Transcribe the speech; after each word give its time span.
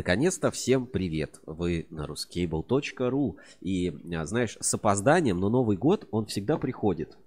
Наконец-то 0.00 0.50
всем 0.50 0.86
привет! 0.86 1.40
Вы 1.44 1.86
на 1.90 2.06
ruscable.ru 2.06 3.36
И, 3.60 3.94
а, 4.16 4.24
знаешь, 4.24 4.56
с 4.58 4.72
опозданием, 4.72 5.38
но 5.38 5.50
Новый 5.50 5.76
год, 5.76 6.08
он 6.10 6.24
всегда 6.24 6.56
приходит. 6.56 7.18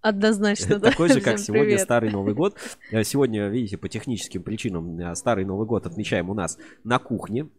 Однозначно, 0.00 0.78
да. 0.78 0.90
Такой 0.90 1.10
же, 1.10 1.20
как 1.20 1.38
сегодня 1.38 1.76
Старый 1.76 2.10
Новый 2.10 2.32
год. 2.32 2.56
Э, 2.90 3.04
сегодня, 3.04 3.48
видите, 3.48 3.76
по 3.76 3.90
техническим 3.90 4.42
причинам 4.42 4.98
э, 4.98 5.14
Старый 5.14 5.44
Новый 5.44 5.66
год 5.66 5.84
отмечаем 5.84 6.30
у 6.30 6.34
нас 6.34 6.56
на 6.82 6.98
кухне. 6.98 7.50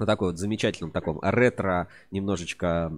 На 0.00 0.06
такой 0.06 0.28
вот 0.28 0.38
замечательном 0.38 0.92
таком 0.92 1.20
ретро 1.22 1.88
немножечко 2.10 2.90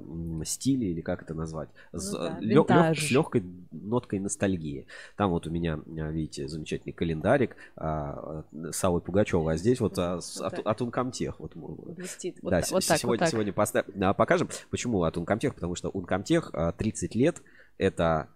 стиле, 0.45 0.93
или 0.93 1.01
как 1.01 1.23
это 1.23 1.34
назвать, 1.34 1.69
ну, 1.93 1.98
с, 1.98 2.12
да, 2.12 2.39
лё, 2.41 2.64
лёг, 2.69 2.96
с 2.96 3.11
легкой 3.11 3.45
ноткой 3.73 4.21
ностальгии. 4.21 4.87
Там 5.16 5.30
вот 5.30 5.48
у 5.48 5.51
меня, 5.51 5.80
видите, 5.84 6.46
замечательный 6.46 6.93
календарик 6.93 7.57
а, 7.77 8.45
с 8.70 8.84
Аллой 8.84 9.01
Пугачевой, 9.01 9.55
а 9.55 9.57
здесь 9.57 9.80
вот, 9.80 9.98
а, 9.98 10.20
с, 10.20 10.38
вот 10.38 10.52
от, 10.52 10.66
от 10.66 10.80
Uncomtech. 10.80 11.34
Вот, 11.38 11.57
Блестит. 11.57 12.38
Вот, 12.41 12.51
да, 12.51 12.62
вот 12.70 12.87
так, 12.87 12.98
сегодня, 12.98 13.09
вот 13.09 13.19
так. 13.19 13.29
сегодня 13.30 13.52
поставь, 13.52 13.84
а, 14.01 14.15
покажем. 14.15 14.48
Почему 14.71 15.02
от 15.02 15.16
Uncomtech? 15.16 15.55
Потому 15.55 15.74
что 15.74 15.88
Uncomtech 15.88 16.73
30 16.79 17.15
лет, 17.16 17.43
это 17.79 18.29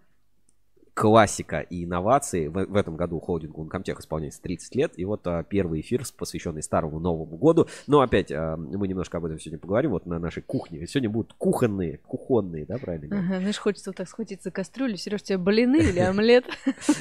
классика 0.97 1.59
и 1.59 1.83
инновации. 1.83 2.47
В, 2.47 2.53
в 2.53 2.75
этом 2.75 2.97
году 2.97 3.19
холдингу 3.19 3.63
Uncomtech 3.63 3.99
исполняется 3.99 4.41
30 4.41 4.75
лет. 4.75 4.93
И 4.97 5.05
вот 5.05 5.27
а, 5.27 5.43
первый 5.43 5.81
эфир, 5.81 6.01
посвященный 6.17 6.63
Старому 6.63 6.99
Новому 6.99 7.37
году. 7.37 7.67
Но 7.85 8.01
опять 8.01 8.31
а, 8.31 8.57
мы 8.57 8.87
немножко 8.87 9.19
об 9.19 9.25
этом 9.25 9.39
сегодня 9.39 9.59
поговорим. 9.59 9.91
Вот 9.91 10.07
на 10.07 10.17
нашей 10.17 10.41
кухне. 10.41 10.87
Сегодня 10.87 11.11
будут 11.11 11.33
кухонные, 11.37 11.99
кухонные, 11.99 12.65
да, 12.65 12.79
правильно? 12.79 13.19
Ага, 13.19 13.39
знаешь, 13.39 13.59
хочется 13.59 13.91
вот 13.91 13.97
так 13.97 14.09
схватить 14.09 14.41
за 14.41 14.49
кастрюлю. 14.49 14.97
Сереж, 14.97 15.21
тебе 15.21 15.37
блины 15.37 15.77
или 15.77 15.99
омлет? 15.99 16.45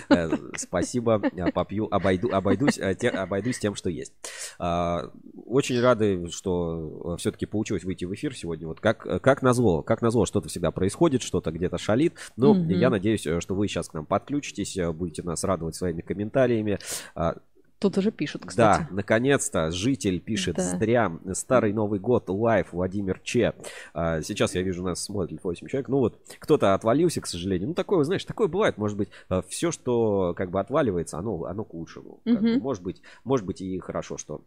Э, 0.08 0.28
спасибо, 0.56 1.20
попью, 1.52 1.88
обойду, 1.90 2.28
обойдусь, 2.30 2.78
э, 2.78 2.92
обойдусь 3.08 3.58
тем, 3.58 3.74
что 3.74 3.88
есть. 3.88 4.12
А, 4.58 5.10
очень 5.46 5.80
рады, 5.80 6.28
что 6.30 7.16
все-таки 7.18 7.46
получилось 7.46 7.84
выйти 7.84 8.04
в 8.04 8.14
эфир 8.14 8.34
сегодня. 8.36 8.66
Вот 8.66 8.80
как, 8.80 9.22
как 9.22 9.42
назло, 9.42 9.82
как 9.82 10.02
назло, 10.02 10.26
что-то 10.26 10.48
всегда 10.48 10.70
происходит, 10.70 11.22
что-то 11.22 11.50
где-то 11.50 11.78
шалит. 11.78 12.14
Но 12.36 12.54
я 12.54 12.90
надеюсь, 12.90 13.22
что 13.22 13.54
вы 13.54 13.68
сейчас 13.68 13.85
к 13.88 13.94
нам 13.94 14.06
подключитесь, 14.06 14.76
э, 14.76 14.90
будете 14.92 15.22
нас 15.22 15.44
радовать 15.44 15.74
своими 15.74 16.00
комментариями. 16.00 16.78
А, 17.14 17.36
Тут 17.78 17.98
уже 17.98 18.10
пишут, 18.10 18.46
кстати. 18.46 18.86
Да, 18.88 18.94
наконец-то 18.94 19.70
житель 19.70 20.18
пишет 20.18 20.56
да. 20.56 20.62
зря. 20.62 21.12
Старый 21.34 21.74
Новый 21.74 22.00
год, 22.00 22.24
лайф, 22.28 22.72
Владимир 22.72 23.20
Че. 23.22 23.54
А, 23.92 24.22
сейчас 24.22 24.54
я 24.54 24.62
вижу, 24.62 24.82
нас 24.82 25.04
смотрит 25.04 25.44
8 25.44 25.66
человек. 25.68 25.88
Ну 25.88 25.98
вот, 25.98 26.18
кто-то 26.38 26.72
отвалился, 26.72 27.20
к 27.20 27.26
сожалению. 27.26 27.68
Ну, 27.68 27.74
такое, 27.74 28.02
знаешь, 28.04 28.24
такое 28.24 28.48
бывает. 28.48 28.78
Может 28.78 28.96
быть, 28.96 29.10
э, 29.28 29.42
все, 29.48 29.72
что 29.72 30.32
как 30.34 30.50
бы 30.50 30.58
отваливается, 30.58 31.18
оно, 31.18 31.44
оно 31.44 31.64
к 31.64 31.74
лучшему. 31.74 32.20
Угу. 32.24 32.38
Бы, 32.38 32.60
может 32.60 32.82
быть, 32.82 33.02
может 33.24 33.44
быть 33.44 33.60
и 33.60 33.78
хорошо, 33.78 34.16
что 34.16 34.40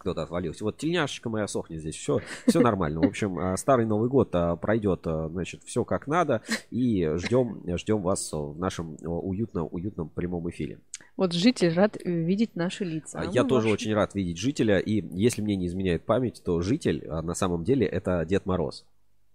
кто-то 0.00 0.22
отвалился. 0.22 0.64
Вот 0.64 0.78
тельняшечка 0.78 1.28
моя 1.28 1.46
сохнет 1.46 1.80
здесь, 1.80 1.94
все, 1.94 2.20
все 2.46 2.60
нормально. 2.60 3.00
В 3.00 3.06
общем, 3.06 3.38
а, 3.38 3.56
старый 3.56 3.86
Новый 3.86 4.08
год 4.08 4.30
а, 4.32 4.56
пройдет, 4.56 5.02
а, 5.04 5.28
значит, 5.28 5.62
все 5.64 5.84
как 5.84 6.06
надо. 6.06 6.42
И 6.70 7.08
ждем, 7.16 7.62
ждем 7.76 8.02
вас 8.02 8.32
в 8.32 8.58
нашем 8.58 8.96
уютном, 9.02 9.68
уютном 9.70 10.08
прямом 10.08 10.48
эфире. 10.50 10.78
Вот 11.16 11.32
житель 11.32 11.72
рад 11.74 11.98
видеть 12.02 12.56
наши 12.56 12.84
лица. 12.84 13.22
Я 13.30 13.44
тоже 13.44 13.68
ваши. 13.68 13.74
очень 13.74 13.94
рад 13.94 14.14
видеть 14.14 14.38
жителя. 14.38 14.78
И 14.78 15.04
если 15.14 15.42
мне 15.42 15.56
не 15.56 15.66
изменяет 15.66 16.04
память, 16.04 16.42
то 16.44 16.62
житель 16.62 17.06
на 17.06 17.34
самом 17.34 17.64
деле 17.64 17.86
это 17.86 18.24
Дед 18.24 18.46
Мороз. 18.46 18.86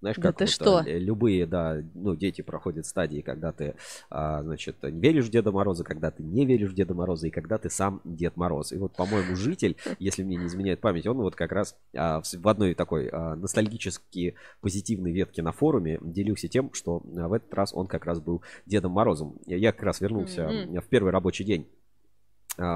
Знаешь, 0.02 0.18
как 0.18 0.38
да 0.38 0.46
вот, 0.46 0.50
что? 0.50 0.84
Э, 0.86 1.00
любые, 1.00 1.46
да, 1.46 1.82
ну, 1.94 2.16
дети 2.16 2.42
проходят 2.42 2.86
стадии, 2.86 3.22
когда 3.22 3.52
ты, 3.52 3.76
а, 4.10 4.44
значит, 4.44 4.78
веришь 4.82 5.26
в 5.26 5.30
Деда 5.32 5.52
Мороза, 5.52 5.84
когда 5.84 6.12
ты 6.12 6.24
не 6.24 6.46
веришь 6.46 6.72
в 6.72 6.76
Деда 6.76 6.94
Мороза, 6.94 7.28
и 7.28 7.32
когда 7.32 7.58
ты 7.58 7.70
сам 7.70 8.02
Дед 8.04 8.38
Мороз. 8.38 8.72
И 8.72 8.78
вот, 8.78 8.94
по-моему, 8.96 9.36
житель, 9.36 9.78
если 10.00 10.24
мне 10.24 10.38
не 10.38 10.48
изменяет 10.48 10.82
память, 10.82 11.08
он 11.08 11.18
вот 11.18 11.36
как 11.36 11.52
раз 11.52 11.76
а, 11.96 12.22
в 12.22 12.48
одной 12.48 12.76
такой 12.76 13.10
а, 13.12 13.36
ностальгически 13.36 14.36
позитивной 14.62 15.12
ветке 15.12 15.42
на 15.42 15.52
форуме 15.52 16.00
делился 16.02 16.48
тем, 16.48 16.74
что 16.74 17.02
в 17.04 17.34
этот 17.34 17.54
раз 17.54 17.74
он 17.74 17.88
как 17.88 18.06
раз 18.06 18.20
был 18.20 18.42
Дедом 18.66 18.92
Морозом. 18.92 19.38
Я 19.46 19.72
как 19.72 19.84
раз 19.84 20.02
вернулся 20.02 20.42
mm-hmm. 20.42 20.82
в 20.82 20.86
первый 20.86 21.12
рабочий 21.12 21.44
день 21.44 21.68
а, 21.68 21.85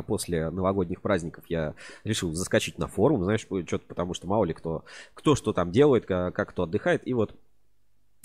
после 0.08 0.50
новогодних 0.50 1.02
праздников 1.02 1.46
я 1.48 1.76
решил 2.04 2.34
заскочить 2.34 2.78
на 2.78 2.88
форум, 2.88 3.24
знаешь, 3.24 3.42
что-то 3.42 3.86
потому 3.88 4.14
что 4.14 4.28
мало 4.28 4.46
ли 4.46 4.54
кто, 4.54 4.84
кто 5.14 5.36
что 5.36 5.54
там 5.54 5.72
делает, 5.72 6.06
как, 6.06 6.36
как 6.36 6.50
кто 6.50 6.64
отдыхает. 6.64 7.08
И 7.08 7.14
вот 7.14 7.36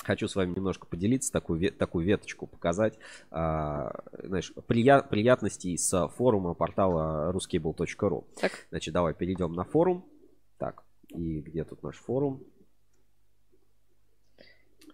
хочу 0.02 0.28
с 0.28 0.36
вами 0.36 0.54
немножко 0.54 0.86
поделиться, 0.86 1.32
такую, 1.32 1.72
такую 1.72 2.04
веточку 2.04 2.46
показать, 2.46 2.98
а, 3.30 3.92
знаешь, 4.22 4.52
прия, 4.66 5.00
приятностей 5.00 5.76
с 5.78 6.08
форума 6.08 6.54
портала 6.54 7.32
ruskable.ru. 7.32 8.24
Так. 8.40 8.52
Значит, 8.70 8.94
давай 8.94 9.14
перейдем 9.14 9.52
на 9.52 9.64
форум. 9.64 10.04
Так, 10.58 10.84
и 11.08 11.40
где 11.40 11.64
тут 11.64 11.82
наш 11.82 11.96
форум? 11.96 12.44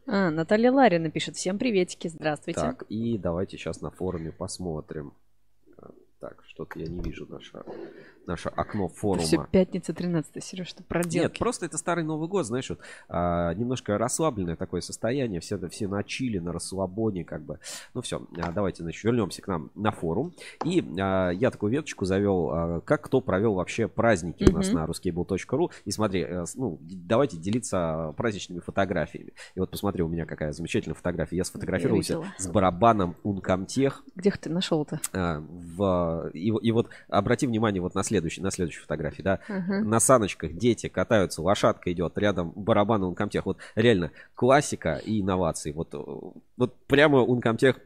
А, 0.07 0.31
Наталья 0.31 0.73
Ларина 0.73 1.11
пишет. 1.11 1.37
Всем 1.37 1.59
приветики, 1.59 2.09
здравствуйте. 2.09 2.61
Так, 2.61 2.83
и 2.89 3.19
давайте 3.19 3.57
сейчас 3.57 3.81
на 3.81 3.91
форуме 3.91 4.33
посмотрим. 4.33 5.13
Так, 6.21 6.45
что-то 6.47 6.79
я 6.79 6.87
не 6.87 7.01
вижу 7.01 7.27
наше, 7.27 7.65
наше 8.31 8.49
окно 8.49 8.89
форума. 8.89 9.23
Это 9.23 9.27
все 9.27 9.47
пятница 9.51 9.93
13 9.93 10.43
Сереж, 10.43 10.69
что 10.69 10.83
проделки. 10.83 11.17
Нет, 11.19 11.39
просто 11.39 11.67
это 11.67 11.79
старый 11.79 12.05
Новый 12.05 12.29
год, 12.29 12.47
знаешь, 12.47 12.71
вот, 12.71 12.81
а, 13.09 13.53
немножко 13.55 13.99
расслабленное 13.99 14.57
такое 14.57 14.81
состояние, 14.81 15.41
все, 15.41 15.59
все 15.69 15.89
на 15.89 16.03
чили, 16.03 16.39
на 16.39 16.53
расслабоне, 16.53 17.25
как 17.25 17.43
бы. 17.43 17.59
Ну 17.95 18.03
все, 18.03 18.27
а, 18.39 18.53
давайте, 18.53 18.83
значит, 18.83 19.03
вернемся 19.05 19.43
к 19.43 19.49
нам 19.49 19.71
на 19.75 19.91
форум. 19.91 20.33
И 20.65 20.85
а, 20.99 21.31
я 21.31 21.51
такую 21.51 21.73
веточку 21.73 22.05
завел, 22.05 22.51
а, 22.51 22.81
как 22.81 23.03
кто 23.03 23.21
провел 23.21 23.55
вообще 23.55 23.89
праздники 23.89 24.45
mm-hmm. 24.45 24.53
у 24.53 24.57
нас 24.57 24.73
на 24.73 24.85
ruskable.ru. 24.85 25.71
И 25.85 25.91
смотри, 25.91 26.23
а, 26.23 26.45
ну, 26.55 26.79
давайте 26.81 27.37
делиться 27.37 28.15
праздничными 28.17 28.61
фотографиями. 28.61 29.33
И 29.55 29.61
вот 29.61 29.71
посмотри, 29.71 30.03
у 30.03 30.09
меня 30.09 30.27
какая 30.27 30.53
замечательная 30.53 30.95
фотография. 30.95 31.37
Я 31.37 31.45
сфотографировался 31.45 32.23
с 32.39 32.47
барабаном 32.49 33.17
Ункомтех. 33.23 34.03
Где 34.15 34.31
ты 34.31 34.51
нашел-то? 34.51 35.01
А, 35.13 35.41
в 35.41 36.31
и, 36.35 36.49
и 36.49 36.73
вот 36.73 36.89
обрати 37.09 37.47
внимание 37.47 37.83
вот 37.83 37.95
на 37.95 38.03
следующей, 38.21 38.43
на 38.43 38.51
следующей 38.51 38.81
фотографии, 38.81 39.23
да, 39.23 39.41
uh-huh. 39.49 39.81
на 39.81 40.01
саночках 40.01 40.53
дети 40.53 40.89
катаются, 40.89 41.43
лошадка 41.43 41.93
идет, 41.93 42.17
рядом 42.19 42.53
барабан 42.55 43.03
Ункомтех. 43.03 43.47
Вот 43.47 43.59
реально 43.75 44.13
классика 44.35 45.01
и 45.05 45.21
инновации. 45.21 45.73
Вот, 45.73 45.95
вот 46.57 46.87
прямо 46.87 47.19
Ункомтех 47.21 47.77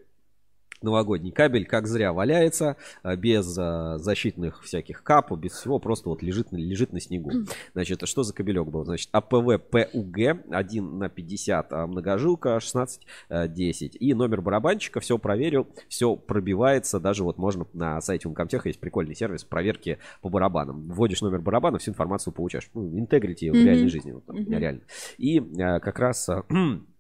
новогодний 0.85 1.33
кабель 1.33 1.67
как 1.67 1.87
зря 1.87 2.13
валяется, 2.13 2.77
а, 3.03 3.17
без 3.17 3.57
а, 3.59 3.99
защитных 3.99 4.63
всяких 4.63 5.03
капов, 5.03 5.41
без 5.41 5.53
всего, 5.53 5.79
просто 5.79 6.09
вот 6.09 6.23
лежит, 6.23 6.53
лежит 6.53 6.93
на 6.93 7.01
снегу. 7.01 7.31
Значит, 7.73 8.07
что 8.07 8.23
за 8.23 8.33
кабелек 8.35 8.69
был? 8.69 8.85
Значит, 8.85 9.09
АПВ 9.13 9.61
ПУГ 9.71 10.19
1 10.51 10.99
на 10.99 11.09
50, 11.09 11.73
а 11.73 11.87
многожилка 11.87 12.61
16 12.61 13.07
10. 13.31 13.97
И 13.99 14.15
номер 14.15 14.41
барабанчика, 14.41 15.01
все 15.01 15.19
проверил, 15.19 15.67
все 15.89 16.17
пробивается, 16.17 17.01
даже 17.01 17.25
вот 17.25 17.39
можно 17.39 17.67
на 17.73 18.01
сайте 18.01 18.29
Uncomtech 18.29 18.63
есть 18.65 18.81
прикольный 18.81 19.15
сервис 19.15 19.45
проверки 19.45 19.99
по 20.21 20.29
барабанам. 20.29 20.89
Вводишь 20.89 21.23
номер 21.23 21.41
барабана, 21.41 21.79
всю 21.79 21.91
информацию 21.91 22.33
получаешь. 22.33 22.71
Ну, 22.75 22.99
интегрити 22.99 23.51
в 23.51 23.55
реальной 23.55 23.89
жизни, 23.89 24.13
вот, 24.13 24.27
там, 24.27 24.37
mm-hmm. 24.37 24.59
реально. 24.59 24.81
И 25.19 25.41
как 25.41 25.99
раз 25.99 26.29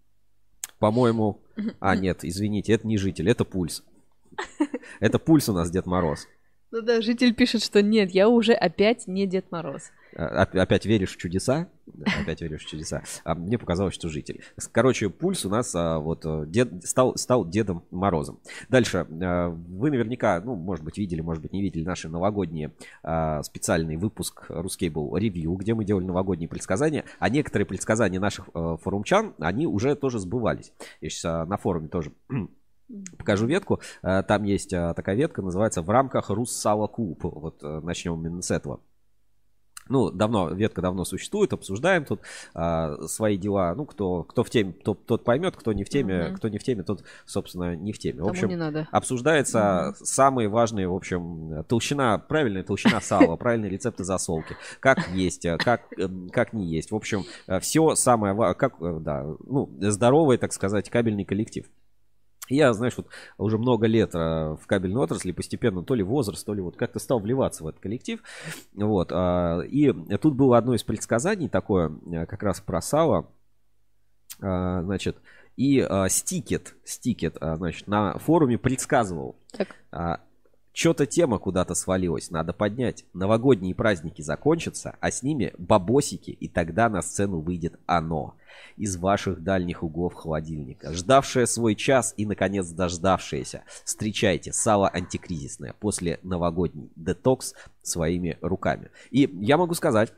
по-моему... 0.78 1.40
А, 1.78 1.94
нет, 1.94 2.24
извините, 2.24 2.72
это 2.72 2.84
не 2.84 2.98
житель, 2.98 3.30
это 3.30 3.44
пульс. 3.44 3.84
Это 4.98 5.20
пульс 5.20 5.48
у 5.48 5.52
нас 5.52 5.70
Дед 5.70 5.86
Мороз. 5.86 6.26
Ну 6.72 6.80
да, 6.82 7.00
житель 7.00 7.32
пишет, 7.32 7.62
что 7.62 7.80
нет, 7.80 8.10
я 8.10 8.28
уже 8.28 8.54
опять 8.54 9.06
не 9.06 9.28
Дед 9.28 9.52
Мороз. 9.52 9.92
А, 10.16 10.42
опять 10.42 10.86
веришь 10.86 11.14
в 11.14 11.16
чудеса? 11.16 11.68
Опять 12.20 12.40
веришь 12.40 12.64
в 12.64 12.68
чудеса. 12.68 13.02
А 13.24 13.34
мне 13.34 13.58
показалось, 13.58 13.94
что 13.94 14.08
житель. 14.08 14.42
Короче, 14.72 15.10
пульс 15.10 15.44
у 15.44 15.50
нас 15.50 15.74
а, 15.74 15.98
вот 15.98 16.24
э, 16.24 16.44
дед, 16.46 16.84
стал, 16.86 17.16
стал 17.16 17.46
Дедом 17.48 17.84
Морозом. 17.90 18.38
Дальше. 18.68 19.06
А, 19.22 19.48
вы 19.48 19.90
наверняка, 19.90 20.40
ну, 20.40 20.54
может 20.54 20.84
быть, 20.84 20.98
видели, 20.98 21.20
может 21.20 21.42
быть, 21.42 21.52
не 21.52 21.62
видели 21.62 21.84
наши 21.84 22.08
новогодние 22.08 22.72
а, 23.02 23.42
специальный 23.42 23.96
выпуск 23.96 24.46
Ruscable 24.50 25.18
ревью, 25.18 25.54
где 25.54 25.74
мы 25.74 25.84
делали 25.84 26.04
новогодние 26.04 26.48
предсказания. 26.48 27.04
А 27.18 27.28
некоторые 27.28 27.66
предсказания 27.66 28.20
наших 28.20 28.48
а, 28.54 28.76
форумчан, 28.76 29.34
они 29.38 29.66
уже 29.66 29.94
тоже 29.94 30.18
сбывались. 30.18 30.72
Я 31.00 31.10
сейчас 31.10 31.48
на 31.48 31.56
форуме 31.56 31.88
тоже 31.88 32.12
Покажу 33.18 33.46
ветку. 33.46 33.80
Там 34.02 34.42
есть 34.42 34.68
такая 34.68 35.16
ветка, 35.16 35.40
называется 35.40 35.80
«В 35.80 35.88
рамках 35.88 36.28
Руссала 36.28 36.86
Куб». 36.86 37.24
Вот 37.24 37.62
начнем 37.62 38.20
именно 38.20 38.42
с 38.42 38.50
этого. 38.50 38.80
Ну, 39.88 40.10
давно, 40.10 40.50
ветка 40.50 40.80
давно 40.80 41.04
существует, 41.04 41.52
обсуждаем 41.52 42.04
тут 42.04 42.20
а, 42.54 43.06
свои 43.06 43.36
дела. 43.36 43.74
Ну, 43.74 43.84
кто, 43.84 44.22
кто 44.24 44.42
в 44.42 44.50
теме, 44.50 44.72
тот, 44.72 45.04
тот 45.06 45.24
поймет, 45.24 45.56
кто 45.56 45.72
не 45.72 45.84
в 45.84 45.88
теме, 45.88 46.28
угу. 46.28 46.36
кто 46.36 46.48
не 46.48 46.58
в 46.58 46.64
теме, 46.64 46.82
тот, 46.82 47.04
собственно, 47.26 47.76
не 47.76 47.92
в 47.92 47.98
теме. 47.98 48.22
В 48.22 48.28
общем, 48.28 48.48
не 48.48 48.56
надо. 48.56 48.88
обсуждается 48.90 49.88
угу. 49.88 50.04
самые 50.04 50.48
важные, 50.48 50.88
в 50.88 50.94
общем, 50.94 51.64
толщина, 51.68 52.18
правильная 52.18 52.62
толщина 52.62 53.00
сала, 53.00 53.36
правильные 53.36 53.70
рецепты 53.70 54.04
засолки, 54.04 54.56
как 54.80 55.08
есть, 55.08 55.46
как, 55.58 55.82
как 56.32 56.52
не 56.52 56.66
есть. 56.66 56.90
В 56.90 56.96
общем, 56.96 57.24
все 57.60 57.94
самое, 57.94 58.54
как, 58.54 58.74
э, 58.80 58.98
да, 59.00 59.24
ну, 59.46 59.70
здоровый, 59.80 60.38
так 60.38 60.52
сказать, 60.52 60.88
кабельный 60.90 61.24
коллектив. 61.24 61.66
Я, 62.48 62.74
знаешь, 62.74 62.94
вот 62.96 63.08
уже 63.38 63.56
много 63.56 63.86
лет 63.86 64.12
в 64.12 64.60
кабельной 64.66 65.00
отрасли 65.00 65.32
постепенно 65.32 65.82
то 65.82 65.94
ли 65.94 66.02
возраст, 66.02 66.44
то 66.44 66.52
ли 66.52 66.60
вот 66.60 66.76
как-то 66.76 66.98
стал 66.98 67.20
вливаться 67.20 67.64
в 67.64 67.68
этот 67.68 67.80
коллектив. 67.80 68.22
Вот. 68.74 69.10
И 69.12 69.94
тут 70.20 70.34
было 70.34 70.58
одно 70.58 70.74
из 70.74 70.82
предсказаний 70.82 71.48
такое, 71.48 71.90
как 72.26 72.42
раз 72.42 72.60
про 72.60 72.82
сало. 72.82 73.30
Значит, 74.38 75.16
и 75.56 75.86
Стикет, 76.08 76.74
Стикет, 76.84 77.38
значит, 77.40 77.86
на 77.86 78.18
форуме 78.18 78.58
предсказывал. 78.58 79.36
Так. 79.52 80.20
Что-то 80.74 81.06
тема 81.06 81.38
куда-то 81.38 81.76
свалилась, 81.76 82.32
надо 82.32 82.52
поднять. 82.52 83.04
Новогодние 83.14 83.76
праздники 83.76 84.22
закончатся, 84.22 84.96
а 84.98 85.12
с 85.12 85.22
ними 85.22 85.54
бабосики, 85.56 86.32
и 86.32 86.48
тогда 86.48 86.88
на 86.88 87.00
сцену 87.00 87.38
выйдет 87.38 87.78
оно. 87.86 88.34
Из 88.76 88.96
ваших 88.96 89.44
дальних 89.44 89.84
углов 89.84 90.14
холодильника. 90.14 90.92
Ждавшее 90.92 91.46
свой 91.46 91.76
час 91.76 92.12
и, 92.16 92.26
наконец, 92.26 92.68
дождавшееся. 92.70 93.62
Встречайте, 93.84 94.52
сало 94.52 94.88
антикризисное 94.88 95.74
после 95.78 96.18
новогодний 96.24 96.90
детокс 96.96 97.54
своими 97.82 98.36
руками. 98.40 98.90
И 99.12 99.30
я 99.40 99.56
могу 99.56 99.74
сказать, 99.74 100.12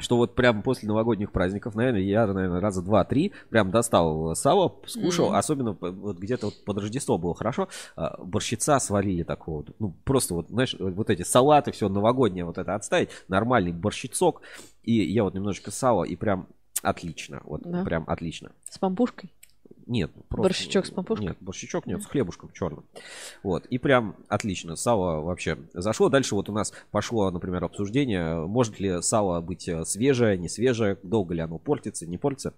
что 0.00 0.16
вот 0.16 0.34
прям 0.34 0.62
после 0.62 0.88
новогодних 0.88 1.32
праздников, 1.32 1.74
наверное, 1.74 2.00
я, 2.00 2.26
наверное, 2.26 2.60
раза 2.60 2.82
два-три 2.82 3.32
прям 3.48 3.70
достал 3.70 4.34
сало, 4.34 4.76
скушал, 4.86 5.32
mm-hmm. 5.32 5.38
особенно 5.38 5.72
вот 5.80 6.18
где-то 6.18 6.46
вот 6.46 6.64
под 6.64 6.78
Рождество 6.78 7.18
было 7.18 7.34
хорошо, 7.34 7.68
а, 7.96 8.22
борщица 8.22 8.78
сварили 8.78 9.22
такого, 9.22 9.64
ну, 9.78 9.94
просто 10.04 10.34
вот, 10.34 10.48
знаешь, 10.48 10.76
вот 10.78 11.10
эти 11.10 11.22
салаты, 11.22 11.72
все 11.72 11.88
новогоднее 11.88 12.44
вот 12.44 12.58
это 12.58 12.74
отставить, 12.74 13.10
нормальный 13.28 13.72
борщицок, 13.72 14.42
и 14.82 14.92
я 14.92 15.24
вот 15.24 15.34
немножечко 15.34 15.70
сала, 15.70 16.04
и 16.04 16.16
прям 16.16 16.46
отлично, 16.82 17.40
вот 17.44 17.62
да. 17.62 17.84
прям 17.84 18.04
отлично. 18.06 18.52
С 18.68 18.78
пампушкой? 18.78 19.30
Нет, 19.90 20.12
просто... 20.28 20.42
Борщичок 20.42 20.86
с 20.86 20.90
пампушкой? 20.92 21.26
Нет, 21.26 21.36
борщичок 21.40 21.84
нет, 21.86 22.00
с 22.00 22.06
хлебушком 22.06 22.52
черным. 22.52 22.84
Вот, 23.42 23.66
и 23.66 23.76
прям 23.76 24.14
отлично, 24.28 24.76
сало 24.76 25.20
вообще 25.20 25.58
зашло. 25.74 26.08
Дальше 26.08 26.36
вот 26.36 26.48
у 26.48 26.52
нас 26.52 26.72
пошло, 26.92 27.28
например, 27.32 27.64
обсуждение, 27.64 28.46
может 28.46 28.78
ли 28.78 29.02
сало 29.02 29.40
быть 29.40 29.66
э, 29.66 29.84
свежее, 29.84 30.38
не 30.38 30.48
свежее, 30.48 30.96
долго 31.02 31.34
ли 31.34 31.40
оно 31.40 31.58
портится, 31.58 32.06
не 32.06 32.18
портится. 32.18 32.54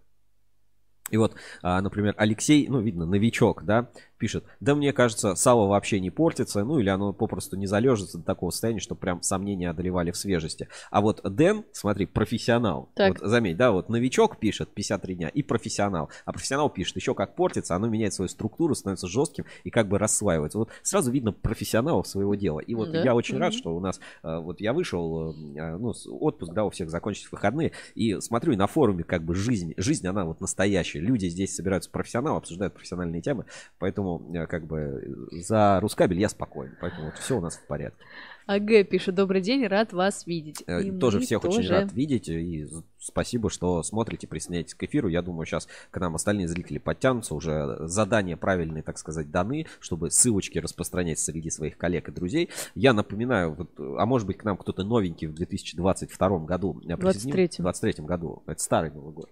И 1.10 1.16
вот, 1.16 1.34
а, 1.62 1.80
например, 1.80 2.14
Алексей, 2.18 2.68
ну, 2.68 2.80
видно, 2.80 3.06
новичок, 3.06 3.64
да, 3.64 3.90
пишет, 4.22 4.44
да 4.60 4.76
мне 4.76 4.92
кажется, 4.92 5.34
сало 5.34 5.66
вообще 5.66 5.98
не 5.98 6.10
портится, 6.10 6.62
ну 6.62 6.78
или 6.78 6.88
оно 6.88 7.12
попросту 7.12 7.56
не 7.56 7.66
залежится 7.66 8.18
до 8.18 8.24
такого 8.24 8.50
состояния, 8.50 8.78
что 8.78 8.94
прям 8.94 9.20
сомнения 9.20 9.68
одолевали 9.68 10.12
в 10.12 10.16
свежести. 10.16 10.68
А 10.92 11.00
вот 11.00 11.20
Дэн, 11.24 11.64
смотри, 11.72 12.06
профессионал. 12.06 12.88
Так. 12.94 13.20
Вот 13.20 13.28
заметь, 13.28 13.56
да, 13.56 13.72
вот 13.72 13.88
новичок 13.88 14.38
пишет 14.38 14.68
53 14.72 15.14
дня 15.16 15.28
и 15.28 15.42
профессионал. 15.42 16.08
А 16.24 16.32
профессионал 16.32 16.70
пишет, 16.70 16.94
еще 16.94 17.16
как 17.16 17.34
портится, 17.34 17.74
оно 17.74 17.88
меняет 17.88 18.14
свою 18.14 18.28
структуру, 18.28 18.76
становится 18.76 19.08
жестким 19.08 19.44
и 19.64 19.70
как 19.70 19.88
бы 19.88 19.98
рассваивается. 19.98 20.58
Вот 20.58 20.68
сразу 20.84 21.10
видно 21.10 21.32
профессионалов 21.32 22.06
своего 22.06 22.36
дела. 22.36 22.60
И 22.60 22.76
вот 22.76 22.92
да. 22.92 23.02
я 23.02 23.16
очень 23.16 23.34
mm-hmm. 23.34 23.40
рад, 23.40 23.54
что 23.54 23.74
у 23.74 23.80
нас, 23.80 23.98
э, 24.22 24.38
вот 24.38 24.60
я 24.60 24.72
вышел, 24.72 25.32
э, 25.32 25.76
ну, 25.78 25.92
отпуск, 26.20 26.52
да, 26.52 26.64
у 26.64 26.70
всех 26.70 26.90
закончились 26.90 27.32
выходные, 27.32 27.72
и 27.96 28.20
смотрю, 28.20 28.52
и 28.52 28.56
на 28.56 28.68
форуме 28.68 29.02
как 29.02 29.24
бы 29.24 29.34
жизнь, 29.34 29.74
жизнь, 29.78 30.06
она 30.06 30.24
вот 30.24 30.40
настоящая. 30.40 31.00
Люди 31.00 31.26
здесь 31.26 31.56
собираются 31.56 31.90
профессионалы, 31.90 32.36
обсуждают 32.36 32.74
профессиональные 32.74 33.20
темы, 33.20 33.46
поэтому 33.80 34.11
Э, 34.34 34.46
как 34.46 34.66
бы 34.66 35.02
за 35.30 35.78
Рускабель 35.80 36.20
я 36.20 36.28
спокоен. 36.28 36.76
Поэтому 36.80 37.06
вот 37.06 37.18
все 37.18 37.38
у 37.38 37.40
нас 37.40 37.56
в 37.56 37.66
порядке. 37.66 38.04
АГ 38.46 38.88
пишет, 38.88 39.14
добрый 39.14 39.40
день, 39.40 39.66
рад 39.66 39.92
вас 39.92 40.26
видеть. 40.26 40.64
Э, 40.66 40.82
и 40.82 40.90
тоже 40.90 41.20
всех 41.20 41.42
тоже... 41.42 41.60
очень 41.60 41.70
рад 41.70 41.92
видеть. 41.92 42.28
И 42.28 42.66
спасибо, 42.98 43.50
что 43.50 43.82
смотрите, 43.82 44.26
присоединяйтесь 44.26 44.74
к 44.74 44.82
эфиру. 44.82 45.08
Я 45.08 45.22
думаю, 45.22 45.46
сейчас 45.46 45.68
к 45.90 46.00
нам 46.00 46.14
остальные 46.14 46.48
зрители 46.48 46.78
подтянутся. 46.78 47.34
Уже 47.34 47.78
задания 47.86 48.36
правильные, 48.36 48.82
так 48.82 48.98
сказать, 48.98 49.30
даны, 49.30 49.66
чтобы 49.80 50.10
ссылочки 50.10 50.58
распространять 50.58 51.18
среди 51.18 51.50
своих 51.50 51.78
коллег 51.78 52.08
и 52.08 52.12
друзей. 52.12 52.50
Я 52.74 52.92
напоминаю, 52.92 53.54
вот, 53.54 53.70
а 53.78 54.06
может 54.06 54.26
быть 54.26 54.38
к 54.38 54.44
нам 54.44 54.56
кто-то 54.56 54.82
новенький 54.82 55.28
в 55.28 55.34
2022 55.34 56.38
году. 56.40 56.80
23 56.84 57.50
23 57.58 58.04
году. 58.04 58.42
Это 58.46 58.60
старый 58.60 58.90
Новый 58.90 59.12
год. 59.12 59.30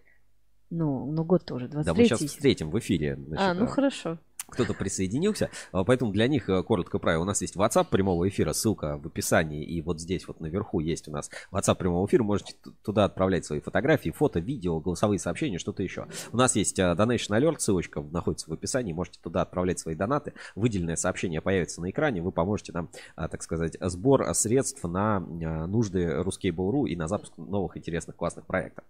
Ну, 0.70 1.10
ну 1.10 1.24
год 1.24 1.44
тоже, 1.44 1.66
23 1.66 1.84
Да, 1.84 1.98
мы 1.98 2.04
сейчас 2.06 2.20
встретим 2.20 2.70
в 2.70 2.78
эфире. 2.78 3.16
Значит, 3.16 3.44
а, 3.44 3.54
ну 3.54 3.66
хорошо 3.66 4.18
кто-то 4.50 4.74
присоединился. 4.74 5.50
А, 5.72 5.84
поэтому 5.84 6.12
для 6.12 6.28
них 6.28 6.48
э, 6.48 6.62
коротко 6.62 6.98
правило. 6.98 7.22
У 7.22 7.26
нас 7.26 7.40
есть 7.40 7.56
WhatsApp 7.56 7.86
прямого 7.90 8.28
эфира, 8.28 8.52
ссылка 8.52 8.98
в 8.98 9.06
описании. 9.06 9.64
И 9.64 9.80
вот 9.82 10.00
здесь 10.00 10.26
вот 10.28 10.40
наверху 10.40 10.80
есть 10.80 11.08
у 11.08 11.10
нас 11.10 11.30
WhatsApp 11.52 11.76
прямого 11.76 12.06
эфира. 12.06 12.22
Можете 12.22 12.54
туда 12.82 13.04
отправлять 13.04 13.44
свои 13.44 13.60
фотографии, 13.60 14.10
фото, 14.10 14.40
видео, 14.40 14.80
голосовые 14.80 15.18
сообщения, 15.18 15.58
что-то 15.58 15.82
еще. 15.82 16.06
У 16.32 16.36
нас 16.36 16.56
есть 16.56 16.78
э, 16.78 16.82
Donation 16.82 17.38
Alert, 17.38 17.58
ссылочка 17.58 18.00
находится 18.00 18.50
в 18.50 18.52
описании. 18.52 18.92
Можете 18.92 19.18
туда 19.22 19.42
отправлять 19.42 19.78
свои 19.78 19.94
донаты. 19.94 20.34
Выделенное 20.54 20.96
сообщение 20.96 21.40
появится 21.40 21.80
на 21.80 21.90
экране. 21.90 22.22
Вы 22.22 22.32
поможете 22.32 22.72
нам, 22.72 22.90
а, 23.16 23.28
так 23.28 23.42
сказать, 23.42 23.76
сбор 23.80 24.34
средств 24.34 24.82
на 24.84 25.16
а, 25.16 25.20
нужды 25.66 26.04
Ruskable.ru 26.04 26.88
и 26.88 26.96
на 26.96 27.08
запуск 27.08 27.32
новых 27.36 27.76
интересных 27.76 28.16
классных 28.16 28.46
проектов. 28.46 28.84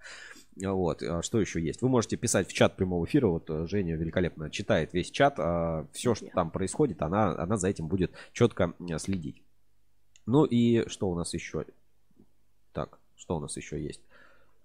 Вот, 0.56 1.02
а 1.02 1.22
что 1.22 1.40
еще 1.40 1.60
есть? 1.60 1.80
Вы 1.80 1.88
можете 1.88 2.16
писать 2.16 2.48
в 2.48 2.52
чат 2.52 2.76
прямого 2.76 3.04
эфира. 3.04 3.28
Вот 3.28 3.48
э, 3.48 3.66
Женя 3.66 3.96
великолепно 3.96 4.50
читает 4.50 4.92
весь 4.92 5.10
чат. 5.10 5.38
А 5.50 5.86
все, 5.92 6.14
что 6.14 6.26
там 6.26 6.50
происходит, 6.50 7.02
она, 7.02 7.36
она 7.36 7.56
за 7.56 7.68
этим 7.68 7.88
будет 7.88 8.12
четко 8.32 8.74
следить. 8.98 9.42
Ну 10.26 10.44
и 10.44 10.88
что 10.88 11.10
у 11.10 11.14
нас 11.14 11.34
еще? 11.34 11.64
Так, 12.72 12.98
что 13.16 13.36
у 13.36 13.40
нас 13.40 13.56
еще 13.56 13.82
есть? 13.82 14.00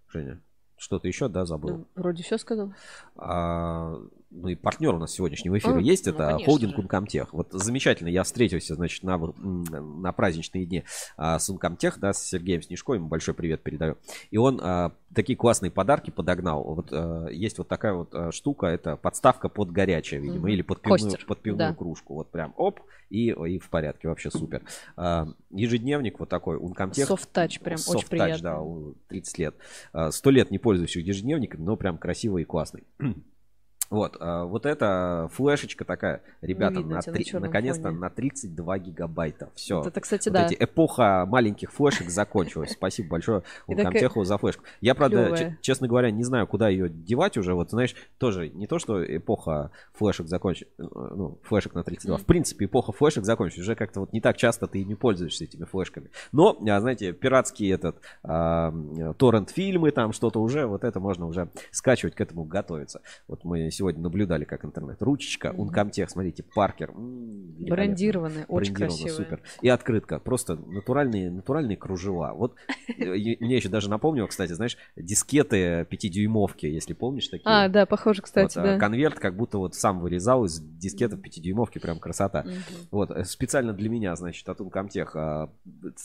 Женя, 0.09 0.39
что-то 0.77 1.07
еще, 1.07 1.27
да, 1.27 1.45
забыл? 1.45 1.77
Ну, 1.77 1.87
вроде 1.95 2.23
все 2.23 2.37
сказал. 2.37 2.73
А, 3.15 3.99
ну 4.31 4.49
и 4.49 4.55
партнер 4.55 4.93
у 4.93 4.99
нас 4.99 5.11
сегодняшнего 5.11 5.57
эфира 5.57 5.77
а, 5.77 5.81
есть, 5.81 6.05
ну, 6.05 6.13
это 6.13 6.37
холдинг 6.43 6.77
Uncomtech. 6.77 7.29
Вот 7.31 7.49
замечательно, 7.51 8.09
я 8.09 8.23
встретился, 8.23 8.75
значит, 8.75 9.03
на, 9.03 9.17
на 9.17 10.11
праздничные 10.11 10.65
дни 10.65 10.83
а, 11.17 11.39
с 11.39 11.49
Uncomtech, 11.49 11.93
да, 11.97 12.13
с 12.13 12.23
Сергеем 12.23 12.61
Снежко, 12.61 12.93
ему 12.93 13.07
большой 13.07 13.33
привет 13.33 13.61
передаю. 13.61 13.97
И 14.31 14.37
он 14.37 14.59
а, 14.61 14.91
такие 15.13 15.37
классные 15.37 15.71
подарки 15.71 16.11
подогнал. 16.11 16.63
Вот 16.63 16.89
а, 16.91 17.27
есть 17.27 17.57
вот 17.57 17.67
такая 17.67 17.93
вот 17.93 18.13
а, 18.13 18.31
штука, 18.31 18.67
это 18.67 18.97
подставка 18.97 19.49
под 19.49 19.71
горячее, 19.71 20.19
видимо, 20.19 20.49
mm-hmm. 20.49 20.53
или 20.53 20.61
под 20.61 20.81
пивную, 20.81 21.17
под 21.25 21.41
пивную 21.41 21.69
да. 21.71 21.75
кружку. 21.75 22.15
Вот 22.15 22.29
прям 22.31 22.53
оп, 22.57 22.81
и, 23.09 23.29
и 23.29 23.59
в 23.59 23.69
порядке, 23.69 24.09
вообще 24.09 24.29
супер. 24.31 24.63
А, 24.97 25.27
ежедневник 25.51 26.19
вот 26.19 26.29
такой, 26.29 26.57
Uncomtech. 26.57 27.07
Touch, 27.33 27.61
прям 27.61 27.77
Soft 27.77 27.97
очень 27.97 28.07
приятно. 28.07 28.43
да, 28.43 28.93
30 29.07 29.37
лет. 29.39 29.55
Сто 30.11 30.29
лет 30.29 30.51
не 30.51 30.59
пользуюсь 30.59 30.95
ежедневником, 30.95 31.63
но 31.63 31.75
прям 31.77 31.97
красивый 31.97 32.43
и 32.43 32.45
классный. 32.45 32.83
Вот, 33.89 34.17
а, 34.19 34.45
вот 34.45 34.65
эта 34.65 35.29
флешечка 35.33 35.85
такая, 35.85 36.21
ребята, 36.41 36.81
на 36.81 37.01
три, 37.01 37.25
на 37.33 37.39
наконец-то 37.39 37.91
на 37.91 38.09
32 38.09 38.79
гигабайта. 38.79 39.49
Все. 39.55 39.77
Вот 39.77 39.87
это, 39.87 40.01
кстати, 40.01 40.29
вот 40.29 40.33
да. 40.33 40.45
Эти 40.47 40.57
эпоха 40.59 41.25
маленьких 41.27 41.71
флешек 41.71 42.09
закончилась. 42.09 42.71
Спасибо 42.71 43.09
большое 43.09 43.43
Умкамтеху 43.67 44.23
за 44.23 44.37
флешку. 44.37 44.63
Я, 44.81 44.95
правда, 44.95 45.57
честно 45.61 45.87
говоря, 45.87 46.11
не 46.11 46.23
знаю, 46.23 46.47
куда 46.47 46.69
ее 46.69 46.89
девать 46.89 47.37
уже. 47.37 47.53
Вот, 47.53 47.69
знаешь, 47.69 47.95
тоже 48.17 48.49
не 48.49 48.67
то, 48.67 48.79
что 48.79 49.03
эпоха 49.03 49.71
флешек 49.93 50.27
закончилась, 50.27 50.71
э, 50.77 50.83
ну, 50.83 51.39
флешек 51.43 51.73
на 51.75 51.83
32. 51.83 52.17
В 52.17 52.25
принципе, 52.25 52.65
эпоха 52.65 52.91
флешек 52.91 53.23
закончилась. 53.23 53.61
Уже 53.61 53.75
как-то 53.75 54.01
вот 54.01 54.13
не 54.13 54.21
так 54.21 54.37
часто 54.37 54.67
ты 54.67 54.81
ими 54.81 54.93
пользуешься, 54.93 55.43
этими 55.43 55.65
флешками. 55.65 56.09
Но, 56.31 56.57
а, 56.67 56.79
знаете, 56.79 57.13
пиратские 57.13 57.73
этот, 57.73 58.01
торрент-фильмы, 58.21 59.91
там 59.91 60.13
что-то 60.13 60.41
уже, 60.41 60.65
вот 60.65 60.83
это 60.83 60.99
можно 60.99 61.25
уже 61.27 61.49
скачивать, 61.71 62.15
к 62.15 62.21
этому 62.21 62.43
готовиться. 62.43 63.01
Вот 63.27 63.43
мы 63.43 63.69
сегодня 63.75 64.01
наблюдали, 64.01 64.45
как 64.45 64.65
интернет. 64.65 65.01
Ручечка, 65.01 65.49
mm-hmm. 65.49 65.57
Uncomtech, 65.57 66.07
смотрите, 66.07 66.43
Паркер. 66.43 66.91
Брендированная, 66.95 68.45
очень 68.47 68.73
красивая. 68.73 69.11
супер. 69.11 69.41
И 69.61 69.69
открытка, 69.69 70.19
просто 70.19 70.55
натуральные, 70.55 71.31
натуральные 71.31 71.77
кружева. 71.77 72.33
Вот 72.35 72.55
э, 72.97 73.11
мне 73.39 73.55
еще 73.55 73.69
даже 73.69 73.89
напомнил, 73.89 74.27
кстати, 74.27 74.53
знаешь, 74.53 74.77
дискеты 74.95 75.87
5-дюймовки, 75.89 76.65
если 76.65 76.93
помнишь 76.93 77.27
такие. 77.27 77.43
А, 77.45 77.67
да, 77.67 77.85
похоже, 77.85 78.21
кстати, 78.21 78.57
вот, 78.57 78.65
а, 78.65 78.73
да. 78.73 78.79
Конверт 78.79 79.19
как 79.19 79.35
будто 79.35 79.57
вот 79.57 79.75
сам 79.75 79.99
вырезал 79.99 80.45
из 80.45 80.59
дискетов 80.59 81.19
5-дюймовки, 81.19 81.79
прям 81.79 81.99
красота. 81.99 82.43
Mm-hmm. 82.45 82.87
Вот, 82.91 83.11
э, 83.11 83.23
специально 83.25 83.73
для 83.73 83.89
меня, 83.89 84.15
значит, 84.15 84.47
от 84.47 84.59
Uncomtech 84.61 85.09
а, 85.13 85.49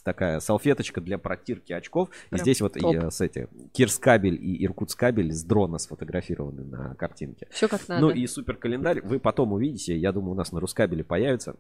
такая 0.04 0.40
салфеточка 0.40 1.00
для 1.00 1.18
протирки 1.18 1.72
очков. 1.72 2.10
Прям 2.30 2.38
и 2.38 2.42
здесь 2.42 2.60
вот 2.60 2.76
и, 2.76 3.10
с 3.10 3.20
эти, 3.20 3.48
Кирскабель 3.72 4.34
и 4.34 4.64
Иркутскабель 4.64 5.32
с 5.32 5.44
дрона 5.44 5.78
сфотографированы 5.78 6.64
на 6.64 6.94
картинке. 6.94 7.48
Все 7.60 7.68
как 7.68 7.86
надо. 7.88 8.00
Ну 8.00 8.10
и 8.10 8.26
супер 8.26 8.56
календарь 8.56 9.02
вы 9.02 9.20
потом 9.20 9.52
увидите. 9.52 9.94
Я 9.94 10.12
думаю, 10.12 10.32
у 10.32 10.34
нас 10.34 10.50
на 10.50 10.60
Рускабеле 10.60 11.04
появится. 11.04 11.56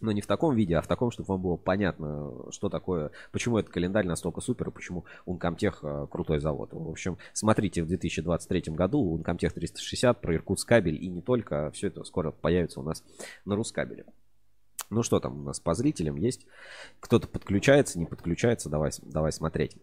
Но 0.00 0.10
не 0.10 0.20
в 0.20 0.26
таком 0.26 0.56
виде, 0.56 0.76
а 0.76 0.82
в 0.82 0.88
таком, 0.88 1.12
чтобы 1.12 1.28
вам 1.28 1.42
было 1.42 1.56
понятно, 1.56 2.50
что 2.50 2.68
такое, 2.68 3.12
почему 3.30 3.56
этот 3.56 3.72
календарь 3.72 4.04
настолько 4.04 4.40
супер, 4.40 4.68
и 4.68 4.72
почему 4.72 5.04
Uncomtech 5.26 5.76
э, 5.82 6.06
крутой 6.08 6.40
завод. 6.40 6.70
В 6.72 6.88
общем, 6.88 7.18
смотрите 7.32 7.84
в 7.84 7.86
2023 7.86 8.74
году 8.74 9.16
Uncomtech 9.16 9.50
360 9.50 10.20
про 10.20 10.34
Иркутскабель 10.34 11.04
и 11.04 11.08
не 11.08 11.22
только. 11.22 11.70
Все 11.70 11.86
это 11.86 12.02
скоро 12.02 12.32
появится 12.32 12.80
у 12.80 12.82
нас 12.82 13.04
на 13.44 13.54
Рускабеле. 13.54 14.06
Ну 14.90 15.04
что 15.04 15.20
там 15.20 15.38
у 15.38 15.42
нас 15.44 15.60
по 15.60 15.74
зрителям 15.74 16.16
есть? 16.16 16.46
Кто-то 16.98 17.28
подключается, 17.28 18.00
не 18.00 18.06
подключается? 18.06 18.68
Давай, 18.68 18.90
давай 19.02 19.30
смотреть. 19.30 19.76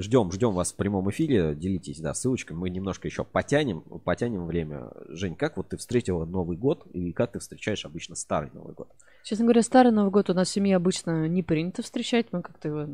Ждем, 0.00 0.32
ждем 0.32 0.52
вас 0.52 0.72
в 0.72 0.76
прямом 0.76 1.10
эфире. 1.10 1.54
Делитесь, 1.54 2.00
да, 2.00 2.14
ссылочками. 2.14 2.56
Мы 2.56 2.70
немножко 2.70 3.06
еще 3.06 3.22
потянем, 3.22 3.82
потянем 3.82 4.46
время. 4.46 4.90
Жень, 5.08 5.36
как 5.36 5.58
вот 5.58 5.68
ты 5.68 5.76
встретила 5.76 6.24
Новый 6.24 6.56
год 6.56 6.86
и 6.94 7.12
как 7.12 7.32
ты 7.32 7.38
встречаешь 7.38 7.84
обычно 7.84 8.14
старый 8.14 8.50
Новый 8.54 8.72
год? 8.72 8.88
Честно 9.24 9.44
говоря, 9.44 9.60
старый 9.60 9.92
Новый 9.92 10.10
год 10.10 10.30
у 10.30 10.34
нас 10.34 10.48
в 10.48 10.52
семье 10.52 10.76
обычно 10.76 11.28
не 11.28 11.42
принято 11.42 11.82
встречать. 11.82 12.28
Мы 12.32 12.40
как-то 12.40 12.68
его 12.68 12.86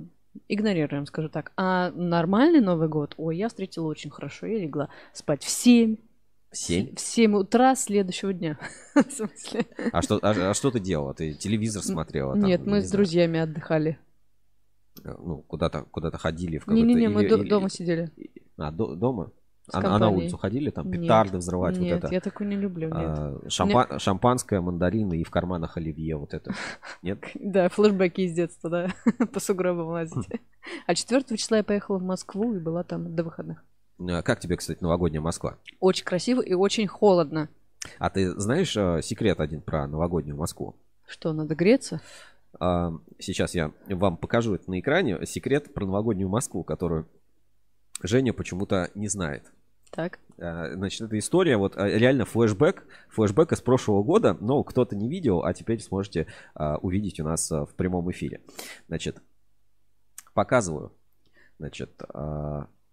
игнорируем, 0.49 1.07
скажу 1.07 1.29
так. 1.29 1.53
А 1.57 1.93
нормальный 1.93 2.61
Новый 2.61 2.89
год, 2.89 3.15
ой, 3.19 3.37
я 3.37 3.49
встретила 3.51 3.87
очень 3.87 4.11
хорошо. 4.11 4.47
Я 4.47 4.59
легла 4.59 4.89
спать 5.13 5.45
в 5.45 5.49
7. 5.49 5.99
В 6.51 6.57
7? 6.57 6.97
В 6.97 7.01
7 7.01 7.37
утра 7.37 7.77
следующего 7.77 8.33
дня. 8.33 8.59
В 8.97 9.13
смысле? 9.13 9.65
А 9.93 10.03
что, 10.03 10.19
а, 10.23 10.51
а 10.51 10.55
что 10.55 10.73
ты 10.73 10.81
делала? 10.81 11.15
Ты 11.15 11.35
телевизор 11.35 11.85
смотрела? 11.85 12.33
там, 12.33 12.43
Нет, 12.43 12.67
мы 12.67 12.79
не 12.79 12.83
с 12.83 12.89
знаю, 12.89 13.05
друзьями 13.05 13.39
отдыхали. 13.39 13.97
Ну, 15.05 15.43
куда-то 15.47 15.83
куда 15.91 16.11
ходили 16.13 16.59
в 16.59 16.65
какой-то... 16.65 16.87
Не-не-не, 16.87 17.09
мы 17.09 17.23
или- 17.23 17.29
до- 17.29 17.37
или- 17.43 17.49
дома 17.49 17.69
сидели. 17.69 18.11
А, 18.57 18.71
до- 18.71 18.95
дома? 18.95 19.31
А, 19.73 19.97
а 19.97 19.99
на 19.99 20.11
улицу 20.11 20.37
ходили? 20.37 20.71
Там 20.71 20.89
Нет. 20.91 21.03
петарды 21.03 21.39
взрывать, 21.39 21.77
Нет, 21.77 21.95
вот 21.97 22.05
это? 22.05 22.15
я 22.15 22.21
такое 22.21 22.47
не 22.47 22.55
люблю, 22.57 22.87
нет. 22.87 22.95
А, 22.97 23.41
шампа- 23.49 23.99
Шампанское, 23.99 24.61
мандарины 24.61 25.19
и 25.19 25.25
в 25.25 25.31
карманах 25.31 25.77
оливье, 25.77 26.17
вот 26.17 26.35
это. 26.35 26.55
Нет? 27.03 27.19
Да, 27.35 27.69
флешбеки 27.69 28.21
из 28.21 28.33
детства, 28.33 28.71
да, 28.71 28.89
по 29.33 29.41
сугробам 29.41 29.89
лазить. 29.89 30.29
А 30.87 30.95
4 30.95 31.37
числа 31.37 31.57
я 31.59 31.65
поехала 31.65 31.99
в 31.99 32.03
Москву 32.05 32.55
и 32.55 32.61
была 32.61 32.85
там 32.85 33.15
до 33.17 33.25
выходных. 33.25 33.65
А 33.99 34.23
Как 34.23 34.39
тебе, 34.41 34.57
кстати, 34.57 34.79
новогодняя 34.83 35.21
Москва? 35.21 35.57
Очень 35.81 36.05
красиво 36.05 36.41
и 36.43 36.55
очень 36.55 36.87
холодно. 36.87 37.49
А 37.99 38.11
ты 38.11 38.39
знаешь 38.39 38.77
э, 38.77 39.01
секрет 39.03 39.41
один 39.41 39.63
про 39.63 39.87
новогоднюю 39.89 40.37
Москву? 40.37 40.77
Что, 41.09 41.33
надо 41.33 41.55
греться? 41.55 42.01
А, 42.59 42.93
Сейчас 43.19 43.55
я 43.55 43.73
вам 43.89 44.17
покажу 44.17 44.55
это 44.55 44.71
на 44.71 44.81
экране. 44.81 45.25
Секрет 45.27 45.73
про 45.75 45.87
новогоднюю 45.87 46.29
Москву, 46.29 46.65
которую 46.65 47.09
Женя 48.03 48.33
почему-то 48.33 48.91
не 48.95 49.09
знает. 49.09 49.53
Так. 49.91 50.19
А, 50.39 50.73
Значит, 50.75 51.03
это 51.03 51.19
история, 51.19 51.57
вот 51.57 51.77
а, 51.77 51.87
реально 51.89 52.25
флешбэк, 52.25 52.85
флешбэк 53.11 53.53
из 53.53 53.61
прошлого 53.61 54.03
года, 54.03 54.37
но 54.41 54.63
кто-то 54.63 54.97
не 54.97 55.09
видел, 55.09 55.43
а 55.45 55.55
теперь 55.55 55.81
сможете 55.81 56.27
увидеть 56.83 57.21
у 57.21 57.25
нас 57.25 57.51
в 57.51 57.71
прямом 57.77 58.11
эфире. 58.11 58.41
Значит, 58.89 59.23
показываю. 60.35 60.93
Значит, 61.59 62.01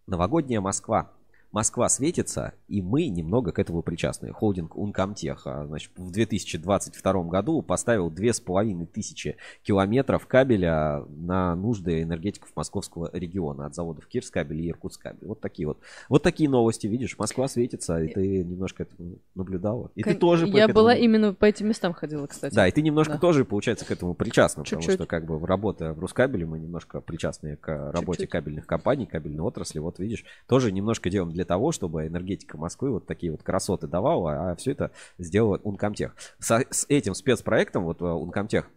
новогодняя 0.08 0.62
Москва. 0.62 1.12
Москва 1.54 1.88
светится, 1.88 2.54
и 2.68 2.82
мы 2.82 3.08
немного 3.10 3.52
к 3.52 3.60
этому 3.60 3.84
причастны. 3.84 4.32
Холдинг 4.34 4.76
Ункомтех 4.76 5.44
а, 5.46 5.68
значит, 5.68 5.92
в 5.96 6.10
2022 6.12 7.24
году 7.26 7.62
поставил 7.62 8.10
2500 8.10 9.36
километров 9.62 10.26
кабеля 10.26 11.06
на 11.10 11.56
нужды 11.56 12.02
энергетиков 12.02 12.50
московского 12.56 13.12
региона 13.14 13.68
от 13.68 13.76
заводов 13.76 14.08
Кирскабель 14.08 14.62
и 14.62 14.70
Иркутскабель. 14.72 15.28
Вот 15.28 15.42
такие 15.42 15.68
вот. 15.68 15.78
Вот 16.10 16.24
такие 16.24 16.50
новости, 16.50 16.88
видишь, 16.88 17.16
Москва 17.20 17.48
светится, 17.48 18.02
и 18.02 18.12
ты 18.12 18.44
немножко 18.44 18.84
это 18.84 18.96
наблюдала. 19.36 19.92
И 19.94 20.02
ты 20.02 20.10
Кон- 20.12 20.20
тоже 20.20 20.48
Я 20.48 20.64
этому- 20.66 20.74
была 20.74 20.96
именно 20.96 21.36
по 21.36 21.46
этим 21.46 21.68
местам 21.68 21.94
ходила, 21.94 22.26
кстати. 22.26 22.56
Да, 22.56 22.68
и 22.68 22.72
ты 22.72 22.82
немножко 22.82 23.14
Да. 23.14 23.20
тоже, 23.20 23.46
получается, 23.46 23.86
к 23.86 23.92
этому 23.92 24.16
причастна, 24.16 24.64
потому 24.64 24.82
Чуть-чуть. 24.82 24.96
что 24.96 25.06
как 25.06 25.26
бы 25.28 25.40
работая 25.46 25.94
в 25.94 26.00
Рускабеле, 26.00 26.48
мы 26.48 26.58
немножко 26.58 27.00
причастны 27.00 27.58
к 27.58 27.68
работе 27.92 28.24
Чуть-чуть. 28.24 28.30
кабельных 28.32 28.66
компаний, 28.66 29.06
кабельной 29.06 29.42
отрасли. 29.44 29.78
Вот 29.78 30.00
видишь, 30.00 30.26
тоже 30.48 30.72
немножко 30.72 31.12
делаем 31.12 31.32
для 31.32 31.43
того, 31.46 31.72
чтобы 31.72 32.08
энергетика 32.08 32.58
Москвы 32.58 32.92
вот 32.92 33.06
такие 33.06 33.32
вот 33.32 33.44
красоты 33.44 33.88
давала, 33.88 34.52
а 34.52 34.56
все 34.56 34.72
это 34.72 34.92
сделал 35.18 35.60
Ункомтех. 35.64 36.16
Со- 36.40 36.66
с 36.70 36.86
этим 36.90 37.14
спецпроектом, 37.14 37.84
вот 37.84 38.02
э, 38.02 38.06
Ункомтех, 38.06 38.70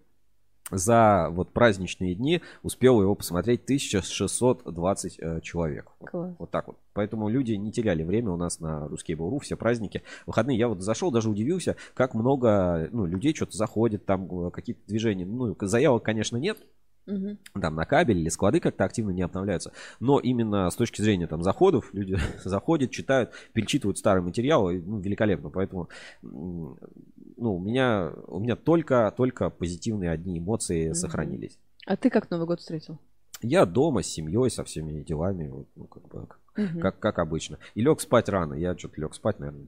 за 0.70 1.28
вот 1.30 1.52
праздничные 1.52 2.14
дни 2.14 2.42
успел 2.62 3.00
его 3.00 3.14
посмотреть 3.14 3.62
1620 3.64 5.18
э, 5.18 5.40
человек. 5.40 5.90
Класс. 6.04 6.34
Вот 6.38 6.50
так 6.50 6.66
вот. 6.66 6.76
Поэтому 6.92 7.28
люди 7.28 7.52
не 7.52 7.70
теряли 7.70 8.02
время 8.02 8.32
у 8.32 8.36
нас 8.36 8.58
на 8.58 8.88
русский 8.88 9.14
Буру, 9.14 9.38
все 9.38 9.56
праздники. 9.56 10.02
Выходные 10.26 10.58
я 10.58 10.68
вот 10.68 10.82
зашел, 10.82 11.10
даже 11.10 11.30
удивился, 11.30 11.76
как 11.94 12.14
много 12.14 12.88
ну, 12.90 13.06
людей 13.06 13.34
что-то 13.34 13.56
заходит, 13.56 14.06
там 14.06 14.46
э, 14.46 14.50
какие-то 14.50 14.80
движения. 14.86 15.24
Ну, 15.24 15.56
заявок, 15.60 16.02
конечно, 16.02 16.36
нет, 16.36 16.58
Мгм. 17.06 17.38
там 17.60 17.74
на 17.76 17.84
кабель 17.86 18.18
или 18.18 18.28
склады 18.28 18.60
как-то 18.60 18.84
активно 18.84 19.10
не 19.10 19.22
обновляются. 19.22 19.72
Но 20.00 20.18
именно 20.18 20.68
с 20.68 20.74
точки 20.74 21.00
зрения 21.02 21.26
там 21.26 21.42
заходов, 21.42 21.90
люди 21.94 22.16
заходят, 22.44 22.90
читают, 22.90 23.30
перечитывают 23.52 23.98
старый 23.98 24.22
материал, 24.22 24.68
ну, 24.70 24.98
великолепно. 24.98 25.50
Поэтому 25.50 25.88
ну, 26.22 27.56
у 27.56 27.58
меня, 27.60 28.12
у 28.26 28.40
меня 28.40 28.56
только, 28.56 29.12
только 29.16 29.50
позитивные 29.50 30.10
одни 30.10 30.38
эмоции 30.38 30.88
Мгм. 30.88 30.94
сохранились. 30.94 31.58
А 31.86 31.96
ты 31.96 32.10
как 32.10 32.30
Новый 32.30 32.46
год 32.46 32.60
встретил? 32.60 32.98
Я 33.42 33.66
дома 33.66 34.02
с 34.02 34.06
семьей, 34.06 34.50
со 34.50 34.64
всеми 34.64 35.02
делами, 35.02 35.48
вот, 35.48 35.68
ну, 35.76 35.84
как 35.84 36.08
бы, 36.08 36.26
Мгм. 36.56 36.80
как, 36.80 36.98
как 36.98 37.18
обычно. 37.18 37.58
И 37.74 37.82
лег 37.82 38.00
спать 38.00 38.28
рано. 38.28 38.54
Я 38.54 38.76
что-то 38.76 39.00
лег 39.00 39.14
спать, 39.14 39.38
наверное, 39.38 39.66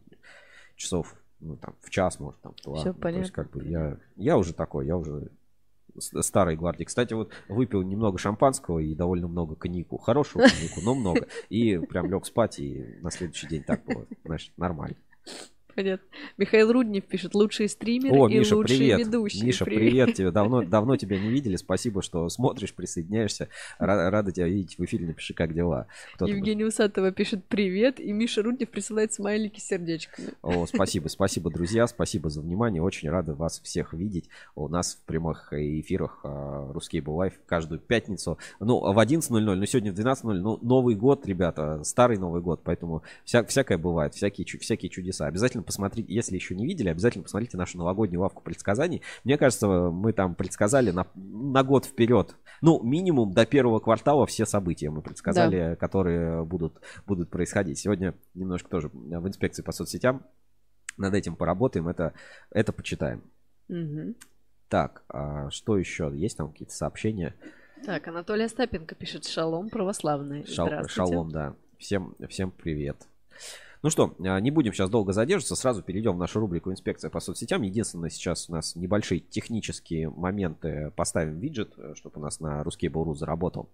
часов, 0.75 1.15
ну, 1.41 1.57
там, 1.57 1.75
в 1.83 1.91
час, 1.91 2.19
может, 2.19 2.41
там, 2.41 2.55
в 2.57 2.63
два. 2.65 2.77
Всё 2.81 2.89
Ну, 2.89 2.93
то 2.95 3.19
есть, 3.19 3.31
понятно. 3.31 3.45
как 3.45 3.51
бы, 3.53 3.65
я, 3.65 3.99
я 4.17 4.39
уже 4.39 4.55
такой, 4.55 4.87
я 4.87 4.97
уже 4.97 5.31
старой 6.01 6.57
гвардии. 6.57 6.85
Кстати, 6.85 7.15
вот 7.15 7.33
выпил 7.49 7.83
немного 7.83 8.19
шампанского 8.19 8.79
и 8.79 8.95
довольно 8.95 9.29
много 9.29 9.55
коньяку. 9.55 9.99
Хорошего 9.99 10.43
коньяку, 10.43 10.81
но 10.83 10.95
много. 10.95 11.27
И 11.49 11.79
прям 11.79 12.11
лег 12.11 12.27
спать, 12.27 12.59
и 12.59 12.99
на 13.01 13.11
следующий 13.11 13.47
день 13.49 13.63
так 13.63 13.85
было. 13.85 14.07
Значит, 14.25 14.53
нормально. 14.57 14.97
Понятно. 15.79 16.09
Михаил 16.39 16.73
Руднев 16.73 17.05
пишет, 17.05 17.37
лучшие 17.37 17.69
стримеры 17.69 18.13
О, 18.19 18.29
и 18.29 18.37
Миша, 18.37 18.57
лучшие 18.57 18.79
привет. 18.79 18.99
ведущие. 18.99 19.45
Миша, 19.45 19.65
привет 19.65 20.13
тебе. 20.13 20.33
Давно, 20.33 20.63
давно 20.65 20.97
тебя 20.97 21.21
не 21.21 21.29
видели. 21.29 21.55
Спасибо, 21.55 22.03
что 22.03 22.29
смотришь, 22.31 22.75
присоединяешься. 22.75 23.49
Ра- 23.79 24.11
Рада 24.11 24.33
тебя 24.33 24.49
видеть 24.49 24.77
в 24.77 24.85
эфире. 24.85 25.07
Напиши, 25.07 25.35
как 25.35 25.55
дела. 25.55 25.87
Кто 26.17 26.27
там? 26.27 26.35
Евгения 26.35 26.67
Усатова 26.67 27.13
пишет 27.13 27.45
привет, 27.45 28.01
и 28.01 28.11
Миша 28.11 28.43
Руднев 28.43 28.69
присылает 28.71 29.13
смайлики 29.13 29.61
с 29.61 29.69
сердечками. 29.69 30.31
О, 30.43 30.67
спасибо, 30.67 31.07
спасибо, 31.11 31.49
друзья, 31.49 31.87
спасибо 31.87 32.29
за 32.29 32.41
внимание. 32.41 32.83
Очень 32.83 33.11
рады 33.11 33.35
вас 33.35 33.61
всех 33.61 33.93
видеть 33.93 34.29
у 34.57 34.67
нас 34.67 34.97
в 34.97 35.07
прямых 35.07 35.53
эфирах 35.53 36.23
а, 36.25 36.73
Русский 36.73 37.01
был 37.01 37.15
лайф 37.15 37.35
каждую 37.47 37.79
пятницу. 37.79 38.37
Ну, 38.59 38.81
в 38.81 38.99
11.00, 38.99 39.39
но 39.39 39.65
сегодня 39.65 39.93
в 39.93 39.97
12.00. 39.97 40.33
Ну, 40.33 40.59
Новый 40.61 40.97
год, 40.97 41.25
ребята, 41.25 41.85
старый 41.85 42.19
Новый 42.19 42.43
год, 42.43 42.63
поэтому 42.65 43.05
вся, 43.25 43.45
всякое 43.45 43.79
бывает, 43.79 44.15
всякие, 44.15 44.45
всякие 44.59 44.91
чудеса. 44.91 45.29
Обязательно 45.29 45.68
посмотрите, 45.69 46.13
если 46.13 46.35
еще 46.35 46.55
не 46.57 46.67
видели, 46.67 46.89
обязательно 46.89 47.23
посмотрите 47.23 47.57
нашу 47.57 47.79
новогоднюю 47.79 48.21
лавку 48.21 48.43
предсказаний. 48.43 49.03
Мне 49.23 49.39
кажется, 49.39 49.69
мы 49.69 50.13
там 50.13 50.35
предсказали 50.35 50.91
на, 50.91 51.07
на 51.15 51.63
год 51.63 51.85
вперед. 51.85 52.35
Ну, 52.61 52.83
минимум 52.83 53.33
до 53.33 53.47
первого 53.47 53.79
квартала 53.79 54.27
все 54.27 54.47
события 54.47 54.91
мы 54.91 55.03
предсказали, 55.03 55.77
которые 55.77 56.45
будут, 56.45 56.81
будут 57.07 57.31
происходить. 57.31 57.79
Сегодня 57.79 58.15
немножко 58.35 58.69
тоже 58.69 58.89
в 58.93 59.29
инспекции 59.29 59.63
по 59.63 59.71
соцсетям 59.71 60.25
над 60.97 61.15
этим 61.15 61.37
поработаем, 61.37 61.89
это, 61.89 62.13
это 62.51 62.73
почитаем. 62.73 63.23
Мгм. 63.69 64.17
Так, 64.69 65.05
а 65.09 65.51
что 65.51 65.79
еще? 65.79 66.11
Есть 66.15 66.37
там 66.37 66.51
какие-то 66.51 66.75
сообщения? 66.75 67.35
Так, 67.85 68.09
Анатолий 68.09 68.45
Остапенко 68.45 68.95
пишет 68.95 69.25
шалом 69.25 69.69
православный. 69.69 70.45
Шал- 70.45 70.89
шалом, 70.89 71.31
да. 71.31 71.55
Всем, 71.79 72.17
всем 72.29 72.51
привет. 72.51 72.97
Ну 73.83 73.91
что, 73.91 74.15
а, 74.21 74.41
не 74.41 74.51
будем 74.51 74.73
сейчас 74.73 74.91
долго 74.91 75.13
задерживаться, 75.13 75.55
сразу 75.55 75.83
перейдем 75.83 76.17
в 76.17 76.19
нашу 76.19 76.41
рубрику 76.41 76.73
«Инспекция 76.73 77.11
по 77.11 77.21
соцсетям». 77.21 77.63
Единственное, 77.63 78.11
сейчас 78.11 78.49
у 78.49 78.53
нас 78.53 78.75
небольшие 78.75 79.21
технические 79.21 80.11
моменты. 80.11 80.93
Поставим 80.97 81.39
виджет, 81.39 81.75
чтобы 81.95 82.19
у 82.19 82.23
нас 82.23 82.41
на 82.41 82.65
русский 82.65 82.89
Буру 82.89 83.15
заработал. 83.15 83.69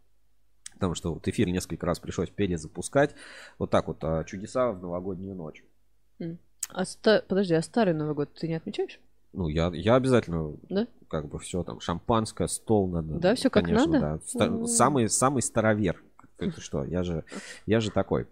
Потому 0.74 0.94
что 0.94 1.14
вот 1.14 1.26
эфир 1.28 1.48
несколько 1.48 1.86
раз 1.86 2.00
пришлось 2.00 2.28
перезапускать. 2.28 3.14
Вот 3.58 3.70
так 3.70 3.88
вот, 3.88 3.98
а, 4.02 4.24
чудеса 4.24 4.72
в 4.72 4.82
новогоднюю 4.82 5.34
ночь. 5.34 5.64
А 6.70 6.84
ста- 6.84 7.22
Подожди, 7.28 7.54
а 7.54 7.62
старый 7.62 7.94
Новый 7.94 8.14
год 8.14 8.32
ты 8.34 8.48
не 8.48 8.54
отмечаешь? 8.54 8.98
Ну, 9.32 9.48
я, 9.48 9.70
я 9.74 9.96
обязательно, 9.96 10.56
Да? 10.68 10.86
как 11.08 11.28
бы 11.28 11.38
все 11.38 11.62
там, 11.62 11.80
шампанское, 11.80 12.46
стол 12.48 12.88
надо. 12.88 13.14
Да, 13.18 13.34
как 13.36 13.52
конечно, 13.52 13.86
надо? 13.86 14.00
Да. 14.00 14.18
Ста- 14.26 14.46
М. 14.46 14.66
Самый, 14.66 15.08
самый 15.08 15.42
старовер. 15.42 16.02
Это 16.38 16.60
что, 16.60 16.84
я 16.84 17.02
же, 17.02 17.24
я 17.66 17.80
же 17.80 17.90
такой. 17.90 18.26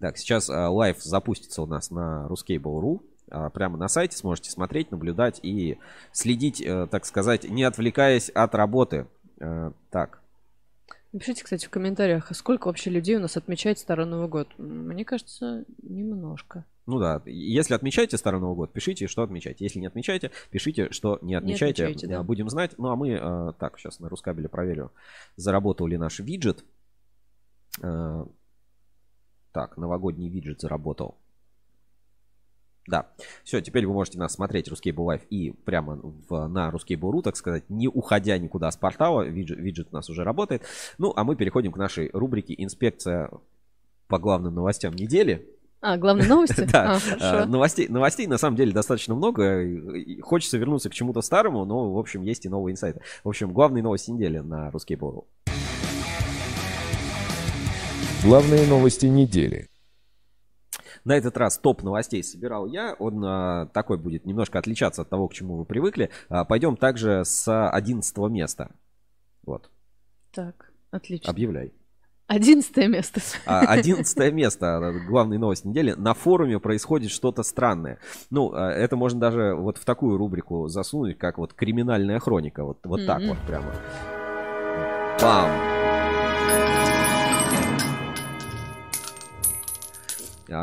Так, 0.00 0.16
сейчас 0.16 0.48
а, 0.48 0.70
live 0.70 1.00
запустится 1.02 1.60
у 1.62 1.66
нас 1.66 1.90
на 1.90 2.26
ruscable.ru. 2.28 3.02
А, 3.30 3.50
Прямо 3.50 3.76
на 3.76 3.86
сайте 3.88 4.16
сможете 4.16 4.50
смотреть, 4.50 4.90
наблюдать 4.90 5.40
и 5.42 5.78
следить, 6.10 6.60
э, 6.62 6.86
так 6.90 7.04
сказать, 7.04 7.44
не 7.44 7.62
отвлекаясь 7.64 8.30
от 8.30 8.54
работы. 8.54 9.06
Э, 9.38 9.72
Так, 9.90 10.20
Напишите, 11.12 11.42
кстати, 11.42 11.66
в 11.66 11.70
комментариях, 11.70 12.30
а 12.30 12.34
сколько 12.34 12.68
вообще 12.68 12.88
людей 12.88 13.16
у 13.16 13.20
нас 13.20 13.36
отмечает 13.36 13.80
Старый 13.80 14.06
Новый 14.06 14.28
год. 14.28 14.48
Мне 14.58 15.04
кажется, 15.04 15.64
немножко. 15.82 16.64
ну 16.86 17.00
да, 17.00 17.20
если 17.26 17.74
отмечаете 17.74 18.16
Старый 18.16 18.40
Новый 18.40 18.54
год, 18.54 18.72
пишите, 18.72 19.08
что 19.08 19.22
отмечаете. 19.22 19.64
Если 19.64 19.80
не 19.80 19.86
отмечаете, 19.86 20.30
пишите, 20.50 20.92
что 20.92 21.18
не 21.20 21.34
отмечаете. 21.34 21.84
отмечаете, 21.84 22.06
да. 22.06 22.20
Э, 22.20 22.22
Будем 22.22 22.48
знать. 22.48 22.78
Ну 22.78 22.88
а 22.88 22.96
мы, 22.96 23.52
так, 23.58 23.78
сейчас 23.78 23.98
на 23.98 24.08
Рускабеле 24.08 24.48
проверю, 24.48 24.92
заработал 25.36 25.88
ли 25.88 25.98
наш 25.98 26.20
виджет. 26.20 26.64
Так, 29.52 29.76
новогодний 29.76 30.28
виджет 30.28 30.60
заработал. 30.60 31.16
Да. 32.86 33.06
Все, 33.44 33.60
теперь 33.60 33.86
вы 33.86 33.92
можете 33.92 34.18
нас 34.18 34.32
смотреть 34.32 34.68
RusCable 34.68 35.04
Live 35.04 35.22
и 35.30 35.50
прямо 35.50 36.00
в, 36.02 36.48
на 36.48 36.70
RusCable.ru, 36.70 37.22
так 37.22 37.36
сказать, 37.36 37.68
не 37.68 37.88
уходя 37.88 38.36
никуда 38.38 38.70
с 38.70 38.76
портала. 38.76 39.22
Виджет, 39.22 39.58
виджет 39.58 39.88
у 39.92 39.94
нас 39.94 40.08
уже 40.10 40.24
работает. 40.24 40.62
Ну, 40.98 41.12
а 41.14 41.24
мы 41.24 41.36
переходим 41.36 41.72
к 41.72 41.76
нашей 41.76 42.10
рубрике 42.12 42.54
«Инспекция 42.56 43.30
по 44.08 44.18
главным 44.18 44.54
новостям 44.54 44.94
недели». 44.94 45.46
А, 45.82 45.96
главные 45.96 46.28
новости? 46.28 46.66
Да. 46.72 46.96
А, 46.96 46.98
хорошо. 46.98 47.46
Новостей, 47.46 47.88
новостей 47.88 48.26
на 48.26 48.38
самом 48.38 48.56
деле 48.56 48.72
достаточно 48.72 49.14
много. 49.14 49.64
Хочется 50.20 50.58
вернуться 50.58 50.90
к 50.90 50.94
чему-то 50.94 51.22
старому, 51.22 51.64
но, 51.64 51.92
в 51.92 51.98
общем, 51.98 52.22
есть 52.22 52.44
и 52.44 52.48
новые 52.48 52.72
инсайты. 52.72 53.00
В 53.24 53.28
общем, 53.28 53.52
главные 53.52 53.82
новости 53.82 54.10
недели 54.10 54.38
на 54.38 54.70
Рускейбл.ру. 54.70 55.26
Главные 58.22 58.66
новости 58.66 59.06
недели. 59.06 59.68
На 61.04 61.16
этот 61.16 61.36
раз 61.38 61.58
топ 61.58 61.82
новостей 61.82 62.22
собирал 62.22 62.66
я. 62.66 62.94
Он 62.98 63.24
а, 63.24 63.66
такой 63.66 63.96
будет 63.96 64.26
немножко 64.26 64.58
отличаться 64.58 65.02
от 65.02 65.08
того, 65.08 65.28
к 65.28 65.32
чему 65.32 65.56
вы 65.56 65.64
привыкли. 65.64 66.10
А, 66.28 66.44
пойдем 66.44 66.76
также 66.76 67.22
с 67.24 67.48
11 67.70 68.16
места. 68.28 68.70
Вот, 69.46 69.70
Так, 70.32 70.70
отлично. 70.90 71.30
объявляй. 71.30 71.72
Одиннадцатое 72.26 72.86
место. 72.86 73.20
А, 73.46 73.60
11 73.72 74.30
место, 74.32 74.76
а, 74.76 74.92
главная 75.08 75.38
новость 75.38 75.64
недели. 75.64 75.92
На 75.92 76.12
форуме 76.12 76.60
происходит 76.60 77.10
что-то 77.10 77.42
странное. 77.42 77.98
Ну, 78.28 78.52
а, 78.52 78.70
это 78.70 78.96
можно 78.96 79.18
даже 79.18 79.54
вот 79.54 79.78
в 79.78 79.84
такую 79.86 80.18
рубрику 80.18 80.68
засунуть, 80.68 81.16
как 81.18 81.38
вот 81.38 81.54
криминальная 81.54 82.18
хроника. 82.18 82.64
Вот, 82.64 82.78
вот 82.84 83.06
так 83.06 83.20
Мгм. 83.20 83.28
вот 83.30 83.38
прямо. 83.46 83.74
Бам! 85.22 85.89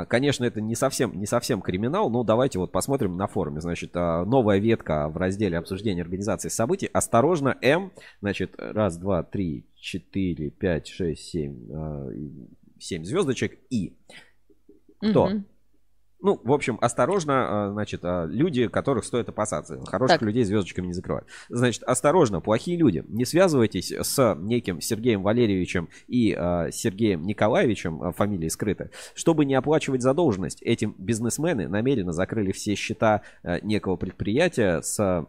Конечно, 0.06 0.44
это 0.46 0.60
не 0.62 0.76
совсем, 0.76 1.18
не 1.18 1.26
совсем 1.26 1.62
криминал, 1.62 2.10
но 2.10 2.24
давайте 2.24 2.60
вот 2.60 2.72
посмотрим 2.72 3.16
на 3.18 3.28
форуме. 3.28 3.62
Значит, 3.62 3.92
а, 3.96 4.26
новая 4.26 4.58
ветка 4.60 5.08
в 5.10 5.18
разделе 5.18 5.58
обсуждения 5.58 6.02
организации 6.02 6.50
событий. 6.50 6.90
Осторожно, 6.92 7.58
М. 7.62 7.92
Значит, 8.22 8.56
раз, 8.58 8.98
два, 8.98 9.24
три, 9.24 9.66
четыре, 9.76 10.50
пять, 10.50 10.88
шесть, 10.88 11.30
семь. 11.30 11.72
а, 11.74 12.10
Семь 12.80 13.04
звездочек. 13.04 13.58
И. 13.70 13.98
Кто? 15.00 15.28
Мгм. 15.30 15.46
Ну, 16.20 16.40
в 16.44 16.52
общем, 16.52 16.78
осторожно, 16.82 17.68
а, 17.68 17.72
значит, 17.72 18.02
а, 18.04 18.26
люди, 18.26 18.68
которых 18.68 19.06
стоит 19.06 19.30
опасаться. 19.30 19.80
Хороших 19.86 20.20
Так. 20.20 20.22
людей 20.26 20.44
звездочками 20.44 20.88
не 20.88 20.94
закрывают. 20.94 21.28
Значит, 21.50 21.84
осторожно, 21.84 22.42
плохие 22.42 22.78
люди. 22.78 23.04
Не 23.08 23.26
связывайтесь 23.26 23.92
с 23.92 24.36
неким 24.40 24.82
Сергеем 24.82 25.22
Валерьевичем 25.22 25.90
и 26.08 26.34
а, 26.34 26.72
Сергеем 26.72 27.24
Николаевичем, 27.24 28.14
фамилии 28.14 28.48
скрыты. 28.48 28.90
Чтобы 29.14 29.46
не 29.46 29.54
оплачивать 29.56 30.02
задолженность, 30.02 30.62
этим 30.64 30.96
бизнесмены 30.98 31.68
намеренно 31.68 32.12
закрыли 32.12 32.52
все 32.52 32.76
счета 32.76 33.22
а, 33.44 33.60
некого 33.62 33.96
предприятия 33.96 34.82
с 34.82 35.28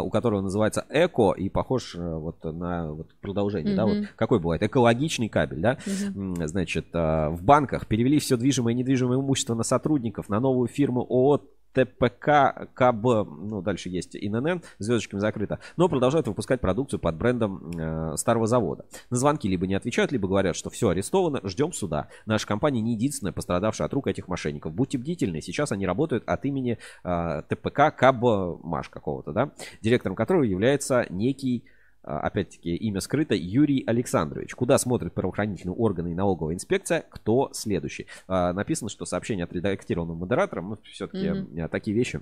у 0.00 0.10
которого 0.10 0.40
называется 0.40 0.86
Эко 0.88 1.32
и 1.32 1.48
похож 1.48 1.94
а, 1.98 2.16
вот 2.16 2.42
на 2.44 2.92
вот 2.92 3.14
продолжение, 3.20 3.76
да, 3.76 3.84
вот. 3.84 4.08
Какой 4.16 4.40
бывает? 4.40 4.62
Экологичный 4.62 5.28
кабель, 5.28 5.60
да. 5.60 5.78
М, 6.14 6.36
значит, 6.46 6.86
а, 6.94 7.30
в 7.30 7.42
банках 7.42 7.86
перевели 7.86 8.18
все 8.18 8.36
движимое 8.36 8.72
и 8.72 8.76
недвижимое 8.76 9.18
имущество 9.18 9.54
на 9.54 9.64
сотрудников, 9.64 10.28
на 10.28 10.40
новую 10.40 10.68
фирму 10.68 11.02
ООО 11.02 11.42
ТПК 11.72 12.68
КБ, 12.74 13.04
ну, 13.04 13.62
дальше 13.62 13.88
есть 13.88 14.16
ИНН, 14.16 14.62
звездочками 14.78 15.20
закрыто, 15.20 15.58
но 15.76 15.88
продолжают 15.88 16.26
выпускать 16.26 16.60
продукцию 16.60 17.00
под 17.00 17.16
брендом 17.16 17.70
э, 17.70 18.16
старого 18.16 18.46
завода. 18.46 18.84
На 19.10 19.16
звонки 19.16 19.48
либо 19.48 19.66
не 19.66 19.74
отвечают, 19.74 20.12
либо 20.12 20.28
говорят, 20.28 20.56
что 20.56 20.70
все 20.70 20.88
арестовано, 20.88 21.40
ждем 21.44 21.72
суда. 21.72 22.08
Наша 22.26 22.46
компания 22.46 22.80
не 22.80 22.92
единственная 22.92 23.32
пострадавшая 23.32 23.86
от 23.86 23.94
рук 23.94 24.06
этих 24.06 24.28
мошенников. 24.28 24.72
Будьте 24.72 24.98
бдительны, 24.98 25.40
сейчас 25.40 25.72
они 25.72 25.86
работают 25.86 26.24
от 26.26 26.44
имени 26.44 26.78
э, 27.04 27.42
ТПК 27.48 27.94
КБ 27.96 28.62
Маш 28.62 28.88
какого-то, 28.88 29.32
да, 29.32 29.50
директором 29.80 30.16
которого 30.16 30.42
является 30.42 31.06
некий 31.10 31.64
опять-таки 32.02 32.74
имя 32.74 33.00
скрыто, 33.00 33.34
Юрий 33.34 33.84
Александрович. 33.86 34.54
Куда 34.54 34.78
смотрят 34.78 35.12
правоохранительные 35.14 35.74
органы 35.74 36.12
и 36.12 36.14
налоговая 36.14 36.54
инспекция? 36.54 37.04
Кто 37.10 37.50
следующий? 37.52 38.06
А, 38.28 38.52
Написано, 38.52 38.90
что 38.90 39.04
сообщение 39.04 39.44
отредактированным 39.44 40.16
модератором, 40.16 40.70
ну, 40.70 40.78
все-таки 40.90 41.30
Мгм. 41.30 41.68
такие 41.68 41.96
вещи 41.96 42.20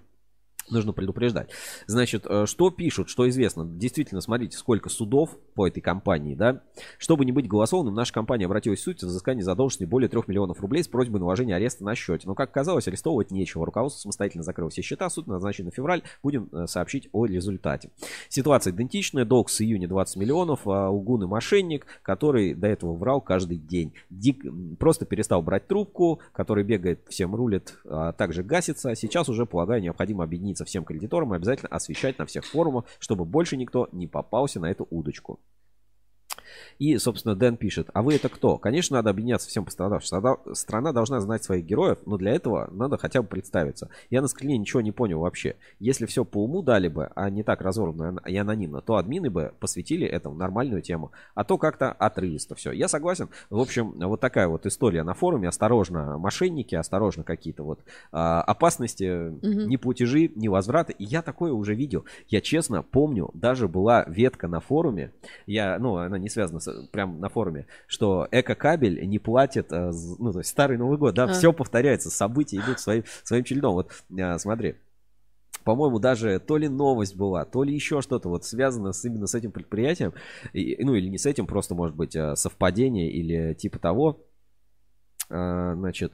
нужно 0.68 0.92
предупреждать. 0.92 1.50
Значит, 1.86 2.26
э, 2.28 2.46
что 2.46 2.70
пишут, 2.70 3.08
что 3.08 3.28
известно? 3.28 3.64
Действительно, 3.64 4.20
смотрите, 4.20 4.56
сколько 4.56 4.88
судов 4.88 5.36
по 5.54 5.66
этой 5.66 5.80
компании, 5.80 6.34
да? 6.34 6.62
Чтобы 6.98 7.24
не 7.24 7.32
быть 7.32 7.48
голословным, 7.48 7.94
наша 7.94 8.12
компания 8.12 8.46
обратилась 8.46 8.80
в 8.80 8.82
суд 8.82 9.00
за 9.00 9.06
взыскание 9.06 9.44
задолженности 9.44 9.84
более 9.84 10.08
3 10.08 10.22
миллионов 10.26 10.60
рублей 10.60 10.82
с 10.82 10.88
просьбой 10.88 11.20
наложения 11.20 11.56
ареста 11.56 11.84
на 11.84 11.94
счете. 11.94 12.26
Но, 12.26 12.34
как 12.34 12.50
оказалось, 12.50 12.88
арестовывать 12.88 13.30
нечего. 13.30 13.64
Руководство 13.64 14.02
самостоятельно 14.02 14.42
закрыло 14.42 14.70
все 14.70 14.82
счета. 14.82 15.08
Суд 15.10 15.26
назначен 15.26 15.66
на 15.66 15.70
февраль. 15.70 16.02
Будем 16.22 16.48
э, 16.52 16.66
сообщить 16.66 17.08
о 17.12 17.26
результате. 17.26 17.90
Ситуация 18.28 18.72
идентичная. 18.72 19.24
Долг 19.24 19.50
с 19.50 19.60
июня 19.60 19.88
20 19.88 20.16
миллионов. 20.16 20.66
А 20.66 20.90
у 20.90 21.00
Гуны 21.00 21.26
мошенник, 21.26 21.86
который 22.02 22.54
до 22.54 22.68
этого 22.68 22.94
врал 22.94 23.20
каждый 23.20 23.58
день. 23.58 23.94
Дик 24.10 24.44
просто 24.78 25.06
перестал 25.06 25.42
брать 25.42 25.66
трубку, 25.66 26.20
который 26.32 26.64
бегает, 26.64 27.06
всем 27.08 27.34
рулит, 27.34 27.78
а 27.84 28.12
также 28.12 28.42
гасится. 28.42 28.94
Сейчас 28.94 29.28
уже, 29.28 29.46
полагаю, 29.46 29.82
необходимо 29.82 30.24
объединиться 30.50 30.64
всем 30.64 30.84
кредиторам 30.84 31.32
и 31.32 31.36
обязательно 31.36 31.68
освещать 31.68 32.18
на 32.18 32.26
всех 32.26 32.44
форумах, 32.44 32.84
чтобы 32.98 33.24
больше 33.24 33.56
никто 33.56 33.88
не 33.92 34.06
попался 34.06 34.60
на 34.60 34.70
эту 34.70 34.86
удочку. 34.90 35.40
И, 36.78 36.96
собственно, 36.98 37.34
Дэн 37.36 37.56
пишет, 37.56 37.88
а 37.92 38.02
вы 38.02 38.14
это 38.14 38.28
кто? 38.28 38.56
Конечно, 38.58 38.96
надо 38.96 39.10
объединяться 39.10 39.48
всем 39.48 39.64
пострадавшим. 39.64 40.36
Страна- 40.54 40.92
должна 40.92 41.20
знать 41.20 41.44
своих 41.44 41.64
героев, 41.64 41.98
но 42.06 42.16
для 42.16 42.32
этого 42.32 42.68
надо 42.72 42.96
хотя 42.96 43.20
бы 43.22 43.28
представиться. 43.28 43.90
Я 44.08 44.22
на 44.22 44.28
скрине 44.28 44.56
ничего 44.58 44.80
не 44.80 44.90
понял 44.92 45.20
вообще. 45.20 45.56
Если 45.78 46.06
все 46.06 46.24
по 46.24 46.42
уму 46.44 46.62
дали 46.62 46.88
бы, 46.88 47.10
а 47.14 47.28
не 47.30 47.42
так 47.42 47.60
разорвано 47.60 48.20
и 48.26 48.36
анонимно, 48.36 48.80
то 48.80 48.96
админы 48.96 49.30
бы 49.30 49.52
посвятили 49.60 50.06
этому 50.06 50.34
нормальную 50.36 50.80
тему. 50.82 51.12
А 51.34 51.44
то 51.44 51.58
как-то 51.58 51.92
отрывисто 51.92 52.54
все. 52.54 52.72
Я 52.72 52.88
согласен. 52.88 53.28
В 53.50 53.58
общем, 53.60 53.92
вот 53.98 54.20
такая 54.20 54.48
вот 54.48 54.64
история 54.66 55.02
на 55.02 55.14
форуме. 55.14 55.48
Осторожно, 55.48 56.16
мошенники, 56.18 56.74
осторожно 56.74 57.24
какие-то 57.24 57.62
вот 57.62 57.80
а, 58.10 58.40
опасности, 58.42 59.10
Мгм. 59.30 59.68
ни 59.68 59.76
платежи, 59.76 60.30
ни 60.34 60.48
возвраты. 60.48 60.94
И 60.94 61.04
я 61.04 61.20
такое 61.22 61.52
уже 61.52 61.74
видел. 61.74 62.04
Я 62.28 62.40
честно 62.40 62.82
помню, 62.82 63.30
даже 63.34 63.68
была 63.68 64.04
ветка 64.08 64.48
на 64.48 64.60
форуме. 64.60 65.12
Я, 65.46 65.78
ну, 65.78 65.96
она 65.96 66.18
не 66.20 66.28
связана 66.28 66.60
с, 66.60 66.86
прям 66.92 67.20
на 67.20 67.28
форуме, 67.28 67.66
что 67.86 68.28
эко-кабель 68.30 69.06
не 69.08 69.18
платит, 69.18 69.72
э, 69.72 69.92
ну, 70.18 70.32
то 70.32 70.38
есть 70.38 70.50
старый 70.50 70.76
Новый 70.78 70.98
год, 70.98 71.14
да, 71.14 71.24
А. 71.24 71.32
все 71.32 71.52
повторяется, 71.52 72.10
события 72.10 72.58
идут 72.58 72.78
своим, 72.80 73.04
своим 73.24 73.44
чередом. 73.44 73.74
Вот, 73.74 73.90
а, 74.18 74.38
смотри. 74.38 74.76
По-моему, 75.64 75.98
даже 75.98 76.38
то 76.40 76.56
ли 76.56 76.68
новость 76.68 77.16
была, 77.16 77.44
то 77.44 77.62
ли 77.64 77.74
еще 77.74 78.00
что-то 78.00 78.30
вот 78.30 78.44
связано 78.46 78.92
с, 78.92 79.04
именно 79.04 79.26
с 79.26 79.34
этим 79.34 79.52
предприятием. 79.52 80.14
И- 80.54 80.82
ну, 80.82 80.94
или 80.94 81.08
не 81.08 81.18
с 81.18 81.26
этим, 81.26 81.46
просто 81.46 81.74
может 81.74 81.94
быть 81.94 82.16
э, 82.16 82.34
совпадение 82.36 83.10
или 83.10 83.52
типа 83.54 83.78
того. 83.78 84.24
А, 85.28 85.74
Значит, 85.74 86.12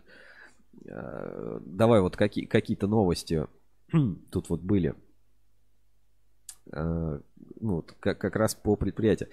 э, 0.84 1.60
давай 1.64 2.00
вот 2.00 2.16
какие, 2.16 2.44
какие-то 2.46 2.86
новости 2.88 3.46
тут 4.30 4.48
вот 4.48 4.60
были. 4.62 4.94
Э, 6.72 7.20
Ну, 7.60 7.84
как, 8.00 8.18
как 8.18 8.36
раз 8.36 8.54
по 8.54 8.76
предприятию. 8.76 9.28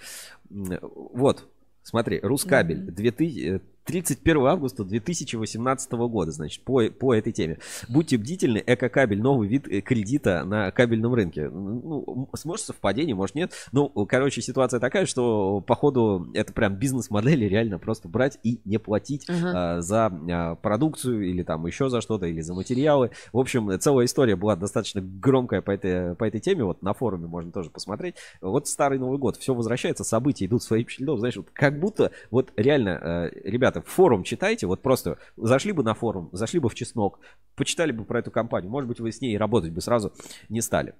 Вот, 0.49 1.45
смотри, 1.81 2.19
Рускабель, 2.21 2.83
Мгм. 2.83 2.93
2000, 2.93 3.55
э, 3.55 3.59
31 3.85 4.45
августа 4.45 4.83
2018 4.83 5.91
года, 5.91 6.31
значит, 6.31 6.63
по, 6.63 6.83
по 6.89 7.13
этой 7.13 7.33
теме. 7.33 7.59
Будьте 7.89 8.17
бдительны, 8.17 8.63
эко-кабель, 8.65 9.21
новый 9.21 9.47
вид 9.47 9.67
э, 9.67 9.81
кредита 9.81 10.43
на 10.45 10.71
кабельном 10.71 11.13
рынке. 11.13 11.49
Ну, 11.49 12.03
м- 12.07 12.27
может 12.45 12.65
совпадение, 12.65 13.15
может 13.15 13.35
нет. 13.35 13.51
Ну, 13.71 13.89
короче, 13.89 14.41
ситуация 14.41 14.79
такая, 14.79 15.05
что 15.05 15.61
походу 15.61 16.29
это 16.33 16.53
прям 16.53 16.75
бизнес-модели 16.75 17.45
реально 17.45 17.77
просто 17.77 18.07
брать 18.07 18.39
и 18.43 18.59
не 18.65 18.77
платить 18.77 19.25
Ага. 19.29 19.77
а, 19.77 19.81
за 19.81 20.05
а, 20.05 20.55
продукцию 20.55 21.29
или 21.29 21.43
там 21.43 21.65
еще 21.65 21.89
за 21.89 22.01
что-то, 22.01 22.25
или 22.25 22.41
за 22.41 22.53
материалы. 22.53 23.11
В 23.31 23.37
общем, 23.39 23.77
целая 23.79 24.05
история 24.05 24.35
была 24.35 24.55
достаточно 24.55 25.01
громкая 25.01 25.61
по 25.61 25.71
этой, 25.71 26.15
по 26.15 26.23
этой 26.23 26.39
теме. 26.39 26.63
Вот 26.63 26.81
на 26.81 26.93
форуме 26.93 27.27
можно 27.27 27.51
тоже 27.51 27.69
посмотреть. 27.69 28.15
Вот 28.41 28.67
старый 28.67 28.97
Новый 28.97 29.17
год, 29.17 29.37
все 29.37 29.53
возвращается, 29.53 30.03
события 30.03 30.45
идут 30.45 30.63
своим 30.63 30.85
чередом. 30.85 31.19
Знаешь, 31.19 31.35
вот 31.35 31.47
как 31.51 31.79
будто, 31.79 32.11
вот 32.31 32.51
реально, 32.55 33.29
э, 33.33 33.49
ребята, 33.73 33.89
форум 33.89 34.23
читайте, 34.23 34.67
вот 34.67 34.81
просто 34.81 35.17
зашли 35.37 35.71
бы 35.71 35.83
на 35.83 35.93
форум, 35.93 36.29
зашли 36.31 36.59
бы 36.59 36.69
в 36.69 36.75
Чеснок, 36.75 37.19
почитали 37.55 37.91
бы 37.91 38.05
про 38.05 38.19
эту 38.19 38.31
компанию. 38.31 38.71
Может 38.71 38.87
быть, 38.87 38.99
вы 38.99 39.11
с 39.11 39.21
ней 39.21 39.37
работать 39.37 39.71
бы 39.71 39.81
сразу 39.81 40.13
не 40.49 40.61
стали. 40.61 40.93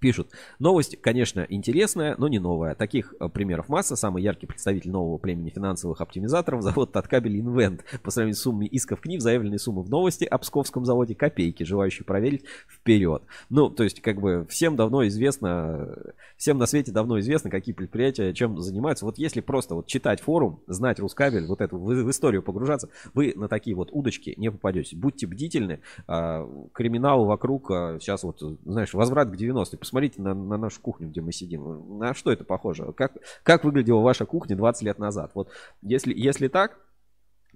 Пишут, 0.00 0.30
новость, 0.58 0.98
конечно, 1.02 1.46
интересная, 1.46 2.14
но 2.16 2.26
не 2.26 2.38
новая. 2.38 2.74
Таких 2.74 3.14
э, 3.20 3.28
примеров 3.28 3.68
масса. 3.68 3.96
Самый 3.96 4.22
яркий 4.22 4.46
представитель 4.46 4.90
нового 4.90 5.18
племени 5.18 5.50
финансовых 5.50 6.00
оптимизаторов– 6.00 6.62
завод 6.62 6.90
Таткабель 6.92 7.38
Инвент. 7.38 7.84
По 8.02 8.10
сравнению 8.10 8.36
с 8.36 8.40
суммой 8.40 8.66
исков 8.66 9.02
КНИВ, 9.02 9.20
заявленные 9.20 9.58
суммы 9.58 9.82
в 9.82 9.90
новости 9.90 10.24
о 10.24 10.38
Псковском 10.38 10.86
заводе– 10.86 11.14
копейки, 11.16 11.64
желающие 11.64 12.06
проверить 12.06 12.44
вперед. 12.66 13.22
Ну, 13.50 13.68
то 13.68 13.84
есть, 13.84 14.00
как 14.00 14.22
бы, 14.22 14.46
всем 14.48 14.74
давно 14.74 15.06
известно, 15.06 15.94
всем 16.38 16.56
на 16.56 16.64
свете 16.64 16.92
давно 16.92 17.20
известно, 17.20 17.50
какие 17.50 17.74
предприятия 17.74 18.32
чем 18.32 18.58
занимаются. 18.58 19.04
Вот 19.04 19.18
если 19.18 19.42
просто 19.42 19.74
вот 19.74 19.86
читать 19.86 20.22
форум, 20.22 20.62
знать 20.66 20.98
Рускабель, 20.98 21.44
вот 21.44 21.60
эту, 21.60 21.76
в, 21.76 21.84
в 21.84 22.10
историю 22.10 22.42
погружаться, 22.42 22.88
вы 23.12 23.34
на 23.36 23.48
такие 23.48 23.76
вот 23.76 23.90
удочки 23.92 24.32
не 24.38 24.50
попадете. 24.50 24.96
Будьте 24.96 25.26
бдительны. 25.26 25.80
А, 26.06 26.48
криминал 26.72 27.26
вокруг, 27.26 27.70
а, 27.70 27.98
сейчас 28.00 28.22
вот, 28.22 28.40
знаешь, 28.64 28.94
возврат 28.94 29.30
к 29.30 29.34
90-м 29.34 29.89
посмотрите 29.90 30.22
на, 30.22 30.34
на 30.34 30.56
нашу 30.56 30.80
кухню, 30.80 31.08
где 31.08 31.20
мы 31.20 31.32
сидим. 31.32 31.98
На 31.98 32.14
что 32.14 32.30
это 32.30 32.44
похоже? 32.44 32.92
Как, 32.92 33.16
как 33.42 33.64
выглядела 33.64 34.00
ваша 34.00 34.24
кухня 34.24 34.56
20 34.56 34.82
лет 34.82 34.98
назад? 35.00 35.32
Вот 35.34 35.50
если, 35.82 36.14
если 36.16 36.46
так, 36.46 36.78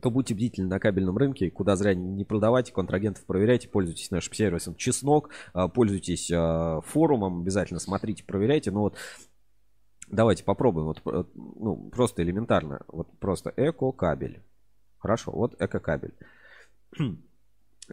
то 0.02 0.10
будьте 0.10 0.34
бдительны 0.34 0.68
на 0.68 0.80
кабельном 0.80 1.16
рынке, 1.16 1.48
куда 1.48 1.76
зря 1.76 1.94
не 1.94 2.24
продавайте, 2.24 2.72
контрагентов 2.72 3.24
проверяйте, 3.24 3.68
пользуйтесь 3.68 4.10
нашим 4.10 4.34
сервисом 4.34 4.74
Чеснок, 4.74 5.30
а, 5.52 5.68
пользуйтесь 5.68 6.28
а, 6.34 6.80
форумом, 6.80 7.42
обязательно 7.42 7.78
смотрите, 7.78 8.24
проверяйте. 8.24 8.72
Но 8.72 8.80
вот 8.80 8.96
давайте 10.08 10.42
попробуем, 10.42 10.86
вот, 10.86 11.02
э, 11.06 11.24
ну, 11.36 11.88
просто 11.90 12.24
элементарно, 12.24 12.80
вот 12.88 13.16
просто 13.20 13.54
эко-кабель. 13.56 14.42
Хорошо, 14.98 15.30
вот 15.30 15.54
эко-кабель. 15.62 16.14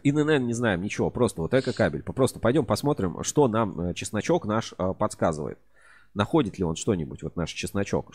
ИНН 0.02 0.46
не 0.46 0.52
знаем 0.52 0.82
ничего, 0.82 1.10
просто 1.10 1.42
вот 1.42 1.54
эко-кабель. 1.54 2.02
Просто 2.02 2.40
пойдем 2.40 2.64
посмотрим, 2.64 3.22
что 3.22 3.48
нам 3.48 3.80
э, 3.80 3.94
чесночок 3.94 4.46
наш 4.46 4.74
э, 4.78 4.94
подсказывает. 4.98 5.58
Находит 6.14 6.58
ли 6.58 6.64
он 6.64 6.76
что-нибудь, 6.76 7.22
вот 7.22 7.36
наш 7.36 7.50
чесночок. 7.50 8.12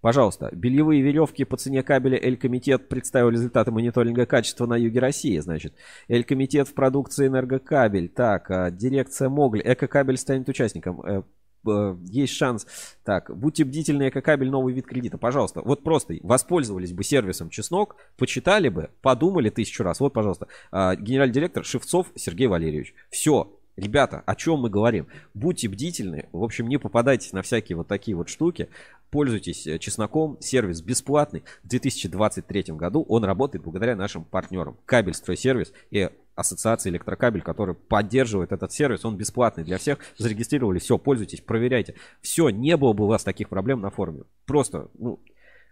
Пожалуйста, 0.00 0.50
бельевые 0.52 1.02
веревки 1.02 1.44
по 1.44 1.56
цене 1.56 1.82
кабеля 1.82 2.16
Эль-Комитет 2.16 2.88
представил 2.88 3.30
результаты 3.30 3.72
мониторинга 3.72 4.24
качества 4.26 4.66
на 4.66 4.76
юге 4.76 5.00
России. 5.00 5.38
Значит, 5.38 5.74
Эль-Комитет 6.08 6.68
в 6.68 6.74
продукции 6.74 7.26
энергокабель. 7.26 8.08
Так, 8.08 8.50
э, 8.50 8.70
дирекция 8.70 9.28
Могль. 9.28 9.62
Эко-кабель 9.64 10.16
станет 10.16 10.48
участником. 10.48 11.24
Э, 11.66 11.96
есть 12.04 12.34
шанс. 12.34 12.66
Так, 13.04 13.36
будьте 13.36 13.64
бдительны, 13.64 14.08
Экокабель, 14.08 14.50
новый 14.50 14.74
вид 14.74 14.86
кредита. 14.86 15.18
Пожалуйста, 15.18 15.62
вот 15.62 15.82
просто 15.82 16.14
воспользовались 16.22 16.92
бы 16.92 17.04
сервисом 17.04 17.50
Чеснок, 17.50 17.96
почитали 18.16 18.68
бы, 18.68 18.90
подумали 19.02 19.50
тысячу 19.50 19.82
раз. 19.82 20.00
Вот, 20.00 20.12
пожалуйста, 20.12 20.48
а, 20.70 20.96
генеральный 20.96 21.34
директор 21.34 21.64
Шевцов 21.64 22.08
Сергей 22.14 22.46
Валерьевич. 22.46 22.94
Все, 23.10 23.50
Ребята, 23.76 24.22
о 24.24 24.36
чем 24.36 24.60
мы 24.60 24.70
говорим? 24.70 25.08
Будьте 25.34 25.68
бдительны. 25.68 26.28
В 26.30 26.44
общем, 26.44 26.68
не 26.68 26.78
попадайтесь 26.78 27.32
на 27.32 27.42
всякие 27.42 27.76
вот 27.76 27.88
такие 27.88 28.16
вот 28.16 28.28
штуки. 28.28 28.68
Пользуйтесь 29.10 29.66
э, 29.66 29.80
чесноком. 29.80 30.36
Сервис 30.40 30.80
бесплатный. 30.80 31.42
В 31.64 31.68
2023 31.68 32.74
году 32.74 33.04
он 33.08 33.24
работает 33.24 33.64
благодаря 33.64 33.96
нашим 33.96 34.24
партнерам. 34.24 34.76
Кабель 34.86 35.14
стройсервис 35.14 35.72
и 35.90 36.08
ассоциации 36.34 36.90
электрокабель, 36.90 37.42
который 37.42 37.74
поддерживает 37.74 38.52
этот 38.52 38.72
сервис. 38.72 39.04
Он 39.04 39.16
бесплатный 39.16 39.64
для 39.64 39.78
всех. 39.78 39.98
Зарегистрировали, 40.18 40.78
все, 40.78 40.98
пользуйтесь, 40.98 41.40
проверяйте. 41.40 41.94
Все, 42.20 42.48
не 42.50 42.76
было 42.76 42.92
бы 42.92 43.04
у 43.04 43.08
вас 43.08 43.24
таких 43.24 43.48
проблем 43.48 43.80
на 43.80 43.90
форуме. 43.90 44.24
Просто, 44.46 44.90
ну, 44.94 45.20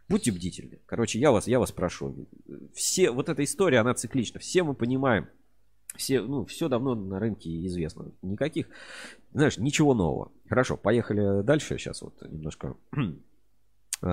будьте 0.08 0.32
бдительны. 0.32 0.80
Короче, 0.86 1.18
я 1.18 1.32
вас, 1.32 1.46
я 1.46 1.58
вас 1.58 1.72
прошу. 1.72 2.28
Все, 2.74 3.10
вот 3.10 3.28
эта 3.28 3.42
история, 3.44 3.78
она 3.78 3.94
циклична. 3.94 4.40
Все 4.40 4.62
мы 4.62 4.74
понимаем, 4.74 5.28
все, 5.96 6.22
ну, 6.22 6.44
все 6.46 6.68
давно 6.68 6.94
на 6.94 7.18
рынке 7.18 7.66
известно. 7.66 8.12
Никаких, 8.22 8.68
знаешь, 9.32 9.58
ничего 9.58 9.94
нового. 9.94 10.32
Хорошо, 10.48 10.76
поехали 10.76 11.42
дальше. 11.42 11.76
Сейчас 11.78 12.02
вот 12.02 12.22
немножко 12.22 12.76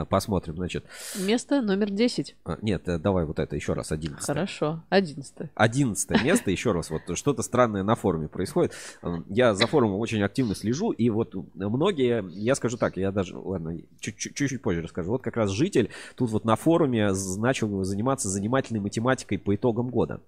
посмотрим, 0.10 0.56
значит. 0.56 0.86
Место 1.20 1.62
номер 1.62 1.90
10. 1.90 2.36
А, 2.46 2.58
нет, 2.62 2.88
э, 2.88 2.98
давай 2.98 3.26
вот 3.26 3.40
это 3.40 3.56
еще 3.56 3.74
раз, 3.74 3.92
11. 3.92 4.26
Хорошо, 4.26 4.84
11. 4.90 5.50
11 5.56 6.24
место, 6.24 6.52
еще 6.52 6.72
раз, 6.72 6.90
вот 6.90 7.02
что-то 7.18 7.42
странное 7.42 7.84
на 7.84 7.96
форуме 7.96 8.28
происходит. 8.28 8.74
Я 9.28 9.56
за 9.56 9.68
форумом 9.68 10.00
очень 10.00 10.22
активно 10.22 10.56
слежу, 10.56 10.92
и 10.92 11.10
вот 11.10 11.34
многие, 11.56 12.24
я 12.32 12.56
скажу 12.56 12.78
так, 12.78 12.98
я 12.98 13.12
даже, 13.12 13.38
ладно, 13.38 13.78
чуть-чуть 14.00 14.62
позже 14.62 14.82
расскажу. 14.82 15.12
Вот 15.12 15.24
как 15.24 15.38
раз 15.38 15.52
житель 15.52 15.90
тут 16.16 16.30
вот 16.30 16.46
на 16.46 16.56
форуме 16.56 17.12
начал 17.38 17.84
заниматься 17.84 18.30
занимательной 18.30 18.80
математикой 18.80 19.38
по 19.38 19.56
итогам 19.56 19.90
года. 19.90 20.22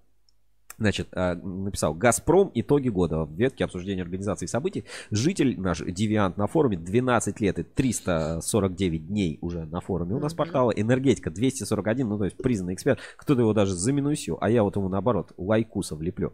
Значит, 0.82 1.08
а, 1.12 1.36
написал 1.36 1.94
«Газпром. 1.94 2.50
Итоги 2.54 2.88
года». 2.88 3.24
В 3.24 3.32
ветке 3.34 3.64
обсуждения 3.64 4.02
организации 4.02 4.46
событий. 4.46 4.84
Житель 5.12 5.60
наш 5.60 5.80
Девиант 5.80 6.36
на 6.36 6.48
форуме 6.48 6.76
12 6.76 7.40
лет 7.40 7.60
и 7.60 7.62
349 7.62 9.06
дней 9.06 9.38
уже 9.42 9.64
на 9.64 9.80
форуме 9.80 10.16
у 10.16 10.18
нас 10.18 10.34
портала. 10.34 10.72
Энергетика 10.72 11.30
241, 11.30 12.08
ну 12.08 12.18
то 12.18 12.24
есть 12.24 12.36
признанный 12.36 12.74
эксперт. 12.74 12.98
Кто-то 13.16 13.42
его 13.42 13.52
даже 13.52 13.74
заминусил, 13.74 14.38
а 14.40 14.50
я 14.50 14.64
вот 14.64 14.74
ему 14.74 14.88
наоборот 14.88 15.32
лайкусов 15.36 16.00
леплю. 16.00 16.32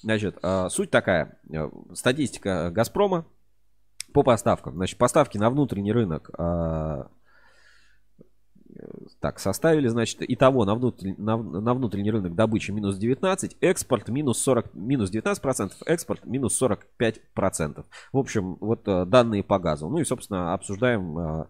Значит, 0.00 0.38
а, 0.42 0.70
суть 0.70 0.90
такая. 0.90 1.38
Э, 1.52 1.68
статистика 1.92 2.70
«Газпрома» 2.70 3.26
по 4.14 4.22
поставкам. 4.22 4.76
Значит, 4.76 4.96
поставки 4.96 5.36
на 5.36 5.50
внутренний 5.50 5.92
рынок 5.92 6.30
а, 6.38 7.10
так, 9.20 9.38
составили, 9.38 9.88
значит, 9.88 10.18
итого 10.20 10.64
на, 10.64 10.74
внутрь, 10.74 11.12
на, 11.16 11.36
на 11.36 11.74
внутренний 11.74 12.10
рынок 12.10 12.34
добычи 12.34 12.70
минус 12.70 12.96
19, 12.96 13.56
экспорт 13.60 14.08
минус 14.08 14.38
40, 14.42 14.74
минус 14.74 15.10
19 15.10 15.42
процентов, 15.42 15.78
экспорт 15.86 16.24
минус 16.24 16.54
45 16.56 17.32
процентов. 17.34 17.86
В 18.12 18.18
общем, 18.18 18.56
вот 18.60 18.86
э, 18.86 19.04
данные 19.06 19.42
по 19.42 19.58
газу. 19.58 19.88
Ну 19.88 19.98
и, 19.98 20.04
собственно, 20.04 20.54
обсуждаем, 20.54 21.18
э, 21.18 21.46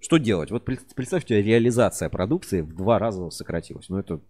что 0.00 0.18
делать. 0.18 0.50
Вот 0.50 0.64
представьте, 0.64 1.40
реализация 1.40 2.08
продукции 2.08 2.60
в 2.60 2.74
два 2.74 2.98
раза 2.98 3.30
сократилась. 3.30 3.88
Ну 3.88 3.98
это 3.98 4.20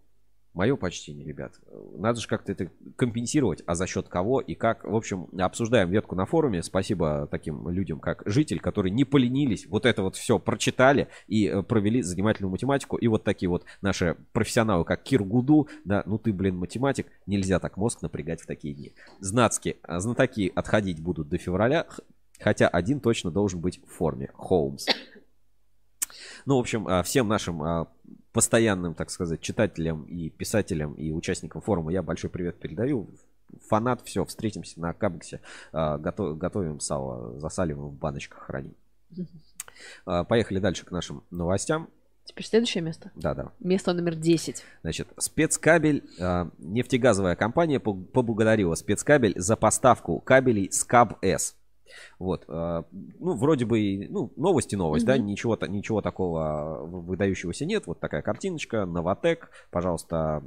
Мое 0.55 0.77
почтение, 0.77 1.27
ребят. 1.27 1.59
Надо 1.97 2.21
же 2.21 2.29
как-то 2.29 2.53
это 2.53 2.71
компенсировать, 2.95 3.65
а 3.67 3.75
за 3.75 3.89
счет 3.89 4.09
кого 4.09 4.41
и 4.41 4.55
как. 4.55 4.85
В 4.85 4.95
общем, 4.95 5.29
обсуждаем 5.37 5.91
ветку 5.91 6.15
на 6.15 6.27
форуме. 6.27 6.63
Спасибо 6.63 7.27
таким 7.29 7.69
людям, 7.69 7.99
как 7.99 8.23
житель, 8.25 8.61
которые 8.61 8.93
не 8.93 9.05
поленились, 9.05 9.67
вот 9.67 9.85
это 9.85 10.03
вот 10.03 10.15
все 10.15 10.39
прочитали 10.39 11.09
и 11.27 11.49
э, 11.49 11.63
провели 11.65 12.03
занимательную 12.03 12.53
математику. 12.53 12.97
И 12.97 13.09
вот 13.09 13.25
такие 13.25 13.49
вот 13.49 13.65
наши 13.83 14.17
профессионалы, 14.33 14.85
как 14.85 15.03
Кир 15.03 15.25
Гуду, 15.25 15.69
да, 15.85 16.05
ну 16.07 16.19
ты, 16.19 16.33
блин, 16.33 16.57
математик, 16.57 17.09
нельзя 17.27 17.59
так 17.59 17.77
мозг 17.77 18.03
напрягать 18.03 18.41
в 18.41 18.47
такие 18.47 18.75
дни. 18.75 18.93
Знатски, 19.19 19.79
а, 19.83 19.99
знатоки 19.99 20.53
отходить 20.55 21.01
будут 21.01 21.29
до 21.29 21.37
февраля, 21.37 21.89
хотя 22.39 22.69
один 22.69 23.01
точно 23.01 23.33
должен 23.33 23.61
быть 23.61 23.81
в 23.85 23.91
форме. 23.91 24.31
Холмс. 24.35 24.87
Ну, 26.47 26.57
в 26.57 26.61
общем, 26.61 26.87
а, 26.87 27.03
всем 27.03 27.27
нашим 27.27 27.61
а, 27.61 27.89
постоянным, 28.35 28.95
так 28.95 29.11
сказать, 29.11 29.41
читателям 29.41 30.03
и 30.03 30.29
писателям 30.29 30.93
и 30.95 31.13
участникам 31.13 31.63
форума 31.63 31.91
я 31.93 32.03
большой 32.03 32.29
привет 32.29 32.59
передаю. 32.59 33.09
Фанат, 33.69 34.03
все, 34.05 34.25
встретимся 34.25 34.81
на 34.81 34.93
Кабексе. 34.93 35.41
А, 35.73 35.97
готов, 35.97 36.37
готовим 36.37 36.81
сало, 36.81 37.39
засаливаем 37.39 37.89
в 37.89 37.95
баночках, 37.95 38.41
храним. 38.41 38.75
Поехали 40.05 40.59
дальше 40.59 40.85
к 40.85 40.91
нашим 40.91 41.23
новостям. 41.31 41.89
Теперь 42.25 42.47
следующее 42.47 42.83
место. 42.83 43.13
Да, 43.15 43.35
да. 43.35 43.53
Место 43.61 43.93
номер 43.93 44.17
10. 44.17 44.65
Значит, 44.83 45.09
спецкабель, 45.19 46.03
нефтегазовая 46.59 47.37
компания 47.37 47.79
поблагодарила 47.79 48.75
спецкабель 48.75 49.39
за 49.39 49.57
поставку 49.57 50.19
кабелей 50.21 50.73
СКАБ-С. 50.73 51.57
Вот, 52.19 52.45
э, 52.49 52.83
ну, 52.93 53.35
вроде 53.35 53.65
бы, 53.65 54.07
ну, 54.11 54.33
новости 54.37 54.77
новость, 54.77 55.05
mm-hmm. 55.05 55.09
да, 55.09 55.19
ничего, 55.19 55.59
ничего 55.69 56.01
такого 56.01 56.85
выдающегося 56.85 57.65
нет. 57.65 57.87
Вот 57.87 58.01
такая 58.01 58.23
картиночка, 58.23 58.87
Новотек, 58.87 59.51
пожалуйста, 59.71 60.43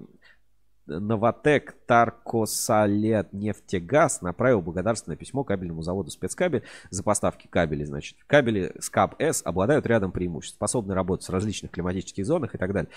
Новотек 0.88 1.76
Таркосалет 1.86 3.34
нефтегаз 3.34 4.21
направил 4.21 4.62
благодарственное 4.62 5.17
письмо 5.17 5.43
кабельному 5.43 5.82
заводу 5.82 6.10
спецкабель 6.10 6.63
за 6.89 7.04
поставки 7.04 7.47
кабелей. 7.47 7.86
Значит, 7.86 8.17
кабели 8.26 8.73
СКАБ-С 8.80 9.41
обладают 9.45 9.86
рядом 9.86 10.12
преимуществ, 10.12 10.56
способны 10.56 10.93
работать 10.93 11.28
в 11.28 11.32
различных 11.32 11.71
климатических 11.71 12.26
зонах 12.26 12.56
и 12.56 12.58
так 12.58 12.71
далее. 12.71 12.89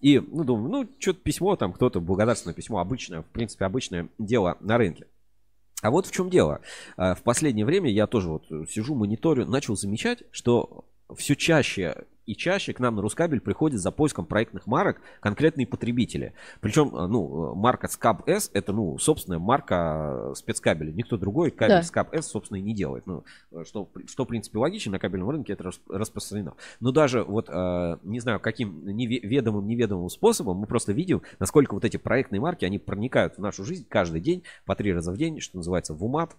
И, 0.00 0.18
ну, 0.18 0.44
думаю, 0.44 0.70
ну, 0.70 0.88
что-то 0.98 1.20
письмо 1.20 1.56
там, 1.56 1.72
кто-то, 1.72 2.00
благодарственное 2.00 2.54
письмо, 2.54 2.80
обычное, 2.80 3.22
в 3.22 3.26
принципе, 3.26 3.64
обычное 3.64 4.08
дело 4.18 4.56
на 4.60 4.76
рынке. 4.76 5.06
А 5.82 5.90
вот 5.90 6.06
в 6.06 6.12
чем 6.12 6.30
дело. 6.30 6.60
А, 6.96 7.14
в 7.14 7.22
последнее 7.22 7.66
время 7.66 7.90
я 7.90 8.06
тоже 8.06 8.28
вот 8.28 8.46
сижу, 8.70 8.94
мониторю, 8.94 9.46
начал 9.46 9.76
замечать, 9.76 10.22
что 10.30 10.84
все 11.16 11.36
чаще 11.36 12.04
и 12.26 12.34
чаще 12.34 12.72
к 12.72 12.80
нам 12.80 12.96
на 12.96 13.02
Рускабель 13.02 13.40
приходят 13.40 13.80
за 13.80 13.90
поиском 13.90 14.26
проектных 14.26 14.66
марок 14.66 15.00
конкретные 15.20 15.66
потребители. 15.66 16.34
Причем, 16.60 16.94
э, 16.94 17.06
ну, 17.06 17.54
марка 17.54 17.86
SCAB 17.86 18.24
S 18.26 18.50
это, 18.52 18.72
ну, 18.72 18.98
собственная 18.98 19.38
марка 19.38 20.32
спецкабеля. 20.34 20.92
Никто 20.92 21.16
другой 21.16 21.50
кабель 21.50 21.76
да. 21.76 21.80
SCAB 21.80 22.12
S, 22.12 22.26
собственно, 22.26 22.58
и 22.58 22.62
не 22.62 22.74
делает. 22.74 23.06
Ну, 23.06 23.24
что, 23.64 23.88
что, 24.06 24.24
в 24.24 24.28
принципе, 24.28 24.58
логично, 24.58 24.92
на 24.92 24.98
кабельном 24.98 25.30
рынке 25.30 25.52
это 25.52 25.70
распространено. 25.88 26.54
Но 26.80 26.92
даже 26.92 27.22
вот, 27.22 27.48
э, 27.48 27.98
не 28.02 28.20
знаю, 28.20 28.40
каким 28.40 28.86
неведомым, 28.86 29.66
неведомым 29.66 30.08
способом 30.08 30.58
мы 30.58 30.66
просто 30.66 30.92
видим, 30.92 31.22
насколько 31.38 31.74
вот 31.74 31.84
эти 31.84 31.96
проектные 31.96 32.40
марки, 32.40 32.64
они 32.64 32.78
проникают 32.78 33.36
в 33.36 33.40
нашу 33.40 33.64
жизнь 33.64 33.86
каждый 33.88 34.20
день, 34.20 34.42
по 34.64 34.74
три 34.74 34.92
раза 34.92 35.12
в 35.12 35.16
день, 35.16 35.40
что 35.40 35.56
называется, 35.56 35.94
в 35.94 36.04
умат, 36.04 36.36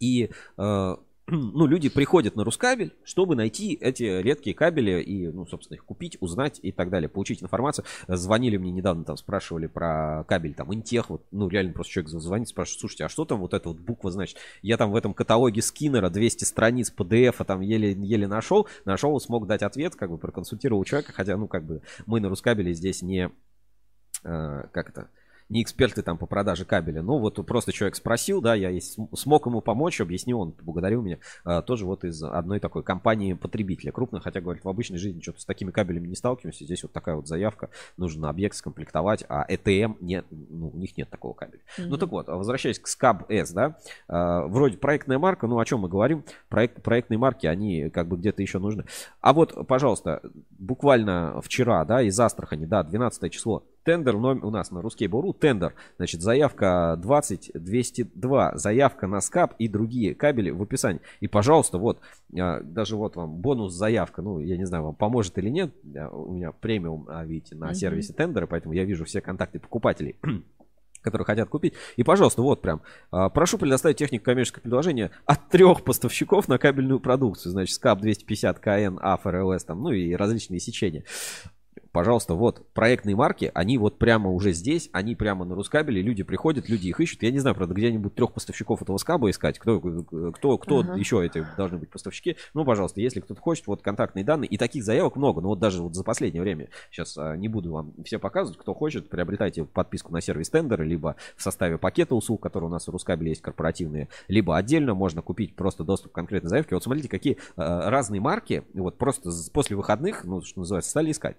И 0.00 0.30
э, 0.56 0.96
ну, 1.30 1.66
люди 1.66 1.88
приходят 1.88 2.36
на 2.36 2.44
Рускабель, 2.44 2.94
чтобы 3.04 3.34
найти 3.34 3.74
эти 3.74 4.04
редкие 4.04 4.54
кабели 4.54 5.02
и, 5.02 5.26
ну, 5.26 5.44
собственно, 5.44 5.74
их 5.74 5.84
купить, 5.84 6.16
узнать 6.20 6.60
и 6.62 6.70
так 6.70 6.88
далее, 6.88 7.08
получить 7.08 7.42
информацию. 7.42 7.84
Звонили 8.06 8.56
мне 8.56 8.70
недавно, 8.70 9.04
там, 9.04 9.16
спрашивали 9.16 9.66
про 9.66 10.24
кабель, 10.28 10.54
там, 10.54 10.72
Интех, 10.72 11.10
вот, 11.10 11.26
ну, 11.32 11.48
реально 11.48 11.72
просто 11.72 11.94
человек 11.94 12.10
звонит, 12.10 12.48
спрашивает, 12.48 12.80
слушайте, 12.80 13.04
а 13.04 13.08
что 13.08 13.24
там 13.24 13.40
вот 13.40 13.54
эта 13.54 13.68
вот 13.68 13.78
буква 13.78 14.12
значит? 14.12 14.38
Я 14.62 14.76
там 14.76 14.92
в 14.92 14.96
этом 14.96 15.14
каталоге 15.14 15.62
Скиннера 15.62 16.10
200 16.10 16.44
страниц 16.44 16.92
PDF, 16.96 17.34
а 17.38 17.44
там 17.44 17.60
еле, 17.60 17.92
еле 17.92 18.28
нашел, 18.28 18.68
нашел, 18.84 19.18
смог 19.18 19.48
дать 19.48 19.62
ответ, 19.62 19.96
как 19.96 20.10
бы 20.10 20.18
проконсультировал 20.18 20.84
человека, 20.84 21.12
хотя, 21.12 21.36
ну, 21.36 21.48
как 21.48 21.64
бы 21.64 21.82
мы 22.06 22.20
на 22.20 22.28
Рускабеле 22.28 22.72
здесь 22.72 23.02
не, 23.02 23.32
э, 24.22 24.62
как 24.70 24.90
это, 24.90 25.08
не 25.48 25.62
эксперты 25.62 26.02
там 26.02 26.18
по 26.18 26.26
продаже 26.26 26.64
кабеля. 26.64 27.02
Ну, 27.02 27.18
вот 27.18 27.44
просто 27.46 27.72
человек 27.72 27.96
спросил, 27.96 28.40
да, 28.40 28.54
я 28.54 28.70
смог 29.14 29.46
ему 29.46 29.60
помочь, 29.60 30.00
объяснил, 30.00 30.40
он 30.40 30.54
благодарил 30.60 31.02
меня. 31.02 31.18
А, 31.44 31.62
тоже 31.62 31.86
вот 31.86 32.04
из 32.04 32.22
одной 32.22 32.60
такой 32.60 32.82
компании 32.82 33.34
потребителя 33.34 33.92
крупной, 33.92 34.20
хотя, 34.20 34.40
говорит, 34.40 34.64
в 34.64 34.68
обычной 34.68 34.98
жизни 34.98 35.20
что-то 35.20 35.40
с 35.40 35.44
такими 35.44 35.70
кабелями 35.70 36.08
не 36.08 36.16
сталкиваемся. 36.16 36.64
Здесь 36.64 36.82
вот 36.82 36.92
такая 36.92 37.16
вот 37.16 37.28
заявка, 37.28 37.70
нужно 37.96 38.28
объект 38.28 38.56
скомплектовать, 38.56 39.24
а 39.28 39.46
ETM 39.48 39.96
нет, 40.00 40.26
ну, 40.30 40.70
у 40.70 40.76
них 40.76 40.96
нет 40.96 41.10
такого 41.10 41.34
кабеля. 41.34 41.62
Mm-hmm. 41.78 41.86
Ну, 41.86 41.96
так 41.96 42.10
вот, 42.10 42.28
возвращаясь 42.28 42.78
к 42.78 42.88
SCAB 42.88 43.26
S, 43.28 43.52
да, 43.52 43.78
а, 44.08 44.46
вроде 44.46 44.78
проектная 44.78 45.18
марка, 45.18 45.46
ну, 45.46 45.58
о 45.58 45.64
чем 45.64 45.80
мы 45.80 45.88
говорим? 45.88 46.24
Проект, 46.48 46.82
проектные 46.82 47.18
марки, 47.18 47.46
они 47.46 47.90
как 47.90 48.08
бы 48.08 48.16
где-то 48.16 48.42
еще 48.42 48.58
нужны. 48.58 48.84
А 49.20 49.32
вот, 49.32 49.66
пожалуйста, 49.66 50.22
буквально 50.58 51.40
вчера, 51.40 51.84
да, 51.84 52.02
из 52.02 52.18
Астрахани, 52.18 52.66
да, 52.66 52.82
12 52.82 53.32
число, 53.32 53.64
Тендер 53.86 54.16
у 54.16 54.50
нас 54.50 54.72
на 54.72 54.82
RusCable.ru. 54.82 55.32
Тендер. 55.32 55.74
Значит, 55.96 56.20
заявка 56.20 56.98
20202. 57.00 58.56
Заявка 58.56 59.06
на 59.06 59.20
СКАБ 59.20 59.54
и 59.60 59.68
другие 59.68 60.16
кабели 60.16 60.50
в 60.50 60.60
описании. 60.60 61.00
И, 61.20 61.28
пожалуйста, 61.28 61.78
вот, 61.78 62.00
а, 62.36 62.60
даже 62.62 62.96
вот 62.96 63.14
вам 63.14 63.36
бонус 63.36 63.72
заявка. 63.72 64.22
Ну, 64.22 64.40
я 64.40 64.56
не 64.56 64.64
знаю, 64.64 64.82
вам 64.82 64.96
поможет 64.96 65.38
или 65.38 65.50
нет. 65.50 65.72
У 66.10 66.32
меня 66.32 66.50
премиум, 66.50 67.06
а, 67.08 67.24
видите, 67.24 67.54
на 67.54 67.74
сервисе 67.74 68.12
тендера, 68.12 68.48
поэтому 68.48 68.74
я 68.74 68.84
вижу 68.84 69.04
все 69.04 69.20
контакты 69.20 69.60
покупателей 69.60 70.16
которые 71.02 71.24
хотят 71.24 71.48
купить. 71.48 71.74
И, 71.94 72.02
пожалуйста, 72.02 72.42
вот 72.42 72.62
прям, 72.62 72.82
а, 73.12 73.28
прошу 73.28 73.56
предоставить 73.56 73.98
технику 73.98 74.24
коммерческого 74.24 74.62
предложения 74.62 75.12
от 75.26 75.48
трех 75.48 75.84
поставщиков 75.84 76.48
на 76.48 76.58
кабельную 76.58 76.98
продукцию. 76.98 77.52
Значит, 77.52 77.76
СКАБ 77.76 78.00
250, 78.00 78.58
КН, 78.58 78.98
АФ, 79.00 79.24
РЛС, 79.24 79.62
там, 79.62 79.80
ну 79.84 79.92
и 79.92 80.12
различные 80.16 80.58
сечения 80.58 81.04
пожалуйста, 81.96 82.34
вот 82.34 82.62
проектные 82.74 83.16
марки, 83.16 83.50
они 83.54 83.78
вот 83.78 83.96
прямо 83.96 84.30
уже 84.30 84.52
здесь, 84.52 84.90
они 84.92 85.14
прямо 85.14 85.46
на 85.46 85.54
Рускабеле, 85.54 86.02
люди 86.02 86.24
приходят, 86.24 86.68
люди 86.68 86.88
их 86.88 87.00
ищут. 87.00 87.22
Я 87.22 87.30
не 87.30 87.38
знаю, 87.38 87.56
правда, 87.56 87.72
где-нибудь 87.72 88.14
трех 88.14 88.32
поставщиков 88.32 88.82
этого 88.82 88.98
скаба 88.98 89.30
искать, 89.30 89.58
кто, 89.58 89.80
кто, 89.80 90.58
кто 90.58 90.80
ага. 90.80 90.94
еще 90.96 91.24
эти 91.24 91.46
должны 91.56 91.78
быть 91.78 91.88
поставщики. 91.88 92.36
Ну, 92.52 92.66
пожалуйста, 92.66 93.00
если 93.00 93.20
кто-то 93.20 93.40
хочет, 93.40 93.66
вот 93.66 93.80
контактные 93.80 94.26
данные. 94.26 94.46
И 94.46 94.58
таких 94.58 94.84
заявок 94.84 95.16
много, 95.16 95.40
но 95.40 95.48
вот 95.48 95.58
даже 95.58 95.82
вот 95.82 95.94
за 95.94 96.04
последнее 96.04 96.42
время, 96.42 96.68
сейчас 96.90 97.16
а, 97.16 97.34
не 97.34 97.48
буду 97.48 97.72
вам 97.72 97.94
все 98.04 98.18
показывать, 98.18 98.60
кто 98.60 98.74
хочет, 98.74 99.08
приобретайте 99.08 99.64
подписку 99.64 100.12
на 100.12 100.20
сервис 100.20 100.50
тендер, 100.50 100.82
либо 100.82 101.16
в 101.34 101.42
составе 101.42 101.78
пакета 101.78 102.14
услуг, 102.14 102.42
которые 102.42 102.68
у 102.68 102.72
нас 102.72 102.86
в 102.86 102.90
Рускабеле 102.90 103.30
есть 103.30 103.40
корпоративные, 103.40 104.10
либо 104.28 104.54
отдельно 104.54 104.92
можно 104.92 105.22
купить 105.22 105.56
просто 105.56 105.82
доступ 105.82 106.12
к 106.12 106.14
конкретной 106.14 106.50
заявке. 106.50 106.74
Вот 106.74 106.84
смотрите, 106.84 107.08
какие 107.08 107.38
а, 107.56 107.88
разные 107.88 108.20
марки, 108.20 108.64
вот 108.74 108.98
просто 108.98 109.30
после 109.54 109.78
выходных, 109.78 110.24
ну, 110.24 110.42
что 110.42 110.60
называется, 110.60 110.90
стали 110.90 111.10
искать. 111.10 111.38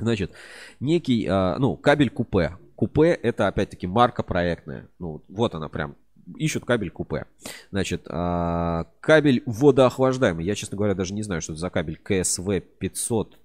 Значит, 0.00 0.32
некий, 0.80 1.26
а, 1.28 1.56
ну, 1.58 1.76
кабель 1.76 2.10
купе. 2.10 2.56
Купе 2.76 3.10
это 3.10 3.46
опять-таки 3.46 3.86
марка 3.86 4.22
проектная. 4.22 4.88
Ну, 4.98 5.22
вот 5.28 5.54
она 5.54 5.68
прям 5.68 5.96
ищут 6.36 6.64
кабель 6.64 6.90
купе. 6.90 7.26
Значит, 7.70 8.06
а, 8.08 8.86
кабель 9.00 9.42
водоохлаждаемый. 9.46 10.44
Я, 10.44 10.54
честно 10.54 10.76
говоря, 10.76 10.94
даже 10.94 11.14
не 11.14 11.22
знаю, 11.22 11.42
что 11.42 11.52
это 11.52 11.60
за 11.60 11.70
кабель 11.70 11.96
КСВ 11.96 12.60
500 12.78 13.38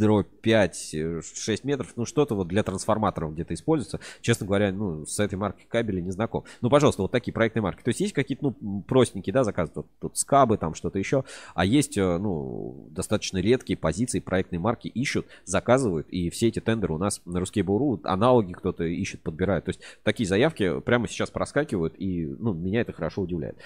дробь 0.00 0.26
5-6 0.42 1.60
метров, 1.64 1.92
ну 1.96 2.04
что-то 2.04 2.34
вот 2.34 2.48
для 2.48 2.62
трансформаторов 2.62 3.34
где-то 3.34 3.54
используется. 3.54 4.00
Честно 4.20 4.46
говоря, 4.46 4.72
ну 4.72 5.06
с 5.06 5.20
этой 5.20 5.36
маркой 5.36 5.66
кабеля 5.68 6.00
не 6.00 6.10
знаком. 6.10 6.44
Ну, 6.60 6.70
пожалуйста, 6.70 7.02
вот 7.02 7.12
такие 7.12 7.32
проектные 7.32 7.62
марки. 7.62 7.82
То 7.82 7.88
есть 7.88 8.00
есть 8.00 8.12
какие-то, 8.12 8.54
ну, 8.60 8.82
простенькие, 8.82 9.32
да, 9.32 9.44
заказы, 9.44 9.72
тут, 9.72 9.86
тут 10.00 10.18
скабы, 10.18 10.58
там 10.58 10.74
что-то 10.74 10.98
еще, 10.98 11.24
а 11.54 11.64
есть, 11.64 11.96
э, 11.96 12.18
ну, 12.18 12.88
достаточно 12.90 13.38
редкие 13.38 13.76
позиции, 13.76 14.20
проектные 14.20 14.58
марки 14.58 14.88
ищут, 14.88 15.26
заказывают, 15.44 16.08
и 16.08 16.30
все 16.30 16.48
эти 16.48 16.60
тендеры 16.60 16.94
у 16.94 16.98
нас 16.98 17.20
на 17.24 17.40
русский 17.40 17.62
Буру, 17.62 18.00
аналоги 18.04 18.52
кто-то 18.52 18.84
ищет, 18.84 19.22
подбирает. 19.22 19.64
То 19.64 19.70
есть 19.70 19.80
такие 20.02 20.26
заявки 20.26 20.80
прямо 20.80 21.08
сейчас 21.08 21.30
проскакивают, 21.30 21.94
и, 21.98 22.26
ну, 22.38 22.52
меня 22.52 22.80
это 22.80 22.92
хорошо 22.92 23.22
удивляет. 23.22 23.58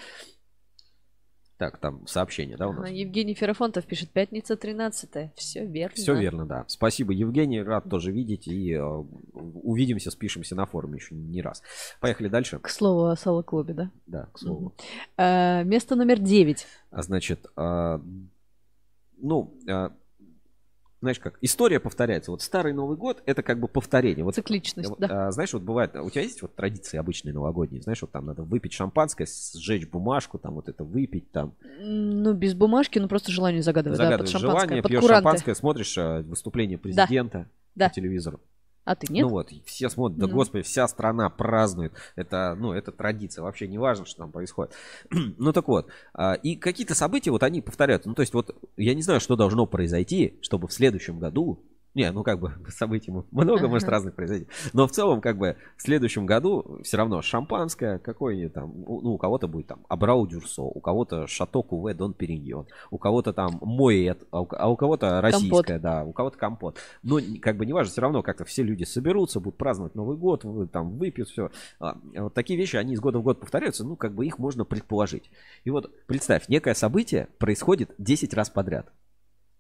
Так, 1.57 1.79
там 1.79 2.05
сообщение, 2.07 2.57
да, 2.57 2.69
у 2.69 2.73
нас? 2.73 2.91
Евгений 2.91 3.35
Ферафонтов 3.35 3.87
пишет, 3.87 4.11
пятница 4.11 4.57
13 4.57 5.31
Все 5.37 5.65
верно. 5.65 5.95
Все 5.95 6.15
верно, 6.15 6.47
да. 6.47 6.65
Спасибо, 6.67 7.13
Евгений, 7.13 7.63
рад 7.63 7.89
тоже 7.89 8.11
видеть. 8.11 8.49
И 8.49 8.73
э, 8.73 8.83
увидимся, 8.83 10.11
спишемся 10.11 10.57
на 10.57 10.67
форуме 10.67 10.97
еще 10.97 11.15
не 11.15 11.43
раз. 11.43 11.63
Поехали 12.01 12.27
дальше. 12.27 12.59
К 12.59 12.69
слову 12.69 13.07
о 13.07 13.17
Соло-клубе, 13.17 13.75
да? 13.75 13.91
Да, 14.07 14.27
к 14.33 14.39
слову. 14.39 14.75
А, 15.17 15.63
место 15.63 15.95
номер 15.95 16.19
9. 16.19 16.67
А, 16.91 17.03
значит, 17.03 17.47
а, 17.55 18.01
ну, 19.19 19.57
а, 19.69 19.93
знаешь 21.05 21.21
как, 21.21 21.39
история 21.43 21.81
повторяется. 21.81 22.31
Вот 22.31 22.43
старый 22.43 22.73
Новый 22.73 22.97
год 22.97 23.23
это 23.27 23.43
как 23.43 23.61
бы 23.61 23.69
повторение. 23.69 24.25
Вот, 24.25 24.35
Цикличность, 24.35 24.91
да. 24.99 25.29
А, 25.29 25.31
знаешь, 25.31 25.53
вот 25.53 25.63
бывает, 25.63 25.95
у 25.97 26.09
тебя 26.11 26.23
есть 26.23 26.41
вот 26.41 26.57
традиции 26.57 26.97
обычные 26.97 27.35
новогодние, 27.35 27.83
знаешь, 27.83 28.01
вот 28.01 28.11
там 28.11 28.27
надо 28.27 28.43
выпить 28.43 28.73
шампанское, 28.73 29.27
сжечь 29.55 29.87
бумажку, 29.87 30.39
там 30.39 30.55
вот 30.55 30.69
это 30.69 30.83
выпить, 30.83 31.31
там. 31.31 31.55
Ну, 31.79 32.33
без 32.33 32.55
бумажки, 32.55 32.99
ну 32.99 33.07
просто 33.07 33.31
желание 33.31 33.63
загадывать, 33.63 33.99
Загадываешь 33.99 34.33
да, 34.33 34.39
под 34.39 34.41
желание, 34.41 34.83
под 34.83 34.91
пьешь 34.91 35.01
куранты. 35.01 35.23
шампанское, 35.23 35.55
смотришь 35.55 35.99
а, 35.99 36.23
выступление 36.23 36.79
президента 36.79 37.49
да. 37.75 37.89
по 37.89 37.95
телевизору. 37.95 38.41
А 38.85 38.95
ты 38.95 39.13
нет? 39.13 39.23
Ну 39.23 39.31
вот, 39.31 39.51
все 39.65 39.89
смотрят, 39.89 40.19
да 40.19 40.27
ну. 40.27 40.35
господи, 40.35 40.63
вся 40.63 40.87
страна 40.89 41.31
празднует. 41.31 41.95
Это, 42.17 42.55
ну, 42.59 42.73
это 42.73 42.93
традиция, 42.93 43.43
вообще 43.43 43.67
не 43.67 43.79
важно, 43.79 44.05
что 44.05 44.19
там 44.19 44.33
происходит. 44.33 44.75
ну 45.11 45.53
так 45.53 45.69
вот, 45.69 45.89
а, 46.13 46.35
и 46.35 46.57
какие-то 46.57 46.95
события, 46.95 47.31
вот 47.31 47.43
они 47.43 47.63
повторяются. 47.63 48.09
Ну 48.09 48.15
то 48.15 48.21
есть 48.21 48.35
вот, 48.35 48.55
я 48.77 48.95
не 48.95 49.03
знаю, 49.03 49.21
что 49.21 49.37
должно 49.37 49.67
произойти, 49.67 50.39
чтобы 50.43 50.69
в 50.69 50.73
следующем 50.73 51.19
году 51.19 51.63
не, 51.95 52.11
ну 52.11 52.23
как 52.23 52.41
бы 52.41 52.53
событий 52.69 53.13
много 53.31 53.69
может 53.69 53.89
разных 53.89 54.15
произойти. 54.15 54.47
Но 54.73 54.87
в 54.87 54.91
целом, 54.91 55.21
как 55.21 55.39
бы 55.39 55.57
в 55.77 55.83
следующем 55.83 56.27
году 56.27 56.81
все 56.83 56.97
равно 56.97 57.23
шампанское, 57.23 57.99
какое 57.99 58.49
там, 58.49 58.73
ну 58.77 59.15
у 59.15 59.19
кого-то 59.19 59.49
будет 59.49 59.69
там 59.69 59.85
Абрау 59.89 60.27
Дюрсо, 60.27 60.63
у 60.63 60.81
кого-то 60.81 61.27
Шато 61.27 61.63
Куве 61.63 61.95
Дон 61.95 62.15
Периньон, 62.15 62.67
у 62.91 62.99
кого-то 62.99 63.33
там 63.33 63.59
Моэт, 63.61 64.27
а 64.31 64.43
у, 64.43 64.49
а 64.51 64.77
кого-то 64.77 65.21
российское, 65.21 65.79
да, 65.79 66.05
у 66.05 66.13
кого-то 66.13 66.37
компот. 66.37 66.79
Но 67.03 67.19
как 67.41 67.57
бы 67.57 67.67
неважно, 67.67 67.93
все 67.93 68.01
равно 68.01 68.23
как-то 68.23 68.45
все 68.45 68.63
люди 68.63 68.85
соберутся, 68.85 69.41
будут 69.41 69.57
праздновать 69.57 69.95
Новый 69.95 70.17
год, 70.17 70.45
там 70.73 70.99
выпьют, 70.99 71.29
все. 71.29 71.51
А, 71.79 71.97
вот 72.17 72.35
такие 72.35 72.59
вещи, 72.59 72.77
они 72.77 72.95
из 72.95 73.01
года 73.01 73.19
в 73.19 73.23
год 73.23 73.41
повторяются, 73.41 73.85
ну 73.85 73.97
как 73.97 74.15
бы 74.15 74.27
их 74.27 74.39
можно 74.39 74.65
предположить. 74.65 75.31
И 75.65 75.71
вот 75.71 75.91
представь, 76.07 76.49
некое 76.49 76.75
событие 76.75 77.29
происходит 77.39 77.95
10 77.99 78.35
раз 78.35 78.51
подряд. 78.51 78.91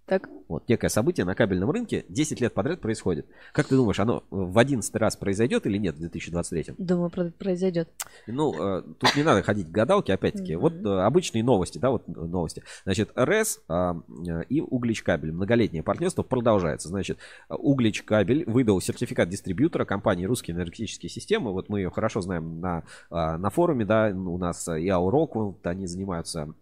Так. 0.06 0.28
Вот 0.48 0.68
некое 0.68 0.90
событие 0.90 1.24
на 1.24 1.34
кабельном 1.34 1.70
рынке 1.70 2.04
10 2.10 2.40
лет 2.40 2.52
подряд 2.52 2.80
происходит. 2.80 3.26
Как 3.52 3.66
ты 3.66 3.76
думаешь, 3.76 3.98
оно 3.98 4.22
в 4.30 4.58
11 4.58 4.94
раз 4.96 5.16
произойдет 5.16 5.66
или 5.66 5.78
нет 5.78 5.96
в 5.96 5.98
2023? 6.00 6.74
Думаю, 6.76 7.10
произойдет. 7.10 7.88
Ну, 8.26 8.52
э, 8.52 8.82
тут 8.98 9.16
не 9.16 9.22
надо 9.22 9.42
ходить 9.42 9.66
к 9.66 9.70
гадалке, 9.70 10.12
опять-таки. 10.12 10.52
Mm-hmm. 10.52 10.58
Вот 10.58 10.74
э, 10.74 11.00
обычные 11.00 11.42
новости, 11.42 11.78
да, 11.78 11.90
вот 11.90 12.06
новости. 12.06 12.62
Значит, 12.84 13.12
РЭС 13.14 13.60
а, 13.68 13.96
э, 14.28 14.42
и 14.50 14.60
Углич 14.60 15.02
кабель. 15.02 15.32
Многолетнее 15.32 15.82
партнерство 15.82 16.22
продолжается. 16.22 16.88
Значит, 16.88 17.18
Углич 17.48 18.02
кабель 18.02 18.44
выдал 18.44 18.82
сертификат 18.82 19.30
дистрибьютора 19.30 19.86
компании 19.86 20.26
«Русские 20.26 20.54
энергетические 20.54 21.08
системы». 21.08 21.52
Вот 21.52 21.70
мы 21.70 21.80
ее 21.80 21.90
хорошо 21.90 22.20
знаем 22.20 22.60
на, 22.60 22.84
а, 23.08 23.38
на 23.38 23.48
форуме, 23.48 23.86
да, 23.86 24.08
у 24.14 24.36
нас 24.36 24.68
и 24.68 24.88
Аурок, 24.88 25.34
они 25.64 25.86
занимаются 25.86 26.52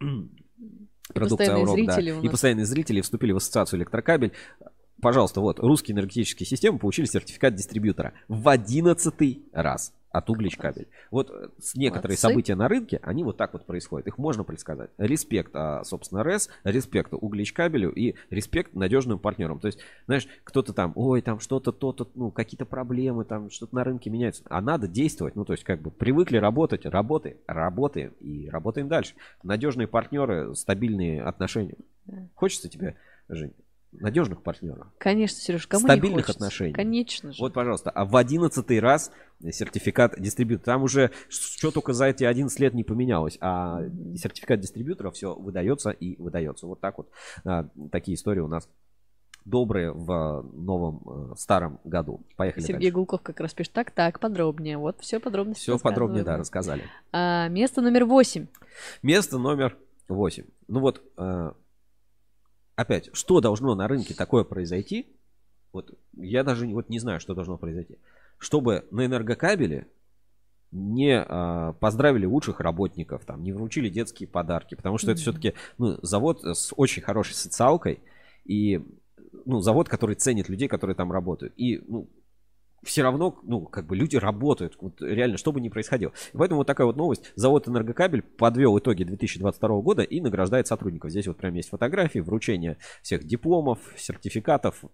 продукция 1.13 1.55
Аурок, 1.55 1.87
да. 1.87 2.01
И 2.01 2.29
постоянные 2.29 2.67
зрители 2.67 3.01
вступили 3.01 3.33
в 3.33 3.37
ассоциацию 3.37 3.79
электрокабель. 3.79 4.33
Пожалуйста, 5.01 5.41
вот, 5.41 5.59
русские 5.59 5.97
энергетические 5.97 6.47
системы 6.47 6.79
получили 6.79 7.07
сертификат 7.07 7.55
дистрибьютора 7.55 8.13
в 8.29 8.49
одиннадцатый 8.49 9.43
раз 9.53 9.93
от 10.13 10.29
Углич 10.31 10.57
кабель. 10.57 10.89
Вот 11.11 11.31
э, 11.31 11.49
некоторые 11.75 12.17
Молодцы. 12.17 12.21
события 12.21 12.55
на 12.55 12.69
рынке, 12.69 13.01
они 13.03 13.25
вот 13.25 13.37
так 13.37 13.53
вот 13.55 13.65
происходят. 13.65 14.07
Их 14.07 14.19
можно 14.19 14.45
предсказать. 14.45 14.91
Респект, 14.99 15.51
а, 15.55 15.83
собственно, 15.85 16.23
РЭС, 16.23 16.51
респект 16.65 17.13
Углич 17.15 17.53
кабелю 17.53 17.91
и 17.91 18.15
респект 18.31 18.75
надежным 18.75 19.19
партнерам. 19.19 19.59
То 19.59 19.67
есть, 19.67 19.79
знаешь, 20.07 20.29
кто-то 20.45 20.73
там, 20.73 20.93
ой, 20.95 21.23
там 21.23 21.41
что-то, 21.41 21.73
то-то, 21.73 22.09
ну, 22.15 22.31
какие-то 22.31 22.67
проблемы, 22.67 23.25
там 23.25 23.51
что-то 23.51 23.75
на 23.75 23.85
рынке 23.85 24.11
меняется. 24.11 24.43
А 24.49 24.61
надо 24.61 24.87
действовать. 24.87 25.35
Ну, 25.35 25.45
то 25.45 25.55
есть, 25.55 25.65
как 25.65 25.81
бы 25.81 25.91
привыкли 25.91 26.37
работать, 26.37 26.85
работаем, 26.85 27.39
работаем 27.47 28.13
и 28.21 28.49
работаем 28.49 28.89
дальше. 28.89 29.15
Надежные 29.43 29.89
партнеры, 29.89 30.55
стабильные 30.55 31.23
отношения. 31.23 31.77
Хочется 32.35 32.69
тебе, 32.69 32.97
Жень, 33.29 33.55
надежных 33.93 34.43
партнеров. 34.43 34.87
Конечно, 34.99 35.39
Сереж, 35.39 35.67
кому 35.67 35.85
Стабильных 35.85 36.11
не 36.11 36.23
хочется? 36.23 36.33
отношений. 36.33 36.73
Конечно 36.73 37.33
же. 37.33 37.43
Вот, 37.43 37.53
пожалуйста, 37.53 37.91
а 37.91 38.05
в 38.05 38.17
одиннадцатый 38.17 38.81
раз 38.81 39.13
сертификат 39.41 40.15
дистрибьютора. 40.19 40.65
Там 40.65 40.83
уже 40.83 41.11
что 41.29 41.71
только 41.71 41.93
за 41.93 42.07
эти 42.07 42.25
11 42.25 42.59
лет 42.61 42.75
не 42.75 42.85
поменялось, 42.85 43.39
а 43.41 43.83
сертификат 44.17 44.61
дистрибьютора 44.61 45.11
все 45.11 45.35
выдается 45.35 45.91
и 45.91 46.21
выдается. 46.21 46.67
Вот 46.67 46.81
так 46.81 46.99
вот. 46.99 47.11
А, 47.45 47.69
такие 47.91 48.15
истории 48.17 48.41
у 48.41 48.49
нас 48.49 48.69
добрые 49.45 49.93
в 49.93 50.43
новом 50.53 51.33
э, 51.33 51.35
старом 51.37 51.81
году. 51.85 52.25
Поехали 52.37 52.63
Сергей 52.63 52.91
дальше. 52.91 52.95
Гулков 52.95 53.23
как 53.23 53.41
раз 53.41 53.53
пишет, 53.53 53.73
так, 53.73 53.91
так, 53.91 54.21
подробнее. 54.21 54.79
Вот 54.79 55.01
все 55.01 55.19
подробно. 55.19 55.55
Все 55.55 55.79
подробнее, 55.79 56.23
да, 56.23 56.37
рассказали. 56.37 56.85
А, 57.11 57.49
место 57.49 57.81
номер 57.81 58.05
восемь. 58.05 58.47
Место 59.03 59.39
номер 59.39 59.77
8. 60.09 60.45
Ну 60.69 60.81
вот, 60.81 61.03
э, 61.17 61.53
опять, 62.77 63.11
что 63.13 63.41
должно 63.41 63.75
на 63.75 63.89
рынке 63.89 64.15
такое 64.15 64.45
произойти? 64.45 65.07
Вот 65.73 65.99
я 66.17 66.45
даже 66.45 66.67
вот 66.67 66.89
не 66.89 66.99
знаю, 66.99 67.21
что 67.21 67.35
должно 67.35 67.57
произойти. 67.57 67.99
Чтобы 68.39 68.85
на 68.91 69.07
энергокабеле 69.07 69.87
не 70.71 71.23
э, 71.23 71.73
поздравили 71.81 72.27
лучших 72.27 72.61
работников, 72.61 73.25
там, 73.25 73.43
не 73.43 73.53
вручили 73.53 73.89
детские 73.89 74.29
подарки, 74.29 74.75
потому 74.75 74.99
что 74.99 75.11
это 75.11 75.19
Мгм. 75.19 75.23
все-таки 75.23 75.55
ну, 75.79 75.99
завод 76.03 76.45
с 76.45 76.73
очень 76.77 77.03
хорошей 77.03 77.35
социалкой 77.35 78.01
и 78.45 78.81
ну, 79.45 79.61
завод, 79.61 79.89
который 79.89 80.17
ценит 80.17 80.49
людей, 80.49 80.69
которые 80.69 80.97
там 80.97 81.13
работают. 81.13 81.53
И 81.57 81.83
ну, 81.87 82.09
все 82.83 83.03
равно, 83.03 83.39
ну, 83.43 83.63
как 83.63 83.87
бы 83.87 83.97
люди 83.97 84.17
работают, 84.17 84.77
вот 84.81 85.01
реально, 85.01 85.37
что 85.37 85.53
бы 85.53 85.61
ни 85.61 85.69
происходило. 85.69 86.13
И 86.33 86.37
поэтому 86.37 86.59
вот 86.59 86.67
такая 86.67 86.87
вот 86.87 86.97
новость. 86.97 87.33
Завод 87.37 87.69
«Энергокабель» 87.69 88.23
подвел 88.23 88.79
итоги 88.79 89.05
2022 89.05 89.81
года 89.81 90.03
и 90.03 90.21
награждает 90.21 90.67
сотрудников. 90.67 91.11
Здесь 91.11 91.27
вот 91.27 91.37
прям 91.37 91.55
есть 91.55 91.69
фотографии, 91.69 92.19
вручение 92.19 92.79
всех 93.03 93.25
дипломов, 93.25 93.79
сертификатов, 93.97 94.85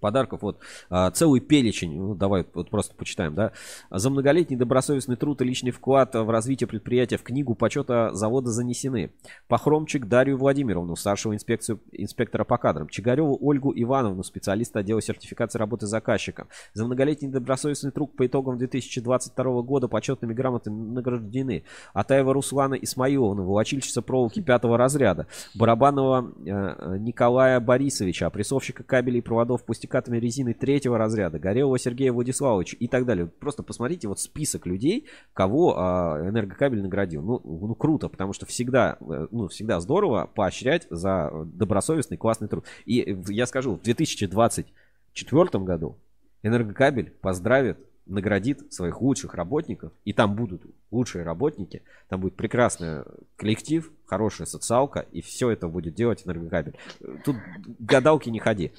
подарков. 0.00 0.42
Вот 0.42 0.58
а, 0.88 1.10
целый 1.10 1.40
перечень. 1.40 1.96
Ну, 1.96 2.14
давай 2.14 2.44
вот 2.54 2.70
просто 2.70 2.94
почитаем, 2.94 3.34
да. 3.34 3.52
За 3.90 4.10
многолетний 4.10 4.56
добросовестный 4.56 5.16
труд 5.16 5.40
и 5.42 5.44
личный 5.44 5.70
вклад 5.70 6.14
в 6.14 6.28
развитие 6.30 6.66
предприятия 6.66 7.16
в 7.16 7.22
книгу 7.22 7.54
почета 7.54 8.10
завода 8.12 8.50
занесены. 8.50 9.12
Похромчик 9.48 10.06
Дарью 10.06 10.38
Владимировну, 10.38 10.96
старшего 10.96 11.34
инспекцию, 11.34 11.80
инспектора 11.92 12.44
по 12.44 12.58
кадрам. 12.58 12.88
Чигареву 12.88 13.38
Ольгу 13.40 13.72
Ивановну, 13.74 14.24
специалиста 14.24 14.80
отдела 14.80 15.00
сертификации 15.00 15.58
работы 15.58 15.86
заказчиком. 15.86 16.48
За 16.74 16.84
многолетний 16.84 17.28
добросовестный 17.28 17.90
труд 17.90 18.16
по 18.16 18.26
итогам 18.26 18.58
2022 18.58 19.62
года 19.62 19.88
почетными 19.88 20.32
грамотами 20.32 20.92
награждены. 20.92 21.64
Атаева 21.92 22.32
Руслана 22.34 22.74
Исмаиловна, 22.74 23.42
волочильщица 23.42 24.02
проволоки 24.02 24.40
пятого 24.40 24.76
разряда. 24.76 25.26
Барабанова 25.54 26.32
э, 26.44 26.96
Николая 26.98 27.60
Борисовича, 27.60 28.26
опрессовщика 28.26 28.82
кабелей 28.82 29.18
и 29.18 29.22
проводов 29.22 29.64
пустякатыми 29.90 30.18
резины 30.18 30.54
третьего 30.54 30.96
разряда. 30.98 31.38
Горелого 31.38 31.78
Сергея 31.78 32.12
Владиславовича 32.12 32.76
и 32.78 32.86
так 32.86 33.04
далее. 33.04 33.26
Просто 33.26 33.62
посмотрите 33.62 34.08
вот 34.08 34.20
список 34.20 34.66
людей, 34.66 35.06
кого 35.34 35.74
а, 35.76 36.28
энергокабель 36.28 36.80
наградил. 36.80 37.22
Ну, 37.22 37.40
ну, 37.44 37.74
круто, 37.74 38.08
потому 38.08 38.32
что 38.32 38.46
всегда, 38.46 38.96
э, 39.00 39.26
ну, 39.30 39.48
всегда 39.48 39.80
здорово 39.80 40.30
поощрять 40.32 40.86
за 40.90 41.30
добросовестный 41.44 42.16
классный 42.16 42.48
труд. 42.48 42.64
И 42.86 43.16
я 43.28 43.46
скажу, 43.46 43.74
в 43.76 43.82
2024 43.82 45.64
году 45.64 45.96
энергокабель 46.42 47.10
поздравит 47.10 47.78
наградит 48.06 48.72
своих 48.72 49.00
лучших 49.00 49.34
работников, 49.34 49.92
и 50.04 50.12
там 50.12 50.34
будут 50.34 50.62
лучшие 50.90 51.24
работники, 51.24 51.82
там 52.08 52.20
будет 52.20 52.34
прекрасный 52.34 53.04
коллектив, 53.36 53.90
хорошая 54.06 54.46
социалка, 54.46 55.06
и 55.12 55.20
все 55.20 55.50
это 55.50 55.68
будет 55.68 55.94
делать 55.94 56.22
энергокабель. 56.26 56.76
Тут 57.24 57.36
гадалки 57.78 58.28
не 58.28 58.40
ходи. 58.40 58.72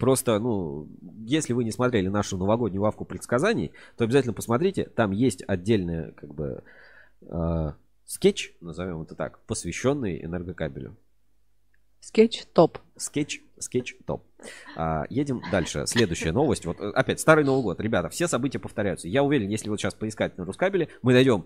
Просто, 0.00 0.38
ну, 0.38 0.88
если 1.26 1.52
вы 1.52 1.62
не 1.62 1.70
смотрели 1.70 2.08
нашу 2.08 2.38
новогоднюю 2.38 2.80
лавку 2.80 3.04
предсказаний, 3.04 3.72
то 3.98 4.04
обязательно 4.04 4.32
посмотрите. 4.32 4.84
Там 4.84 5.10
есть 5.10 5.44
отдельный, 5.46 6.12
как 6.12 6.34
бы, 6.34 6.64
э, 7.20 7.72
скетч, 8.06 8.54
назовем 8.62 9.02
это 9.02 9.14
так, 9.14 9.40
посвященный 9.40 10.24
энергокабелю. 10.24 10.96
Скетч 12.00 12.46
топ. 12.54 12.78
Скетч, 12.96 13.42
скетч 13.58 13.94
топ. 14.06 14.24
А, 14.74 15.04
едем 15.10 15.42
дальше. 15.52 15.86
Следующая 15.86 16.32
новость. 16.32 16.64
Вот 16.64 16.80
э, 16.80 16.90
опять 16.92 17.20
старый 17.20 17.44
Новый 17.44 17.62
год. 17.62 17.78
Ребята, 17.78 18.08
все 18.08 18.26
события 18.26 18.58
повторяются. 18.58 19.06
Я 19.06 19.22
уверен, 19.22 19.50
если 19.50 19.68
вот 19.68 19.78
сейчас 19.78 19.92
поискать 19.92 20.38
на 20.38 20.46
Рускабеле, 20.46 20.88
мы 21.02 21.12
найдем 21.12 21.44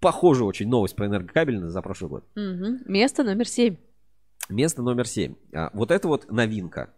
похожую 0.00 0.46
очень 0.46 0.68
новость 0.68 0.96
про 0.96 1.06
энергокабель 1.06 1.60
за 1.60 1.80
прошлый 1.80 2.10
год. 2.10 2.24
Мгм. 2.34 2.82
Место 2.84 3.24
номер 3.24 3.48
семь. 3.48 3.78
Место 4.50 4.82
номер 4.82 5.06
7. 5.06 5.34
вот 5.72 5.90
это 5.92 6.08
вот 6.08 6.30
новинка. 6.30 6.92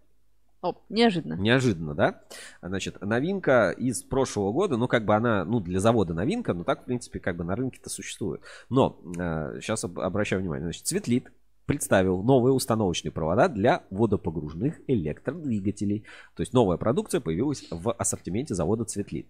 Оп, 0.63 0.81
неожиданно. 0.89 1.35
Неожиданно, 1.35 1.95
да? 1.95 2.23
Значит, 2.63 3.01
новинка 3.01 3.71
из 3.71 4.03
прошлого 4.05 4.53
года, 4.53 4.77
ну, 4.77 4.87
как 4.87 5.05
бы 5.05 5.15
она, 5.15 5.45
ну, 5.45 5.59
для 5.59 5.81
завода 5.81 6.15
новинка, 6.15 6.55
но 6.55 6.63
так, 6.63 6.83
в 6.83 6.85
принципе, 6.85 7.19
как 7.19 7.37
бы 7.37 7.43
на 7.43 7.57
рынке-то 7.57 7.91
существует. 7.91 8.43
Но, 8.71 8.97
сейчас 9.61 9.83
обращаю 9.83 10.41
внимание, 10.41 10.67
значит, 10.67 10.87
Светлит 10.87 11.33
представил 11.67 12.23
новые 12.23 12.53
установочные 12.53 13.13
провода 13.13 13.49
для 13.49 13.85
водопогружных 13.91 14.81
электродвигателей. 14.89 16.05
То 16.35 16.43
есть 16.43 16.53
новая 16.53 16.77
продукция 16.77 17.21
появилась 17.21 17.67
в 17.71 17.93
ассортименте 17.93 18.55
завода 18.55 18.85
Цветлит. 18.85 19.27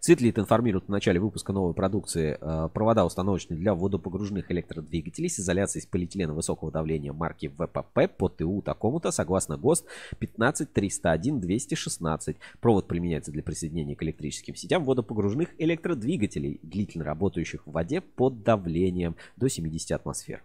Цветлит 0.00 0.38
информирует 0.38 0.86
в 0.86 0.90
начале 0.90 1.20
выпуска 1.20 1.52
новой 1.52 1.74
продукции 1.74 2.38
э, 2.40 2.68
провода 2.72 3.04
установочные 3.04 3.58
для 3.58 3.74
водопогружных 3.74 4.50
электродвигателей 4.50 5.28
с 5.28 5.40
изоляцией 5.40 5.82
из 5.82 5.86
полиэтилена 5.86 6.32
высокого 6.32 6.70
давления 6.70 7.12
марки 7.12 7.48
ВПП 7.48 8.08
по 8.16 8.28
ТУ 8.28 8.62
такому-то 8.62 9.10
согласно 9.10 9.56
ГОСТ 9.56 9.86
15301-216. 10.20 12.36
Провод 12.60 12.86
применяется 12.86 13.32
для 13.32 13.42
присоединения 13.42 13.96
к 13.96 14.02
электрическим 14.02 14.54
сетям 14.54 14.84
водопогружных 14.84 15.48
электродвигателей, 15.58 16.60
длительно 16.62 17.04
работающих 17.04 17.66
в 17.66 17.72
воде 17.72 18.00
под 18.00 18.42
давлением 18.42 19.16
до 19.36 19.48
70 19.48 19.92
атмосфер. 19.92 20.42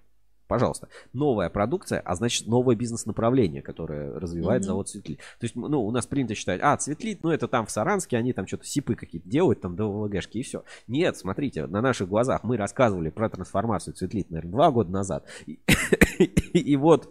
Пожалуйста. 0.47 0.89
Новая 1.13 1.49
продукция, 1.49 1.99
а 1.99 2.15
значит 2.15 2.47
новое 2.47 2.75
бизнес-направление, 2.75 3.61
которое 3.61 4.19
развивает 4.19 4.61
Мгм. 4.61 4.67
завод 4.67 4.89
Цветлит. 4.89 5.17
То 5.17 5.43
есть, 5.45 5.55
ну, 5.55 5.83
у 5.83 5.91
нас 5.91 6.05
принято 6.05 6.35
считать, 6.35 6.59
а, 6.61 6.75
Цветлит, 6.77 7.23
ну, 7.23 7.31
это 7.31 7.47
там 7.47 7.65
в 7.65 7.71
Саранске, 7.71 8.17
они 8.17 8.33
там 8.33 8.45
что-то 8.47 8.65
сипы 8.65 8.95
какие-то 8.95 9.27
делают, 9.27 9.61
там 9.61 9.75
ДВГшки 9.75 10.39
и 10.39 10.43
все. 10.43 10.63
Нет, 10.87 11.17
смотрите, 11.17 11.65
на 11.67 11.81
наших 11.81 12.09
глазах 12.09 12.43
мы 12.43 12.57
рассказывали 12.57 13.09
про 13.09 13.29
трансформацию 13.29 13.93
Цветлит, 13.93 14.29
наверное, 14.29 14.51
два 14.51 14.71
года 14.71 14.91
назад. 14.91 15.25
И, 15.45 15.59
и 16.53 16.75
вот 16.75 17.09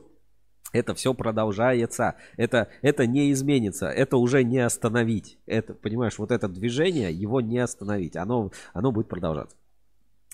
это 0.72 0.94
все 0.94 1.14
продолжается. 1.14 2.16
Это, 2.36 2.68
это 2.80 3.06
не 3.06 3.30
изменится. 3.32 3.88
Это 3.88 4.16
уже 4.16 4.42
не 4.42 4.58
остановить. 4.58 5.38
Это, 5.46 5.74
понимаешь, 5.74 6.18
вот 6.18 6.30
это 6.30 6.48
движение, 6.48 7.12
его 7.12 7.40
не 7.40 7.58
остановить. 7.58 8.16
Оно, 8.16 8.50
оно 8.72 8.90
будет 8.90 9.08
продолжаться. 9.08 9.56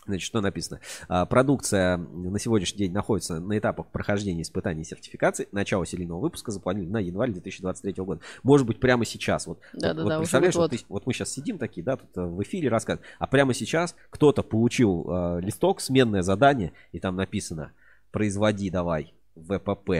Значит, 0.08 0.26
что 0.26 0.40
написано? 0.40 0.80
А, 1.08 1.26
Продукция 1.26 1.98
на 1.98 2.38
сегодняшний 2.38 2.78
день 2.78 2.92
находится 2.92 3.40
на 3.40 3.58
этапах 3.58 3.88
прохождения 3.88 4.40
испытаний 4.42 4.80
и 4.80 4.84
сертификации. 4.84 5.48
Начало 5.52 5.84
серийного 5.84 6.18
выпуска 6.18 6.50
запланировано 6.50 6.94
на 6.94 7.02
январь 7.02 7.30
2023 7.30 7.92
года. 8.04 8.22
Может 8.42 8.66
быть, 8.66 8.80
прямо 8.80 9.04
сейчас. 9.04 9.46
Вот, 9.46 9.60
Да-да-да, 9.74 10.02
вот, 10.02 10.10
уже 10.12 10.18
представляешь, 10.20 10.54
вот, 10.54 10.70
ты- 10.70 10.80
вот 10.88 11.06
мы 11.06 11.12
сейчас 11.12 11.30
сидим 11.30 11.58
такие, 11.58 11.82
да, 11.84 11.96
тут 11.96 12.08
э, 12.16 12.22
в 12.24 12.42
эфире 12.42 12.70
рассказываем. 12.70 13.06
А 13.18 13.26
прямо 13.26 13.52
сейчас 13.52 13.94
кто-то 14.08 14.42
получил 14.42 15.06
э, 15.08 15.40
листок, 15.42 15.80
сменное 15.82 16.22
задание, 16.22 16.72
и 16.92 17.00
там 17.00 17.14
написано 17.16 17.72
«Производи 18.10 18.70
давай 18.70 19.12
ВПП». 19.36 19.90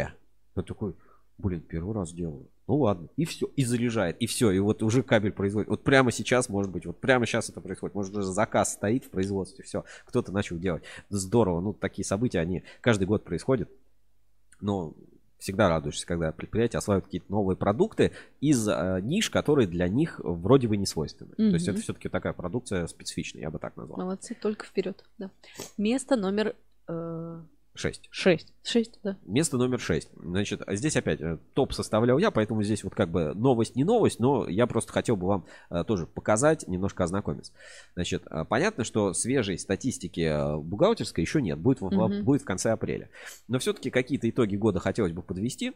Я 0.57 0.63
такой, 0.63 0.95
блин, 1.37 1.61
первый 1.61 1.95
раз 1.95 2.13
делаю. 2.13 2.49
Ну 2.69 2.77
ладно, 2.77 3.09
и 3.17 3.25
все, 3.25 3.47
и 3.57 3.65
заряжает, 3.65 4.19
и 4.19 4.27
все, 4.27 4.51
и 4.51 4.59
вот 4.59 4.83
уже 4.83 5.03
кабель 5.03 5.33
производит. 5.33 5.71
Вот 5.71 5.83
прямо 5.85 6.13
сейчас, 6.13 6.51
может 6.51 6.71
быть, 6.71 6.85
вот 6.85 7.01
прямо 7.01 7.25
сейчас 7.25 7.49
это 7.49 7.63
происходит. 7.63 7.95
Может, 7.95 8.15
уже 8.15 8.27
заказ 8.27 8.75
стоит 8.75 9.07
в 9.07 9.11
производстве, 9.11 9.65
все, 9.65 9.87
кто-то 10.05 10.33
начал 10.33 10.59
делать. 10.59 10.83
Здорово, 11.09 11.63
ну 11.63 11.73
такие 11.73 12.05
события, 12.05 12.41
они 12.41 12.65
каждый 12.83 13.07
год 13.07 13.25
происходят. 13.25 13.71
Но 14.61 14.95
всегда 15.39 15.71
радуешься, 15.71 16.07
когда 16.07 16.31
предприятия 16.31 16.77
осваивают 16.77 17.07
какие-то 17.07 17.33
новые 17.33 17.57
продукты 17.57 18.13
из 18.41 18.69
э, 18.69 19.01
ниш, 19.03 19.31
которые 19.31 19.67
для 19.67 19.89
них 19.89 20.21
вроде 20.23 20.69
бы 20.69 20.77
не 20.77 20.85
свойственны. 20.85 21.37
То 21.37 21.55
есть 21.55 21.69
это 21.69 21.81
все-таки 21.81 22.11
такая 22.11 22.35
продукция 22.35 22.87
специфичная, 22.87 23.43
я 23.43 23.51
бы 23.51 23.59
так 23.59 23.77
назвал. 23.77 23.99
Молодцы, 23.99 24.37
только 24.39 24.67
вперед. 24.67 25.05
Да. 25.17 25.31
Место 25.79 26.17
номер 26.17 26.55
э, 26.87 27.43
Шесть. 27.79 28.09
шесть. 28.11 28.53
Шесть, 28.65 28.99
да. 29.05 29.17
Место 29.25 29.57
номер 29.57 29.79
6. 29.79 30.09
Значит, 30.17 30.63
а 30.67 30.75
здесь 30.75 30.97
опять 30.97 31.21
э, 31.21 31.39
топ 31.55 31.73
составлял 31.73 32.19
я, 32.19 32.31
поэтому 32.33 32.63
здесь 32.65 32.83
вот 32.83 32.95
как 32.95 33.09
бы 33.09 33.35
новость 33.35 33.77
не 33.77 33.85
новость, 33.85 34.19
но 34.19 34.49
я 34.49 34.67
просто 34.67 34.93
хотел 34.93 35.17
бы 35.17 35.29
вам 35.29 35.45
э, 35.71 35.85
тоже 35.85 36.07
показать, 36.07 36.67
немножко 36.67 37.05
ознакомиться. 37.05 37.53
Значит, 37.95 38.25
э, 38.29 38.45
понятно, 38.49 38.83
что 38.83 39.13
свежей 39.15 39.59
статистики 39.59 40.59
бухгалтерской 40.61 41.23
еще 41.23 41.41
нет, 41.41 41.59
будет, 41.59 41.81
Мгм. 41.81 42.25
будет 42.25 42.43
в 42.43 42.45
конце 42.45 42.73
апреля. 42.73 43.11
Но 43.47 43.61
все-таки 43.61 43.91
какие-то 43.91 44.29
итоги 44.29 44.57
года 44.57 44.81
хотелось 44.81 45.13
бы 45.13 45.23
подвести. 45.23 45.75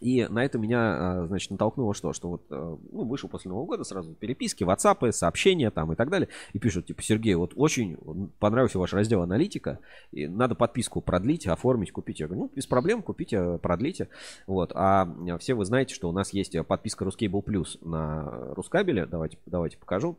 И 0.00 0.26
на 0.26 0.44
это 0.44 0.58
меня, 0.58 0.78
а, 1.22 1.26
значит, 1.26 1.50
натолкнуло 1.50 1.94
что? 1.94 2.12
Что 2.12 2.28
вот, 2.30 2.42
э, 2.50 2.76
ну, 2.90 3.04
вышел 3.04 3.28
после 3.28 3.50
Нового 3.50 3.66
года 3.66 3.84
сразу 3.84 4.14
переписки, 4.14 4.64
WhatsApp, 4.64 5.12
сообщения 5.12 5.70
там 5.70 5.92
и 5.92 5.96
так 5.96 6.08
далее. 6.08 6.28
И 6.54 6.58
пишут, 6.58 6.86
типа, 6.86 7.02
Сергей, 7.02 7.34
вот 7.34 7.52
очень 7.54 7.98
понравился 8.38 8.78
ваш 8.78 8.94
раздел 8.94 9.22
аналитика, 9.22 9.78
и 10.10 10.26
надо 10.26 10.54
подписку 10.54 11.00
продлить, 11.02 11.46
оформить, 11.46 11.92
купить. 11.92 12.20
Я 12.20 12.26
говорю, 12.26 12.44
ну, 12.44 12.50
без 12.54 12.66
проблем, 12.66 13.02
купите, 13.02 13.58
продлите. 13.62 14.08
Вот. 14.46 14.72
А 14.74 15.08
все 15.38 15.54
вы 15.54 15.64
знаете, 15.64 15.94
что 15.94 16.08
у 16.08 16.12
нас 16.12 16.32
есть 16.32 16.56
подписка 16.66 17.04
Ruscable 17.04 17.44
Plus 17.44 17.78
на 17.82 18.54
Рускабеле. 18.54 19.06
Давайте, 19.06 19.38
давайте 19.46 19.76
покажу. 19.76 20.16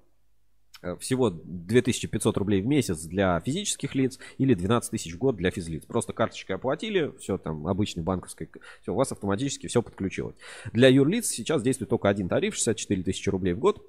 Э, 0.84 0.96
всего 1.00 1.30
2500 1.30 2.38
рублей 2.38 2.62
в 2.62 2.66
месяц 2.66 3.04
для 3.04 3.40
физических 3.42 3.94
лиц 3.94 4.18
или 4.40 4.56
12 4.56 4.90
тысяч 4.90 5.14
в 5.14 5.18
год 5.18 5.36
для 5.36 5.52
физлиц. 5.52 5.86
Просто 5.86 6.12
карточкой 6.12 6.56
оплатили, 6.56 7.14
все 7.20 7.38
там 7.38 7.68
обычной 7.68 8.02
банковской, 8.04 8.50
все, 8.82 8.92
у 8.92 8.96
вас 8.96 9.12
автоматически 9.12 9.68
все 9.68 9.84
подключилось. 9.84 10.36
Для 10.74 10.88
юрлиц 10.88 11.28
сейчас 11.28 11.62
действует 11.62 11.90
только 11.90 12.10
один 12.10 12.28
тариф, 12.28 12.56
64 12.56 13.04
тысячи 13.04 13.30
рублей 13.30 13.54
в 13.54 13.60
год 13.60 13.86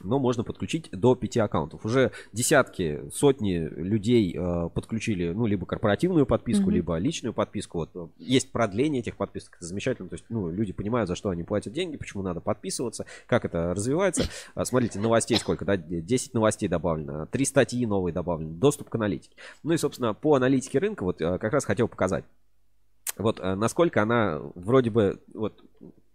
но 0.00 0.18
можно 0.18 0.44
подключить 0.44 0.88
до 0.92 1.14
5 1.14 1.36
аккаунтов. 1.38 1.84
Уже 1.84 2.12
десятки, 2.32 3.02
сотни 3.12 3.58
людей 3.58 4.36
э, 4.36 4.68
подключили, 4.70 5.32
ну, 5.32 5.46
либо 5.46 5.66
корпоративную 5.66 6.26
подписку, 6.26 6.70
mm-hmm. 6.70 6.74
либо 6.74 6.96
личную 6.96 7.32
подписку. 7.32 7.78
Вот, 7.78 7.90
э, 7.94 8.06
есть 8.18 8.50
продление 8.50 9.00
этих 9.00 9.16
подписок, 9.16 9.56
это 9.56 9.66
замечательно. 9.66 10.08
То 10.08 10.14
есть, 10.14 10.24
ну, 10.28 10.50
люди 10.50 10.72
понимают, 10.72 11.08
за 11.08 11.14
что 11.14 11.30
они 11.30 11.44
платят 11.44 11.72
деньги, 11.72 11.96
почему 11.96 12.22
надо 12.22 12.40
подписываться, 12.40 13.06
как 13.26 13.44
это 13.44 13.74
развивается. 13.74 14.24
А, 14.54 14.64
смотрите, 14.64 14.98
новостей 14.98 15.36
сколько, 15.38 15.64
да, 15.64 15.76
10 15.76 16.34
новостей 16.34 16.68
добавлено, 16.68 17.26
3 17.26 17.44
статьи 17.44 17.86
новые 17.86 18.12
добавлены, 18.12 18.54
доступ 18.54 18.88
к 18.88 18.94
аналитике. 18.94 19.36
Ну 19.62 19.72
и, 19.72 19.76
собственно, 19.76 20.14
по 20.14 20.34
аналитике 20.34 20.78
рынка 20.78 21.04
вот 21.04 21.20
э, 21.20 21.38
как 21.38 21.52
раз 21.52 21.64
хотел 21.64 21.88
показать. 21.88 22.24
Вот 23.16 23.38
э, 23.40 23.54
насколько 23.54 24.02
она 24.02 24.40
вроде 24.54 24.90
бы, 24.90 25.20
вот 25.32 25.62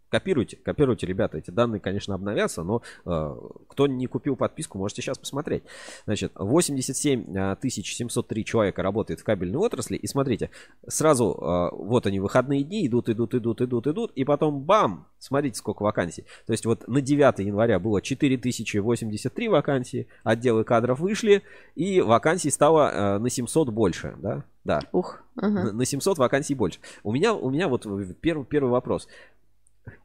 Копируйте, 0.09 0.57
копируйте, 0.57 1.05
ребята. 1.05 1.37
Эти 1.37 1.51
данные, 1.51 1.79
конечно, 1.79 2.15
обновятся, 2.15 2.63
но 2.63 2.81
э, 3.05 3.35
кто 3.67 3.87
не 3.87 4.07
купил 4.07 4.35
подписку, 4.35 4.77
можете 4.77 5.01
сейчас 5.01 5.17
посмотреть. 5.17 5.63
Значит, 6.05 6.31
87 6.35 7.55
703 7.61 8.45
человека 8.45 8.81
работает 8.81 9.19
в 9.19 9.23
кабельной 9.23 9.59
отрасли. 9.59 9.97
И 9.97 10.07
смотрите, 10.07 10.49
сразу 10.87 11.31
э, 11.31 11.75
вот 11.75 12.07
они, 12.07 12.19
выходные 12.19 12.63
дни, 12.63 12.87
идут, 12.87 13.09
идут, 13.09 13.35
идут, 13.35 13.61
идут, 13.61 13.87
идут. 13.87 14.11
И 14.15 14.23
потом 14.23 14.61
бам! 14.61 15.07
Смотрите, 15.19 15.57
сколько 15.57 15.83
вакансий. 15.83 16.23
То 16.47 16.53
есть 16.53 16.65
вот 16.65 16.87
на 16.87 17.01
9 17.01 17.39
января 17.39 17.77
было 17.79 18.01
4083 18.01 19.47
вакансии, 19.49 20.07
отделы 20.23 20.63
кадров 20.63 20.99
вышли, 20.99 21.43
и 21.75 22.01
вакансий 22.01 22.49
стало 22.49 22.89
э, 22.89 23.17
на 23.19 23.29
700 23.29 23.69
больше, 23.69 24.15
да? 24.17 24.43
Да. 24.63 24.81
Ух. 24.91 25.23
Ага. 25.35 25.71
На 25.71 25.85
700 25.85 26.17
вакансий 26.17 26.53
больше. 26.53 26.79
У 27.03 27.11
меня, 27.11 27.33
у 27.33 27.49
меня 27.49 27.67
вот 27.67 27.87
первый, 28.21 28.45
первый 28.45 28.69
вопрос 28.69 29.07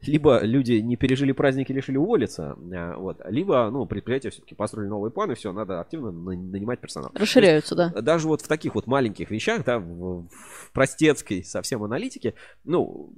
либо 0.01 0.39
люди 0.41 0.73
не 0.73 0.95
пережили 0.95 1.31
праздники, 1.31 1.71
решили 1.71 1.97
уволиться, 1.97 2.57
а, 2.73 2.97
вот, 2.97 3.21
либо, 3.25 3.69
ну, 3.71 3.85
предприятия 3.85 4.29
все-таки 4.29 4.55
построили 4.55 4.89
новые 4.89 5.11
планы, 5.11 5.35
все, 5.35 5.51
надо 5.51 5.79
активно 5.79 6.11
нанимать 6.11 6.79
персонал. 6.79 7.11
Расширяются, 7.13 7.75
есть, 7.75 7.93
да. 7.93 8.01
Даже 8.01 8.27
вот 8.27 8.41
в 8.41 8.47
таких 8.47 8.75
вот 8.75 8.87
маленьких 8.87 9.31
вещах, 9.31 9.63
да, 9.63 9.79
в, 9.79 10.27
в 10.27 10.71
простецкой 10.73 11.43
совсем 11.43 11.83
аналитике, 11.83 12.33
ну, 12.63 13.13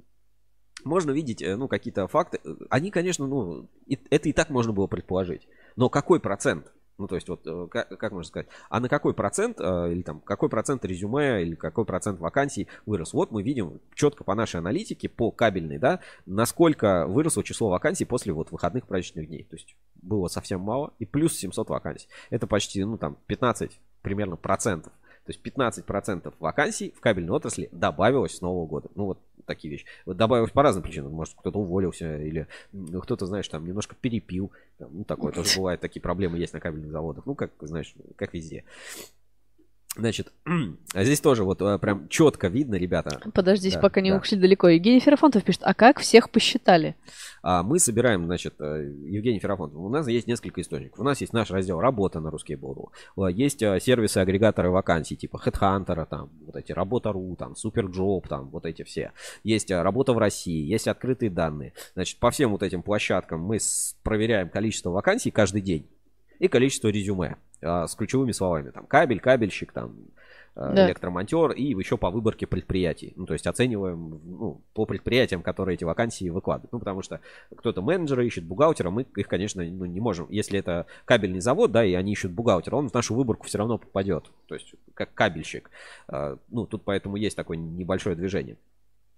можно 0.84 1.10
видеть, 1.10 1.42
э, 1.42 1.56
ну, 1.56 1.68
какие-то 1.68 2.06
факты. 2.06 2.40
Они, 2.70 2.90
конечно, 2.90 3.26
ну, 3.26 3.68
это 4.10 4.28
и 4.28 4.32
так 4.32 4.50
можно 4.50 4.72
было 4.72 4.86
предположить. 4.86 5.46
Но 5.76 5.88
какой 5.88 6.20
процент? 6.20 6.72
Ну, 6.98 7.06
то 7.06 7.14
есть, 7.14 7.28
вот, 7.28 7.46
э, 7.46 7.68
как, 7.70 7.96
как 7.96 8.12
можно 8.12 8.28
сказать, 8.28 8.48
а 8.68 8.80
на 8.80 8.88
какой 8.88 9.14
процент, 9.14 9.60
э, 9.60 9.92
или 9.92 10.02
там, 10.02 10.18
какой 10.20 10.48
процент 10.48 10.84
резюме, 10.84 11.42
или 11.42 11.54
какой 11.54 11.84
процент 11.84 12.18
вакансий 12.18 12.66
вырос? 12.86 13.12
Вот 13.12 13.30
мы 13.30 13.44
видим 13.44 13.80
четко 13.94 14.24
по 14.24 14.34
нашей 14.34 14.56
аналитике, 14.56 15.08
по 15.08 15.30
кабельной, 15.30 15.78
да, 15.78 16.00
насколько 16.26 17.06
выросло 17.06 17.44
число 17.44 17.70
вакансий 17.70 18.04
после 18.04 18.32
вот 18.32 18.50
выходных 18.50 18.88
праздничных 18.88 19.28
дней. 19.28 19.44
То 19.44 19.54
есть, 19.54 19.76
было 20.02 20.26
совсем 20.26 20.60
мало, 20.60 20.92
и 20.98 21.06
плюс 21.06 21.36
700 21.36 21.70
вакансий. 21.70 22.08
Это 22.30 22.48
почти, 22.48 22.82
ну, 22.82 22.98
там, 22.98 23.16
15 23.26 23.78
примерно 24.02 24.36
процентов. 24.36 24.92
То 25.28 25.32
есть 25.32 25.44
15% 25.44 26.32
вакансий 26.40 26.94
в 26.96 27.00
кабельной 27.00 27.32
отрасли 27.32 27.68
добавилось 27.70 28.38
с 28.38 28.40
Нового 28.40 28.66
года. 28.66 28.88
Ну, 28.94 29.04
вот 29.04 29.18
такие 29.44 29.70
вещи. 29.70 29.84
Вот 30.06 30.16
добавилось 30.16 30.52
по 30.52 30.62
разным 30.62 30.82
причинам. 30.82 31.12
Может, 31.12 31.34
кто-то 31.34 31.58
уволился 31.58 32.16
или 32.16 32.46
ну, 32.72 33.02
кто-то, 33.02 33.26
знаешь, 33.26 33.46
там 33.46 33.66
немножко 33.66 33.94
перепил. 33.94 34.50
Там, 34.78 34.88
ну, 34.90 35.04
такое 35.04 35.32
тоже 35.32 35.50
бывает. 35.58 35.80
Такие 35.82 36.00
проблемы 36.00 36.38
есть 36.38 36.54
на 36.54 36.60
кабельных 36.60 36.90
заводах. 36.90 37.26
Ну, 37.26 37.34
как, 37.34 37.50
знаешь, 37.60 37.94
как 38.16 38.32
везде. 38.32 38.64
Значит, 39.98 40.32
а 40.94 41.04
здесь 41.04 41.20
тоже 41.20 41.42
вот 41.42 41.60
э, 41.60 41.76
прям 41.78 42.08
четко 42.08 42.46
видно, 42.46 42.76
ребята. 42.76 43.20
Подождите, 43.34 43.76
да, 43.76 43.82
пока 43.82 44.00
не 44.00 44.10
да. 44.10 44.18
ушли 44.18 44.38
далеко. 44.38 44.68
Евгений 44.68 45.00
Ферафонтов 45.00 45.42
пишет, 45.42 45.62
а 45.64 45.74
как 45.74 45.98
всех 45.98 46.30
посчитали? 46.30 46.94
А, 47.42 47.64
мы 47.64 47.80
собираем, 47.80 48.26
значит, 48.26 48.54
э, 48.60 48.92
Евгений 49.08 49.40
Ферафонтов. 49.40 49.80
У 49.80 49.88
нас 49.88 50.06
есть 50.06 50.28
несколько 50.28 50.60
источников. 50.60 51.00
У 51.00 51.02
нас 51.02 51.20
есть 51.20 51.32
наш 51.32 51.50
раздел 51.50 51.80
«Работа» 51.80 52.20
на 52.20 52.30
русский. 52.30 52.56
Есть 53.34 53.62
э, 53.62 53.80
сервисы, 53.80 54.18
агрегаторы 54.18 54.70
вакансий, 54.70 55.16
типа 55.16 55.42
HeadHunter, 55.44 56.06
там, 56.08 56.30
вот 56.46 56.54
эти 56.54 56.70
Работа.ру, 56.70 57.34
там, 57.36 57.54
Superjob, 57.54 58.28
там, 58.28 58.50
вот 58.50 58.66
эти 58.66 58.84
все. 58.84 59.12
Есть 59.42 59.72
работа 59.72 60.12
в 60.12 60.18
России, 60.18 60.64
есть 60.64 60.86
открытые 60.86 61.30
данные. 61.30 61.72
Значит, 61.94 62.18
по 62.20 62.30
всем 62.30 62.52
вот 62.52 62.62
этим 62.62 62.82
площадкам 62.82 63.40
мы 63.40 63.58
проверяем 64.04 64.48
количество 64.48 64.90
вакансий 64.90 65.32
каждый 65.32 65.60
день 65.60 65.88
и 66.38 66.46
количество 66.46 66.88
резюме. 66.88 67.36
А, 67.62 67.86
с 67.86 67.94
ключевыми 67.94 68.32
словами. 68.32 68.70
Там 68.70 68.86
кабель, 68.86 69.20
кабельщик, 69.20 69.72
там 69.72 69.96
а, 70.54 70.72
да. 70.72 70.86
электромонтер 70.86 71.52
и 71.52 71.64
еще 71.64 71.96
по 71.96 72.10
выборке 72.10 72.46
предприятий. 72.46 73.12
Ну, 73.16 73.26
то 73.26 73.32
есть 73.32 73.46
оцениваем 73.46 74.20
ну, 74.24 74.62
по 74.74 74.86
предприятиям, 74.86 75.42
которые 75.42 75.74
эти 75.74 75.84
вакансии 75.84 76.28
выкладывают. 76.28 76.72
Ну, 76.72 76.78
потому 76.78 77.02
что 77.02 77.20
кто-то 77.56 77.82
менеджера 77.82 78.24
ищет, 78.24 78.44
бухгалтера, 78.44 78.90
мы 78.90 79.02
их, 79.16 79.28
конечно, 79.28 79.62
ну, 79.64 79.84
не 79.86 80.00
можем. 80.00 80.26
Если 80.30 80.58
это 80.58 80.86
кабельный 81.04 81.40
завод, 81.40 81.72
да, 81.72 81.84
и 81.84 81.94
они 81.94 82.12
ищут 82.12 82.32
бухгалтера, 82.32 82.76
он 82.76 82.88
в 82.88 82.94
нашу 82.94 83.14
выборку 83.14 83.46
все 83.46 83.58
равно 83.58 83.78
попадет. 83.78 84.30
То 84.46 84.54
есть 84.54 84.74
как 84.94 85.14
кабельщик. 85.14 85.70
А, 86.06 86.38
ну, 86.48 86.66
тут 86.66 86.82
поэтому 86.84 87.16
есть 87.16 87.36
такое 87.36 87.56
небольшое 87.56 88.14
движение. 88.14 88.56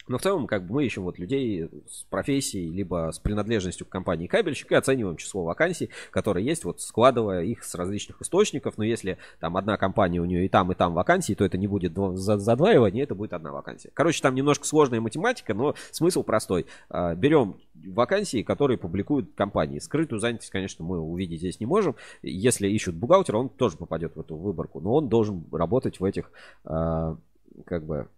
Но 0.09 0.19
в 0.19 0.23
целом, 0.23 0.47
как 0.47 0.67
бы 0.67 0.75
мы 0.75 0.87
ищем 0.87 1.03
вот 1.03 1.19
людей 1.19 1.69
с 1.89 2.05
профессией, 2.05 2.71
либо 2.71 3.11
с 3.13 3.19
принадлежностью 3.19 3.87
к 3.87 3.91
компании 3.91 4.27
кабельщик 4.27 4.73
и 4.73 4.75
оцениваем 4.75 5.17
число 5.17 5.45
вакансий, 5.45 5.91
которые 6.11 6.45
есть, 6.45 6.65
вот 6.65 6.81
складывая 6.81 7.45
их 7.45 7.63
с 7.63 7.75
различных 7.75 8.21
источников. 8.21 8.79
Но 8.79 8.85
если 8.85 9.19
там 9.39 9.57
одна 9.57 9.77
компания, 9.77 10.21
у 10.21 10.25
нее 10.25 10.47
и 10.47 10.49
там, 10.49 10.73
и 10.73 10.75
там 10.75 10.95
вакансии, 10.95 11.35
то 11.35 11.45
это 11.45 11.59
не 11.59 11.67
будет 11.67 11.97
задваивание, 12.15 13.05
это 13.05 13.15
будет 13.15 13.33
одна 13.33 13.53
вакансия. 13.53 13.91
Короче, 13.95 14.23
там 14.23 14.35
немножко 14.35 14.67
сложная 14.67 15.01
математика, 15.01 15.55
но 15.55 15.75
смысл 15.91 16.23
простой. 16.23 16.67
А, 16.89 17.15
берем 17.15 17.57
вакансии, 17.75 18.43
которые 18.43 18.79
публикуют 18.79 19.35
компании. 19.35 19.79
Скрытую 19.79 20.19
занятость, 20.19 20.51
конечно, 20.51 20.85
мы 20.85 20.99
увидеть 20.99 21.41
здесь 21.41 21.61
не 21.61 21.67
можем. 21.67 21.95
Если 22.23 22.69
ищут 22.69 22.95
бухгалтера, 22.95 23.37
он 23.37 23.49
тоже 23.49 23.77
попадет 23.77 24.17
в 24.17 24.21
эту 24.21 24.37
выборку, 24.37 24.81
но 24.81 24.95
он 24.95 25.09
должен 25.09 25.45
работать 25.53 26.01
в 26.01 26.05
этих 26.05 26.31
а, 26.65 27.17
как 27.65 27.85
бы 27.85 28.09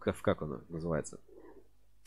как, 0.00 0.20
как 0.20 0.42
оно 0.42 0.60
называется? 0.68 1.20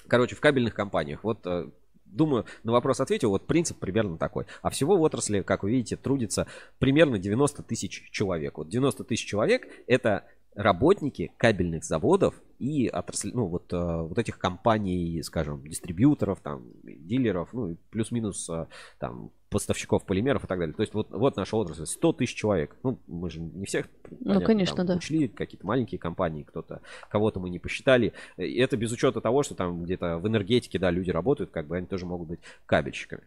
Короче, 0.07 0.35
в 0.35 0.41
кабельных 0.41 0.73
компаниях. 0.73 1.23
Вот 1.23 1.45
э, 1.45 1.69
думаю, 2.05 2.45
на 2.63 2.71
вопрос 2.71 2.99
ответил. 2.99 3.29
Вот 3.29 3.47
принцип 3.47 3.77
примерно 3.77 4.17
такой. 4.17 4.45
А 4.61 4.69
всего 4.69 4.97
в 4.97 5.01
отрасли, 5.01 5.41
как 5.41 5.63
вы 5.63 5.71
видите, 5.71 5.97
трудится 5.97 6.47
примерно 6.79 7.17
90 7.17 7.63
тысяч 7.63 8.09
человек. 8.11 8.57
Вот 8.57 8.69
90 8.69 9.03
тысяч 9.03 9.25
человек 9.25 9.67
это 9.87 10.25
работники 10.55 11.31
кабельных 11.37 11.83
заводов 11.83 12.35
и 12.59 12.89
отрасли, 12.89 13.31
ну, 13.33 13.45
вот, 13.47 13.71
э, 13.73 13.77
вот 13.77 14.17
этих 14.19 14.37
компаний, 14.37 15.21
скажем, 15.23 15.63
дистрибьюторов, 15.63 16.41
там, 16.41 16.63
дилеров, 16.83 17.49
ну, 17.53 17.75
плюс-минус 17.89 18.49
э, 18.49 18.67
там 18.99 19.31
поставщиков 19.49 20.05
полимеров 20.05 20.43
и 20.43 20.47
так 20.47 20.59
далее. 20.59 20.75
То 20.75 20.81
есть 20.81 20.93
вот, 20.93 21.09
вот 21.09 21.35
наша 21.35 21.57
отрасль, 21.57 21.85
100 21.85 22.13
тысяч 22.13 22.35
человек. 22.35 22.75
Ну, 22.83 22.99
мы 23.07 23.29
же 23.29 23.39
не 23.39 23.65
всех, 23.65 23.89
понятно, 24.03 24.33
ну, 24.33 24.41
конечно, 24.41 24.75
там, 24.77 24.85
да. 24.85 24.95
учли, 24.95 25.27
какие-то 25.27 25.65
маленькие 25.65 25.99
компании, 25.99 26.43
кто-то, 26.43 26.81
кого-то 27.09 27.39
мы 27.39 27.49
не 27.49 27.59
посчитали. 27.59 28.13
И 28.37 28.59
это 28.59 28.77
без 28.77 28.91
учета 28.91 29.21
того, 29.21 29.43
что 29.43 29.55
там 29.55 29.83
где-то 29.83 30.19
в 30.19 30.27
энергетике, 30.27 30.79
да, 30.79 30.91
люди 30.91 31.09
работают, 31.09 31.51
как 31.51 31.67
бы 31.67 31.77
они 31.77 31.87
тоже 31.87 32.05
могут 32.05 32.27
быть 32.27 32.39
кабельщиками. 32.65 33.23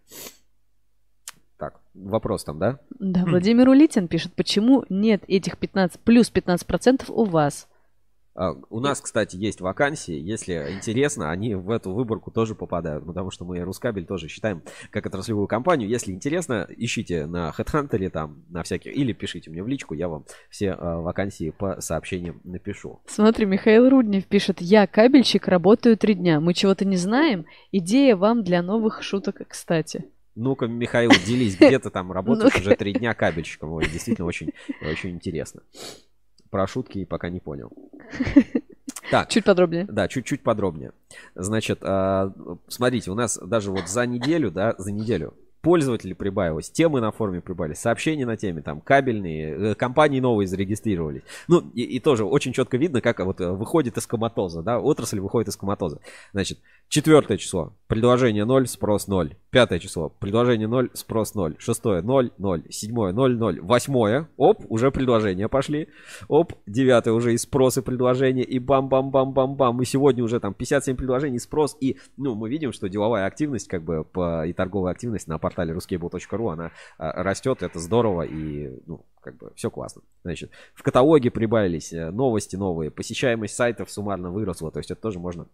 Так, 1.59 1.81
вопрос 1.95 2.45
там, 2.45 2.59
да? 2.59 2.81
Да, 2.99 3.25
Владимир 3.25 3.69
Улитин 3.69 4.09
пишет, 4.09 4.35
почему 4.35 4.85
нет 4.89 5.23
этих 5.29 5.59
15, 5.59 6.01
плюс 6.01 6.33
15% 6.33 7.05
у 7.09 7.25
вас? 7.25 7.69
А, 8.35 8.53
у 8.69 8.81
нас, 8.81 9.01
кстати, 9.01 9.37
есть 9.37 9.61
вакансии. 9.61 10.15
Если 10.15 10.55
интересно, 10.75 11.31
они 11.31 11.55
в 11.55 11.71
эту 11.71 11.93
выборку 11.93 12.31
тоже 12.31 12.55
попадают. 12.55 13.07
Потому 13.07 13.31
что 13.31 13.45
мы 13.45 13.61
Рускабель 13.61 14.07
тоже 14.07 14.29
считаем 14.29 14.63
как 14.91 15.07
отраслевую 15.07 15.47
компанию. 15.47 15.89
Если 15.89 16.13
интересно, 16.13 16.67
ищите 16.77 17.27
на 17.27 17.53
HeadHunter 17.57 18.11
там, 18.11 18.45
на 18.49 18.63
всяких. 18.63 18.95
Или 18.97 19.13
пишите 19.13 19.51
мне 19.51 19.63
в 19.63 19.69
личку, 19.69 19.95
я 19.95 20.09
вам 20.09 20.25
все 20.51 20.73
а, 20.73 21.01
вакансии 21.01 21.51
по 21.51 21.81
сообщениям 21.81 22.41
напишу. 22.45 23.01
Смотри, 23.07 23.47
Михаил 23.47 23.89
Руднев 23.89 24.27
пишет. 24.27 24.61
Я 24.61 24.87
кабельщик, 24.87 25.47
работаю 25.47 25.97
три 25.97 26.15
дня. 26.15 26.41
Мы 26.41 26.55
чего-то 26.55 26.85
не 26.85 26.97
знаем. 26.97 27.47
Идея 27.71 28.17
вам 28.17 28.43
для 28.43 28.63
новых 28.63 29.03
шуток, 29.03 29.43
кстати. 29.47 30.07
Ну-ка, 30.35 30.67
Михаил, 30.67 31.11
делись, 31.27 31.57
где 31.57 31.79
ты 31.79 31.91
там 31.91 32.11
работаешь 32.13 32.57
уже 32.57 32.75
три 32.75 32.93
дня 32.93 33.15
кабельщиком. 33.15 33.73
Ой, 33.73 33.87
действительно 33.89 34.27
очень, 34.27 34.51
очень 34.83 35.11
интересно. 35.11 35.63
Про 36.51 36.67
шутки 36.67 37.05
пока 37.05 37.31
не 37.31 37.41
понял. 37.41 37.71
Так, 39.11 39.29
Чуть 39.29 39.45
подробнее. 39.45 39.85
Да, 39.85 40.09
чуть-чуть 40.09 40.43
подробнее. 40.43 40.93
Значит, 41.35 41.81
а, 41.83 42.33
смотрите, 42.69 43.11
у 43.11 43.15
нас 43.15 43.39
даже 43.39 43.71
вот 43.71 43.89
за 43.89 44.07
неделю, 44.07 44.51
да, 44.51 44.75
за 44.79 44.93
неделю 44.93 45.35
пользователи 45.65 46.13
прибавилось, 46.13 46.71
темы 46.71 47.01
на 47.01 47.11
форуме 47.11 47.41
прибавились, 47.41 47.79
сообщения 47.79 48.27
на 48.27 48.37
теме, 48.37 48.61
там, 48.61 48.83
кабельные, 48.83 49.71
э, 49.71 49.75
компании 49.75 50.21
новые 50.21 50.47
зарегистрировались. 50.47 51.23
Ну, 51.49 51.61
и, 51.75 51.83
и 51.83 52.01
тоже 52.01 52.27
очень 52.27 52.53
четко 52.53 52.77
видно, 52.77 53.01
как 53.01 53.19
вот 53.21 53.41
э, 53.41 53.51
выходит 53.51 53.97
из 53.97 54.07
коматоза, 54.07 54.63
да, 54.63 54.79
отрасль 54.79 55.21
выходит 55.21 55.49
из 55.49 55.57
коматоза. 55.57 56.01
Значит, 56.33 56.59
четвертое 56.89 57.39
число, 57.39 57.73
предложение 57.89 58.45
0, 58.45 58.67
спрос 58.69 59.09
0. 59.09 59.37
Пятое 59.51 59.79
число, 59.79 60.11
предложение 60.11 60.69
0, 60.69 60.91
спрос 60.93 61.35
0. 61.35 61.57
Шестое 61.59 62.03
0, 62.03 62.33
0. 62.37 62.65
Седьмое 62.69 63.13
0, 63.13 63.39
0. 63.39 63.61
Восьмое, 63.63 64.29
оп, 64.37 64.65
уже 64.69 64.91
предложения 64.91 65.49
пошли. 65.49 65.89
Оп, 66.29 66.53
девятое 66.67 67.15
уже 67.15 67.33
и 67.33 67.39
спрос, 67.39 67.79
и 67.79 67.81
предложение, 67.81 68.45
и 68.45 68.59
бам-бам-бам-бам-бам. 68.59 69.81
И 69.81 69.85
сегодня 69.87 70.23
уже 70.23 70.41
там 70.41 70.53
57 70.53 70.97
предложений, 70.97 71.39
спрос. 71.39 71.77
И, 71.81 71.97
ну, 72.19 72.35
мы 72.35 72.51
видим, 72.51 72.73
что 72.73 72.89
деловая 72.89 73.27
активность, 73.27 73.69
как 73.69 73.83
бы, 73.83 74.05
по, 74.05 74.47
и 74.47 74.53
торговая 74.53 74.93
активность 74.93 75.27
на 75.27 75.39
портале 75.39 75.54
ruscable.ru, 75.63 76.53
она 76.53 76.71
а, 76.99 77.23
растет, 77.23 77.63
это 77.63 77.79
здорово, 77.79 78.23
и, 78.23 78.81
ну, 78.87 79.05
как 79.21 79.37
бы, 79.37 79.53
все 79.57 79.71
классно. 79.71 80.03
Значит, 80.23 80.51
в 80.75 80.83
каталоге 80.83 81.31
прибавились 81.31 81.93
э, 81.93 82.11
новости 82.11 82.57
новые, 82.57 82.91
посещаемость 82.91 83.57
сайтов 83.57 83.91
суммарно 83.91 84.31
выросла, 84.31 84.71
то 84.71 84.79
есть 84.79 84.91
это 84.91 85.01
тоже 85.01 85.19
можно 85.19 85.47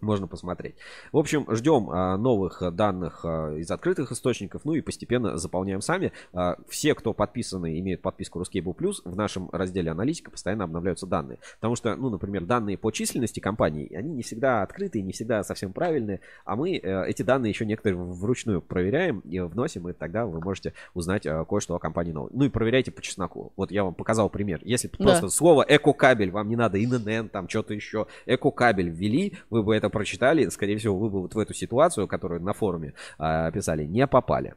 можно 0.00 0.26
посмотреть. 0.26 0.76
В 1.12 1.18
общем, 1.18 1.46
ждем 1.54 1.90
а, 1.90 2.16
новых 2.16 2.62
данных 2.74 3.20
а, 3.24 3.54
из 3.56 3.70
открытых 3.70 4.12
источников, 4.12 4.64
ну 4.64 4.74
и 4.74 4.80
постепенно 4.80 5.36
заполняем 5.38 5.80
сами. 5.80 6.12
А, 6.32 6.56
все, 6.68 6.94
кто 6.94 7.12
подписаны, 7.12 7.78
имеют 7.78 8.02
подписку 8.02 8.40
Ruscable 8.40 8.74
Plus, 8.76 8.96
в 9.04 9.16
нашем 9.16 9.48
разделе 9.52 9.90
аналитика 9.90 10.30
постоянно 10.30 10.64
обновляются 10.64 11.06
данные. 11.06 11.38
Потому 11.56 11.76
что, 11.76 11.94
ну, 11.96 12.10
например, 12.10 12.44
данные 12.44 12.78
по 12.78 12.90
численности 12.90 13.40
компаний, 13.40 13.90
они 13.94 14.12
не 14.12 14.22
всегда 14.22 14.62
открытые, 14.62 15.02
не 15.02 15.12
всегда 15.12 15.42
совсем 15.44 15.72
правильные, 15.72 16.20
а 16.44 16.56
мы 16.56 16.76
э, 16.76 17.06
эти 17.08 17.22
данные 17.22 17.50
еще 17.50 17.66
некоторые 17.66 18.00
вручную 18.00 18.60
проверяем 18.62 19.20
и 19.20 19.40
вносим, 19.40 19.88
и 19.88 19.92
тогда 19.92 20.26
вы 20.26 20.40
можете 20.40 20.74
узнать 20.94 21.26
э, 21.26 21.44
кое-что 21.48 21.74
о 21.74 21.78
компании 21.78 22.12
новой. 22.12 22.30
Ну 22.32 22.44
и 22.44 22.48
проверяйте 22.48 22.90
по 22.90 23.02
чесноку. 23.02 23.52
Вот 23.56 23.70
я 23.70 23.84
вам 23.84 23.94
показал 23.94 24.28
пример. 24.30 24.60
Если 24.64 24.88
Да. 24.88 25.04
просто 25.04 25.28
слово 25.28 25.64
эко-кабель, 25.68 26.30
вам 26.30 26.48
не 26.48 26.56
надо 26.56 26.82
ИНН, 26.82 27.28
там 27.28 27.48
что-то 27.48 27.74
еще, 27.74 28.06
эко-кабель 28.26 28.88
ввели, 28.90 29.34
вы 29.50 29.62
бы 29.62 29.74
это 29.74 29.88
прочитали, 29.94 30.48
скорее 30.48 30.76
всего, 30.76 30.98
вы 30.98 31.08
бы 31.08 31.22
вот 31.22 31.34
в 31.34 31.38
эту 31.38 31.54
ситуацию, 31.54 32.06
которую 32.08 32.42
на 32.42 32.52
форуме 32.52 32.94
а, 33.18 33.50
писали, 33.50 33.84
не 33.84 34.06
попали. 34.06 34.54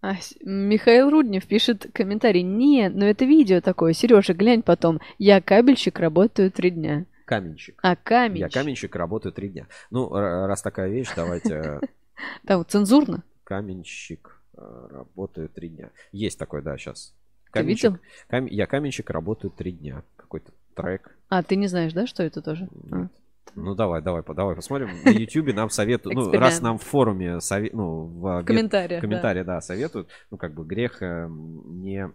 А, 0.00 0.14
Михаил 0.40 1.10
Руднев 1.10 1.46
пишет 1.46 1.86
комментарий. 1.94 2.42
Не, 2.42 2.88
но 2.88 3.06
это 3.06 3.24
видео 3.24 3.60
такое. 3.60 3.92
Сережа, 3.92 4.34
глянь 4.34 4.62
потом. 4.62 5.00
Я 5.18 5.40
кабельщик, 5.40 6.00
работаю 6.00 6.50
три 6.50 6.70
дня. 6.70 7.06
Каменщик. 7.24 7.78
А 7.82 7.94
камень. 7.94 8.40
Я 8.40 8.48
каменщик, 8.48 8.96
работаю 8.96 9.32
три 9.32 9.48
дня. 9.48 9.68
Ну, 9.90 10.10
раз 10.10 10.60
такая 10.60 10.88
вещь, 10.88 11.08
давайте 11.14 11.54
э, 11.54 11.80
Там 12.46 12.58
вот 12.58 12.70
цензурно. 12.70 13.22
каменщик, 13.44 14.42
э, 14.56 14.88
работаю 14.90 15.48
три 15.48 15.68
дня. 15.68 15.90
Есть 16.10 16.38
такой, 16.38 16.62
да, 16.62 16.76
сейчас. 16.76 17.14
Ты 17.52 17.62
видел? 17.62 17.98
Я 18.30 18.66
каменщик, 18.66 19.10
работаю 19.10 19.50
три 19.50 19.72
дня. 19.72 20.02
Какой-то 20.16 20.52
трек. 20.74 21.16
А, 21.28 21.42
ты 21.42 21.56
не 21.56 21.68
знаешь, 21.68 21.92
да, 21.92 22.06
что 22.06 22.22
это 22.22 22.42
тоже? 22.42 22.68
А. 22.90 23.08
Ну 23.54 23.74
давай, 23.74 24.00
давай, 24.02 24.22
по- 24.22 24.34
давай 24.34 24.54
посмотрим. 24.56 24.88
На 25.04 25.10
Ютубе 25.10 25.52
нам 25.52 25.68
советуют, 25.70 26.16
ну 26.16 26.32
раз 26.32 26.60
нам 26.60 26.78
в 26.78 26.82
форуме, 26.82 27.36
сове- 27.38 27.70
ну 27.72 28.04
в, 28.06 28.42
В 28.42 28.44
комментариях. 28.44 29.00
в 29.00 29.02
комментарии, 29.02 29.42
да, 29.42 29.60
советуют, 29.60 30.08
ну 30.30 30.38
как 30.38 30.54
бы 30.54 30.64
грех 30.64 31.02
э, 31.02 31.28
не, 31.30 32.06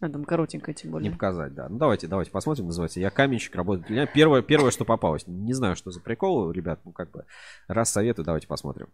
да. 0.00 0.08
А, 0.08 0.10
там 0.10 0.24
коротенькое 0.24 0.74
тем 0.74 0.90
не 0.90 0.92
более. 0.92 1.10
показать, 1.12 1.54
да. 1.54 1.68
Ну 1.68 1.78
давайте, 1.78 2.06
давайте 2.06 2.30
посмотрим, 2.30 2.66
называется. 2.66 3.00
Я 3.00 3.10
каменщик, 3.10 3.54
работаю 3.54 3.86
для 3.86 3.96
меня. 3.96 4.06
Первое, 4.06 4.42
первое, 4.42 4.70
что 4.70 4.84
попалось. 4.84 5.26
Не 5.26 5.54
знаю, 5.54 5.74
что 5.76 5.90
за 5.90 6.00
прикол, 6.00 6.50
ребят, 6.50 6.80
ну 6.84 6.92
как 6.92 7.10
бы 7.12 7.24
раз 7.68 7.92
советую, 7.92 8.26
давайте 8.26 8.46
посмотрим. 8.46 8.88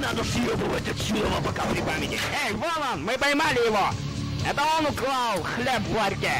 Надо 0.00 0.24
съебывать 0.24 0.88
отсюда, 0.88 1.26
пока 1.46 1.62
при 1.70 1.80
памяти. 1.82 2.18
Эй, 2.46 2.54
вон 2.54 2.82
он, 2.94 3.04
мы 3.04 3.18
поймали 3.18 3.66
его. 3.66 3.90
Это 4.48 4.62
он 4.78 4.86
украл 4.86 5.42
хлеб 5.42 5.80
в 5.82 5.96
ларьке. 5.96 6.32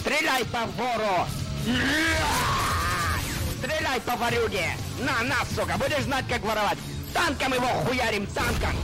Стреляй 0.00 0.44
по 0.46 0.60
вору. 0.80 1.26
Стреляй 3.66 4.00
по 4.02 4.14
ворюге. 4.16 4.64
На, 5.00 5.24
на, 5.28 5.44
сука, 5.46 5.76
будешь 5.76 6.04
знать, 6.04 6.24
как 6.28 6.40
воровать. 6.42 6.78
Танком 7.12 7.52
его 7.52 7.66
хуярим, 7.84 8.24
танком. 8.28 8.76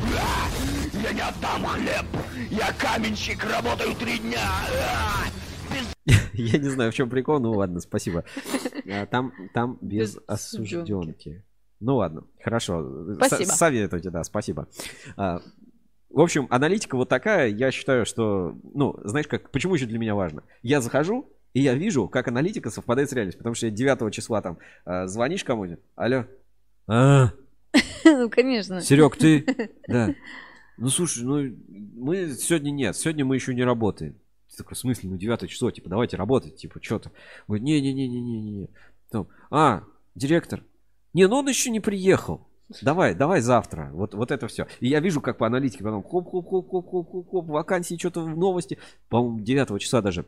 Я 1.01 1.13
не 1.13 1.21
отдам 1.21 1.65
хлеб. 1.67 2.05
Я 2.51 2.73
каменщик, 2.73 3.45
работаю 3.45 3.95
три 3.95 4.19
дня. 4.19 4.41
А, 4.43 6.11
Я 6.33 6.59
не 6.59 6.69
знаю, 6.69 6.91
в 6.91 6.95
чем 6.97 7.09
прикол, 7.09 7.39
ну 7.39 7.53
ладно, 7.53 7.79
спасибо. 7.79 8.25
А, 8.91 9.07
Там, 9.07 9.33
там 9.55 9.79
без 9.81 10.17
Без 10.17 10.23
осужденки. 10.27 11.45
Ну 11.79 11.97
ладно, 11.97 12.25
хорошо. 12.43 13.15
Спасибо. 13.15 13.51
Советуйте, 13.51 14.11
да, 14.11 14.25
спасибо. 14.25 14.67
А, 15.17 15.41
В 16.11 16.21
общем, 16.21 16.49
аналитика 16.51 16.97
вот 16.97 17.09
такая, 17.09 17.47
я 17.47 17.71
считаю, 17.71 18.05
что, 18.05 18.57
ну, 18.75 18.99
знаешь, 19.05 19.29
как, 19.29 19.53
почему 19.53 19.77
еще 19.77 19.87
для 19.87 20.01
меня 20.01 20.17
важно? 20.17 20.43
Я 20.63 20.81
захожу, 20.81 21.31
и 21.55 21.61
я 21.61 21.75
вижу, 21.75 22.09
как 22.09 22.29
аналитика 22.29 22.71
совпадает 22.71 23.11
с 23.11 23.13
реальностью, 23.13 23.39
потому 23.39 23.55
что 23.55 23.71
9 23.71 24.15
числа 24.15 24.41
там 24.43 24.59
а, 24.85 25.07
звонишь 25.07 25.45
кому-нибудь, 25.45 25.81
алло, 25.97 26.25
а, 26.87 27.33
Ну, 28.05 28.31
конечно. 28.31 28.81
Серег, 28.81 29.17
ты? 29.17 29.45
Да. 29.89 30.15
Ну, 30.79 30.89
слушай, 30.89 31.23
ну, 31.23 31.55
мы 31.69 32.31
сегодня 32.31 32.71
нет, 32.71 32.97
сегодня 32.97 33.25
мы 33.25 33.37
еще 33.37 33.55
не 33.55 33.63
работаем. 33.63 34.15
Ты 34.51 34.57
такой, 34.59 34.75
в 34.75 34.79
смысле, 34.79 35.11
ну, 35.11 35.17
9 35.17 35.49
число, 35.49 35.71
типа, 35.71 35.89
давайте 35.89 36.17
работать, 36.17 36.57
типа, 36.57 36.81
что-то. 36.83 37.13
Говорит, 37.47 37.65
не-не-не-не-не-не. 37.65 38.69
Там, 39.11 39.29
а, 39.51 39.85
директор. 40.15 40.65
Не, 41.13 41.29
ну 41.29 41.37
он 41.37 41.49
еще 41.49 41.71
не 41.71 41.81
приехал. 41.81 42.49
Давай, 42.81 43.15
давай 43.15 43.43
завтра. 43.43 43.91
Вот, 43.93 44.15
вот 44.15 44.31
это 44.31 44.49
все. 44.49 44.67
И 44.81 44.89
я 44.89 45.01
вижу, 45.01 45.21
как 45.21 45.37
по 45.37 45.47
аналитике 45.47 45.85
потом 45.85 46.03
хоп-хоп-хоп-хоп-хоп-хоп, 46.03 47.47
вакансии, 47.47 47.99
что-то 47.99 48.27
новости. 48.27 48.79
По-моему, 49.11 49.41
9 49.41 49.81
числа 49.81 50.01
даже 50.01 50.25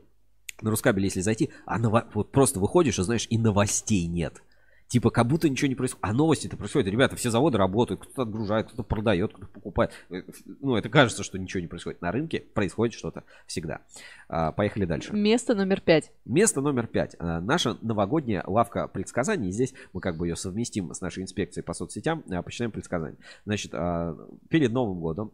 на 0.63 0.71
Рускабеле, 0.71 1.07
если 1.07 1.21
зайти, 1.21 1.51
а 1.67 1.79
ново- 1.79 2.07
вот 2.15 2.31
просто 2.33 2.61
выходишь, 2.61 2.99
и 2.99 3.03
знаешь, 3.03 3.27
и 3.31 3.39
новостей 3.39 4.07
нет. 4.07 4.43
Типа, 4.87 5.11
как 5.11 5.27
будто 5.27 5.49
ничего 5.49 5.69
не 5.69 5.75
происходит. 5.75 6.05
А 6.05 6.13
новости-то 6.13 6.57
происходят. 6.59 6.87
Ребята, 6.89 7.17
все 7.17 7.31
заводы 7.31 7.57
работают, 7.57 8.03
кто-то 8.03 8.23
отгружает, 8.23 8.67
кто-то 8.69 8.83
продает, 8.83 9.33
кто-то 9.33 9.49
покупает. 9.49 9.93
Э, 10.11 10.23
Ну, 10.61 10.77
это 10.77 10.91
кажется, 10.91 11.23
что 11.25 11.39
ничего 11.39 11.63
не 11.63 11.67
происходит. 11.67 12.03
На 12.03 12.13
рынке 12.13 12.41
происходит 12.41 12.95
что-то 12.95 13.25
всегда. 13.47 13.81
А, 14.29 14.53
поехали 14.53 14.85
дальше. 14.85 15.13
Место 15.15 15.55
номер 15.55 15.81
пять. 15.81 16.13
Место 16.27 16.61
номер 16.61 16.87
пять. 16.87 17.17
А, 17.19 17.41
Наша 17.41 17.79
новогодняя 17.81 18.45
лавка 18.47 18.87
предсказаний. 18.87 19.51
Здесь 19.51 19.73
мы 19.95 20.01
как 20.03 20.19
бы 20.19 20.29
ее 20.29 20.37
совместим 20.37 20.93
с 20.93 21.01
нашей 21.01 21.23
инспекцией 21.23 21.65
по 21.65 21.73
соцсетям. 21.73 22.23
а, 22.31 22.43
Почитаем 22.43 22.71
предсказания. 22.71 23.17
Значит, 23.47 23.73
а, 23.75 24.15
перед 24.51 24.71
Новым 24.71 25.01
годом, 25.01 25.33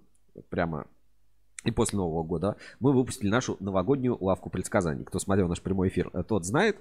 прямо 0.48 0.86
и 1.64 1.70
после 1.70 1.98
Нового 1.98 2.22
года, 2.22 2.56
мы 2.78 2.92
выпустили 2.92 3.28
нашу 3.28 3.56
новогоднюю 3.60 4.16
лавку 4.20 4.50
предсказаний. 4.50 5.04
Кто 5.04 5.18
смотрел 5.18 5.48
наш 5.48 5.60
прямой 5.60 5.88
эфир, 5.88 6.10
э, 6.12 6.22
тот 6.22 6.44
знает. 6.44 6.78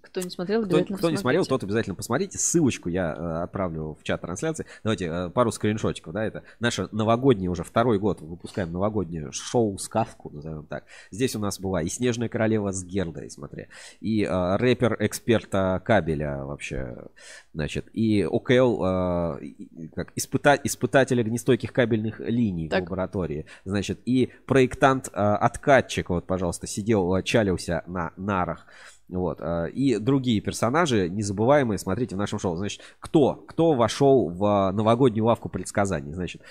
Кто 0.00 0.20
не 0.20 0.30
смотрел, 0.30 0.62
Кто, 0.62 0.76
обязательно 0.76 0.98
кто 0.98 1.10
не 1.10 1.16
смотрел, 1.16 1.44
тот 1.44 1.64
обязательно 1.64 1.94
посмотрите. 1.94 2.38
Ссылочку 2.38 2.88
я 2.88 3.14
э, 3.14 3.42
отправлю 3.42 3.96
в 3.98 4.02
чат 4.02 4.20
трансляции. 4.20 4.66
Давайте 4.82 5.06
э, 5.06 5.30
пару 5.30 5.50
скриншотиков. 5.50 6.12
Да, 6.12 6.24
это 6.24 6.42
наша 6.60 6.88
новогодняя 6.92 7.50
уже 7.50 7.64
второй 7.64 7.98
год 7.98 8.20
выпускаем 8.20 8.72
новогоднее 8.72 9.32
шоу 9.32 9.78
сказку, 9.78 10.30
назовем 10.30 10.66
так. 10.66 10.84
Здесь 11.10 11.34
у 11.36 11.38
нас 11.38 11.58
была 11.58 11.82
и 11.82 11.88
Снежная 11.88 12.28
королева 12.28 12.72
с 12.72 12.84
Гердой, 12.84 13.30
смотри, 13.30 13.68
и 14.00 14.24
э, 14.24 14.56
рэпер 14.56 14.96
эксперта 15.00 15.82
кабеля 15.84 16.44
вообще, 16.44 16.96
значит, 17.52 17.86
и 17.92 18.22
ОКЛ 18.24 18.84
э, 18.84 19.40
как 19.94 20.12
испыта- 20.16 20.60
испытатель 20.62 21.20
огнестойких 21.20 21.72
кабельных 21.72 22.20
линий 22.20 22.68
Так. 22.68 22.82
в 22.82 22.84
лаборатории, 22.84 23.46
значит, 23.64 24.00
и 24.04 24.32
проектант 24.46 25.10
э, 25.12 25.36
вот, 26.08 26.26
пожалуйста, 26.26 26.66
сидел, 26.66 27.14
э, 27.16 27.22
чалился 27.22 27.82
на 27.86 28.12
нарах. 28.16 28.66
Вот. 29.08 29.38
э, 29.40 29.70
И 29.70 29.98
другие 29.98 30.40
персонажи 30.40 31.08
незабываемые, 31.08 31.78
смотрите 31.78 32.14
в 32.14 32.18
нашем 32.18 32.38
шоу. 32.38 32.56
Значит, 32.56 32.80
кто? 33.00 33.34
Кто 33.34 33.74
вошел 33.74 34.28
в 34.28 34.44
э, 34.44 34.72
новогоднюю 34.72 35.24
лавку 35.26 35.48
предсказаний? 35.48 36.12
Значит, 36.12 36.42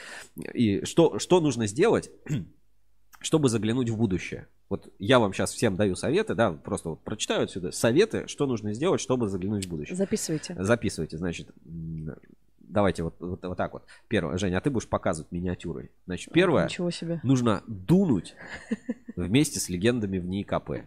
и 0.53 0.85
что, 0.85 1.19
что 1.19 1.41
нужно 1.41 1.65
сделать, 1.67 2.11
чтобы 3.19 3.49
заглянуть 3.49 3.89
в 3.89 3.97
будущее? 3.97 4.47
Вот 4.69 4.91
я 4.97 5.19
вам 5.19 5.33
сейчас 5.33 5.51
всем 5.53 5.75
даю 5.75 5.95
советы, 5.95 6.35
да, 6.35 6.51
просто 6.51 6.89
вот 6.89 7.03
прочитаю 7.03 7.43
отсюда 7.43 7.71
советы, 7.71 8.27
что 8.27 8.47
нужно 8.47 8.73
сделать, 8.73 9.01
чтобы 9.01 9.27
заглянуть 9.27 9.65
в 9.65 9.69
будущее. 9.69 9.95
Записывайте. 9.95 10.55
Записывайте, 10.57 11.17
значит, 11.17 11.49
давайте 12.59 13.03
вот, 13.03 13.15
вот, 13.19 13.43
вот 13.43 13.57
так 13.57 13.73
вот. 13.73 13.83
Первое, 14.07 14.37
Женя, 14.37 14.57
а 14.57 14.61
ты 14.61 14.71
будешь 14.71 14.87
показывать 14.87 15.31
миниатюрой. 15.31 15.91
Значит, 16.05 16.33
первое, 16.33 16.65
Ничего 16.65 16.89
себе. 16.89 17.19
нужно 17.23 17.63
дунуть 17.67 18.35
вместе 19.15 19.59
с 19.59 19.69
легендами 19.69 20.17
в 20.17 20.25
НИИКП. 20.25 20.85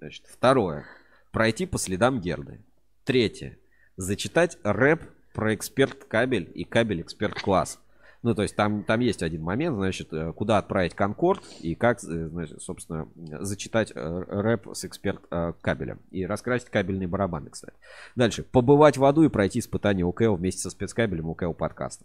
Значит, 0.00 0.24
второе. 0.26 0.86
Пройти 1.32 1.66
по 1.66 1.78
следам 1.78 2.20
Герды. 2.20 2.60
Третье. 3.04 3.58
Зачитать 3.96 4.58
рэп 4.62 5.02
про 5.32 5.54
эксперт 5.54 6.04
кабель 6.04 6.50
и 6.54 6.64
кабель 6.64 7.02
эксперт 7.02 7.40
класс. 7.40 7.78
Ну, 8.22 8.34
то 8.34 8.42
есть 8.42 8.54
там, 8.54 8.84
там 8.84 9.00
есть 9.00 9.22
один 9.22 9.42
момент, 9.42 9.76
значит, 9.76 10.12
э, 10.12 10.32
куда 10.34 10.58
отправить 10.58 10.94
Конкорд 10.94 11.42
и 11.60 11.74
как, 11.74 12.04
э, 12.04 12.28
значит, 12.28 12.60
собственно, 12.60 13.08
зачитать 13.16 13.92
э, 13.94 14.24
рэп 14.28 14.68
с 14.74 14.84
эксперт 14.84 15.22
кабелем. 15.62 16.00
И 16.10 16.26
раскрасить 16.26 16.68
кабельные 16.68 17.08
барабаны, 17.08 17.48
кстати. 17.48 17.72
Дальше. 18.16 18.42
Побывать 18.42 18.98
в 18.98 19.04
аду 19.04 19.22
и 19.22 19.30
пройти 19.30 19.60
испытание 19.60 20.04
УКЛ 20.04 20.34
вместе 20.34 20.60
со 20.60 20.70
спецкабелем 20.70 21.30
УКЛ 21.30 21.52
подкаста. 21.52 22.04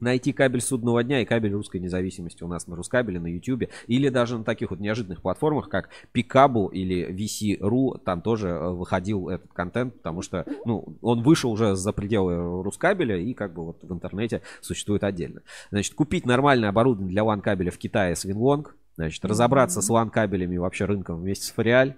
Найти 0.00 0.32
кабель 0.32 0.60
судного 0.60 1.02
дня 1.02 1.20
и 1.22 1.24
кабель 1.24 1.52
русской 1.52 1.78
независимости 1.78 2.42
у 2.44 2.48
нас 2.48 2.66
на 2.66 2.76
Рускабеле, 2.76 3.20
на 3.20 3.26
YouTube. 3.26 3.64
Или 3.86 4.08
даже 4.08 4.38
на 4.38 4.44
таких 4.44 4.70
вот 4.70 4.80
неожиданных 4.80 5.22
платформах, 5.22 5.68
как 5.68 5.90
Picabo 6.14 6.70
или 6.70 7.08
VC.ru. 7.10 8.00
Там 8.04 8.22
тоже 8.22 8.48
э, 8.48 8.70
выходил 8.70 9.28
этот 9.28 9.52
контент, 9.52 9.94
потому 9.94 10.22
что 10.22 10.44
ну, 10.64 10.96
он 11.02 11.22
вышел 11.22 11.50
уже 11.50 11.74
за 11.74 11.92
пределы 11.92 12.62
Рускабеля 12.62 13.18
и 13.18 13.34
как 13.34 13.54
бы 13.54 13.64
вот 13.64 13.82
в 13.82 13.92
интернете 13.92 14.42
существует 14.60 15.04
отдельно. 15.04 15.42
Значит, 15.70 15.94
купить 15.94 16.26
нормальное 16.26 16.68
оборудование 16.68 17.10
для 17.10 17.22
LAN 17.22 17.40
кабеля 17.40 17.70
в 17.70 17.78
Китае 17.78 18.14
с 18.14 18.24
Winlong. 18.24 18.66
Значит, 18.98 19.24
разобраться 19.24 19.80
с 19.80 19.88
LAN 19.90 20.10
кабелями 20.10 20.56
и 20.56 20.58
вообще 20.58 20.84
рынком 20.84 21.20
вместе 21.20 21.46
с 21.46 21.50
Фориаль. 21.52 21.94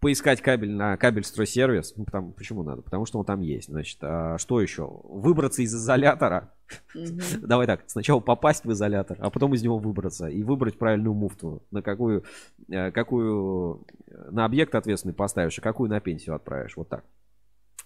Поискать 0.00 0.42
кабель 0.42 0.72
на 0.72 0.98
кабель 0.98 1.24
стройсервис. 1.24 1.94
Ну, 1.96 2.04
потому, 2.04 2.32
почему 2.32 2.62
надо? 2.62 2.82
Потому 2.82 3.06
что 3.06 3.18
он 3.18 3.24
там 3.24 3.40
есть. 3.40 3.68
Значит, 3.68 3.96
а 4.02 4.36
что 4.36 4.60
еще? 4.60 5.00
Выбраться 5.04 5.62
из 5.62 5.74
изолятора. 5.74 6.52
Давай 7.42 7.66
так, 7.66 7.82
сначала 7.86 8.20
попасть 8.20 8.64
в 8.64 8.72
изолятор, 8.72 9.16
а 9.20 9.30
потом 9.30 9.54
из 9.54 9.62
него 9.62 9.78
выбраться 9.78 10.26
и 10.26 10.42
выбрать 10.42 10.78
правильную 10.78 11.14
муфту, 11.14 11.62
на 11.70 11.82
какую, 11.82 12.24
э, 12.68 12.90
какую 12.90 13.84
на 14.30 14.44
объект 14.44 14.74
ответственный 14.74 15.14
поставишь, 15.14 15.58
а 15.58 15.62
какую 15.62 15.90
на 15.90 16.00
пенсию 16.00 16.34
отправишь. 16.34 16.76
Вот 16.76 16.88
так. 16.88 17.04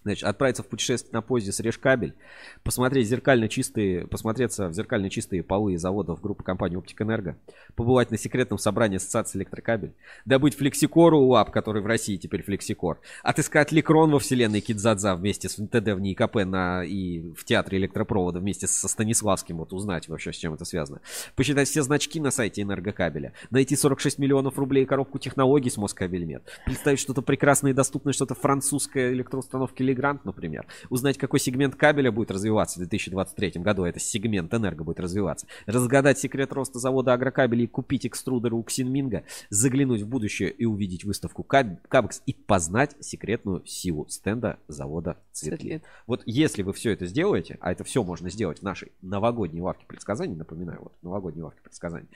Значит, 0.07 0.23
отправиться 0.23 0.63
в 0.63 0.69
путешествие 0.69 1.13
на 1.13 1.21
поезде 1.21 1.51
срежь 1.51 1.79
кабель, 1.79 2.15
посмотреть 2.63 3.09
зеркально 3.09 3.49
чистые, 3.49 4.07
посмотреться 4.07 4.69
в 4.69 4.73
зеркально 4.73 5.11
чистые 5.11 5.43
полы 5.43 5.77
заводов 5.79 6.21
группы 6.21 6.45
компании 6.45 6.77
Оптик 6.77 7.03
Энерго, 7.03 7.37
побывать 7.75 8.13
на 8.13 8.17
секретном 8.17 8.61
собрании 8.61 8.99
ассоциации 8.99 9.39
электрокабель, 9.39 9.95
добыть 10.25 10.55
флексикору 10.55 11.19
УАП, 11.19 11.51
который 11.51 11.83
в 11.83 11.87
России 11.87 12.19
теперь 12.19 12.45
флексикор, 12.45 13.01
отыскать 13.25 13.73
ликрон 13.73 14.13
во 14.13 14.21
вселенной 14.21 14.61
Кидзадза 14.61 15.17
вместе 15.17 15.49
с 15.49 15.59
НТД 15.59 15.89
в 15.89 15.99
НИИКП 15.99 16.37
на, 16.45 16.85
и 16.85 17.33
в 17.33 17.45
театре 17.45 17.79
электропровода 17.79 18.39
вместе 18.39 18.69
со 18.69 18.87
Станиславским, 18.87 19.57
вот 19.57 19.73
узнать 19.73 20.07
вообще, 20.07 20.33
с 20.33 20.37
чем 20.37 20.55
это 20.55 20.65
связано, 20.65 21.01
посчитать 21.35 21.69
все 21.69 21.83
значки 21.83 22.21
на 22.21 22.31
сайте 22.31 22.63
энергокабеля, 22.63 23.33
найти 23.51 23.75
46 23.75 24.21
миллионов 24.21 24.57
рублей 24.57 24.85
и 24.85 24.87
коробку 24.87 25.19
технологий 25.19 25.69
с 25.69 25.77
Москабельмет, 25.77 26.45
представить 26.65 27.01
что-то 27.01 27.23
прекрасное 27.23 27.73
и 27.73 27.75
доступное, 27.75 28.13
что-то 28.13 28.37
французское 28.37 29.13
электроустановки 29.13 29.83
Грант, 29.97 30.25
например, 30.25 30.67
узнать, 30.91 31.19
какой 31.19 31.41
сегмент 31.41 31.75
кабеля 31.75 32.13
будет 32.13 32.31
развиваться 32.31 32.77
в 32.77 32.83
2023 32.83 33.63
году, 33.63 33.85
это 33.85 33.99
сегмент 33.99 34.53
энерго 34.55 34.85
будет 34.85 35.01
развиваться, 35.01 35.47
разгадать 35.67 36.19
секрет 36.19 36.53
роста 36.53 36.79
завода 36.79 37.15
агрокабелей 37.15 37.67
купить 37.67 38.07
экструдеры 38.07 38.55
у 38.55 38.63
Ксинминга, 38.63 39.25
заглянуть 39.51 40.03
в 40.03 40.09
будущее 40.09 40.51
и 40.51 40.65
увидеть 40.67 41.05
выставку 41.05 41.43
Каб- 41.43 41.87
Кабекс 41.89 42.23
и 42.27 42.35
познать 42.35 42.95
секретную 43.01 43.65
силу 43.67 44.07
стенда 44.09 44.59
завода. 44.69 45.17
Цветлит. 45.33 45.83
Вот 46.07 46.23
если 46.27 46.63
вы 46.63 46.73
все 46.73 46.93
это 46.93 47.07
сделаете, 47.07 47.59
а 47.61 47.73
это 47.73 47.85
все 47.85 48.05
можно 48.05 48.31
сделать 48.31 48.61
в 48.61 48.63
нашей 48.63 48.93
новогодней 49.03 49.61
лавке 49.61 49.87
предсказаний, 49.87 50.37
напоминаю, 50.37 50.81
вот 50.83 50.93
новогодней 51.03 51.43
лавке 51.43 51.61
предсказаний, 51.63 52.09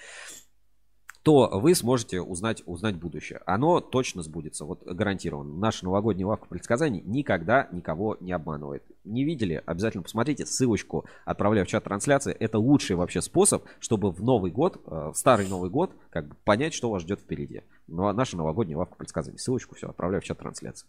то 1.23 1.51
вы 1.53 1.75
сможете 1.75 2.23
узнать, 2.23 2.63
узнать 2.67 2.97
будущее. 2.97 3.41
Оно 3.45 3.81
точно 3.81 4.23
сбудется, 4.23 4.65
вот 4.65 4.83
гарантированно. 4.85 5.53
Наша 5.55 5.85
новогодняя 5.85 6.27
лавка 6.27 6.47
предсказаний 6.49 7.03
никогда 7.05 7.69
никого 7.73 8.17
не 8.21 8.33
обманывает. 8.33 8.83
Не 9.05 9.25
видели? 9.25 9.63
Обязательно 9.67 10.03
посмотрите. 10.03 10.47
Ссылочку 10.47 11.05
отправляю 11.25 11.67
в 11.67 11.69
чат 11.69 11.85
трансляции. 11.85 12.33
Это 12.33 12.59
лучший 12.59 12.97
вообще 12.97 13.21
способ, 13.21 13.65
чтобы 13.81 14.11
в 14.11 14.23
Новый 14.23 14.51
год, 14.51 14.81
э, 14.87 15.11
в 15.13 15.15
старый 15.15 15.49
Новый 15.49 15.69
год, 15.69 15.93
как 16.11 16.29
бы 16.29 16.35
понять, 16.45 16.73
что 16.73 16.91
вас 16.91 17.03
ждет 17.03 17.21
впереди. 17.21 17.63
Ну, 17.87 18.07
а 18.07 18.13
наша 18.15 18.37
новогодняя 18.37 18.79
лавка 18.79 18.97
предсказаний. 18.97 19.39
Ссылочку 19.39 19.75
все 19.75 19.89
отправляю 19.89 20.23
в 20.23 20.25
чат 20.25 20.39
трансляции. 20.39 20.87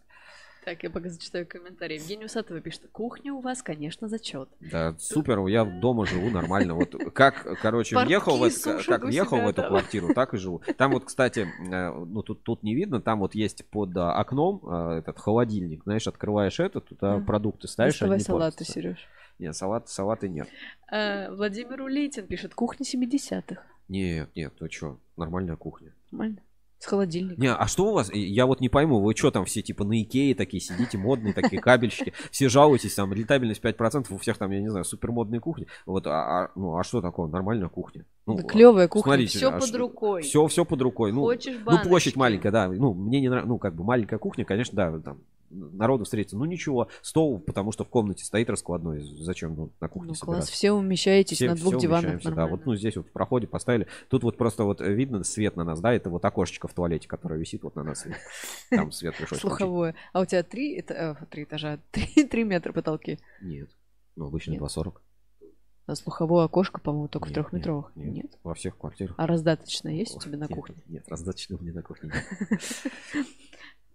Так, 0.64 0.84
я 0.84 0.90
пока 0.90 1.08
зачитаю 1.08 1.44
комментарий. 1.46 1.96
Евгений 1.96 2.26
Усатова 2.26 2.60
пишет, 2.60 2.82
кухня 2.92 3.34
у 3.34 3.40
вас, 3.40 3.62
конечно, 3.62 4.08
зачет. 4.08 4.48
Да, 4.60 4.94
супер, 4.96 5.44
я 5.46 5.64
дома 5.64 6.06
живу 6.06 6.30
нормально. 6.30 6.74
Вот 6.74 6.94
как, 7.12 7.58
короче, 7.60 7.96
въехал, 7.96 8.36
в, 8.38 8.86
как 8.86 9.02
въехал 9.02 9.40
в 9.40 9.48
эту 9.48 9.64
квартиру, 9.64 10.14
так 10.14 10.34
и 10.34 10.36
живу. 10.36 10.62
Там 10.76 10.92
вот, 10.92 11.06
кстати, 11.06 11.40
э, 11.40 11.90
ну 11.90 12.22
тут, 12.22 12.44
тут 12.44 12.62
не 12.62 12.76
видно, 12.76 13.00
там 13.00 13.18
вот 13.18 13.34
есть 13.34 13.64
под 13.70 13.96
а, 13.96 14.14
окном 14.14 14.60
а, 14.64 14.98
этот 14.98 15.18
холодильник, 15.18 15.82
знаешь, 15.82 16.06
открываешь 16.06 16.60
это, 16.60 16.80
туда 16.80 17.18
продукты 17.18 17.66
ставишь, 17.66 17.94
Доставай 17.94 18.16
они 18.18 18.24
салаты. 18.24 18.64
Сереж. 18.64 19.08
Нет, 19.40 19.56
салат, 19.56 19.88
салаты 19.88 20.28
нет. 20.28 20.48
Владимир 20.90 21.82
Улитин 21.82 22.28
пишет, 22.28 22.54
кухня 22.54 22.84
70-х. 22.84 23.62
Нет, 23.88 24.30
нет, 24.36 24.52
ну 24.60 24.70
что, 24.70 25.00
нормальная 25.16 25.56
кухня. 25.56 25.92
Нормально. 26.12 26.38
С 26.82 26.86
холодильником. 26.86 27.40
Не, 27.40 27.54
а 27.54 27.68
что 27.68 27.90
у 27.90 27.92
вас? 27.92 28.10
Я 28.12 28.44
вот 28.44 28.60
не 28.60 28.68
пойму, 28.68 29.00
вы 29.00 29.14
что 29.14 29.30
там 29.30 29.44
все 29.44 29.62
типа 29.62 29.84
на 29.84 30.02
Икее 30.02 30.34
такие 30.34 30.60
сидите, 30.60 30.98
модные 30.98 31.32
такие 31.32 31.62
кабельщики, 31.62 32.12
все 32.32 32.48
жалуетесь, 32.48 32.96
там 32.96 33.12
рентабельность 33.12 33.62
5%, 33.62 34.06
у 34.10 34.18
всех 34.18 34.36
там, 34.36 34.50
я 34.50 34.60
не 34.60 34.68
знаю, 34.68 34.84
супермодные 34.84 35.40
кухни. 35.40 35.68
Вот, 35.86 36.08
а, 36.08 36.46
а, 36.46 36.50
ну, 36.56 36.76
а 36.76 36.82
что 36.82 37.00
такое? 37.00 37.28
Нормальная 37.28 37.68
кухня. 37.68 38.04
Ну, 38.26 38.34
Да 38.34 38.42
клевая 38.42 38.88
кухня, 38.88 39.10
смотрите, 39.10 39.38
все 39.38 39.50
а 39.50 39.52
под 39.52 39.64
что- 39.68 39.78
рукой. 39.78 40.22
Все, 40.22 40.44
все 40.48 40.64
под 40.64 40.82
рукой. 40.82 41.12
Ну, 41.12 41.20
Хочешь 41.20 41.54
ну, 41.56 41.64
баночки? 41.66 41.88
площадь 41.88 42.16
маленькая, 42.16 42.50
да. 42.50 42.66
Ну, 42.66 42.94
мне 42.94 43.20
не 43.20 43.28
нравится, 43.28 43.48
ну, 43.48 43.58
как 43.58 43.76
бы 43.76 43.84
маленькая 43.84 44.18
кухня, 44.18 44.44
конечно, 44.44 44.74
да, 44.74 44.98
там 44.98 45.18
народу 45.52 46.04
встретится. 46.04 46.36
Ну, 46.36 46.44
ничего, 46.44 46.88
стол, 47.02 47.38
потому 47.40 47.72
что 47.72 47.84
в 47.84 47.88
комнате 47.88 48.24
стоит 48.24 48.48
раскладной. 48.50 49.00
Зачем 49.00 49.54
ну, 49.54 49.72
на 49.80 49.88
кухне 49.88 50.08
Ну, 50.08 50.14
класс, 50.14 50.18
собираться? 50.20 50.52
все 50.52 50.72
умещаетесь 50.72 51.36
Все- 51.36 51.48
на 51.50 51.56
двух 51.56 51.74
все 51.74 51.80
диванах 51.80 52.02
умещаемся, 52.04 52.24
да. 52.30 52.34
нормально. 52.36 52.56
Вот, 52.56 52.66
ну, 52.66 52.74
здесь 52.76 52.96
вот 52.96 53.06
в 53.08 53.12
проходе 53.12 53.46
поставили. 53.46 53.86
Тут 54.08 54.22
вот 54.24 54.36
просто 54.36 54.64
вот 54.64 54.80
видно 54.80 55.22
свет 55.24 55.56
на 55.56 55.64
нас, 55.64 55.80
да, 55.80 55.92
это 55.92 56.10
вот 56.10 56.24
окошечко 56.24 56.68
в 56.68 56.74
туалете, 56.74 57.06
которое 57.08 57.38
висит 57.38 57.62
вот 57.62 57.76
на 57.76 57.84
нас. 57.84 58.06
Там 58.70 58.90
свет 58.92 59.14
включить. 59.14 59.38
Слуховое. 59.38 59.94
А 60.12 60.20
у 60.20 60.24
тебя 60.24 60.42
три, 60.42 60.74
эта- 60.76 61.16
э, 61.20 61.26
три 61.26 61.44
этажа, 61.44 61.78
три, 61.90 62.24
три 62.24 62.44
метра 62.44 62.72
потолки. 62.72 63.18
Нет. 63.42 63.70
Ну, 64.16 64.26
обычно 64.26 64.52
Нет. 64.52 64.60
2,40. 64.62 64.94
А 65.84 65.96
слуховое 65.96 66.44
окошко, 66.44 66.80
по-моему, 66.80 67.08
только 67.08 67.24
в 67.26 67.28
Нет, 67.30 67.34
трехметровых. 67.34 67.90
нет, 67.96 68.06
Нет, 68.06 68.14
нет. 68.24 68.38
Во 68.44 68.54
всех 68.54 68.78
квартирах. 68.78 69.14
А 69.18 69.26
раздаточная 69.26 69.92
есть 69.94 70.14
у 70.14 70.18
Ой, 70.18 70.22
тебя 70.24 70.38
на 70.38 70.44
нет, 70.44 70.54
кухне? 70.54 70.76
Нет, 70.86 71.08
раздаточного 71.08 71.60
у 71.60 71.62
меня 71.64 71.74
на 71.74 71.82
кухне 71.82 72.12
нет. 72.14 72.50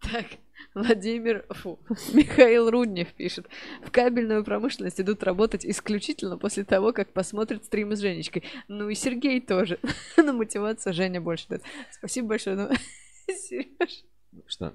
Так, 0.01 0.25
Владимир, 0.73 1.45
фу, 1.49 1.79
Михаил 2.13 2.69
Руднев 2.69 3.11
пишет. 3.13 3.47
В 3.83 3.91
кабельную 3.91 4.43
промышленность 4.43 5.01
идут 5.01 5.23
работать 5.23 5.65
исключительно 5.65 6.37
после 6.37 6.63
того, 6.63 6.93
как 6.93 7.11
посмотрят 7.11 7.65
стримы 7.65 7.95
с 7.95 7.99
Женечкой. 7.99 8.43
Ну 8.67 8.89
и 8.89 8.95
Сергей 8.95 9.41
тоже. 9.41 9.79
На 10.17 10.33
мотивацию 10.33 10.93
Женя 10.93 11.19
больше 11.21 11.47
дает. 11.49 11.63
Спасибо 11.91 12.29
большое. 12.29 12.55
Ну, 12.55 12.69
Сереж, 13.27 14.03
Что? 14.45 14.73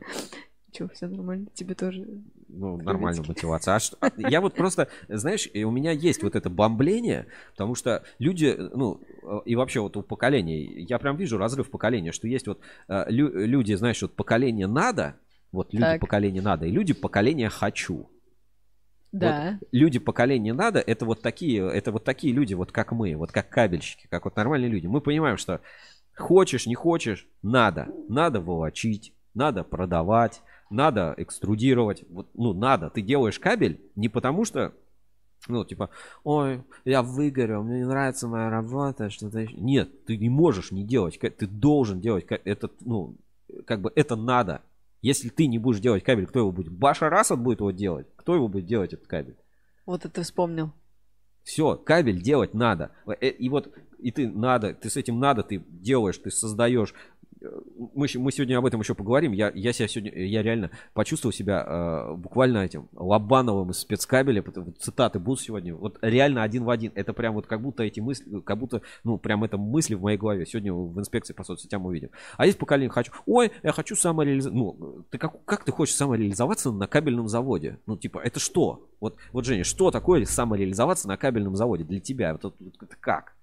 Что, 0.72 0.88
все 0.88 1.06
нормально? 1.06 1.46
Тебе 1.54 1.74
тоже? 1.74 2.06
Ну, 2.48 2.76
нормальная 2.76 3.22
мотивация. 3.26 3.74
А 3.74 3.80
что- 3.80 3.96
а 4.00 4.10
я 4.16 4.40
вот 4.40 4.54
просто, 4.54 4.88
знаешь, 5.08 5.48
у 5.54 5.70
меня 5.70 5.90
есть 5.90 6.22
вот 6.22 6.34
это 6.34 6.50
бомбление, 6.50 7.26
потому 7.52 7.74
что 7.74 8.02
люди, 8.18 8.56
ну, 8.58 9.00
э, 9.22 9.40
и 9.46 9.56
вообще 9.56 9.80
вот 9.80 9.96
у 9.96 10.02
поколения, 10.02 10.62
я 10.62 10.98
прям 10.98 11.16
вижу 11.16 11.38
разрыв 11.38 11.70
поколения, 11.70 12.12
что 12.12 12.26
есть 12.28 12.46
вот 12.46 12.60
э, 12.88 13.04
лю- 13.08 13.32
люди, 13.46 13.74
знаешь, 13.74 14.00
вот 14.02 14.12
поколение 14.14 14.66
надо, 14.66 15.16
вот 15.50 15.72
люди 15.72 15.82
Так. 15.84 16.00
поколения 16.00 16.42
надо, 16.42 16.66
и 16.66 16.70
люди 16.70 16.92
поколения 16.94 17.48
хочу. 17.48 18.08
Да. 19.12 19.58
Люди 19.72 19.98
поколения 19.98 20.54
надо, 20.54 20.78
это 20.80 21.04
вот 21.04 21.20
такие, 21.20 21.68
это 21.70 21.92
вот 21.92 22.04
такие 22.04 22.32
люди, 22.32 22.54
вот 22.54 22.72
как 22.72 22.92
мы, 22.92 23.14
вот 23.14 23.30
как 23.30 23.50
кабельщики, 23.50 24.06
как 24.08 24.24
вот 24.24 24.36
нормальные 24.36 24.70
люди. 24.70 24.86
Мы 24.86 25.02
понимаем, 25.02 25.36
что 25.36 25.60
хочешь, 26.16 26.66
не 26.66 26.74
хочешь, 26.74 27.28
надо. 27.42 27.88
Надо 28.08 28.40
волочить, 28.40 29.12
надо 29.34 29.64
продавать, 29.64 30.40
надо 30.72 31.14
экструдировать. 31.16 32.04
Вот, 32.08 32.28
ну, 32.34 32.52
надо. 32.52 32.90
Ты 32.90 33.02
делаешь 33.02 33.38
кабель 33.38 33.80
не 33.94 34.08
потому 34.08 34.44
что, 34.44 34.72
ну, 35.48 35.64
типа, 35.64 35.90
ой, 36.24 36.62
я 36.84 37.02
выгорел, 37.02 37.62
мне 37.62 37.78
не 37.80 37.86
нравится 37.86 38.28
моя 38.28 38.50
работа, 38.50 39.10
что-то 39.10 39.40
еще. 39.40 39.54
Нет, 39.56 40.04
ты 40.06 40.16
не 40.16 40.28
можешь 40.28 40.72
не 40.72 40.84
делать, 40.84 41.18
ты 41.18 41.46
должен 41.46 42.00
делать. 42.00 42.26
Это, 42.28 42.70
ну, 42.80 43.16
как 43.66 43.80
бы 43.80 43.92
это 43.94 44.16
надо. 44.16 44.62
Если 45.02 45.28
ты 45.30 45.48
не 45.48 45.58
будешь 45.58 45.80
делать 45.80 46.04
кабель, 46.04 46.26
кто 46.26 46.38
его 46.38 46.52
будет? 46.52 46.72
Баша 46.72 47.10
Расад 47.10 47.40
будет 47.40 47.58
его 47.58 47.72
делать. 47.72 48.06
Кто 48.16 48.34
его 48.36 48.46
будет 48.46 48.66
делать, 48.66 48.92
этот 48.92 49.08
кабель? 49.08 49.36
Вот 49.84 50.04
это 50.04 50.22
вспомнил. 50.22 50.72
Все, 51.42 51.74
кабель 51.76 52.22
делать 52.22 52.54
надо. 52.54 52.92
Э, 53.06 53.28
И 53.28 53.48
вот, 53.48 53.74
и 53.98 54.12
ты 54.12 54.28
надо, 54.28 54.74
ты 54.74 54.88
с 54.88 54.96
этим 54.96 55.18
надо, 55.18 55.42
ты 55.42 55.58
делаешь, 55.68 56.18
ты 56.18 56.30
создаешь. 56.30 56.94
Мы, 57.94 58.06
мы 58.14 58.32
сегодня 58.32 58.58
об 58.58 58.66
этом 58.66 58.80
еще 58.80 58.94
поговорим. 58.94 59.32
Я, 59.32 59.50
я 59.54 59.72
себя 59.72 59.88
сегодня, 59.88 60.12
я 60.24 60.42
реально 60.42 60.70
почувствовал 60.94 61.32
себя 61.32 61.64
э, 61.66 62.14
буквально 62.14 62.58
этим 62.58 62.88
Лобановым 62.94 63.70
из 63.70 63.78
спецкабеля. 63.78 64.44
Цитаты 64.78 65.18
будут 65.18 65.40
сегодня. 65.40 65.74
Вот 65.74 65.98
реально 66.02 66.42
один 66.42 66.64
в 66.64 66.70
один. 66.70 66.92
Это 66.94 67.12
прям 67.12 67.34
вот 67.34 67.46
как 67.46 67.60
будто 67.60 67.82
эти 67.82 68.00
мысли, 68.00 68.40
как 68.40 68.58
будто, 68.58 68.82
ну, 69.04 69.18
прям 69.18 69.44
это 69.44 69.58
мысли 69.58 69.94
в 69.94 70.02
моей 70.02 70.18
голове. 70.18 70.46
Сегодня 70.46 70.72
в 70.72 70.98
инспекции 70.98 71.32
по 71.32 71.44
соцсетям 71.44 71.84
увидим. 71.86 72.10
А 72.36 72.46
есть 72.46 72.58
поколение 72.58 72.90
хочу. 72.90 73.12
Ой, 73.26 73.52
я 73.62 73.72
хочу 73.72 73.96
самореализоваться. 73.96 74.58
Ну, 74.58 75.04
ты 75.10 75.18
как, 75.18 75.44
как 75.44 75.64
ты 75.64 75.72
хочешь 75.72 75.94
самореализоваться 75.94 76.70
на 76.70 76.86
кабельном 76.86 77.28
заводе? 77.28 77.78
Ну, 77.86 77.96
типа, 77.96 78.18
это 78.18 78.40
что? 78.40 78.88
Вот, 79.00 79.16
вот 79.32 79.44
Женя, 79.44 79.64
что 79.64 79.90
такое 79.90 80.24
самореализоваться 80.24 81.08
на 81.08 81.16
кабельном 81.16 81.56
заводе 81.56 81.84
для 81.84 82.00
тебя? 82.00 82.32
Вот, 82.32 82.54
вот 82.58 82.74
это 82.80 82.96
как? 83.00 83.34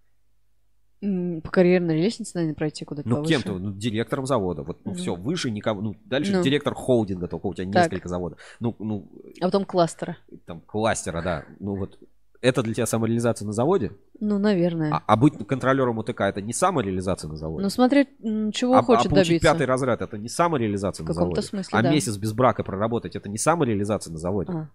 По 1.02 1.50
карьерной 1.50 1.95
лестнице, 2.02 2.32
наверное, 2.36 2.56
пройти 2.56 2.84
куда-то 2.84 3.08
Ну, 3.08 3.16
повыше. 3.18 3.34
кем-то, 3.34 3.58
ну, 3.58 3.72
директором 3.72 4.26
завода. 4.26 4.64
Вот, 4.64 4.80
ну, 4.84 4.91
Ну. 4.91 4.97
все, 4.97 5.16
выше 5.16 5.50
никого. 5.50 5.82
Ну, 5.82 5.95
дальше 6.06 6.34
Ну. 6.38 6.43
директор 6.43 6.74
холдинга, 6.74 7.28
только 7.28 7.47
у 7.47 7.54
тебя 7.54 7.72
Так. 7.72 7.86
несколько 7.91 8.10
заводов. 8.10 8.39
Ну, 8.60 8.76
ну, 8.80 9.10
А 9.41 9.45
потом 9.45 9.64
кластера. 9.66 10.18
там, 10.45 10.60
кластера, 10.62 11.22
да. 11.22 11.45
Ну, 11.60 11.76
вот, 11.78 11.97
это 12.41 12.64
для 12.64 12.74
тебя 12.74 12.86
самореализация 12.86 13.45
на 13.45 13.54
заводе? 13.54 13.91
Ну, 14.20 14.39
наверное. 14.39 14.91
А, 14.93 15.04
а 15.08 15.16
быть 15.16 15.34
контролером 15.47 15.97
УТК 16.00 16.22
это 16.22 16.41
не 16.41 16.52
самореализация 16.52 17.30
на 17.30 17.38
заводе? 17.38 17.64
Ну, 17.64 17.70
смотреть, 17.70 18.10
м, 18.22 18.52
чего 18.52 18.74
а, 18.76 18.80
а 18.80 18.84
хочет 18.84 19.10
получить 19.10 19.28
добиться. 19.41 19.52
пятый 19.54 19.68
разряд 19.68 20.02
это 20.02 20.18
не 20.18 20.28
самореализация 20.28 21.06
В 21.06 21.08
на 21.08 21.14
каком-то 21.14 21.41
заводе? 21.41 21.47
смысле, 21.47 21.80
а 21.80 21.82
да. 21.82 21.91
месяц 21.91 22.18
без 22.18 22.34
брака 22.34 22.64
проработать 22.64 23.16
это 23.16 23.30
не 23.30 23.38
самореализация 23.38 24.12
на 24.12 24.18
заводе? 24.20 24.52
А. 24.52 24.70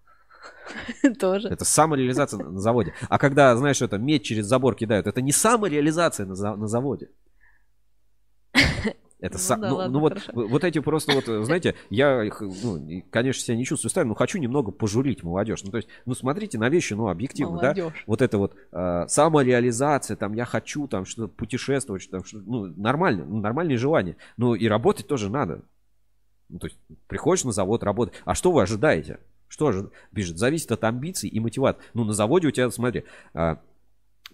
Тоже. 1.19 1.49
Это 1.49 1.65
самореализация 1.65 2.39
на 2.43 2.59
заводе. 2.61 2.95
А 3.09 3.19
когда, 3.19 3.57
знаешь, 3.57 3.83
это 3.83 3.99
медь 3.99 4.23
через 4.25 4.47
забор 4.47 4.75
кидают, 4.75 5.07
это 5.07 5.21
не 5.21 5.33
самореализация 5.33 6.27
на, 6.27 6.35
за- 6.35 6.57
на 6.57 6.67
заводе. 6.67 7.11
Это 9.21 9.39
Ну 9.39 9.43
са- 9.43 9.57
да, 9.59 9.69
ну, 9.71 9.77
ладно, 9.77 9.93
ну 9.95 10.01
вот, 10.01 10.13
хорошо. 10.13 10.33
вот 10.35 10.65
эти 10.65 10.81
просто 10.81 11.13
вот, 11.15 11.47
знаете, 11.47 11.75
я, 11.89 12.25
ну, 12.41 13.03
конечно, 13.11 13.43
себя 13.43 13.57
не 13.57 13.65
чувствую 13.65 13.89
старым, 13.91 14.11
но 14.11 14.15
хочу 14.15 14.37
немного 14.39 14.71
пожурить 14.71 15.23
молодежь. 15.23 15.63
Ну, 15.65 15.71
то 15.71 15.79
есть, 15.79 15.89
ну, 16.05 16.15
смотрите 16.15 16.59
на 16.59 16.69
вещи, 16.69 16.93
ну, 16.93 17.09
объективно, 17.09 17.59
да? 17.59 17.75
Молодежь. 17.75 18.05
Вот 18.07 18.21
это 18.21 18.37
вот 18.37 18.55
э, 18.73 19.05
самореализация, 19.09 20.17
там, 20.19 20.35
я 20.35 20.45
хочу, 20.45 20.89
там, 20.89 21.07
что 21.07 21.27
путешествовать, 21.27 22.03
что, 22.03 22.13
там, 22.19 22.25
что, 22.25 22.39
ну, 22.45 22.67
нормально, 22.77 23.25
ну, 23.25 23.41
нормальные 23.41 23.79
желания. 23.79 24.17
Ну, 24.37 24.55
и 24.55 24.69
работать 24.69 25.07
тоже 25.07 25.31
надо. 25.31 25.63
Ну, 26.51 26.59
то 26.59 26.67
есть, 26.67 26.79
приходишь 27.07 27.45
на 27.45 27.53
завод, 27.53 27.83
работать. 27.83 28.15
А 28.27 28.35
что 28.35 28.53
вы 28.53 28.61
ожидаете? 28.63 29.21
Что 29.55 29.71
же, 29.71 29.91
пишет, 30.13 30.37
зависит 30.37 30.73
от 30.73 30.83
амбиций 30.83 31.29
и 31.29 31.39
мотивации. 31.39 31.81
Ну, 31.95 32.03
на 32.03 32.13
заводе 32.13 32.49
у 32.49 32.51
тебя, 32.51 32.69
смотри, 32.73 33.05
а, 33.35 33.61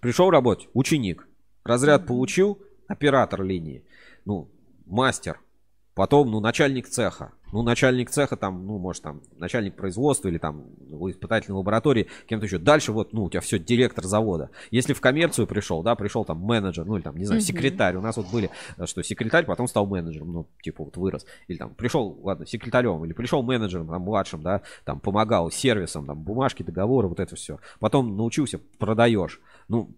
пришел 0.01 0.31
работать, 0.31 0.71
ученик, 0.73 1.29
разряд 1.62 2.07
получил, 2.07 2.59
оператор 2.89 3.43
линии, 3.43 3.85
ну, 4.25 4.49
мастер, 4.87 5.39
потом, 5.93 6.31
ну, 6.31 6.41
начальник 6.41 6.89
цеха. 6.89 7.33
Ну, 7.53 7.62
начальник 7.62 8.11
цеха, 8.11 8.36
там, 8.36 8.66
ну, 8.66 8.78
может, 8.78 9.03
там, 9.03 9.22
начальник 9.36 9.74
производства 9.74 10.28
или 10.28 10.38
там 10.38 10.66
в 10.88 11.11
испытательной 11.11 11.57
лаборатории, 11.57 12.09
кем-то 12.26 12.46
еще. 12.46 12.59
Дальше 12.59 12.92
вот, 12.92 13.12
ну, 13.12 13.24
у 13.24 13.30
тебя 13.30 13.40
все, 13.40 13.59
директор 13.59 14.05
завода. 14.05 14.51
Если 14.70 14.92
в 14.92 15.01
коммерцию 15.01 15.46
пришел, 15.46 15.82
да, 15.82 15.94
пришел 15.94 16.24
там 16.24 16.38
менеджер, 16.38 16.84
ну, 16.84 16.96
или 16.96 17.03
там, 17.03 17.16
не 17.16 17.24
знаю, 17.24 17.40
секретарь. 17.40 17.96
У 17.96 18.01
нас 18.01 18.16
вот 18.16 18.30
были, 18.30 18.51
э, 18.76 18.86
что 18.86 19.03
секретарь 19.03 19.44
потом 19.44 19.66
стал 19.68 19.86
менеджером, 19.86 20.32
ну, 20.32 20.46
типа 20.62 20.84
вот 20.84 20.96
вырос. 20.96 21.26
Или 21.48 21.59
там 21.59 21.74
пришел, 21.74 22.18
ладно, 22.22 22.46
секретарем, 22.46 23.05
или 23.05 23.12
пришел 23.12 23.42
менеджером, 23.42 23.88
там, 23.88 24.03
младшим, 24.03 24.42
да, 24.42 24.62
там, 24.84 25.01
помогал 25.01 25.51
сервисом, 25.51 26.07
там, 26.07 26.22
бумажки, 26.22 26.62
договоры, 26.62 27.09
вот 27.09 27.20
это 27.20 27.36
все. 27.36 27.59
Потом 27.80 28.16
научился, 28.16 28.61
продаешь. 28.78 29.40
Ну, 29.68 29.90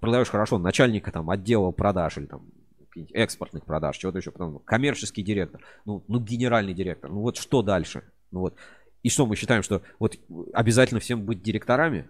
продаешь 0.00 0.28
хорошо, 0.28 0.58
начальника 0.58 1.12
там 1.12 1.30
отдела 1.30 1.70
продаж 1.70 2.18
или 2.18 2.26
там 2.26 2.42
экспортных 3.12 3.64
продаж, 3.64 3.96
чего-то 3.96 4.18
еще, 4.18 4.30
потом 4.30 4.54
ну, 4.54 4.58
коммерческий 4.60 5.22
директор, 5.22 5.60
ну, 5.84 6.04
ну, 6.08 6.20
генеральный 6.20 6.74
директор, 6.74 7.10
ну 7.10 7.20
вот 7.20 7.36
что 7.36 7.62
дальше? 7.62 8.02
Ну 8.30 8.40
вот, 8.40 8.54
и 9.02 9.10
что 9.10 9.26
мы 9.26 9.36
считаем, 9.36 9.62
что 9.62 9.82
вот 9.98 10.18
обязательно 10.52 11.00
всем 11.00 11.24
быть 11.24 11.42
директорами? 11.42 12.08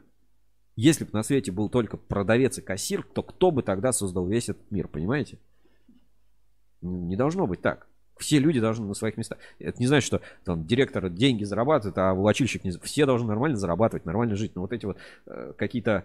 Если 0.77 1.05
бы 1.05 1.11
на 1.13 1.23
свете 1.23 1.51
был 1.51 1.69
только 1.69 1.97
продавец 1.97 2.59
и 2.59 2.63
кассир, 2.63 3.03
то 3.03 3.23
кто 3.23 3.51
бы 3.51 3.63
тогда 3.63 3.93
создал 3.93 4.27
весь 4.27 4.49
этот 4.49 4.71
мир, 4.71 4.87
понимаете? 4.87 5.39
Не 6.81 7.17
должно 7.17 7.47
быть 7.47 7.61
так. 7.61 7.89
Все 8.17 8.39
люди 8.39 8.61
должны 8.61 8.87
на 8.87 8.95
своих 8.95 9.17
местах. 9.17 9.39
Это 9.59 9.79
не 9.79 9.87
значит, 9.87 10.07
что 10.07 10.23
там 10.45 10.67
директор 10.67 11.09
деньги 11.09 11.45
зарабатывает, 11.45 11.99
а 11.99 12.15
волочильщик 12.15 12.65
не... 12.65 12.73
Все 12.83 13.07
должны 13.07 13.29
нормально 13.29 13.57
зарабатывать, 13.57 14.07
нормально 14.07 14.35
жить. 14.37 14.55
Но 14.55 14.63
вот 14.63 14.73
эти 14.73 14.87
вот 14.87 14.99
э, 15.27 15.53
какие-то 15.57 16.05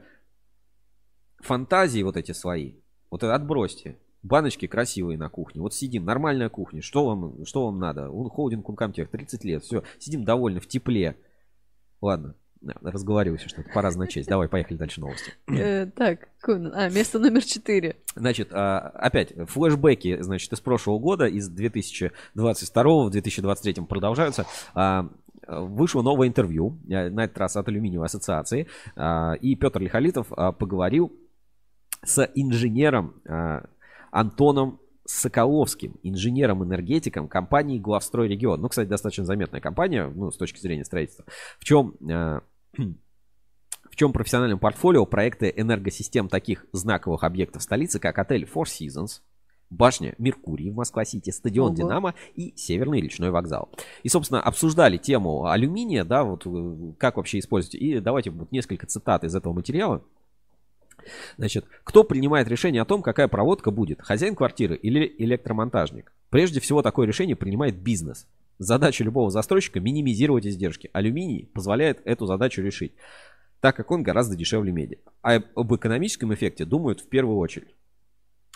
фантазии 1.40 2.02
вот 2.02 2.18
эти 2.18 2.32
свои, 2.32 2.76
вот 3.10 3.24
это 3.24 3.36
отбросьте. 3.36 3.98
Баночки 4.24 4.68
красивые 4.68 5.18
на 5.18 5.30
кухне. 5.30 5.62
Вот 5.62 5.74
сидим, 5.74 6.06
нормальная 6.06 6.50
кухня. 6.50 6.82
Что 6.82 7.06
вам, 7.06 7.46
что 7.46 7.66
вам 7.66 7.78
надо? 7.78 8.10
Он 8.10 8.30
холдинг 8.30 8.68
Ункомтех, 8.70 9.10
30 9.10 9.44
лет. 9.44 9.64
Все, 9.64 9.84
сидим 10.00 10.24
довольны, 10.24 10.62
в 10.62 10.68
тепле. 10.68 11.18
Ладно, 12.02 12.36
разговорился 12.82 13.50
что-то. 13.50 13.70
Пора 13.74 13.92
начать. 13.92 14.26
Давай, 14.28 14.48
поехали 14.48 14.78
дальше 14.78 15.02
новости. 15.02 15.34
Э, 15.50 15.88
Так, 15.88 16.30
а, 16.48 16.90
место 16.90 17.20
номер 17.20 17.44
четыре. 17.44 17.98
Значит, 18.16 18.50
а, 18.52 18.80
опять 18.96 19.34
флешбеки, 19.50 20.22
значит, 20.22 20.54
из 20.54 20.62
прошлого 20.62 21.00
года, 21.00 21.26
из 21.26 21.50
2022 21.50 23.06
в 23.06 23.10
2023 23.10 23.86
продолжаются. 23.86 24.46
А, 24.74 25.10
Вышло 25.46 26.02
новое 26.02 26.30
интервью, 26.30 26.78
а, 26.90 27.10
на 27.10 27.26
этот 27.26 27.38
раз 27.38 27.58
от 27.58 27.68
алюминиевой 27.68 28.06
ассоциации, 28.06 28.68
а, 28.96 29.34
и 29.34 29.56
Петр 29.56 29.82
Лихолитов 29.82 30.30
поговорил 30.30 31.12
с 32.06 32.26
инженером 32.36 33.22
Антоном 34.14 34.80
Соколовским, 35.06 35.96
инженером-энергетиком 36.04 37.28
компании 37.28 37.78
Главстрой 37.78 38.30
Регион. 38.30 38.62
Ну, 38.62 38.70
кстати, 38.70 38.88
достаточно 38.88 39.26
заметная 39.26 39.60
компания, 39.60 40.08
ну, 40.08 40.32
с 40.32 40.38
точки 40.38 40.60
зрения 40.60 40.86
строительства. 40.86 41.26
В 41.60 41.66
чем, 41.66 41.96
а, 42.10 42.42
в 42.78 43.96
чем 43.96 44.14
профессиональном 44.14 44.60
портфолио 44.60 45.06
проекты 45.06 45.52
энергосистем 45.54 46.30
таких 46.30 46.66
знаковых 46.72 47.24
объектов 47.24 47.64
столицы, 47.64 48.00
как 48.00 48.18
отель 48.18 48.44
Four 48.44 48.64
Seasons, 48.64 49.22
башня 49.70 50.16
Меркурий 50.20 50.70
в 50.70 50.76
Москва-Сити, 50.76 51.32
стадион 51.32 51.72
Ого. 51.72 51.76
Динамо 51.76 52.14
и 52.36 52.54
Северный 52.56 53.02
речной 53.02 53.32
вокзал. 53.32 53.70
И, 54.04 54.10
собственно, 54.10 54.42
обсуждали 54.42 54.98
тему 54.98 55.48
алюминия, 55.48 56.06
да, 56.06 56.24
вот 56.24 56.46
э, 56.46 56.94
как 56.98 57.18
вообще 57.18 57.40
использовать. 57.40 57.76
И 57.76 58.00
давайте 58.00 58.30
вот 58.30 58.52
несколько 58.52 58.86
цитат 58.88 59.24
из 59.24 59.36
этого 59.36 59.54
материала. 59.54 60.04
Значит, 61.38 61.66
кто 61.84 62.04
принимает 62.04 62.48
решение 62.48 62.82
о 62.82 62.86
том, 62.86 63.02
какая 63.02 63.28
проводка 63.28 63.72
будет? 63.72 64.02
Хозяин 64.02 64.36
квартиры 64.36 64.76
или 64.76 65.14
электромонтажник? 65.18 66.12
Прежде 66.30 66.60
всего, 66.60 66.82
такое 66.82 67.08
решение 67.08 67.36
принимает 67.36 67.76
бизнес. 67.76 68.28
Задача 68.60 69.04
любого 69.04 69.30
застройщика– 69.30 69.80
минимизировать 69.82 70.46
издержки. 70.46 70.90
Алюминий 70.94 71.50
позволяет 71.54 72.02
эту 72.06 72.26
задачу 72.26 72.62
решить, 72.62 72.94
так 73.60 73.76
как 73.76 73.92
он 73.92 74.04
гораздо 74.04 74.36
дешевле 74.36 74.72
меди. 74.72 75.00
А 75.22 75.42
об 75.56 75.76
экономическом 75.76 76.34
эффекте 76.34 76.66
думают 76.66 77.02
в 77.02 77.08
первую 77.08 77.38
очередь. 77.38 77.76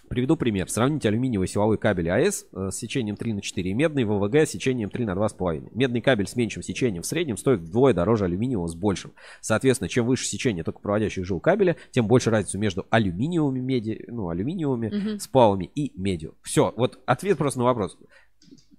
Приведу 0.09 0.37
пример. 0.37 0.69
Сравните 0.69 1.09
алюминиевый 1.09 1.47
силовой 1.49 1.77
кабель 1.77 2.09
АЭС 2.09 2.45
э, 2.53 2.69
с 2.71 2.77
сечением 2.77 3.17
3 3.17 3.33
на 3.33 3.41
4 3.41 3.69
и 3.69 3.73
медный 3.73 4.05
ВВГ 4.05 4.35
с 4.47 4.51
сечением 4.51 4.89
3 4.89 5.05
на 5.05 5.11
2,5. 5.11 5.69
Медный 5.73 5.99
кабель 6.01 6.27
с 6.27 6.35
меньшим 6.37 6.63
сечением 6.63 7.01
в 7.03 7.05
среднем 7.05 7.35
стоит 7.35 7.59
вдвое 7.59 7.93
дороже 7.93 8.23
алюминиевого 8.25 8.67
с 8.67 8.75
большим. 8.75 9.11
Соответственно, 9.41 9.89
чем 9.89 10.05
выше 10.05 10.25
сечение 10.25 10.63
только 10.63 10.79
проводящих 10.79 11.25
жил 11.25 11.41
кабеля, 11.41 11.75
тем 11.91 12.07
больше 12.07 12.29
разницу 12.29 12.57
между 12.57 12.85
алюминиевыми 12.89 13.59
меди, 13.59 14.05
ну, 14.07 14.29
алюминиевыми 14.29 14.87
Мгм. 14.87 15.19
сплавами 15.19 15.69
и 15.75 15.91
медью. 15.99 16.35
Все, 16.41 16.73
вот 16.77 16.99
ответ 17.05 17.37
просто 17.37 17.59
на 17.59 17.65
вопрос. 17.65 17.97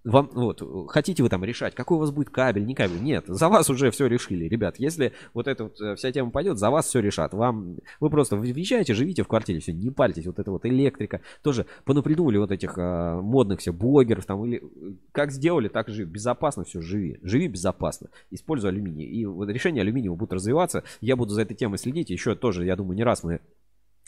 Вам, 0.09 0.31
вот, 0.33 0.63
хотите 0.89 1.23
вы 1.23 1.29
там 1.29 1.45
решать, 1.45 1.75
какой 1.75 1.99
у 1.99 2.01
вас 2.01 2.11
будет 2.11 2.31
кабель, 2.31 2.65
не 2.65 2.75
кабель? 2.75 3.03
Нет, 3.03 3.25
за 3.27 3.49
вас 3.51 3.69
уже 3.69 3.91
все 3.91 4.07
решили, 4.07 4.47
ребят. 4.47 4.77
Если 4.79 5.13
вот 5.35 5.47
эта 5.47 5.65
вот 5.65 5.79
э, 5.83 5.97
вся 5.97 6.11
тема 6.13 6.31
пойдет, 6.31 6.57
за 6.57 6.71
вас 6.71 6.87
все 6.87 7.01
решат. 7.01 7.35
Вам, 7.35 7.77
вы 8.01 8.09
просто 8.09 8.37
въезжаете, 8.37 8.95
живите 8.95 9.23
в 9.23 9.29
квартире, 9.29 9.61
все, 9.61 9.75
не 9.75 9.91
парьтесь. 9.91 10.25
Вот 10.25 10.39
это 10.39 10.51
вот 10.51 10.65
электрика. 10.65 11.21
Тоже 11.43 11.67
понапридумывали 11.85 12.39
вот 12.39 12.51
этих 12.51 12.79
э, 12.79 13.21
модных 13.21 13.61
все 13.61 13.71
блогеров 13.71 14.25
там. 14.25 14.47
Или 14.47 14.63
э, 14.65 14.95
как 15.13 15.31
сделали, 15.31 15.69
так 15.69 15.91
живи. 15.91 16.07
Безопасно 16.07 16.65
все, 16.65 16.81
живи. 16.81 17.19
Живи 17.23 17.47
безопасно. 17.47 18.09
Используй 18.31 18.71
алюминий. 18.71 19.05
И 19.05 19.27
вот 19.27 19.51
решение 19.51 19.83
алюминиевого 19.83 20.17
будут 20.17 20.33
развиваться. 20.33 20.85
Я 21.03 21.17
буду 21.17 21.35
за 21.35 21.43
этой 21.43 21.55
темой 21.55 21.77
следить. 21.77 22.09
Еще 22.09 22.35
тоже, 22.35 22.65
я 22.65 22.77
думаю, 22.77 22.97
не 22.97 23.05
раз 23.05 23.25
мы 23.25 23.41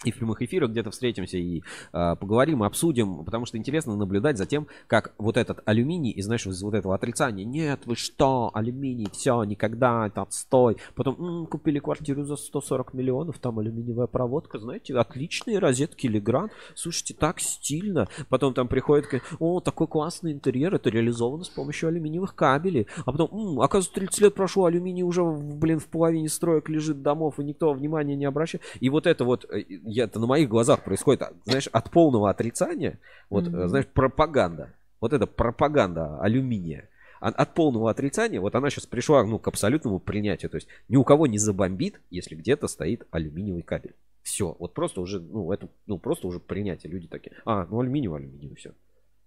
и 0.04 0.12
в 0.12 0.16
прямых 0.16 0.40
эфирах 0.42 0.70
где-то 0.70 0.90
встретимся 0.90 1.36
и 1.36 1.62
а, 1.92 2.16
поговорим, 2.16 2.62
обсудим, 2.62 3.24
потому 3.24 3.44
что 3.46 3.58
интересно 3.58 3.96
наблюдать 3.96 4.38
за 4.38 4.46
тем, 4.46 4.66
как 4.86 5.12
вот 5.18 5.36
этот 5.36 5.60
алюминий 5.66 6.10
из, 6.10 6.24
знаешь, 6.24 6.46
из 6.46 6.62
вот 6.62 6.74
этого 6.74 6.94
отрицания, 6.94 7.44
нет, 7.44 7.82
вы 7.84 7.96
что, 7.96 8.50
алюминий, 8.54 9.08
все, 9.12 9.42
никогда, 9.44 10.06
это 10.06 10.22
отстой. 10.22 10.76
Потом 10.94 11.16
«М, 11.18 11.46
купили 11.46 11.78
квартиру 11.78 12.24
за 12.24 12.36
140 12.36 12.94
миллионов, 12.94 13.38
там 13.38 13.58
алюминиевая 13.58 14.06
проводка, 14.06 14.58
знаете, 14.58 14.94
отличные 14.96 15.58
розетки 15.58 16.06
Легран, 16.06 16.50
слушайте, 16.74 17.14
так 17.14 17.40
стильно. 17.40 18.08
Потом 18.28 18.54
там 18.54 18.68
приходит, 18.68 19.22
о, 19.38 19.60
такой 19.60 19.86
классный 19.86 20.32
интерьер, 20.32 20.74
это 20.74 20.88
реализовано 20.88 21.44
с 21.44 21.48
помощью 21.48 21.88
алюминиевых 21.88 22.34
кабелей. 22.34 22.86
А 23.04 23.12
потом, 23.12 23.28
«М, 23.32 23.60
оказывается, 23.60 23.94
30 23.94 24.20
лет 24.22 24.34
прошло, 24.34 24.64
алюминий 24.64 25.02
уже, 25.02 25.22
блин, 25.24 25.78
в 25.78 25.86
половине 25.86 26.28
строек 26.28 26.68
лежит 26.68 27.02
домов, 27.02 27.38
и 27.38 27.44
никто 27.44 27.72
внимания 27.72 28.16
не 28.16 28.24
обращает. 28.24 28.64
И 28.80 28.88
вот 28.88 29.06
это 29.06 29.24
вот, 29.24 29.44
э, 29.50 29.64
я, 29.90 30.04
это 30.04 30.18
на 30.18 30.26
моих 30.26 30.48
глазах 30.48 30.82
происходит, 30.84 31.22
а, 31.22 31.32
знаешь, 31.44 31.66
от 31.68 31.90
полного 31.90 32.30
отрицания, 32.30 32.98
вот, 33.28 33.46
Мгм. 33.46 33.68
знаешь, 33.68 33.86
пропаганда. 33.86 34.72
Вот 35.00 35.12
эта 35.12 35.26
пропаганда 35.26 36.20
алюминия. 36.20 36.88
А- 37.20 37.28
От 37.28 37.54
полного 37.54 37.90
отрицания, 37.90 38.40
вот 38.40 38.54
она 38.54 38.70
сейчас 38.70 38.86
пришла 38.86 39.22
ну, 39.24 39.38
к 39.38 39.46
абсолютному 39.48 39.98
принятию. 39.98 40.50
То 40.50 40.56
есть 40.56 40.68
ни 40.88 40.96
у 40.96 41.04
кого 41.04 41.26
не 41.26 41.38
забомбит, 41.38 42.00
если 42.10 42.34
где-то 42.34 42.66
стоит 42.68 43.06
алюминиевый 43.10 43.62
кабель. 43.62 43.94
Все. 44.22 44.56
Вот 44.58 44.72
просто 44.74 45.00
уже, 45.00 45.20
ну, 45.20 45.52
это, 45.52 45.68
ну, 45.86 45.98
просто 45.98 46.26
уже 46.26 46.40
принятие. 46.40 46.90
Люди 46.92 47.08
такие, 47.08 47.32
а, 47.44 47.66
ну, 47.70 47.80
алюминиевый, 47.80 48.20
алюминиевый, 48.20 48.56
все. 48.56 48.72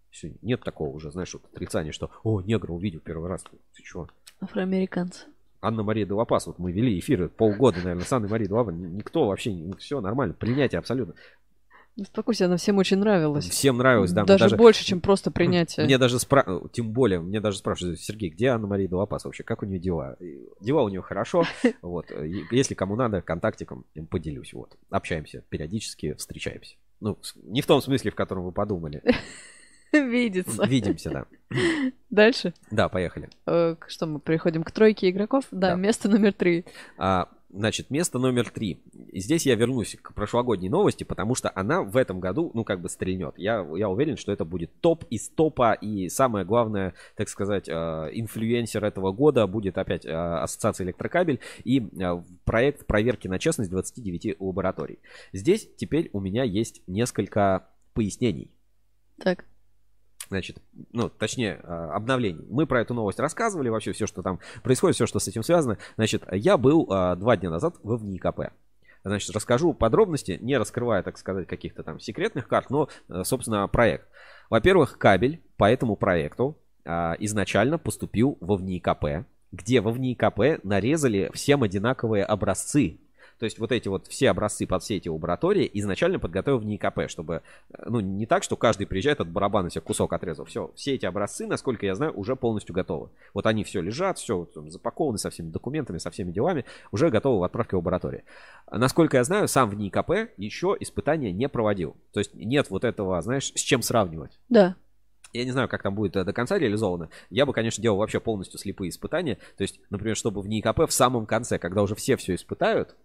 Все, 0.09 0.33
нет 0.43 0.61
такого 0.63 0.89
уже, 0.95 1.11
знаешь, 1.11 1.33
вот 1.33 1.43
отрицания, 1.53 1.91
что, 1.91 2.11
о, 2.23 2.41
негра 2.41 2.71
увидел 2.71 2.99
первый 2.99 3.29
раз. 3.29 3.43
Ты 3.75 3.83
чего? 3.83 4.07
Афроамериканцы. 4.39 5.25
Анна-Мария 5.63 6.05
Делапас, 6.05 6.47
вот 6.47 6.59
мы 6.59 6.71
вели 6.71 6.99
эфиры 6.99 7.29
полгода, 7.29 7.77
наверное, 7.77 8.05
с 8.05 8.11
Анной 8.11 8.29
Марией 8.29 8.47
Делапас. 8.47 8.75
Никто 8.75 9.27
вообще, 9.27 9.55
все 9.79 10.01
нормально, 10.01 10.33
принятие 10.33 10.79
абсолютно. 10.79 11.15
Успокойся, 11.95 12.45
она 12.45 12.57
всем 12.57 12.79
очень 12.79 12.97
нравилась. 12.97 13.47
Всем 13.47 13.77
нравилось, 13.77 14.11
да. 14.11 14.21
мы 14.21 14.27
даже, 14.27 14.55
больше, 14.55 14.83
чем 14.83 14.99
просто 14.99 15.29
принятие. 15.29 15.85
Мне 15.85 15.99
даже 15.99 16.17
спра... 16.17 16.43
тем 16.71 16.91
более, 16.91 17.19
мне 17.19 17.39
даже 17.39 17.59
спрашивают, 17.59 17.99
Сергей, 17.99 18.31
где 18.31 18.47
Анна-Мария 18.47 18.87
Делапас 18.87 19.25
вообще, 19.25 19.43
как 19.43 19.61
у 19.61 19.67
нее 19.67 19.79
дела? 19.79 20.17
Дела 20.59 20.81
у 20.81 20.89
нее 20.89 21.03
хорошо, 21.03 21.43
вот. 21.83 22.07
Если 22.51 22.73
кому 22.73 22.95
надо, 22.95 23.21
контактиком 23.21 23.85
им 23.93 24.07
поделюсь, 24.07 24.53
вот. 24.53 24.75
Общаемся 24.89 25.43
периодически, 25.49 26.15
встречаемся. 26.15 26.77
Ну, 26.99 27.19
не 27.43 27.61
в 27.61 27.67
том 27.67 27.79
смысле, 27.81 28.09
в 28.09 28.15
котором 28.15 28.45
вы 28.45 28.51
подумали. 28.51 29.03
Видится. 29.93 30.65
Видимся, 30.65 31.09
да. 31.11 31.25
Дальше. 32.09 32.53
Да, 32.71 32.89
поехали. 32.89 33.29
Э, 33.45 33.75
Что, 33.87 34.05
мы 34.07 34.19
переходим 34.19 34.63
к 34.63 34.71
тройке 34.71 35.09
игроков? 35.09 35.45
Да, 35.51 35.69
Да. 35.71 35.75
место 35.75 36.09
номер 36.09 36.33
три. 36.33 36.65
А, 36.97 37.29
значит, 37.51 37.91
место 37.91 38.17
номер 38.17 38.49
три. 38.49 38.81
Здесь 39.13 39.45
я 39.45 39.53
вернусь 39.55 39.95
к 40.01 40.13
прошлогодней 40.13 40.69
новости, 40.69 41.03
потому 41.03 41.35
что 41.35 41.51
она 41.53 41.83
в 41.83 41.95
этом 41.97 42.19
году, 42.19 42.49
ну, 42.55 42.63
как 42.63 42.81
бы 42.81 42.89
стрельнет. 42.89 43.35
Я, 43.37 43.65
я 43.75 43.87
уверен, 43.89 44.17
что 44.17 44.31
это 44.31 44.45
будет 44.45 44.71
топ 44.81 45.03
из 45.11 45.29
топа. 45.29 45.73
И 45.73 46.09
самое 46.09 46.43
главное, 46.45 46.93
так 47.15 47.29
сказать, 47.29 47.69
э, 47.69 47.71
инфлюенсер 47.71 48.83
этого 48.83 49.11
года 49.11 49.45
будет 49.45 49.77
опять 49.77 50.05
э, 50.05 50.11
Ассоциация 50.11 50.85
Электрокабель 50.85 51.39
и 51.63 51.87
проект 52.45 52.87
проверки 52.87 53.27
на 53.27 53.37
честность 53.37 53.69
29 53.69 54.37
лабораторий. 54.39 54.97
Здесь 55.33 55.69
теперь 55.77 56.09
у 56.13 56.19
меня 56.19 56.43
есть 56.43 56.81
несколько 56.87 57.67
пояснений. 57.93 58.49
Так. 59.19 59.45
Значит, 60.33 60.57
ну, 60.93 61.09
точнее, 61.09 61.59
э, 61.61 61.67
обновлений. 61.67 62.43
Мы 62.49 62.65
про 62.65 62.81
эту 62.81 62.95
новость 62.95 63.19
рассказывали, 63.19 63.69
вообще 63.69 63.91
все, 63.91 64.07
что 64.07 64.23
там 64.23 64.39
происходит, 64.63 64.95
все, 64.95 65.05
что 65.05 65.19
с 65.19 65.27
этим 65.27 65.43
связано. 65.43 65.77
Значит, 65.95 66.23
я 66.31 66.57
был 66.57 66.91
э, 66.91 67.15
два 67.17 67.37
дня 67.37 67.51
назад 67.51 67.75
в 67.83 67.97
ВНИКП. 67.97 68.51
Значит, 69.03 69.29
расскажу 69.35 69.75
подробности, 69.75 70.39
не 70.41 70.57
раскрывая, 70.57 71.03
так 71.03 71.19
сказать, 71.19 71.47
каких-то 71.47 71.83
там 71.83 71.99
секретных 71.99 72.47
карт, 72.47 72.71
но, 72.71 72.89
э, 73.09 73.23
собственно, 73.23 73.67
проект. 73.67 74.07
Во-первых, 74.49 74.97
кабель 74.97 75.43
по 75.55 75.69
этому 75.71 75.95
проекту 75.95 76.57
а, 76.83 77.15
изначально 77.19 77.77
поступил 77.77 78.39
во 78.41 78.55
ВНИКП, 78.55 79.27
где 79.51 79.81
во 79.81 79.91
ВНИКП 79.91 80.63
нарезали 80.63 81.29
всем 81.31 81.61
одинаковые 81.61 82.25
образцы. 82.25 82.99
То 83.43 83.45
есть 83.45 83.59
вот 83.59 83.73
эти 83.73 83.89
вот 83.89 84.07
все 84.07 84.29
образцы 84.29 84.65
под 84.65 84.83
все 84.83 84.95
эти 84.95 85.09
лаборатории 85.09 85.69
изначально 85.73 86.17
подготовил 86.17 86.59
в 86.59 86.65
НИКП, 86.65 87.09
чтобы, 87.09 87.41
э, 87.73 87.83
ну, 87.87 87.99
не 87.99 88.25
так, 88.25 88.41
что 88.41 88.55
каждый 88.55 88.87
приезжает 88.87 89.19
от 89.19 89.27
барабана 89.27 89.69
себе 89.69 89.81
кусок 89.81 90.13
отрезал. 90.13 90.45
Все, 90.45 90.71
все 90.75 90.93
эти 90.93 91.05
образцы, 91.05 91.45
насколько 91.45 91.85
я 91.85 91.93
знаю, 91.93 92.17
уже 92.17 92.37
полностью 92.37 92.73
готовы. 92.73 93.09
Вот 93.33 93.45
они 93.45 93.65
все 93.65 93.81
лежат, 93.81 94.17
все 94.17 94.47
запакованы 94.67 95.17
со 95.17 95.29
всеми 95.29 95.49
документами, 95.49 95.97
со 95.97 96.09
всеми 96.09 96.31
делами, 96.31 96.63
уже 96.93 97.09
готовы 97.09 97.41
в 97.41 97.43
отправке 97.43 97.75
в 97.75 97.79
лаборатории. 97.79 98.23
Насколько 98.71 99.17
я 99.17 99.25
знаю, 99.25 99.49
сам 99.49 99.69
в 99.69 99.75
НИКП 99.75 100.31
еще 100.37 100.77
испытания 100.79 101.33
не 101.33 101.49
проводил. 101.49 101.97
То 102.13 102.21
есть 102.21 102.33
нет 102.33 102.69
вот 102.69 102.85
этого, 102.85 103.21
знаешь, 103.21 103.51
с 103.53 103.59
чем 103.59 103.81
сравнивать. 103.81 104.39
Да. 104.47 104.77
Я 105.33 105.43
не 105.43 105.51
знаю, 105.51 105.67
как 105.67 105.83
там 105.83 105.95
будет 105.95 106.15
э, 106.15 106.23
до 106.23 106.31
конца 106.31 106.57
реализовано. 106.57 107.09
Я 107.29 107.45
бы, 107.45 107.51
конечно, 107.51 107.81
делал 107.81 107.97
вообще 107.97 108.21
полностью 108.21 108.57
слепые 108.57 108.87
испытания. 108.87 109.37
То 109.57 109.63
есть, 109.63 109.81
например, 109.89 110.15
чтобы 110.15 110.41
в 110.41 110.47
НИКП 110.47 110.87
в 110.87 110.93
самом 110.93 111.25
конце, 111.25 111.59
когда 111.59 111.81
уже 111.81 111.95
все 111.95 112.15
все 112.15 112.35
испытают, 112.35 112.95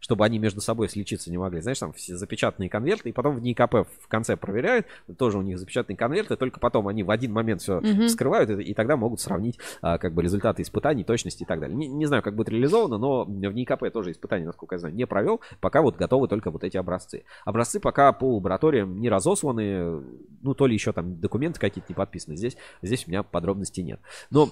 чтобы 0.00 0.24
они 0.24 0.38
между 0.38 0.60
собой 0.60 0.88
сличиться 0.88 1.30
не 1.30 1.38
могли. 1.38 1.60
Знаешь, 1.60 1.78
там 1.78 1.92
все 1.92 2.16
запечатанные 2.16 2.68
конверты, 2.68 3.10
и 3.10 3.12
потом 3.12 3.36
в 3.36 3.42
НИКП 3.42 3.86
в 4.00 4.08
конце 4.08 4.36
проверяют, 4.36 4.86
тоже 5.18 5.38
у 5.38 5.42
них 5.42 5.58
запечатанные 5.58 5.96
конверты, 5.96 6.36
только 6.36 6.60
потом 6.60 6.88
они 6.88 7.02
в 7.02 7.10
один 7.10 7.32
момент 7.32 7.62
все 7.62 7.80
Мгм. 7.80 8.08
вскрывают, 8.08 8.50
и, 8.50 8.62
и 8.62 8.74
тогда 8.74 8.96
могут 8.96 9.20
сравнить 9.20 9.58
а, 9.82 9.98
как 9.98 10.12
бы 10.14 10.22
результаты 10.22 10.62
испытаний, 10.62 11.04
точности 11.04 11.42
и 11.42 11.46
так 11.46 11.60
далее. 11.60 11.76
Не, 11.76 11.88
не 11.88 12.06
знаю, 12.06 12.22
как 12.22 12.34
будет 12.34 12.48
реализовано, 12.48 12.98
но 12.98 13.24
в 13.24 13.30
НИКП 13.30 13.90
тоже 13.92 14.12
испытания, 14.12 14.46
насколько 14.46 14.74
я 14.74 14.78
знаю, 14.78 14.94
не 14.94 15.06
провел, 15.06 15.40
пока 15.60 15.82
вот 15.82 15.96
готовы 15.96 16.28
только 16.28 16.50
вот 16.50 16.64
эти 16.64 16.76
образцы. 16.76 17.24
Образцы 17.44 17.80
пока 17.80 18.12
по 18.12 18.36
лабораториям 18.36 19.00
не 19.00 19.08
разосланы, 19.08 20.02
ну, 20.42 20.54
то 20.54 20.66
ли 20.66 20.74
еще 20.74 20.92
там 20.92 21.20
документы 21.20 21.60
какие-то 21.60 21.86
не 21.90 21.94
подписаны. 21.94 22.36
Здесь, 22.36 22.56
здесь 22.82 23.06
у 23.06 23.10
меня 23.10 23.22
подробностей 23.22 23.82
нет. 23.82 24.00
Но 24.30 24.50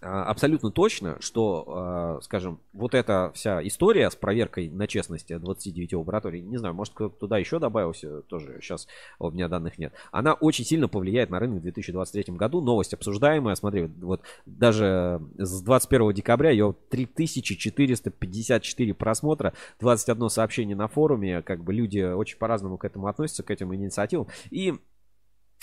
абсолютно 0.00 0.70
точно, 0.70 1.16
что, 1.20 1.64
а, 1.68 2.20
скажем, 2.22 2.60
вот 2.72 2.94
эта 2.94 3.32
вся 3.34 3.66
история 3.66 4.10
с 4.10 4.16
проверкой 4.16 4.68
на 4.68 4.86
честность 4.86 5.34
29 5.34 5.94
лабораторий, 5.94 6.42
не 6.42 6.58
знаю, 6.58 6.74
может 6.74 6.92
кто-то 6.94 7.18
туда 7.18 7.38
еще 7.38 7.58
добавился, 7.58 8.20
тоже 8.22 8.58
сейчас 8.60 8.86
у 9.18 9.30
меня 9.30 9.48
данных 9.48 9.78
нет, 9.78 9.94
она 10.12 10.34
очень 10.34 10.64
сильно 10.64 10.88
повлияет 10.88 11.30
на 11.30 11.38
рынок 11.38 11.60
в 11.60 11.62
2023 11.62 12.34
году. 12.34 12.60
Новость 12.60 12.92
обсуждаемая, 12.94 13.54
смотри, 13.54 13.86
вот 14.00 14.22
даже 14.44 15.20
с 15.38 15.62
21 15.62 16.12
декабря 16.12 16.50
ее 16.50 16.74
3454 16.90 18.94
просмотра, 18.94 19.54
21 19.80 20.28
сообщение 20.28 20.76
на 20.76 20.88
форуме, 20.88 21.42
как 21.42 21.64
бы 21.64 21.72
люди 21.72 22.00
очень 22.00 22.38
по-разному 22.38 22.76
к 22.78 22.84
этому 22.84 23.06
относятся, 23.06 23.42
к 23.42 23.50
этим 23.50 23.74
инициативам. 23.74 24.26
И 24.50 24.74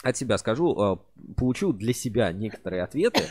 от 0.03 0.17
себя 0.17 0.37
скажу, 0.37 0.75
э, 0.75 0.97
получил 1.35 1.73
для 1.73 1.93
себя 1.93 2.31
некоторые 2.33 2.83
ответы, 2.83 3.23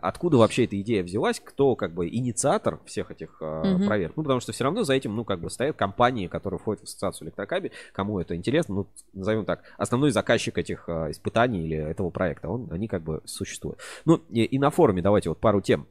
откуда 0.00 0.38
вообще 0.38 0.64
эта 0.64 0.80
идея 0.80 1.02
взялась, 1.02 1.40
кто 1.40 1.76
как 1.76 1.92
бы 1.92 2.08
инициатор 2.08 2.80
всех 2.84 3.10
этих 3.10 3.36
э, 3.40 3.74
Мгм. 3.74 3.86
проверок. 3.86 4.16
Ну, 4.16 4.22
потому 4.22 4.40
что 4.40 4.52
все 4.52 4.64
равно 4.64 4.84
за 4.84 4.94
этим, 4.94 5.14
ну, 5.14 5.24
как 5.24 5.40
бы 5.40 5.50
стоят 5.50 5.76
компании, 5.76 6.26
которые 6.26 6.58
входят 6.58 6.80
в 6.80 6.84
ассоциацию 6.84 7.26
электрокабель, 7.26 7.72
кому 7.92 8.18
это 8.20 8.34
интересно, 8.36 8.74
ну, 8.74 8.86
назовем 9.12 9.44
так, 9.44 9.62
основной 9.76 10.10
заказчик 10.10 10.56
этих 10.58 10.88
э, 10.88 11.10
испытаний 11.10 11.64
или 11.64 11.76
этого 11.76 12.10
проекта, 12.10 12.48
он, 12.48 12.68
они 12.70 12.88
как 12.88 13.02
бы 13.02 13.22
существуют. 13.24 13.78
Ну, 14.04 14.16
и, 14.30 14.44
и 14.44 14.58
на 14.58 14.70
форуме 14.70 15.02
давайте 15.02 15.28
вот 15.28 15.38
пару 15.40 15.60
тем, 15.60 15.86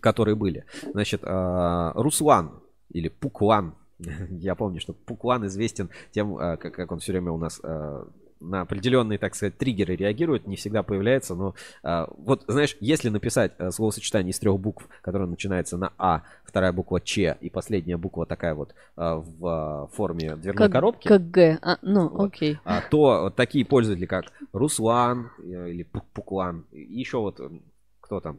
которые 0.00 0.34
были. 0.34 0.64
Значит, 0.92 1.22
э, 1.24 1.92
Руслан 1.94 2.60
или 2.90 3.08
Пуклан, 3.08 3.74
я 4.30 4.54
помню, 4.54 4.80
что 4.80 4.92
Пуклан 4.92 5.46
известен 5.46 5.90
тем, 6.10 6.36
э, 6.38 6.56
как, 6.56 6.74
как 6.74 6.92
он 6.92 6.98
все 6.98 7.12
время 7.12 7.32
у 7.32 7.38
нас 7.38 7.60
э, 7.62 8.04
на 8.40 8.60
определенные, 8.60 9.18
так 9.18 9.34
сказать, 9.34 9.56
триггеры 9.58 9.96
реагирует, 9.96 10.46
не 10.46 10.56
всегда 10.56 10.82
появляется, 10.82 11.34
но 11.34 11.54
а, 11.82 12.08
вот, 12.18 12.44
знаешь, 12.48 12.76
если 12.80 13.08
написать 13.08 13.52
а, 13.58 13.70
словосочетание 13.70 14.30
из 14.30 14.38
трех 14.38 14.58
букв, 14.58 14.88
которое 15.02 15.26
начинается 15.26 15.76
на 15.76 15.92
А, 15.98 16.22
вторая 16.44 16.72
буква 16.72 17.00
Ч 17.00 17.36
и 17.40 17.50
последняя 17.50 17.96
буква 17.96 18.26
такая 18.26 18.54
вот 18.54 18.74
а, 18.96 19.16
в 19.16 19.46
а, 19.46 19.86
форме 19.88 20.36
дверной 20.36 20.66
Как, 20.66 20.72
коробки, 20.72 21.08
как 21.08 21.30
Г. 21.30 21.58
А, 21.62 21.78
ну, 21.82 22.08
Вот. 22.08 22.26
окей. 22.28 22.58
а, 22.64 22.82
то 22.82 23.22
вот 23.22 23.36
такие 23.36 23.64
пользователи, 23.64 24.06
как 24.06 24.26
Руслан 24.52 25.30
или 25.42 25.82
Пук- 25.84 26.06
Пуклан, 26.12 26.66
еще 26.72 27.18
вот 27.18 27.40
кто 28.00 28.20
там, 28.20 28.38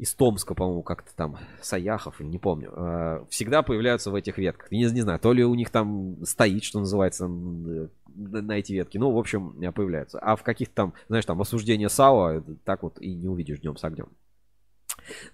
из 0.00 0.14
Томска, 0.14 0.54
по-моему, 0.54 0.82
как-то 0.82 1.14
там, 1.14 1.36
Саяхов, 1.60 2.20
не 2.20 2.38
помню, 2.38 2.72
э, 2.74 3.24
всегда 3.28 3.62
появляются 3.62 4.10
в 4.10 4.14
этих 4.14 4.38
ветках. 4.38 4.70
Не, 4.70 4.84
не 4.84 5.02
знаю, 5.02 5.20
то 5.20 5.34
ли 5.34 5.44
у 5.44 5.54
них 5.54 5.68
там 5.68 6.24
стоит, 6.24 6.64
что 6.64 6.78
называется, 6.80 7.26
э, 7.26 7.88
на 8.06 8.52
эти 8.52 8.72
ветки. 8.72 8.96
Ну, 8.96 9.10
в 9.10 9.18
общем, 9.18 9.60
э, 9.60 9.70
появляются. 9.72 10.18
А 10.18 10.36
в 10.36 10.42
каких-то 10.42 10.74
там, 10.74 10.94
знаешь, 11.08 11.26
там 11.26 11.38
осуждение 11.42 11.90
САО, 11.90 12.30
э, 12.30 12.42
так 12.64 12.82
вот 12.82 12.98
и 12.98 13.14
не 13.14 13.28
увидишь 13.28 13.60
днем 13.60 13.76
с 13.76 13.84
огнем. 13.84 14.08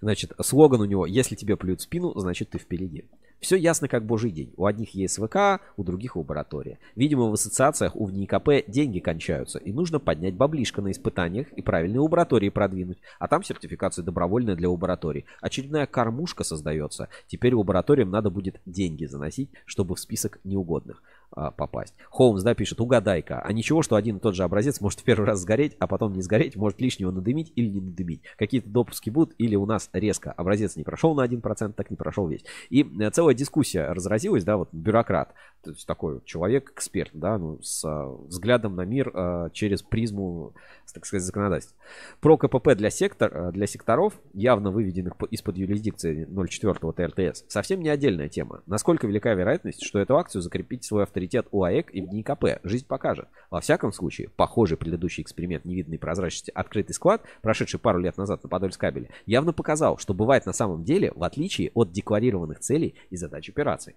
Значит, 0.00 0.32
слоган 0.40 0.80
у 0.80 0.84
него 0.84 1.06
«Если 1.06 1.36
тебе 1.36 1.56
плюют 1.56 1.80
спину, 1.80 2.12
значит 2.18 2.50
ты 2.50 2.58
впереди». 2.58 3.08
Все 3.40 3.56
ясно 3.56 3.86
как 3.86 4.04
божий 4.04 4.30
день. 4.30 4.52
У 4.56 4.66
одних 4.66 4.94
есть 4.94 5.18
ВК, 5.18 5.60
у 5.76 5.84
других 5.84 6.16
лаборатория. 6.16 6.78
Видимо, 6.94 7.30
в 7.30 7.34
ассоциациях 7.34 7.94
у 7.94 8.06
ВНИКП 8.06 8.66
деньги 8.66 8.98
кончаются, 8.98 9.58
и 9.58 9.72
нужно 9.72 10.00
поднять 10.00 10.34
баблишко 10.34 10.80
на 10.80 10.90
испытаниях 10.90 11.52
и 11.52 11.62
правильные 11.62 12.00
лаборатории 12.00 12.48
продвинуть. 12.48 12.98
А 13.18 13.28
там 13.28 13.42
сертификация 13.42 14.02
добровольная 14.02 14.56
для 14.56 14.70
лабораторий. 14.70 15.26
Очередная 15.40 15.86
кормушка 15.86 16.44
создается. 16.44 17.08
Теперь 17.26 17.54
лабораториям 17.54 18.10
надо 18.10 18.30
будет 18.30 18.60
деньги 18.64 19.04
заносить, 19.04 19.50
чтобы 19.66 19.94
в 19.94 20.00
список 20.00 20.38
неугодных 20.44 21.02
а, 21.36 21.50
попасть. 21.50 21.94
Холмс, 22.08 22.42
да, 22.42 22.54
пишет, 22.54 22.80
угадай-ка. 22.80 23.40
А 23.40 23.52
ничего, 23.52 23.82
что 23.82 23.96
один 23.96 24.16
и 24.16 24.20
тот 24.20 24.34
же 24.34 24.42
образец 24.42 24.80
может 24.80 25.00
в 25.00 25.04
первый 25.04 25.26
раз 25.26 25.40
сгореть, 25.40 25.76
а 25.78 25.86
потом 25.86 26.14
не 26.14 26.22
сгореть, 26.22 26.56
может 26.56 26.80
лишнего 26.80 27.10
надымить 27.10 27.52
или 27.56 27.68
не 27.68 27.80
надымить. 27.82 28.22
Какие-то 28.38 28.70
допуски 28.70 29.10
будут, 29.10 29.34
или 29.36 29.54
у 29.54 29.66
нас 29.66 29.90
резко 29.92 30.32
образец 30.32 30.76
не 30.76 30.82
прошел 30.82 31.14
на 31.14 31.26
1%, 31.26 31.74
так 31.74 31.90
не 31.90 31.96
прошел 31.96 32.26
весь. 32.26 32.42
И 32.70 32.82
э, 32.82 33.10
целая 33.10 33.34
дискуссия 33.34 33.92
разразилась, 33.92 34.44
да, 34.44 34.56
вот 34.56 34.70
бюрократ, 34.72 35.34
то 35.62 35.72
есть 35.72 35.86
такой 35.86 36.14
вот 36.14 36.24
человек-эксперт, 36.24 37.10
да, 37.12 37.36
ну, 37.36 37.60
с 37.60 37.84
а, 37.84 38.06
взглядом 38.06 38.74
на 38.74 38.86
мир 38.86 39.10
а, 39.12 39.50
через 39.50 39.82
призму, 39.82 40.54
так 40.94 41.04
сказать, 41.04 41.22
законодательства. 41.22 41.76
Про 42.20 42.38
КПП 42.38 42.74
для, 42.74 42.88
сектор, 42.88 43.30
э, 43.48 43.52
для 43.52 43.66
секторов, 43.66 44.14
явно 44.32 44.70
выведенных 44.70 45.18
по- 45.18 45.26
из-под 45.26 45.58
юрисдикции 45.58 46.26
04 46.26 46.92
ТРТС, 46.92 47.44
совсем 47.48 47.82
не 47.82 47.90
отдельная 47.90 48.30
тема. 48.30 48.62
Насколько 48.64 49.06
велика 49.06 49.34
вероятность, 49.34 49.84
что 49.84 49.98
эту 49.98 50.16
акцию 50.16 50.40
закрепить 50.40 50.84
свой 50.84 51.02
авторитет 51.02 51.25
приоритет 51.26 51.48
у 51.50 51.64
АЭК 51.64 51.90
и 51.92 52.00
в 52.00 52.12
НИКП. 52.12 52.60
Жизнь 52.62 52.86
покажет. 52.86 53.28
Во 53.50 53.60
всяком 53.60 53.92
случае, 53.92 54.30
похожий 54.36 54.76
предыдущий 54.76 55.22
эксперимент 55.22 55.64
невидной 55.64 55.98
прозрачности 55.98 56.52
«Открытый 56.54 56.94
склад», 56.94 57.22
прошедший 57.42 57.80
пару 57.80 57.98
лет 57.98 58.16
назад 58.16 58.42
на 58.42 58.48
Подольскабеле, 58.48 59.10
явно 59.26 59.52
показал, 59.52 59.98
что 59.98 60.14
бывает 60.14 60.46
на 60.46 60.52
самом 60.52 60.84
деле, 60.84 61.12
в 61.14 61.24
отличие 61.24 61.70
от 61.74 61.90
декларированных 61.92 62.60
целей 62.60 62.94
и 63.10 63.16
задач 63.16 63.48
операций. 63.48 63.96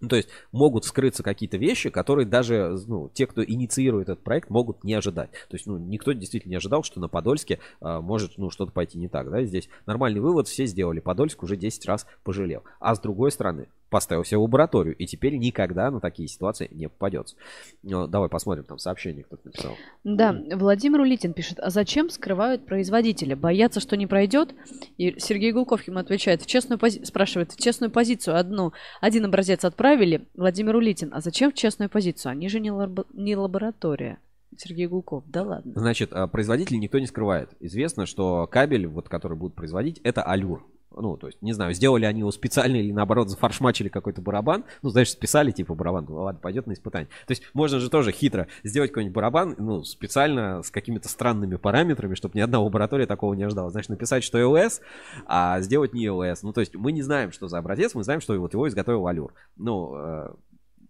Ну, 0.00 0.08
то 0.08 0.14
есть 0.16 0.28
могут 0.52 0.84
скрыться 0.84 1.24
какие-то 1.24 1.56
вещи, 1.56 1.90
которые 1.90 2.24
даже 2.24 2.78
ну, 2.86 3.10
те, 3.12 3.26
кто 3.26 3.44
инициирует 3.44 4.08
этот 4.08 4.22
проект, 4.22 4.48
могут 4.48 4.84
не 4.84 4.94
ожидать. 4.94 5.30
То 5.48 5.56
есть 5.56 5.66
ну, 5.66 5.76
никто 5.76 6.12
действительно 6.12 6.52
не 6.52 6.56
ожидал, 6.56 6.84
что 6.84 7.00
на 7.00 7.08
Подольске 7.08 7.58
а, 7.80 8.00
может 8.00 8.38
ну, 8.38 8.50
что-то 8.50 8.70
пойти 8.70 8.96
не 8.96 9.08
так. 9.08 9.28
Да? 9.28 9.42
Здесь 9.42 9.68
нормальный 9.86 10.20
вывод 10.20 10.46
все 10.46 10.66
сделали. 10.66 11.00
Подольск 11.00 11.42
уже 11.42 11.56
10 11.56 11.84
раз 11.86 12.06
пожалел. 12.22 12.62
А 12.78 12.94
с 12.94 13.00
другой 13.00 13.32
стороны, 13.32 13.66
поставил 13.90 14.24
себе 14.24 14.38
лабораторию, 14.38 14.96
и 14.96 15.06
теперь 15.06 15.36
никогда 15.36 15.90
на 15.90 16.00
такие 16.00 16.28
ситуации 16.28 16.68
не 16.70 16.88
попадется. 16.88 17.36
Ну, 17.82 18.06
давай 18.06 18.28
посмотрим, 18.28 18.64
там 18.64 18.78
сообщение 18.78 19.24
кто-то 19.24 19.46
написал. 19.46 19.76
Да, 20.04 20.36
Владимир 20.54 21.00
Улитин 21.00 21.32
пишет, 21.32 21.58
а 21.60 21.70
зачем 21.70 22.10
скрывают 22.10 22.66
производителя? 22.66 23.36
Боятся, 23.36 23.80
что 23.80 23.96
не 23.96 24.06
пройдет? 24.06 24.54
И 24.96 25.18
Сергей 25.18 25.52
Гулков 25.52 25.86
ему 25.86 25.98
отвечает, 25.98 26.42
в 26.42 26.46
честную 26.46 26.78
пози... 26.78 27.04
спрашивает, 27.04 27.52
в 27.52 27.60
честную 27.60 27.90
позицию 27.90 28.36
одну, 28.36 28.72
один 29.00 29.24
образец 29.24 29.64
отправили, 29.64 30.26
Владимир 30.34 30.76
Улитин, 30.76 31.10
а 31.14 31.20
зачем 31.20 31.50
в 31.50 31.54
честную 31.54 31.88
позицию? 31.88 32.32
Они 32.32 32.48
же 32.48 32.60
не, 32.60 32.70
лаб... 32.70 33.06
не 33.12 33.36
лаборатория. 33.36 34.18
Сергей 34.56 34.86
Гулков, 34.86 35.24
да 35.26 35.42
ладно. 35.42 35.72
Значит, 35.76 36.12
а, 36.12 36.26
производитель 36.26 36.78
никто 36.78 36.98
не 36.98 37.06
скрывает. 37.06 37.50
Известно, 37.60 38.06
что 38.06 38.46
кабель, 38.46 38.86
вот, 38.86 39.08
который 39.08 39.36
будут 39.36 39.54
производить, 39.54 40.00
это 40.02 40.22
алюр. 40.22 40.66
Ну, 40.90 41.16
то 41.16 41.26
есть, 41.26 41.40
не 41.42 41.52
знаю, 41.52 41.74
сделали 41.74 42.04
они 42.04 42.20
его 42.20 42.30
специально 42.30 42.76
или 42.76 42.92
наоборот 42.92 43.28
зафаршмачили 43.28 43.88
какой-то 43.88 44.22
барабан. 44.22 44.64
Ну, 44.82 44.88
знаешь, 44.90 45.10
списали 45.10 45.50
типа 45.50 45.74
барабан, 45.74 46.06
ну 46.08 46.22
ладно, 46.22 46.40
пойдет 46.40 46.66
на 46.66 46.72
испытание. 46.72 47.08
То 47.26 47.32
есть, 47.32 47.42
можно 47.54 47.78
же 47.78 47.90
тоже 47.90 48.10
хитро 48.10 48.48
сделать 48.64 48.90
какой-нибудь 48.90 49.14
барабан, 49.14 49.54
ну, 49.58 49.84
специально 49.84 50.62
с 50.62 50.70
какими-то 50.70 51.08
странными 51.08 51.56
параметрами, 51.56 52.14
чтобы 52.14 52.36
ни 52.36 52.40
одна 52.40 52.60
лаборатория 52.60 53.06
такого 53.06 53.34
не 53.34 53.44
ожидала. 53.44 53.70
Значит, 53.70 53.90
написать, 53.90 54.24
что 54.24 54.38
LS, 54.38 54.80
а 55.26 55.60
сделать 55.60 55.92
не 55.92 56.06
LS. 56.06 56.38
Ну, 56.42 56.52
то 56.52 56.60
есть, 56.60 56.74
мы 56.74 56.92
не 56.92 57.02
знаем, 57.02 57.32
что 57.32 57.48
за 57.48 57.58
образец, 57.58 57.94
мы 57.94 58.02
знаем, 58.02 58.20
что 58.20 58.38
вот 58.38 58.54
его 58.54 58.66
изготовил 58.66 59.06
Алюр. 59.06 59.34
Ну, 59.56 59.94
э, 59.94 60.30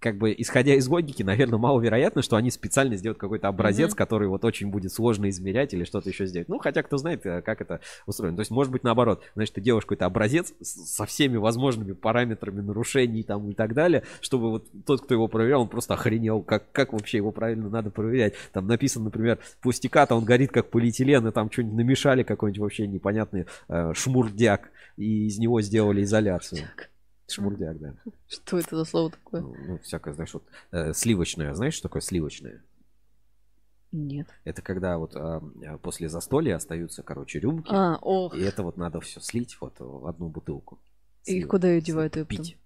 как 0.01 0.17
бы 0.17 0.35
исходя 0.37 0.75
из 0.75 0.87
логики, 0.87 1.23
наверное, 1.23 1.59
маловероятно, 1.59 2.23
что 2.23 2.37
они 2.37 2.51
специально 2.51 2.97
сделают 2.97 3.19
какой-то 3.19 3.49
образец, 3.49 3.93
mm-hmm. 3.93 3.97
который 3.97 4.29
вот 4.29 4.45
очень 4.45 4.69
будет 4.69 4.93
сложно 4.93 5.29
измерять 5.29 5.75
или 5.75 5.85
что-то 5.85 6.09
еще 6.09 6.27
сделать. 6.27 6.49
Ну, 6.49 6.59
хотя 6.59 6.83
кто 6.83 6.97
знает, 6.99 7.27
э, 7.27 7.43
как 7.43 7.61
это 7.61 7.81
устроено. 8.07 8.37
То 8.37 8.41
есть, 8.41 8.51
может 8.51 8.73
быть, 8.73 8.85
наоборот, 8.85 9.23
значит, 9.35 9.55
ты 9.55 9.61
делаешь 9.61 9.85
какой-то 9.85 10.07
образец 10.07 10.53
со 10.61 11.07
всеми 11.07 11.37
возможными 11.37 11.93
параметрами 11.93 12.61
нарушений 12.61 13.23
там 13.23 13.51
и 13.51 13.55
так 13.55 13.75
далее, 13.75 14.05
чтобы 14.21 14.51
вот 14.51 14.67
тот, 14.87 15.03
кто 15.03 15.15
его 15.15 15.29
проверял, 15.29 15.63
он 15.63 15.69
просто 15.69 15.95
охренел, 15.95 16.43
как, 16.43 16.71
как 16.73 16.93
вообще 16.93 17.19
его 17.19 17.33
правильно 17.33 17.69
надо 17.69 17.91
проверять. 17.91 18.35
Там 18.53 18.67
написано, 18.67 19.07
например, 19.07 19.39
пустяка-то 19.61 20.15
он 20.15 20.25
горит 20.25 20.53
как 20.53 20.71
полиэтилен, 20.71 21.27
и 21.27 21.33
там 21.33 21.51
что-нибудь 21.51 21.77
намешали, 21.77 22.23
какой-нибудь 22.23 22.61
вообще 22.61 22.87
непонятный 22.87 23.47
э, 23.69 23.93
шмурдяк, 23.95 24.71
и 24.97 25.27
из 25.27 25.39
него 25.39 25.61
сделали 25.61 26.03
изоляцию. 26.03 26.59
Шмурдяк, 26.59 26.91
да. 27.37 27.95
Что 28.27 28.59
это 28.59 28.77
за 28.77 28.85
слово 28.85 29.11
такое? 29.11 29.43
Ну, 29.43 29.55
ну 29.67 29.79
всякое, 29.79 30.15
знаешь, 30.15 30.33
вот 30.35 30.45
э, 30.71 30.93
сливочное. 30.95 31.55
Знаешь, 31.55 31.75
что 31.75 31.89
такое 31.89 32.03
сливочное? 32.03 32.63
Нет. 33.93 34.29
Это 34.45 34.61
когда 34.61 34.99
вот 34.99 35.17
а, 35.17 35.41
после 35.83 36.09
застолья 36.09 36.57
остаются, 36.57 37.03
короче, 37.03 37.41
рюмки. 37.41 37.71
А, 37.71 37.97
ох. 38.03 38.35
И 38.35 38.41
это 38.41 38.63
вот 38.63 38.77
надо 38.77 39.01
все 39.01 39.21
слить 39.21 39.57
вот 39.61 39.77
в 39.79 40.07
одну 40.07 40.29
бутылку. 40.29 40.79
И 41.25 41.43
куда 41.43 41.69
ее 41.69 41.81
девают? 41.81 42.17
Ее 42.17 42.25
Пить. 42.25 42.59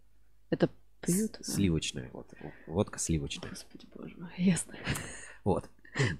Это 0.50 0.68
пьют? 1.00 1.38
Сливочная. 1.42 2.10
Вот. 2.12 2.32
Водка 2.66 2.98
сливочная. 2.98 3.50
Господи 3.50 3.86
боже 3.94 4.16
мой. 4.18 4.30
Ясно. 4.36 4.74
Вот. 5.44 5.68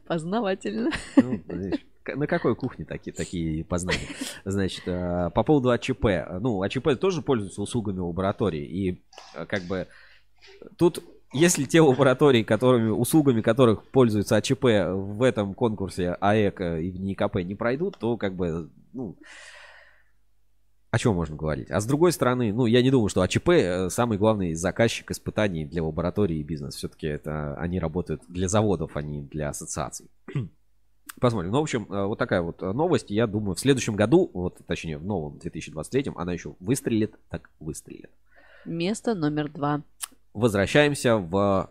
Познавательно. 0.07 0.91
Ну, 1.17 1.41
знаешь, 1.47 1.85
на 2.07 2.27
какой 2.27 2.55
кухне 2.57 2.85
такие, 2.85 3.13
такие 3.13 3.65
познания? 3.65 4.09
Значит, 4.45 4.83
э, 4.87 5.31
по 5.35 5.43
поводу 5.43 5.71
АЧП. 5.71 6.05
Ну, 6.41 6.63
АЧП 6.63 6.99
тоже 6.99 7.23
пользуется 7.23 7.63
услугами 7.63 8.01
лаборатории. 8.01 8.65
И 8.65 9.03
э, 9.35 9.47
как 9.47 9.63
бы 9.63 9.87
тут 10.77 11.03
если 11.33 11.65
те 11.65 11.81
лаборатории, 11.81 12.43
которыми, 12.43 12.91
услугами 12.91 13.41
которых 13.41 13.85
пользуется 13.91 14.37
АЧП 14.37 14.65
в 14.65 15.23
этом 15.23 15.55
конкурсе 15.55 16.11
АЭК 16.21 16.61
и 16.61 16.91
в 16.91 17.01
НИКП 17.01 17.37
не 17.37 17.55
пройдут, 17.55 17.97
то 17.99 18.19
как 18.19 18.35
бы, 18.37 18.71
ну, 18.93 19.17
о 20.91 20.99
чем 20.99 21.15
можно 21.15 21.37
говорить? 21.37 21.71
А 21.71 21.81
с 21.81 21.87
другой 21.87 22.13
стороны, 22.13 22.53
ну, 22.53 22.67
я 22.67 22.83
не 22.83 22.91
думаю, 22.91 23.09
что 23.09 23.23
АЧП 23.23 23.49
э, 23.49 23.89
самый 23.89 24.19
главный 24.19 24.53
заказчик 24.53 25.11
испытаний 25.11 25.65
для 25.65 25.83
лаборатории 25.83 26.37
и 26.37 26.43
бизнеса. 26.43 26.77
Все-таки 26.77 27.07
это 27.07 27.55
они 27.55 27.81
работают 27.81 28.23
для 28.29 28.47
заводов, 28.47 28.95
а 28.95 29.03
не 29.03 29.23
для 29.23 29.49
ассоциаций. 29.49 30.11
Посмотрим. 31.21 31.53
Ну, 31.53 31.59
в 31.59 31.63
общем, 31.63 31.87
э, 31.91 32.05
вот 32.07 32.19
такая 32.19 32.43
вот 32.43 32.63
э, 32.63 32.73
новость. 32.73 33.11
Я 33.11 33.27
думаю, 33.27 33.55
в 33.55 33.61
следующем 33.61 33.95
году, 33.97 34.31
вот 34.33 34.59
точнее 34.67 34.99
в 34.99 35.05
новом 35.05 35.39
2023, 35.39 36.13
она 36.17 36.33
еще 36.33 36.55
выстрелит, 36.61 37.15
так 37.29 37.51
выстрелит. 37.61 38.11
Место 38.65 39.15
номер 39.15 39.51
два. 39.51 39.83
Возвращаемся 40.35 41.17
в... 41.17 41.71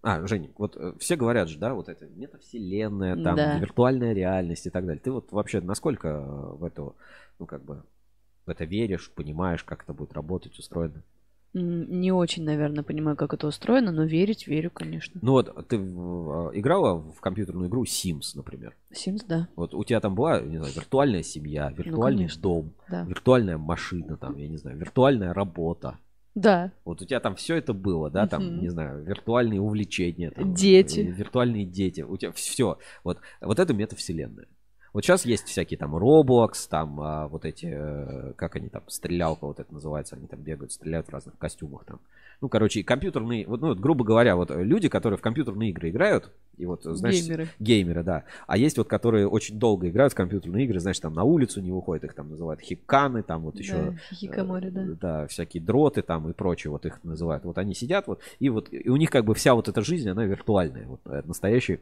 А, 0.00 0.26
Женя, 0.28 0.50
вот 0.56 0.76
э, 0.76 0.92
все 1.00 1.16
говорят 1.16 1.48
же, 1.48 1.58
да, 1.58 1.74
вот 1.74 1.88
это 1.88 2.06
метавселенная, 2.06 3.16
там, 3.16 3.34
Да. 3.36 3.58
виртуальная 3.58 4.12
реальность 4.12 4.66
и 4.66 4.70
так 4.70 4.86
далее. 4.86 5.00
Ты 5.02 5.10
вот 5.10 5.32
вообще 5.32 5.60
насколько 5.60 6.20
в 6.20 6.62
эту, 6.64 6.94
ну, 7.40 7.46
как 7.46 7.64
бы, 7.64 7.82
в 8.46 8.50
это 8.50 8.64
веришь, 8.64 9.10
понимаешь, 9.10 9.64
как 9.64 9.82
это 9.82 9.92
будет 9.92 10.12
работать, 10.12 10.56
устроено? 10.58 11.02
Не 11.54 12.12
очень, 12.12 12.44
наверное, 12.44 12.84
понимаю, 12.84 13.16
как 13.16 13.32
это 13.34 13.46
устроено, 13.46 13.90
но 13.90 14.04
верить 14.04 14.46
верю, 14.46 14.70
конечно. 14.70 15.18
Ну 15.22 15.32
вот, 15.32 15.68
ты 15.68 15.78
в- 15.78 16.50
э, 16.52 16.58
играла 16.58 16.98
в 16.98 17.20
компьютерную 17.20 17.68
игру 17.68 17.84
Sims, 17.84 18.32
например? 18.34 18.76
Sims, 18.92 19.24
да, 19.26 19.48
Вот 19.56 19.74
у 19.74 19.82
тебя 19.84 20.00
там 20.00 20.14
была, 20.14 20.40
не 20.40 20.58
знаю, 20.58 20.72
виртуальная 20.74 21.22
семья, 21.22 21.72
виртуальный 21.76 22.24
конечно. 22.24 22.42
дом, 22.42 22.72
да. 22.88 23.02
виртуальная 23.04 23.58
машина, 23.58 24.16
там, 24.16 24.36
я 24.36 24.48
не 24.48 24.56
знаю, 24.58 24.76
виртуальная 24.76 25.32
работа. 25.32 25.98
Да, 26.34 26.70
Вот 26.84 27.02
у 27.02 27.04
тебя 27.04 27.18
там 27.18 27.34
все 27.34 27.56
это 27.56 27.72
было, 27.72 28.10
да, 28.10 28.26
там, 28.28 28.44
Мгм. 28.44 28.60
не 28.60 28.68
знаю, 28.68 29.02
виртуальные 29.02 29.60
увлечения, 29.60 30.30
там, 30.30 30.54
Дети. 30.54 31.00
виртуальные 31.00 31.64
дети, 31.64 32.02
у 32.02 32.16
тебя 32.16 32.30
все. 32.32 32.78
Вот, 33.02 33.18
вот 33.40 33.58
это 33.58 33.74
метавселенная. 33.74 34.46
Вот 34.92 35.04
сейчас 35.04 35.24
есть 35.24 35.46
всякие 35.46 35.78
там 35.78 35.96
Roblox, 35.96 36.68
там 36.68 37.00
а, 37.00 37.28
вот 37.28 37.44
эти, 37.44 37.68
э, 37.70 38.32
как 38.36 38.56
они 38.56 38.68
там, 38.68 38.82
стрелялка 38.88 39.46
вот 39.46 39.60
это 39.60 39.72
называется, 39.72 40.16
они 40.16 40.26
там 40.26 40.40
бегают, 40.40 40.72
стреляют 40.72 41.08
в 41.08 41.10
разных 41.10 41.36
костюмах 41.38 41.84
там. 41.84 42.00
Ну, 42.40 42.48
короче, 42.48 42.84
компьютерные, 42.84 43.46
вот, 43.46 43.60
ну, 43.60 43.68
вот, 43.68 43.80
грубо 43.80 44.04
говоря, 44.04 44.36
вот 44.36 44.50
э, 44.50 44.62
люди, 44.62 44.88
которые 44.88 45.18
в 45.18 45.20
компьютерные 45.20 45.70
игры 45.70 45.90
играют, 45.90 46.30
и 46.56 46.66
вот, 46.66 46.84
знаешь, 46.84 47.20
геймеры. 47.20 47.48
Геймеры, 47.58 48.02
да. 48.04 48.24
А 48.46 48.56
есть 48.56 48.78
вот, 48.78 48.86
которые 48.88 49.26
очень 49.26 49.58
долго 49.58 49.88
играют 49.88 50.12
в 50.12 50.16
компьютерные 50.16 50.64
игры, 50.64 50.78
знаешь, 50.78 51.00
там 51.00 51.14
на 51.14 51.24
улицу 51.24 51.60
не 51.60 51.72
выходят, 51.72 52.04
их 52.04 52.14
там 52.14 52.30
называют 52.30 52.60
хиканы, 52.60 53.22
там 53.22 53.42
вот 53.42 53.58
еще... 53.58 53.74
Да, 53.74 53.94
хихикамори, 54.10 54.70
да. 54.70 54.82
Э, 54.82 54.86
Да, 55.00 55.26
всякие 55.26 55.62
дроты 55.62 56.02
там 56.02 56.28
и 56.28 56.32
прочее, 56.32 56.70
вот 56.70 56.86
их 56.86 57.02
называют. 57.02 57.44
Вот 57.44 57.58
они 57.58 57.74
сидят 57.74 58.06
вот, 58.06 58.20
и 58.38 58.48
вот 58.50 58.72
и 58.72 58.88
у 58.88 58.96
них 58.96 59.10
как 59.10 59.24
бы 59.24 59.34
вся 59.34 59.54
вот 59.54 59.68
эта 59.68 59.82
жизнь, 59.82 60.08
она 60.08 60.24
виртуальная. 60.24 60.86
Вот 60.86 61.00
э, 61.06 61.22
настоящий. 61.24 61.80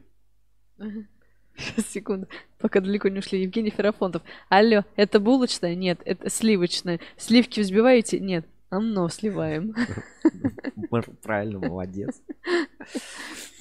Сейчас, 1.57 1.85
секунду, 1.87 2.27
пока 2.59 2.79
далеко 2.81 3.09
не 3.09 3.19
ушли. 3.19 3.41
Евгений 3.41 3.71
Ферапонтов. 3.71 4.21
Алло, 4.49 4.83
это 4.95 5.19
булочная? 5.19 5.75
Нет, 5.75 5.99
это 6.05 6.29
сливочная. 6.29 6.99
Сливки 7.17 7.59
взбиваете? 7.61 8.19
Нет. 8.19 8.45
Оно 8.69 9.07
сливаем. 9.07 9.73
Правильно, 11.23 11.59
молодец. 11.59 12.21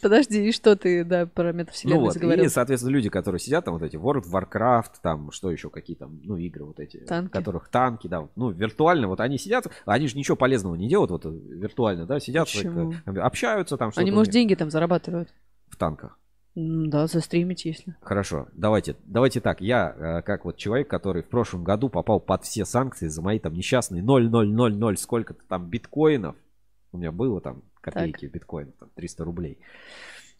Подожди, 0.02 0.48
и 0.48 0.52
что 0.52 0.76
ты, 0.76 1.04
да, 1.04 1.26
про 1.26 1.52
Ну 1.52 1.58
метавселенную 1.60 2.00
вот, 2.04 2.14
заговорил? 2.14 2.44
и, 2.44 2.48
соответственно, 2.48 2.92
люди, 2.92 3.08
которые 3.08 3.38
сидят 3.38 3.64
там, 3.64 3.74
вот 3.74 3.82
эти 3.82 3.96
World 3.96 4.24
of 4.24 4.30
Warcraft, 4.32 4.92
там, 5.02 5.30
что 5.32 5.50
еще, 5.50 5.70
какие 5.70 5.96
там, 5.96 6.20
ну, 6.22 6.36
игры 6.36 6.64
вот 6.64 6.78
эти, 6.80 6.98
Танки. 6.98 7.28
в 7.28 7.32
которых 7.32 7.68
танки, 7.68 8.06
да, 8.08 8.28
ну, 8.36 8.50
виртуально, 8.50 9.08
вот 9.08 9.20
они 9.20 9.38
сидят, 9.38 9.66
они 9.84 10.06
же 10.08 10.16
ничего 10.16 10.36
полезного 10.36 10.74
не 10.74 10.88
делают, 10.88 11.10
вот 11.10 11.24
э, 11.24 11.30
виртуально, 11.30 12.06
да, 12.06 12.20
сидят, 12.20 12.46
Почему? 12.46 12.92
только 13.04 13.24
общаются 13.24 13.76
там, 13.76 13.90
что-то 13.90 14.02
Они, 14.02 14.10
может, 14.10 14.32
деньги 14.32 14.54
там 14.54 14.70
зарабатывают? 14.70 15.32
в 15.68 15.76
танках. 15.76 16.18
Да, 16.56 17.06
застримить, 17.06 17.66
если. 17.66 17.94
Хорошо, 18.00 18.48
давайте, 18.54 18.96
давайте 19.04 19.42
так. 19.42 19.60
Я, 19.60 19.94
э, 19.94 20.22
как 20.22 20.46
вот 20.46 20.56
человек, 20.56 20.88
который 20.88 21.22
в 21.22 21.28
прошлом 21.28 21.62
году 21.62 21.90
попал 21.90 22.18
под 22.18 22.44
все 22.44 22.64
санкции 22.64 23.08
за 23.08 23.20
мои 23.20 23.38
там 23.38 23.52
несчастные 23.52 24.02
0,000 24.02 24.96
сколько-то 24.96 25.44
там 25.48 25.68
биткоинов. 25.68 26.34
У 26.92 26.96
меня 26.96 27.12
было 27.12 27.42
там 27.42 27.62
копейки 27.82 28.24
биткоинов, 28.24 28.74
там 28.76 28.88
300 28.94 29.24
рублей. 29.24 29.58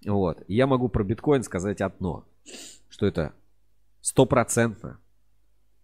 Вот. 0.06 0.42
И 0.48 0.54
я 0.54 0.66
могу 0.66 0.88
про 0.88 1.04
биткоин 1.04 1.42
сказать 1.42 1.82
одно, 1.82 2.24
что 2.88 3.04
это 3.04 3.34
стопроцентно 4.00 4.98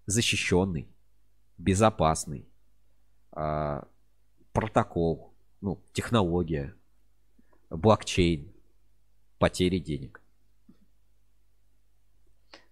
защищенный, 0.07 0.89
безопасный 1.59 2.49
а, 3.33 3.87
протокол, 4.55 5.35
ну, 5.61 5.79
технология, 5.93 6.75
блокчейн, 7.69 8.51
потери 9.39 9.79
денег. 9.79 10.22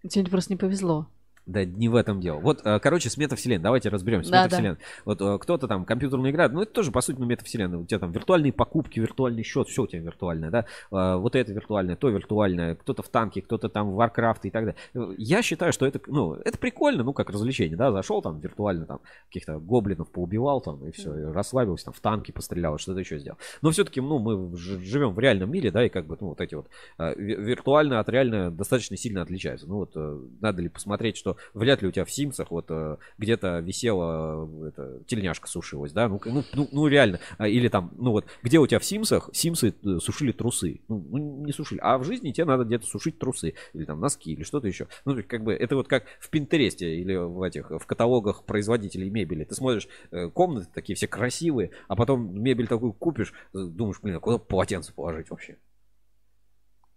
Тебе 0.08 0.30
просто 0.30 0.52
не 0.52 0.56
повезло. 0.56 1.08
Да 1.50 1.64
не 1.64 1.88
в 1.88 1.96
этом 1.96 2.20
дело. 2.20 2.38
Вот, 2.38 2.60
э, 2.64 2.78
короче, 2.78 3.10
с 3.10 3.16
метавселенной. 3.16 3.62
Давайте 3.62 3.88
разберемся 3.88 4.30
Да, 4.30 4.38
да. 4.38 4.44
метавселенной. 4.44 4.78
Вот 5.04 5.20
э, 5.20 5.38
кто-то 5.40 5.66
там 5.66 5.84
компьютерную 5.84 6.30
играет, 6.30 6.52
ну 6.52 6.62
это 6.62 6.72
тоже, 6.72 6.92
по 6.92 7.00
сути, 7.00 7.18
ну, 7.18 7.26
метавселенная. 7.26 7.78
У 7.80 7.84
тебя 7.84 7.98
там 7.98 8.12
виртуальные 8.12 8.52
покупки, 8.52 9.00
виртуальный 9.00 9.42
счет, 9.42 9.66
все 9.68 9.82
у 9.82 9.86
тебя 9.88 10.00
виртуальное, 10.02 10.50
да. 10.50 10.64
Э, 10.92 11.16
Вот 11.16 11.34
это 11.34 11.52
виртуальное, 11.52 11.96
то 11.96 12.08
виртуальное. 12.08 12.76
Кто-то 12.76 13.02
в 13.02 13.08
танке, 13.08 13.42
кто-то 13.42 13.68
там 13.68 13.90
в 13.90 14.00
Warcraft 14.00 14.40
и 14.44 14.50
так 14.50 14.64
далее. 14.94 15.14
Я 15.18 15.42
считаю, 15.42 15.72
что 15.72 15.86
это, 15.86 16.00
ну, 16.06 16.34
это 16.34 16.56
прикольно, 16.56 17.02
ну, 17.02 17.12
как 17.12 17.30
развлечение, 17.30 17.76
да. 17.76 17.90
Зашел 17.90 18.22
там 18.22 18.38
виртуально 18.38 18.86
там 18.86 19.00
каких-то 19.26 19.58
гоблинов 19.58 20.08
поубивал 20.10 20.60
там 20.60 20.86
и 20.86 20.92
все, 20.92 21.12
и 21.18 21.22
расслабился, 21.32 21.86
там 21.86 21.94
в 21.94 22.00
танки 22.00 22.30
пострелял, 22.30 22.78
что-то 22.78 23.00
еще 23.00 23.18
сделал. 23.18 23.38
Но 23.60 23.70
все-таки, 23.72 24.00
ну, 24.00 24.20
мы 24.20 24.56
живем 24.56 25.14
в 25.14 25.18
реальном 25.18 25.50
мире, 25.50 25.72
да, 25.72 25.84
и 25.84 25.88
как 25.88 26.06
бы, 26.06 26.16
ну, 26.20 26.28
вот 26.28 26.40
эти 26.40 26.54
вот 26.54 26.68
ви- 26.98 27.34
виртуально 27.34 27.98
от 27.98 28.08
реально 28.08 28.50
достаточно 28.52 28.96
сильно 28.96 29.22
отличаются. 29.22 29.66
Ну, 29.66 29.76
вот 29.78 29.96
надо 30.40 30.62
ли 30.62 30.68
посмотреть, 30.68 31.16
что 31.16 31.36
вряд 31.54 31.82
ли 31.82 31.88
у 31.88 31.90
тебя 31.92 32.04
в 32.04 32.10
Симсах 32.10 32.50
вот 32.50 32.66
э, 32.70 32.96
где-то 33.18 33.58
висела 33.60 34.48
э, 34.64 34.68
это, 34.68 35.04
тельняшка 35.06 35.48
сушилась, 35.48 35.92
да, 35.92 36.08
ну, 36.08 36.20
ну, 36.24 36.44
ну, 36.54 36.68
ну, 36.72 36.86
реально. 36.86 37.20
А, 37.38 37.48
Или 37.48 37.68
там, 37.68 37.92
ну 37.96 38.10
вот, 38.12 38.26
где 38.42 38.58
у 38.58 38.66
тебя 38.66 38.78
в 38.78 38.84
Симсах 38.84 39.30
Симсы 39.32 39.74
э, 39.84 39.98
сушили 40.00 40.32
трусы? 40.32 40.80
Ну, 40.88 41.04
ну, 41.10 41.44
не 41.46 41.52
сушили. 41.52 41.78
А 41.82 41.98
в 41.98 42.04
жизни 42.04 42.32
тебе 42.32 42.44
надо 42.46 42.64
где-то 42.64 42.86
сушить 42.86 43.18
трусы. 43.18 43.54
Или 43.72 43.84
там 43.84 44.00
носки, 44.00 44.32
или 44.32 44.42
что-то 44.42 44.66
еще. 44.68 44.86
Ну, 45.04 45.16
как 45.26 45.42
бы, 45.44 45.52
это 45.54 45.76
вот 45.76 45.88
как 45.88 46.04
в 46.20 46.30
Пинтересте 46.30 46.96
или 46.96 47.14
в 47.16 47.42
этих, 47.42 47.70
в 47.70 47.86
каталогах 47.86 48.44
производителей 48.44 49.10
мебели. 49.10 49.44
Ты 49.44 49.54
смотришь, 49.54 49.88
комнаты 50.34 50.68
такие 50.72 50.94
все 50.96 51.06
красивые, 51.06 51.70
а 51.88 51.96
потом 51.96 52.40
мебель 52.42 52.66
такую 52.68 52.92
купишь, 52.92 53.32
думаешь, 53.52 54.00
блин, 54.02 54.16
а 54.16 54.20
куда 54.20 54.38
полотенце 54.38 54.92
положить 54.92 55.30
вообще? 55.30 55.56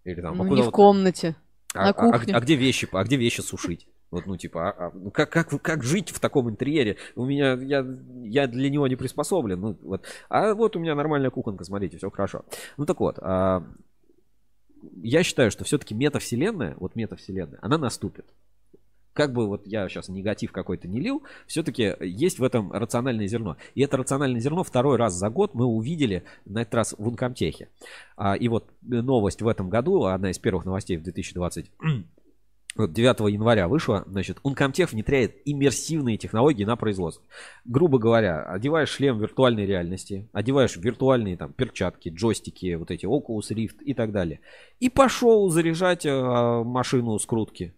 Или 0.04 0.22
там, 0.22 0.34
а 0.34 0.44
Ну, 0.44 0.50
куда 0.50 0.56
не 0.56 0.62
в 0.64 0.66
вот- 0.66 0.74
комнате. 0.74 1.36
а, 1.74 1.78
на 1.84 1.88
а- 1.88 1.90
а 1.90 1.94
кухне. 1.94 2.20
где- 2.26 2.34
а 2.34 2.40
где 2.42 2.56
вещи, 2.56 2.88
а 2.92 3.04
где 3.04 3.16
вещи 3.16 3.42
сушить? 3.42 3.88
Вот, 4.14 4.28
ну, 4.28 4.38
типа, 4.38 4.70
а- 4.70 4.76
а, 4.78 4.92
ну, 4.94 5.10
как, 5.10 5.32
как, 5.32 5.60
как 5.60 5.84
жить 5.84 6.12
в 6.12 6.20
таком 6.20 6.48
интерьере? 6.48 6.98
У 7.16 7.26
меня, 7.26 7.54
я, 7.54 7.84
я 8.24 8.46
для 8.46 8.70
него 8.70 8.88
не 8.88 8.96
приспособлен. 8.96 9.60
Ну, 9.60 9.78
вот. 9.82 10.06
А 10.30 10.54
вот 10.54 10.76
у 10.76 10.80
меня 10.80 10.94
нормальная 10.94 11.32
кухонка, 11.32 11.64
смотрите, 11.64 11.98
все 11.98 12.12
хорошо. 12.12 12.46
Ну, 12.78 12.86
так 12.86 13.00
вот, 13.00 13.18
а, 13.20 13.64
я 15.02 15.24
считаю, 15.24 15.50
что 15.50 15.64
все-таки 15.64 15.96
метавселенная, 15.96 16.76
вот 16.78 16.96
метавселенная, 16.96 17.58
она 17.64 17.80
наступит. 17.80 18.28
Как 19.14 19.34
бы 19.34 19.48
вот 19.48 19.66
я 19.66 19.90
сейчас 19.90 20.10
негатив 20.10 20.52
какой-то 20.52 20.88
не 20.88 21.00
лил, 21.00 21.24
все-таки 21.48 21.96
есть 22.00 22.38
в 22.38 22.44
этом 22.44 22.72
рациональное 22.72 23.26
зерно. 23.26 23.58
И 23.74 23.82
это 23.82 23.98
рациональное 23.98 24.42
зерно 24.42 24.64
второй 24.64 24.98
раз 24.98 25.16
за 25.16 25.32
год 25.32 25.56
мы 25.56 25.66
увидели 25.66 26.24
на 26.46 26.62
этот 26.62 26.76
раз 26.76 26.96
в 26.96 27.08
Ункомтехе. 27.08 27.70
А, 28.16 28.36
и 28.36 28.48
вот 28.48 28.70
новость 28.84 29.42
в 29.42 29.48
этом 29.48 29.70
году, 29.70 30.06
одна 30.06 30.30
из 30.30 30.38
первых 30.38 30.66
новостей 30.66 30.98
в 30.98 31.04
2020 31.04 31.72
вот 32.76 32.94
9 32.94 33.32
января 33.32 33.68
вышла, 33.68 34.04
значит, 34.08 34.40
Uncomtech 34.44 34.88
внедряет 34.92 35.38
иммерсивные 35.46 36.18
технологии 36.18 36.64
на 36.64 36.76
производство. 36.76 37.24
Грубо 37.66 38.00
говоря, 38.00 38.44
одеваешь 38.44 38.90
шлем 38.90 39.20
виртуальной 39.20 39.66
реальности, 39.66 40.28
одеваешь 40.34 40.76
виртуальные 40.76 41.38
там 41.38 41.54
перчатки, 41.54 42.10
джойстики, 42.10 42.76
вот 42.76 42.92
эти 42.92 43.06
Oculus 43.06 43.50
Rift 43.52 43.84
и 43.84 43.94
так 43.94 44.12
далее. 44.12 44.40
И 44.80 44.90
пошел 44.90 45.50
заряжать 45.50 46.06
э, 46.06 46.64
машину 46.64 47.20
скрутки. 47.20 47.74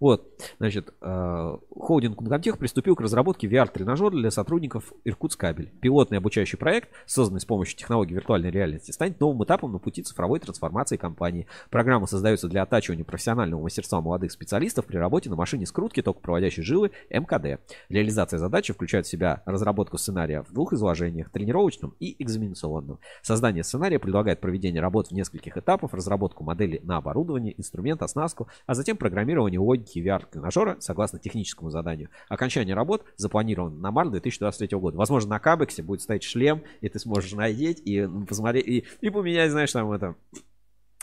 Вот, 0.00 0.28
значит, 0.58 0.94
э, 1.00 1.56
холдинг 1.76 2.20
Uncomtech 2.22 2.56
приступил 2.56 2.94
к 2.94 3.00
разработке 3.00 3.48
VR-тренажера 3.48 4.10
для 4.10 4.30
сотрудников 4.30 4.92
Иркутскабель. 5.04 5.72
Пилотный 5.80 6.18
обучающий 6.18 6.56
проект, 6.56 6.90
созданный 7.06 7.40
с 7.40 7.44
помощью 7.44 7.76
технологий 7.76 8.14
виртуальной 8.14 8.50
реальности, 8.50 8.92
станет 8.92 9.18
новым 9.18 9.42
этапом 9.42 9.72
на 9.72 9.78
пути 9.78 10.02
цифровой 10.02 10.38
трансформации 10.38 10.96
компании. 10.96 11.48
Программа 11.70 12.06
создается 12.06 12.48
для 12.48 12.62
оттачивания 12.62 13.04
профессионального 13.04 13.60
мастерства 13.60 14.00
молодых 14.00 14.30
специалистов 14.30 14.86
при 14.86 14.98
работе 14.98 15.30
на 15.30 15.36
машине 15.36 15.66
скрутки 15.66 16.00
токопроводящей 16.00 16.62
жилы 16.62 16.92
МКД. 17.10 17.60
Реализация 17.88 18.38
задачи 18.38 18.72
включает 18.72 19.06
в 19.06 19.10
себя 19.10 19.42
разработку 19.46 19.98
сценария 19.98 20.42
в 20.42 20.52
двух 20.52 20.72
изложениях, 20.74 21.30
тренировочном 21.30 21.94
и 21.98 22.14
экзаменационном. 22.22 23.00
Создание 23.22 23.64
сценария 23.64 23.98
предлагает 23.98 24.40
проведение 24.40 24.80
работ 24.80 25.08
в 25.08 25.12
нескольких 25.12 25.56
этапах, 25.56 25.92
разработку 25.92 26.44
модели 26.44 26.80
на 26.84 26.98
оборудование, 26.98 27.58
инструмент, 27.58 28.02
оснастку, 28.02 28.46
а 28.66 28.74
затем 28.74 28.96
программирование 28.96 29.58
логики 29.88 29.98
VR-тренажера 29.98 30.76
согласно 30.80 31.18
техническому 31.18 31.70
заданию. 31.70 32.10
Окончание 32.28 32.74
работ 32.74 33.04
запланировано 33.16 33.76
на 33.76 33.90
март 33.90 34.10
2023 34.10 34.78
года. 34.78 34.96
Возможно, 34.96 35.30
на 35.30 35.40
Кабексе 35.40 35.82
будет 35.82 36.02
стоять 36.02 36.22
шлем, 36.22 36.62
и 36.80 36.88
ты 36.88 36.98
сможешь 36.98 37.32
надеть 37.32 37.80
и 37.84 38.08
посмотреть, 38.28 38.66
и, 38.66 38.84
и 39.00 39.10
поменять, 39.10 39.50
знаешь, 39.50 39.72
там 39.72 39.90
это 39.92 40.16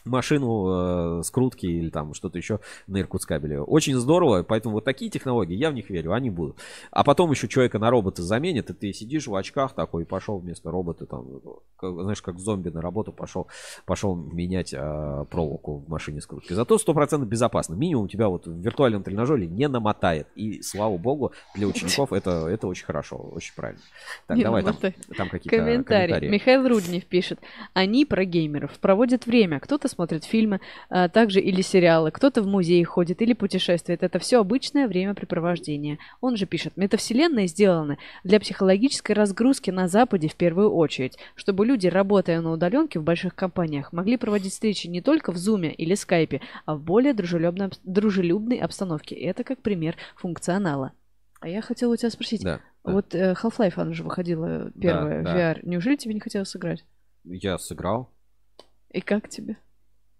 машину 0.06 1.20
э, 1.20 1.24
скрутки 1.24 1.66
или 1.66 1.90
там 1.90 2.14
что-то 2.14 2.38
еще 2.38 2.60
на 2.88 3.00
Иркутскабеле. 3.02 3.62
Очень 3.62 3.96
здорово, 3.96 4.44
поэтому 4.44 4.76
вот 4.76 4.84
такие 4.86 5.10
технологии, 5.12 5.56
я 5.56 5.72
в 5.72 5.74
них 5.74 5.90
верю, 5.90 6.14
они 6.14 6.30
будут. 6.30 6.58
А 6.92 7.04
потом 7.04 7.32
еще 7.32 7.48
человека 7.48 7.80
на 7.80 7.90
робота 7.90 8.22
заменит, 8.24 8.70
и 8.70 8.74
ты 8.74 8.94
сидишь 8.94 9.28
в 9.28 9.36
очках 9.36 9.74
такой, 9.74 10.04
и 10.04 10.06
пошел 10.06 10.38
вместо 10.40 10.72
робота, 10.72 11.06
там, 11.06 11.26
как- 11.78 11.94
знаешь, 12.02 12.22
как 12.22 12.40
зомби 12.40 12.70
на 12.70 12.82
работу 12.82 13.12
пошел, 13.12 13.48
пошел 13.86 14.16
менять 14.16 14.74
э, 14.74 15.26
проволоку 15.30 15.78
в 15.86 15.90
машине 15.90 16.22
скрутки. 16.22 16.54
Зато 16.54 16.76
100% 16.78 17.26
безопасно. 17.26 17.74
Минимум 17.76 18.08
тебя 18.08 18.28
вот 18.30 18.46
в 18.48 18.52
виртуальном 18.60 19.04
тренажере 19.04 19.48
не 19.48 19.68
намотает. 19.68 20.28
И 20.36 20.62
слава 20.62 20.98
богу, 20.98 21.32
для 21.56 21.68
учеников 21.68 22.14
это, 22.14 22.48
это 22.48 22.68
очень 22.68 22.86
хорошо, 22.86 23.18
очень 23.18 23.54
правильно. 23.56 23.82
Так, 24.28 24.38
Не 24.38 24.44
давай 24.44 24.62
там, 24.64 24.72
намотает. 24.72 24.96
там 25.18 25.30
какие-то 25.30 25.58
Комментарий. 25.58 26.08
комментарии. 26.14 26.30
Михаил 26.30 26.68
Руднев 26.68 27.06
пишет. 27.06 27.40
Они 27.74 28.06
про 28.06 28.26
геймеров 28.26 28.78
проводят 28.80 29.26
время. 29.26 29.60
Кто-то 29.60 29.88
смотрит 29.96 30.26
фильмы, 30.26 30.60
а 30.90 31.10
также 31.10 31.40
или 31.40 31.62
сериалы, 31.62 32.12
кто-то 32.12 32.42
в 32.42 32.48
музей 32.48 32.84
ходит 32.84 33.22
или 33.22 33.34
путешествует. 33.34 34.04
Это 34.04 34.20
все 34.20 34.40
обычное 34.40 34.88
времяпрепровождение. 34.88 35.98
Он 36.22 36.36
же 36.36 36.46
пишет. 36.46 36.74
Метавселенные 36.76 37.48
сделаны 37.48 37.98
для 38.24 38.40
психологической 38.40 39.16
разгрузки 39.16 39.72
на 39.72 39.88
Западе 39.88 40.28
в 40.28 40.36
первую 40.36 40.72
очередь, 40.72 41.18
чтобы 41.36 41.66
люди, 41.66 41.88
работая 41.88 42.42
на 42.42 42.52
удаленке 42.52 43.00
в 43.00 43.04
больших 43.04 43.36
компаниях, 43.36 43.94
могли 43.94 44.18
проводить 44.18 44.54
встречи 44.54 44.88
не 44.88 45.02
только 45.02 45.32
в 45.32 45.38
Зуме 45.38 45.74
или 45.74 45.96
Скайпе, 45.96 46.42
а 46.66 46.76
в 46.76 46.82
более 46.82 47.14
дружелюбной, 47.14 47.70
дружелюбной 47.84 48.58
обстановке. 48.58 49.16
Это 49.16 49.44
как 49.44 49.60
пример 49.62 49.96
функционала. 50.16 50.92
А 51.40 51.48
я 51.48 51.62
хотела 51.62 51.94
у 51.94 51.96
тебя 51.96 52.10
спросить, 52.10 52.44
Да, 52.44 52.60
да. 52.84 52.92
вот 52.92 53.14
э, 53.14 53.34
Half-Life, 53.34 53.74
она 53.76 53.94
же 53.94 54.04
выходила 54.04 54.72
первая 54.72 55.24
да. 55.24 55.34
в 55.34 55.38
VR. 55.38 55.60
Неужели 55.64 55.96
тебе 55.96 56.14
не 56.14 56.20
хотелось 56.20 56.50
сыграть? 56.50 56.84
Я 57.24 57.58
сыграл. 57.58 58.12
И 58.92 59.02
как 59.02 59.30
тебе? 59.30 59.58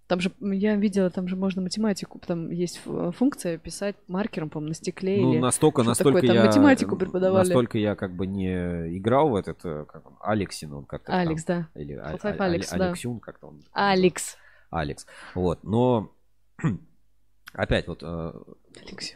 Там 0.08 0.20
же, 0.20 0.32
я 0.40 0.76
видела, 0.76 1.10
там 1.10 1.28
же 1.28 1.36
можно 1.36 1.64
математику, 1.64 2.20
там 2.20 2.52
есть 2.52 2.80
функция 3.18 3.58
писать 3.58 3.96
маркером, 4.08 4.52
по-моему, 4.52 4.70
на 4.70 4.76
стекле 4.76 5.20
Ну, 5.20 5.34
или... 5.34 5.40
настолько, 5.40 5.82
настолько 5.82 6.22
такое, 6.22 6.28
там 6.28 6.38
я... 6.38 6.46
математику 6.46 6.96
преподавали. 6.96 7.48
Настолько 7.48 7.80
я 7.80 7.96
как 7.96 8.16
бы 8.16 8.28
не 8.28 8.98
играл 8.98 9.30
в 9.30 9.36
этот, 9.36 9.66
э, 9.66 9.86
как 9.88 10.06
он, 10.06 10.18
Алексин, 10.22 10.74
он 10.74 10.86
как-то 10.86 11.08
там, 11.08 11.22
Алекс, 11.22 11.44
да. 11.44 11.70
Или 11.74 11.94
А- 11.94 12.18
А- 12.22 12.44
Алекс, 12.44 12.70
да. 12.70 12.90
Алексюн, 12.90 13.20
как-то 13.20 13.48
он. 13.48 13.64
Алекс. 13.72 14.38
Алекс. 14.70 15.08
Вот, 15.34 15.64
но... 15.64 16.12
Опять 17.54 17.88
вот... 17.88 18.04
э, 18.04 18.34
Алексей. 18.82 19.16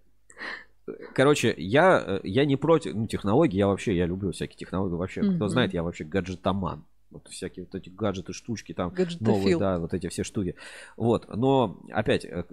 Короче, 1.14 1.54
я, 1.58 2.02
э, 2.06 2.20
я 2.24 2.44
не 2.44 2.56
против 2.56 2.94
ну, 2.94 3.06
технологий, 3.06 3.58
я 3.58 3.66
вообще, 3.66 3.94
я 3.96 4.06
люблю 4.06 4.32
всякие 4.32 4.56
технологии. 4.56 4.94
Вообще, 4.94 5.22
кто 5.34 5.48
знает, 5.48 5.74
я 5.74 5.82
вообще 5.82 6.04
гаджетоман. 6.04 6.86
Вот 7.12 7.28
всякие 7.28 7.64
вот 7.64 7.74
эти 7.74 7.88
гаджеты, 7.88 8.32
штучки 8.32 8.72
там, 8.72 8.92
новые, 9.20 9.58
да, 9.58 9.78
вот 9.78 9.94
эти 9.94 10.08
все 10.08 10.24
штуки. 10.24 10.56
Вот, 10.96 11.28
но 11.34 11.80
опять 11.90 12.24
э, 12.24 12.44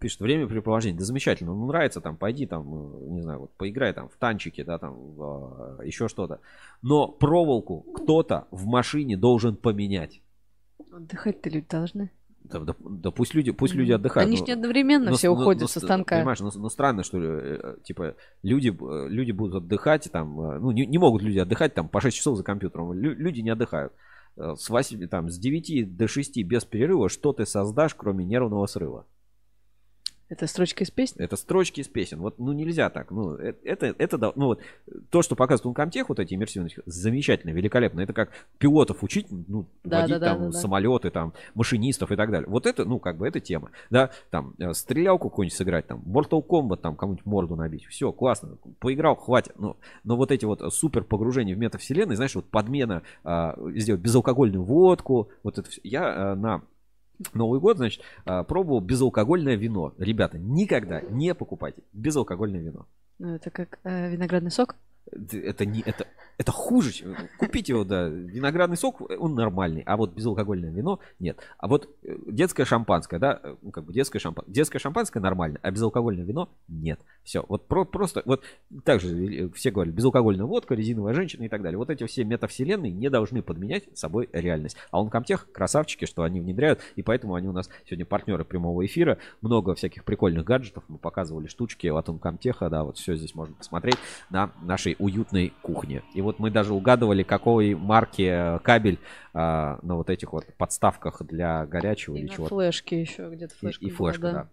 пишет 0.00 0.20
времяпрепровождение, 0.20 0.98
да 0.98 1.04
замечательно, 1.04 1.54
ну 1.54 1.66
нравится 1.66 2.00
там, 2.00 2.16
пойди 2.16 2.46
там, 2.46 2.64
э, 2.74 3.08
не 3.10 3.22
знаю, 3.22 3.40
вот 3.40 3.52
поиграй 3.52 3.92
там 3.92 4.08
в 4.08 4.16
танчики, 4.16 4.62
да, 4.62 4.78
там, 4.78 4.94
в, 4.94 5.78
э, 5.80 5.86
еще 5.86 6.08
что-то. 6.08 6.40
Но 6.82 7.08
проволоку 7.08 7.82
кто-то 7.94 8.46
в 8.50 8.66
машине 8.66 9.16
должен 9.16 9.56
поменять. 9.56 10.20
Отдыхать-то 10.90 11.50
люди 11.50 11.66
должны. 11.68 12.10
Да, 12.50 12.60
да- 12.60 12.74
да 12.78 13.10
пусть 13.10 13.34
люди, 13.34 13.50
пусть 13.50 13.74
люди 13.74 13.92
отдыхают. 13.92 14.26
Они 14.26 14.36
но- 14.36 14.38
же 14.38 14.44
не 14.46 14.52
одновременно 14.52 15.10
но- 15.10 15.16
все 15.16 15.28
но- 15.34 15.40
уходят 15.40 15.62
но 15.62 15.68
со 15.68 15.80
ст- 15.80 15.86
станка. 15.86 16.16
Понимаешь, 16.16 16.40
ну, 16.40 16.50
ну 16.54 16.68
странно, 16.68 17.02
что 17.02 17.18
ли, 17.18 17.26
э, 17.28 17.76
типа 17.84 18.14
люди, 18.42 18.68
э, 18.68 19.08
люди 19.08 19.32
будут 19.32 19.62
отдыхать, 19.62 20.08
там, 20.10 20.40
э, 20.40 20.58
ну 20.58 20.70
не, 20.70 20.86
не 20.86 20.98
могут 20.98 21.22
люди 21.22 21.38
отдыхать 21.38 21.74
там 21.74 21.88
по 21.88 22.00
6 22.00 22.16
часов 22.16 22.36
за 22.36 22.44
компьютером. 22.44 22.92
Лю- 22.92 23.14
люди 23.16 23.40
не 23.40 23.50
отдыхают. 23.50 23.92
С 24.36 24.68
8, 24.68 25.06
там, 25.08 25.30
с 25.30 25.38
9 25.38 25.96
до 25.96 26.08
6 26.08 26.42
без 26.42 26.64
перерыва 26.66 27.08
что 27.08 27.32
ты 27.32 27.46
создашь, 27.46 27.94
кроме 27.94 28.24
нервного 28.24 28.66
срыва? 28.66 29.06
Это 30.28 30.48
строчка 30.48 30.82
из 30.82 30.90
песни? 30.90 31.22
Это 31.22 31.36
строчки 31.36 31.80
из 31.80 31.88
песен. 31.88 32.18
Вот, 32.18 32.38
ну, 32.38 32.52
нельзя 32.52 32.90
так. 32.90 33.12
Ну, 33.12 33.36
э- 33.36 33.54
это, 33.62 33.94
это, 33.96 34.32
ну, 34.34 34.46
вот, 34.46 34.60
то, 35.10 35.22
что 35.22 35.36
показывает 35.36 35.78
Uncomtech, 35.78 36.06
вот 36.08 36.18
эти 36.18 36.34
иммерсивные, 36.34 36.70
замечательно, 36.84 37.52
великолепно. 37.52 38.00
Это 38.00 38.12
как 38.12 38.30
пилотов 38.58 39.04
учить, 39.04 39.28
ну, 39.30 39.66
Да, 39.84 40.00
водить 40.00 40.14
да, 40.14 40.18
да, 40.18 40.26
там 40.32 40.38
да, 40.46 40.50
да. 40.50 40.58
самолеты, 40.58 41.10
там, 41.10 41.32
машинистов 41.54 42.10
и 42.10 42.16
так 42.16 42.30
далее. 42.32 42.48
Вот 42.48 42.66
это, 42.66 42.84
ну, 42.84 42.98
как 42.98 43.18
бы, 43.18 43.28
это 43.28 43.38
тема. 43.38 43.70
Да, 43.90 44.10
там, 44.30 44.54
э, 44.58 44.72
стрелялку 44.72 45.30
какую-нибудь 45.30 45.56
сыграть, 45.56 45.86
там, 45.86 46.02
Mortal 46.04 46.44
Kombat, 46.44 46.78
там, 46.78 46.96
кому-нибудь 46.96 47.24
морду 47.24 47.54
набить. 47.54 47.86
Все, 47.86 48.10
классно. 48.10 48.56
Поиграл, 48.80 49.14
хватит. 49.14 49.52
Но, 49.58 49.76
но 50.02 50.16
вот 50.16 50.32
эти 50.32 50.44
вот 50.44 50.60
супер 50.74 51.04
погружения 51.04 51.54
в 51.54 51.58
метавселенной, 51.58 52.16
знаешь, 52.16 52.34
вот 52.34 52.46
подмена, 52.46 53.02
а, 53.22 53.56
сделать 53.76 54.00
безалкогольную 54.00 54.64
водку, 54.64 55.28
вот 55.44 55.58
это 55.58 55.70
все. 55.70 55.80
Я 55.84 56.32
а, 56.32 56.34
на 56.34 56.62
Новый 57.34 57.60
год, 57.60 57.78
значит, 57.78 58.02
а, 58.24 58.44
пробовал 58.44 58.80
безалкогольное 58.80 59.56
вино. 59.56 59.94
Ребята, 59.98 60.38
никогда 60.38 61.00
не 61.00 61.34
покупайте 61.34 61.82
безалкогольное 61.92 62.60
вино. 62.60 62.86
Ну, 63.18 63.34
это 63.34 63.50
как 63.50 63.78
э, 63.84 64.10
виноградный 64.10 64.50
сок. 64.50 64.76
Это 65.10 65.64
не 65.64 65.80
это 65.80 66.06
это 66.38 66.52
хуже. 66.52 67.16
Купите 67.38 67.72
его, 67.72 67.84
да. 67.84 68.08
Виноградный 68.08 68.76
сок, 68.76 69.00
он 69.00 69.34
нормальный, 69.34 69.82
а 69.86 69.96
вот 69.96 70.12
безалкогольное 70.12 70.70
вино 70.70 71.00
нет. 71.18 71.38
А 71.58 71.66
вот 71.66 71.88
э, 72.02 72.16
детское 72.26 72.64
шампанское, 72.64 73.18
да, 73.18 73.40
э, 73.42 73.56
ну, 73.62 73.70
как 73.70 73.84
бы 73.84 73.92
детское 73.92 74.18
шампанское, 74.18 74.52
детское 74.52 74.78
шампанское 74.78 75.20
нормально, 75.20 75.58
а 75.62 75.70
безалкогольное 75.70 76.24
вино 76.24 76.50
нет. 76.68 77.00
Все, 77.24 77.44
вот 77.48 77.66
про- 77.66 77.84
просто 77.84 78.22
вот 78.26 78.42
также 78.84 79.46
э, 79.46 79.48
все 79.54 79.70
говорят 79.70 79.94
безалкогольная 79.94 80.44
водка, 80.44 80.74
резиновая 80.74 81.14
женщина 81.14 81.44
и 81.44 81.48
так 81.48 81.62
далее. 81.62 81.78
Вот 81.78 81.88
эти 81.88 82.04
все 82.06 82.24
метавселенные 82.24 82.92
не 82.92 83.08
должны 83.08 83.42
подменять 83.42 83.84
собой 83.96 84.28
реальность. 84.32 84.76
А 84.90 85.00
он 85.00 85.08
комтех 85.08 85.50
красавчики, 85.52 86.04
что 86.04 86.22
они 86.22 86.40
внедряют, 86.40 86.80
и 86.96 87.02
поэтому 87.02 87.34
они 87.34 87.48
у 87.48 87.52
нас 87.52 87.70
сегодня 87.86 88.04
партнеры 88.04 88.44
прямого 88.44 88.84
эфира. 88.84 89.18
Много 89.40 89.74
всяких 89.74 90.04
прикольных 90.04 90.44
гаджетов. 90.44 90.84
Мы 90.88 90.98
показывали 90.98 91.46
штучки 91.46 91.86
от 91.86 92.08
Uncomtech, 92.08 92.68
да, 92.68 92.84
вот 92.84 92.98
все 92.98 93.16
здесь 93.16 93.34
можно 93.34 93.54
посмотреть 93.54 93.96
на 94.28 94.52
нашей 94.60 94.96
уютной 94.98 95.54
кухне. 95.62 96.02
И 96.14 96.25
вот 96.26 96.38
мы 96.38 96.50
даже 96.50 96.74
угадывали, 96.74 97.22
какой 97.22 97.74
марки 97.74 98.22
э, 98.22 98.58
кабель 98.60 98.98
а, 99.32 99.78
на 99.82 99.96
вот 99.96 100.10
этих 100.10 100.32
вот 100.32 100.44
подставках 100.58 101.22
для 101.24 101.64
горячего 101.66 102.16
И 102.16 102.20
или 102.20 102.26
чего-то. 102.28 102.54
флешке 102.54 103.00
еще 103.00 103.30
где-то 103.30 103.54
И, 103.54 103.58
флешка. 103.58 103.84
и 103.84 103.90
была, 103.90 103.96
флешка, 104.12 104.32
да. 104.32 104.48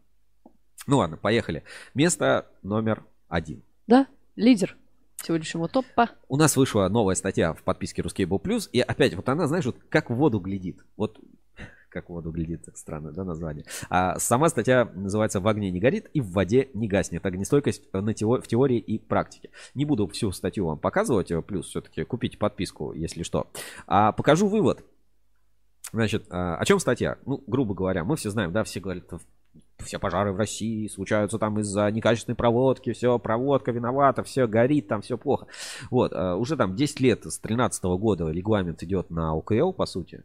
Ну 0.88 0.98
ладно, 0.98 1.18
поехали. 1.18 1.64
Место 1.94 2.48
номер 2.62 3.04
один. 3.28 3.62
Да, 3.88 4.08
лидер 4.36 4.76
сегодняшнего 5.22 5.68
топа. 5.68 6.10
У 6.28 6.38
нас 6.38 6.56
вышла 6.58 6.88
новая 6.90 7.16
статья 7.16 7.54
в 7.54 7.64
подписке 7.64 8.02
Ruskable 8.02 8.42
Plus, 8.42 8.70
и 8.72 8.80
опять 8.82 9.14
вот 9.16 9.28
она, 9.30 9.48
знаешь, 9.48 9.66
вот 9.66 9.78
как 9.90 10.10
в 10.10 10.16
воду 10.16 10.40
глядит. 10.40 10.84
Вот 10.98 11.20
как 11.94 12.10
воду 12.10 12.32
глядит, 12.32 12.68
странное, 12.74 13.12
да, 13.12 13.24
название. 13.24 13.66
А 13.90 14.18
сама 14.20 14.50
статья 14.50 14.90
называется 14.96 15.40
«В 15.40 15.48
огне 15.48 15.72
не 15.72 15.80
горит 15.80 16.10
и 16.14 16.20
в 16.22 16.32
воде 16.32 16.70
не 16.74 16.88
гаснет. 16.88 17.26
Огнестойкость 17.26 17.84
на 17.94 18.14
тео- 18.14 18.42
в 18.42 18.48
теории 18.48 18.80
и 18.80 18.98
практике». 18.98 19.52
Не 19.76 19.86
буду 19.86 20.08
всю 20.08 20.32
статью 20.32 20.66
вам 20.66 20.80
показывать, 20.80 21.32
э, 21.32 21.42
плюс 21.42 21.68
все-таки 21.68 22.04
купите 22.04 22.38
подписку, 22.38 22.94
если 22.94 23.24
что. 23.24 23.48
А 23.88 24.12
покажу 24.12 24.48
вывод. 24.48 24.84
Значит, 25.92 26.26
а, 26.32 26.56
о 26.58 26.66
чем 26.66 26.80
статья? 26.80 27.18
Ну, 27.26 27.44
грубо 27.46 27.76
говоря, 27.76 28.04
мы 28.04 28.16
все 28.16 28.32
знаем, 28.32 28.52
да, 28.52 28.64
все 28.64 28.80
говорят, 28.80 29.12
«В- 29.12 29.22
все 29.84 30.00
пожары 30.00 30.32
в 30.32 30.38
России 30.38 30.88
случаются 30.88 31.38
там 31.38 31.60
из-за 31.60 31.90
некачественной 31.92 32.36
проводки, 32.36 32.94
все, 32.94 33.20
проводка 33.20 33.72
виновата, 33.72 34.24
все 34.24 34.48
горит, 34.48 34.88
там 34.88 35.02
все 35.02 35.18
плохо. 35.18 35.48
Вот, 35.92 36.12
а, 36.14 36.36
уже 36.36 36.58
там 36.58 36.76
10 36.76 37.00
лет, 37.00 37.26
с 37.26 37.38
13 37.38 37.98
года 37.98 38.30
регламент 38.30 38.82
идет 38.82 39.10
на 39.12 39.36
УКЛ, 39.36 39.72
по 39.74 39.86
сути. 39.86 40.24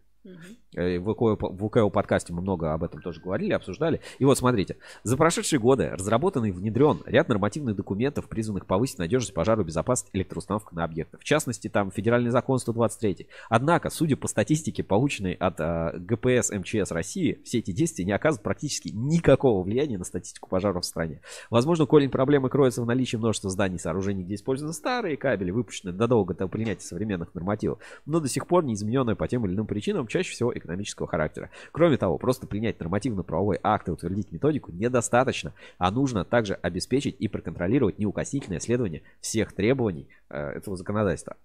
Э, 0.74 0.98
В 0.98 1.64
УКЛ 1.64 1.88
подкасте 1.88 2.32
мы 2.32 2.42
много 2.42 2.72
об 2.72 2.84
этом 2.84 3.00
тоже 3.00 3.20
говорили, 3.20 3.52
обсуждали. 3.52 4.00
И 4.18 4.24
вот 4.24 4.38
смотрите, 4.38 4.76
за 5.02 5.16
прошедшие 5.16 5.58
годы 5.58 5.90
разработан 5.90 6.44
и 6.44 6.50
внедрен 6.50 7.00
ряд 7.06 7.28
нормативных 7.28 7.76
документов, 7.76 8.28
призванных 8.28 8.66
повысить 8.66 8.98
надежность 8.98 9.34
пожару 9.34 9.64
безопасность 9.64 10.10
электроустановок 10.14 10.72
на 10.72 10.84
объектах. 10.84 11.20
В 11.20 11.24
частности, 11.24 11.68
там 11.68 11.90
федеральный 11.90 12.30
закон 12.30 12.58
123. 12.58 13.28
Однако, 13.48 13.90
судя 13.90 14.16
по 14.16 14.28
статистике, 14.28 14.82
полученной 14.82 15.32
от 15.34 15.58
э, 15.58 15.98
ГПС 15.98 16.50
МЧС 16.50 16.90
России, 16.90 17.40
все 17.44 17.58
эти 17.58 17.70
действия 17.70 18.04
не 18.04 18.12
оказывают 18.12 18.44
практически 18.44 18.88
никакого 18.88 19.62
влияния 19.62 19.98
на 19.98 20.04
статистику 20.04 20.48
пожаров 20.48 20.84
в 20.84 20.86
стране. 20.86 21.22
Возможно, 21.50 21.86
корень 21.86 22.10
проблемы 22.10 22.50
кроется 22.50 22.82
в 22.82 22.86
наличии 22.86 23.16
множества 23.16 23.50
зданий 23.50 23.76
и 23.76 23.80
сооружений, 23.80 24.24
где 24.24 24.34
используются 24.34 24.78
старые 24.78 25.16
кабели, 25.16 25.50
выпущенные 25.50 25.94
задолго 25.94 26.34
до 26.34 26.46
принятия 26.48 26.84
современных 26.84 27.34
нормативов, 27.34 27.78
но 28.06 28.20
до 28.20 28.28
сих 28.28 28.46
пор 28.46 28.64
не 28.64 28.74
измененные 28.74 29.16
по 29.16 29.26
тем 29.26 29.46
или 29.46 29.54
иным 29.54 29.66
причинам, 29.66 30.06
чаще 30.18 30.32
всего 30.32 30.56
экономического 30.56 31.06
характера. 31.06 31.50
Кроме 31.70 31.96
того, 31.96 32.18
просто 32.18 32.46
принять 32.46 32.80
нормативно-правовой 32.80 33.58
акт 33.62 33.88
и 33.88 33.92
утвердить 33.92 34.32
методику 34.32 34.72
недостаточно, 34.72 35.54
а 35.78 35.90
нужно 35.90 36.24
также 36.24 36.54
обеспечить 36.54 37.16
и 37.18 37.28
проконтролировать 37.28 37.98
неукоснительное 37.98 38.58
следование 38.58 39.02
всех 39.20 39.52
требований 39.52 40.08
э, 40.28 40.36
этого 40.38 40.76
законодательства. 40.76 41.36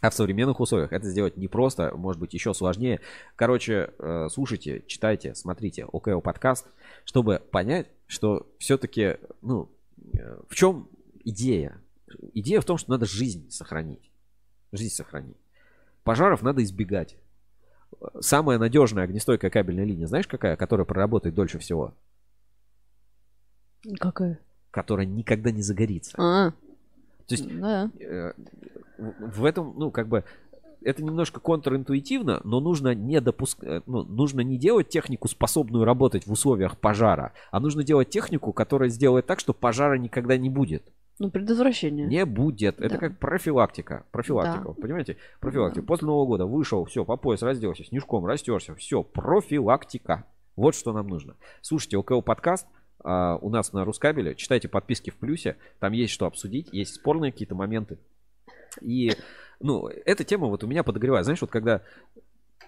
А 0.00 0.10
в 0.10 0.14
современных 0.14 0.60
условиях 0.60 0.92
это 0.92 1.08
сделать 1.10 1.36
непросто, 1.36 1.92
может 1.96 2.20
быть, 2.20 2.32
еще 2.32 2.54
сложнее. 2.54 3.00
Короче, 3.34 3.90
э, 3.98 4.28
слушайте, 4.30 4.84
читайте, 4.86 5.34
смотрите 5.34 5.84
ОКО 5.84 6.20
подкаст, 6.20 6.68
чтобы 7.04 7.42
понять, 7.50 7.88
что 8.06 8.46
все-таки, 8.60 9.16
ну, 9.42 9.68
э, 10.16 10.40
в 10.48 10.54
чем 10.54 10.88
идея? 11.24 11.80
Идея 12.32 12.60
в 12.60 12.64
том, 12.64 12.78
что 12.78 12.92
надо 12.92 13.06
жизнь 13.06 13.50
сохранить. 13.50 14.12
Жизнь 14.70 14.94
сохранить. 14.94 15.36
Пожаров 16.04 16.42
надо 16.42 16.62
избегать. 16.62 17.16
Самая 18.20 18.58
надежная 18.58 19.04
огнестойкая 19.04 19.50
кабельная 19.50 19.84
линия, 19.84 20.06
знаешь 20.06 20.26
какая, 20.26 20.56
которая 20.56 20.84
проработает 20.84 21.34
дольше 21.34 21.58
всего? 21.58 21.94
Какая? 23.98 24.38
Которая 24.70 25.06
никогда 25.06 25.50
не 25.50 25.62
загорится. 25.62 26.16
А, 26.18 26.50
То 27.26 27.34
есть 27.34 27.48
да. 27.58 27.90
э, 28.00 28.32
в 28.98 29.40
в 29.40 29.44
этом, 29.44 29.74
ну, 29.76 29.90
как 29.90 30.08
бы, 30.08 30.24
это 30.82 31.02
немножко 31.02 31.40
контринтуитивно, 31.40 32.40
но 32.44 32.60
нужно 32.60 32.94
не 32.94 33.20
допускать, 33.20 33.86
ну, 33.86 34.02
нужно 34.02 34.40
не 34.40 34.58
делать 34.58 34.88
технику, 34.88 35.28
способную 35.28 35.84
работать 35.84 36.26
в 36.26 36.32
условиях 36.32 36.78
пожара, 36.78 37.32
а 37.50 37.60
нужно 37.60 37.82
делать 37.82 38.10
технику, 38.10 38.52
которая 38.52 38.88
сделает 38.88 39.26
так, 39.26 39.40
что 39.40 39.52
пожара 39.52 39.98
никогда 39.98 40.36
не 40.36 40.50
будет. 40.50 40.92
Ну, 41.18 41.30
предотвращение. 41.30 42.06
Не 42.06 42.24
будет. 42.24 42.80
Это 42.80 42.94
Да. 42.94 42.98
как 42.98 43.18
профилактика. 43.18 44.04
Профилактика. 44.12 44.60
Да. 44.62 44.68
вот 44.68 44.80
Понимаете? 44.80 45.16
Профилактика. 45.40 45.84
После 45.84 46.06
Нового 46.06 46.26
года 46.26 46.46
вышел, 46.46 46.84
все, 46.84 47.04
по 47.04 47.16
пояс 47.16 47.42
разделся, 47.42 47.84
снежком 47.84 48.24
растерся. 48.24 48.74
Все, 48.76 49.02
профилактика. 49.02 50.24
Вот 50.56 50.74
что 50.74 50.92
нам 50.92 51.08
нужно. 51.08 51.34
Слушайте 51.60 51.96
ОКО 51.98 52.20
подкаст. 52.20 52.66
а, 53.04 53.36
у 53.40 53.48
нас 53.48 53.72
на 53.72 53.84
Рускабеле. 53.84 54.34
Читайте 54.34 54.68
подписки 54.68 55.10
в 55.10 55.16
плюсе. 55.16 55.56
Там 55.78 55.92
есть 55.92 56.12
что 56.12 56.26
обсудить. 56.26 56.68
Есть 56.72 56.94
спорные 56.94 57.30
какие-то 57.30 57.54
моменты. 57.54 57.98
И, 58.80 59.12
ну, 59.60 59.86
эта 59.86 60.24
тема 60.24 60.48
вот 60.48 60.64
у 60.64 60.66
меня 60.66 60.82
подогревает. 60.82 61.24
Знаешь, 61.24 61.40
вот 61.40 61.50
когда 61.50 61.82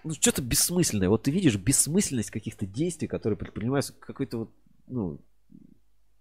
ну, 0.05 0.13
что-то 0.15 0.41
бессмысленное. 0.41 1.09
Вот 1.09 1.25
ты 1.25 1.31
видишь 1.31 1.57
бессмысленность 1.57 2.31
каких-то 2.31 2.65
действий, 2.67 3.09
которые 3.09 3.37
предпринимаются 3.37 3.93
какой-то 3.99 4.39
вот, 4.39 4.51
ну, 4.87 5.19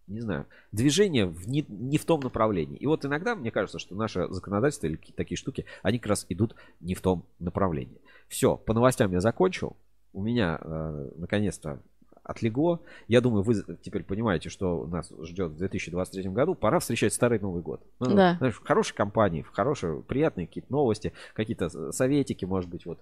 не 0.10 0.22
знаю, 0.22 0.48
движение 0.72 1.26
в 1.26 1.48
не, 1.48 1.66
не 1.70 1.98
в 1.98 2.06
том 2.06 2.20
направлении. 2.22 2.78
И 2.78 2.86
вот 2.86 3.06
иногда 3.06 3.36
мне 3.36 3.52
кажется, 3.52 3.80
что 3.80 3.96
наше 3.96 4.28
законодательство 4.30 4.88
или 4.88 4.96
какие-то 4.96 5.18
такие 5.18 5.38
штуки, 5.38 5.66
они 5.84 6.00
как 6.00 6.10
раз 6.10 6.26
идут 6.30 6.56
не 6.82 6.96
в 6.96 7.02
том 7.02 7.24
направлении. 7.40 8.02
Все, 8.28 8.58
по 8.58 8.74
новостям 8.74 9.12
я 9.12 9.22
закончил. 9.22 9.78
У 10.12 10.22
меня 10.22 10.60
э, 10.62 11.10
наконец-то 11.18 11.80
отлегло. 12.24 12.80
Я 13.08 13.22
думаю, 13.22 13.44
вы 13.44 13.56
теперь 13.82 14.04
понимаете, 14.04 14.50
что 14.50 14.86
нас 14.86 15.12
ждет 15.24 15.52
в 15.52 15.58
2023 15.58 16.30
году. 16.30 16.56
Пора 16.56 16.80
встречать 16.80 17.14
старый 17.14 17.40
Новый 17.40 17.62
год. 17.62 17.82
Ну, 18.00 18.16
Да. 18.16 18.36
Знаешь, 18.38 18.56
в 18.56 18.64
хорошей 18.64 18.96
компании, 18.96 19.42
в 19.42 19.50
хорошие, 19.50 20.02
приятные 20.02 20.48
какие-то 20.48 20.72
новости, 20.72 21.14
какие-то 21.34 21.92
советики, 21.92 22.46
может 22.46 22.70
быть, 22.70 22.86
вот. 22.86 23.00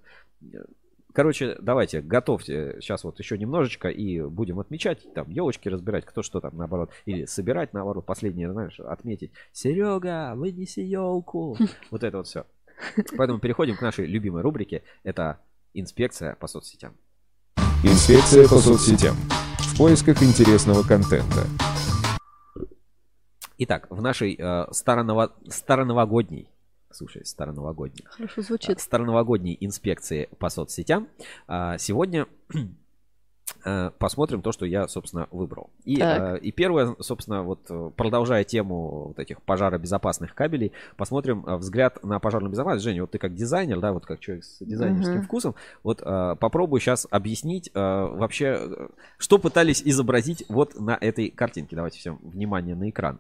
Короче, 1.18 1.58
давайте, 1.60 2.02
готовьте 2.02 2.78
сейчас 2.80 3.04
вот 3.04 3.18
еще 3.18 3.40
немножечко 3.40 3.90
и 3.90 4.22
будем 4.22 4.60
отмечать, 4.60 5.12
там, 5.16 5.28
елочки 5.32 5.68
разбирать, 5.68 6.06
кто 6.06 6.22
что 6.22 6.40
там, 6.42 6.56
наоборот, 6.56 6.92
или 7.06 7.26
собирать, 7.26 7.74
наоборот, 7.74 8.06
последнее, 8.06 8.52
знаешь, 8.52 8.80
отметить. 8.80 9.32
Серега, 9.52 10.36
вынеси 10.36 10.82
елку. 10.82 11.58
Вот 11.90 12.04
это 12.04 12.18
вот 12.18 12.28
все. 12.28 12.46
Поэтому 13.18 13.40
переходим 13.40 13.76
к 13.76 13.82
нашей 13.82 14.06
любимой 14.06 14.44
рубрике. 14.44 14.84
Это 15.04 15.40
инспекция 15.74 16.36
по 16.36 16.46
соцсетям. 16.46 16.96
Инспекция 17.84 18.48
по 18.48 18.60
соцсетям. 18.60 19.16
В 19.58 19.76
поисках 19.80 20.22
интересного 20.22 20.84
контента. 20.84 21.48
Итак, 23.58 23.88
в 23.90 24.04
нашей 24.04 24.36
э, 24.36 24.68
староново- 24.70 25.32
староновогодней, 25.50 26.48
слушай, 26.92 27.26
староновогодней, 27.26 28.06
Хорошо 28.06 28.42
звучит. 28.42 28.80
староновогодней 28.80 29.58
инспекции 29.60 30.30
по 30.40 30.50
соцсетям. 30.50 31.08
А, 31.48 31.78
Сегодня 31.78 32.28
э, 33.66 33.92
посмотрим 33.98 34.42
то, 34.42 34.52
что 34.52 34.66
я, 34.66 34.88
собственно, 34.88 35.28
выбрал. 35.32 35.70
И, 35.84 35.98
Так. 35.98 36.38
э, 36.38 36.40
и 36.40 36.52
первое, 36.52 36.96
собственно, 37.00 37.44
вот 37.44 37.66
э, 37.70 37.92
продолжая 37.96 38.44
тему 38.44 39.08
вот 39.10 39.20
этих 39.20 39.42
пожаробезопасных 39.42 40.34
кабелей, 40.36 40.72
посмотрим 40.96 41.44
взгляд 41.58 42.04
на 42.04 42.20
пожарную 42.20 42.52
безопасность. 42.52 42.84
Женя, 42.84 43.02
вот 43.02 43.12
ты 43.12 43.18
как 43.20 43.34
дизайнер, 43.36 43.80
да, 43.80 43.94
вот 43.94 44.06
как 44.06 44.20
человек 44.20 44.44
с 44.46 44.60
дизайнерским 44.60 45.16
Мгм. 45.20 45.24
вкусом, 45.24 45.56
вот 45.84 46.00
попробуй 46.00 46.80
сейчас 46.80 47.08
объяснить 47.10 47.72
вообще, 47.74 48.90
что 49.18 49.38
пытались 49.38 49.82
изобразить 49.84 50.44
вот 50.50 50.80
на 50.80 50.98
этой 51.00 51.30
картинке. 51.30 51.76
Давайте 51.76 52.00
всем 52.00 52.20
внимание 52.24 52.76
на 52.76 52.90
экран. 52.90 53.20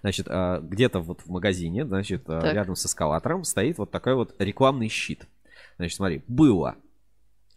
Значит, 0.00 0.26
а, 0.28 0.60
где-то 0.60 1.00
вот 1.00 1.20
в 1.22 1.30
магазине, 1.30 1.86
значит, 1.86 2.24
а, 2.28 2.40
Так. 2.40 2.54
рядом 2.54 2.76
с 2.76 2.86
эскалатором 2.86 3.44
стоит 3.44 3.78
вот 3.78 3.90
такой 3.90 4.14
вот 4.14 4.34
рекламный 4.38 4.88
щит. 4.88 5.26
Значит, 5.76 5.96
смотри, 5.96 6.22
было. 6.28 6.76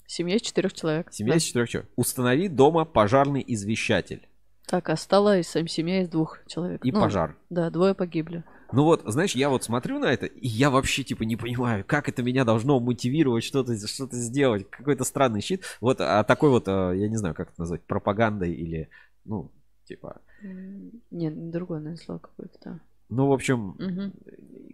Семья 0.08 0.36
из 0.36 0.42
четырех 0.42 0.74
человек. 0.74 1.12
Семья 1.12 1.34
Да. 1.34 1.38
из 1.38 1.44
четырех 1.44 1.70
человек. 1.70 1.92
Установи 1.96 2.48
дома 2.48 2.86
пожарный 2.86 3.44
извещатель 3.46 4.28
Так, 4.68 4.90
а 4.90 4.96
стала 4.96 5.42
сам 5.44 5.68
семья 5.68 6.02
из 6.02 6.10
двух 6.10 6.40
человек. 6.48 6.84
и 6.86 6.92
Ну, 6.92 7.02
пожар. 7.02 7.36
Да, 7.50 7.70
двое 7.70 7.94
погибли. 7.94 8.44
Ну 8.72 8.84
вот, 8.84 9.04
знаешь, 9.06 9.36
я 9.36 9.50
вот 9.50 9.64
смотрю 9.64 10.00
на 10.00 10.06
это, 10.12 10.26
и 10.26 10.48
я 10.48 10.70
вообще, 10.72 11.04
типа, 11.04 11.24
не 11.24 11.36
понимаю, 11.36 11.86
как 11.86 12.10
это 12.10 12.24
меня 12.24 12.44
должно 12.46 12.80
мотивировать 12.80 13.44
что-то 13.44 13.76
что 13.88 14.08
сделать. 14.12 14.70
Какой-то 14.70 15.04
странный 15.04 15.42
щит. 15.42 15.64
Вот 15.82 16.02
а 16.02 16.24
такой 16.24 16.50
вот, 16.50 16.68
а, 16.68 16.92
я 16.92 17.08
не 17.08 17.16
знаю, 17.16 17.36
как 17.36 17.52
это 17.52 17.62
назвать, 17.62 17.84
пропагандой 17.84 18.54
или, 18.54 18.90
ну, 19.24 19.52
типа... 19.86 20.22
М, 20.44 20.92
Нет, 21.12 21.52
другое, 21.52 21.80
наверное, 21.80 22.04
слово 22.04 22.20
какое-то. 22.20 22.80
Ну, 23.10 23.28
в 23.28 23.34
общем, 23.34 23.76
Мгм. 23.78 24.14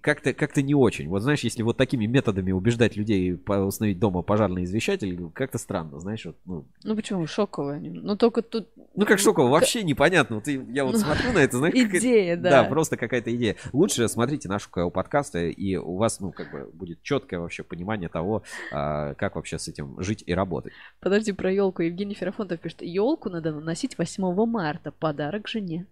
как-то 0.01 0.33
как 0.33 0.55
не 0.55 0.73
очень. 0.73 1.09
Вот 1.09 1.21
знаешь, 1.21 1.41
если 1.41 1.63
вот 1.63 1.77
такими 1.77 2.05
методами 2.05 2.51
убеждать 2.51 2.95
людей 2.95 3.33
установить 3.33 3.99
дома 3.99 4.21
пожарный 4.21 4.63
извещатель, 4.63 5.29
как-то 5.33 5.57
странно, 5.57 5.99
знаешь, 5.99 6.25
вот, 6.25 6.37
ну, 6.45 6.65
Ну 6.83 6.95
почему? 6.95 7.27
Шоковое. 7.27 7.75
они. 7.75 7.89
Ну 7.89 8.15
только 8.15 8.41
тут 8.41 8.69
ну 8.95 9.05
как 9.05 9.19
Шокова, 9.19 9.49
вообще 9.49 9.83
непонятно. 9.83 10.37
Вот 10.37 10.47
я 10.47 10.85
вот 10.85 10.93
Ну, 10.93 10.97
смотрю 10.99 11.33
на 11.33 11.39
это, 11.39 11.57
знаешь, 11.57 11.75
идея, 11.75 12.37
Да, 12.37 12.63
да. 12.63 12.69
просто 12.69 12.97
какая-то 12.97 13.35
идея. 13.35 13.57
Лучше 13.73 14.07
смотрите 14.07 14.47
наши 14.49 14.69
КО 14.69 14.89
подкасты, 14.89 15.51
и 15.51 15.75
у 15.75 15.97
вас, 15.97 16.19
ну, 16.19 16.31
как 16.31 16.51
бы, 16.51 16.69
будет 16.73 17.01
четкое 17.01 17.39
вообще 17.41 17.63
понимание 17.63 18.09
того, 18.09 18.43
а, 18.71 19.13
как 19.15 19.35
вообще 19.35 19.59
с 19.59 19.67
этим 19.67 20.01
жить 20.01 20.23
и 20.25 20.33
работать. 20.33 20.71
Подожди, 20.99 21.31
про 21.33 21.51
елку. 21.51 21.81
Евгений 21.83 22.15
Ферафонтов 22.15 22.59
пишет, 22.59 22.81
елку 22.81 23.29
надо 23.29 23.51
наносить 23.51 23.97
8 23.97 24.45
марта. 24.45 24.91
Подарок 24.91 25.47
жене. 25.47 25.85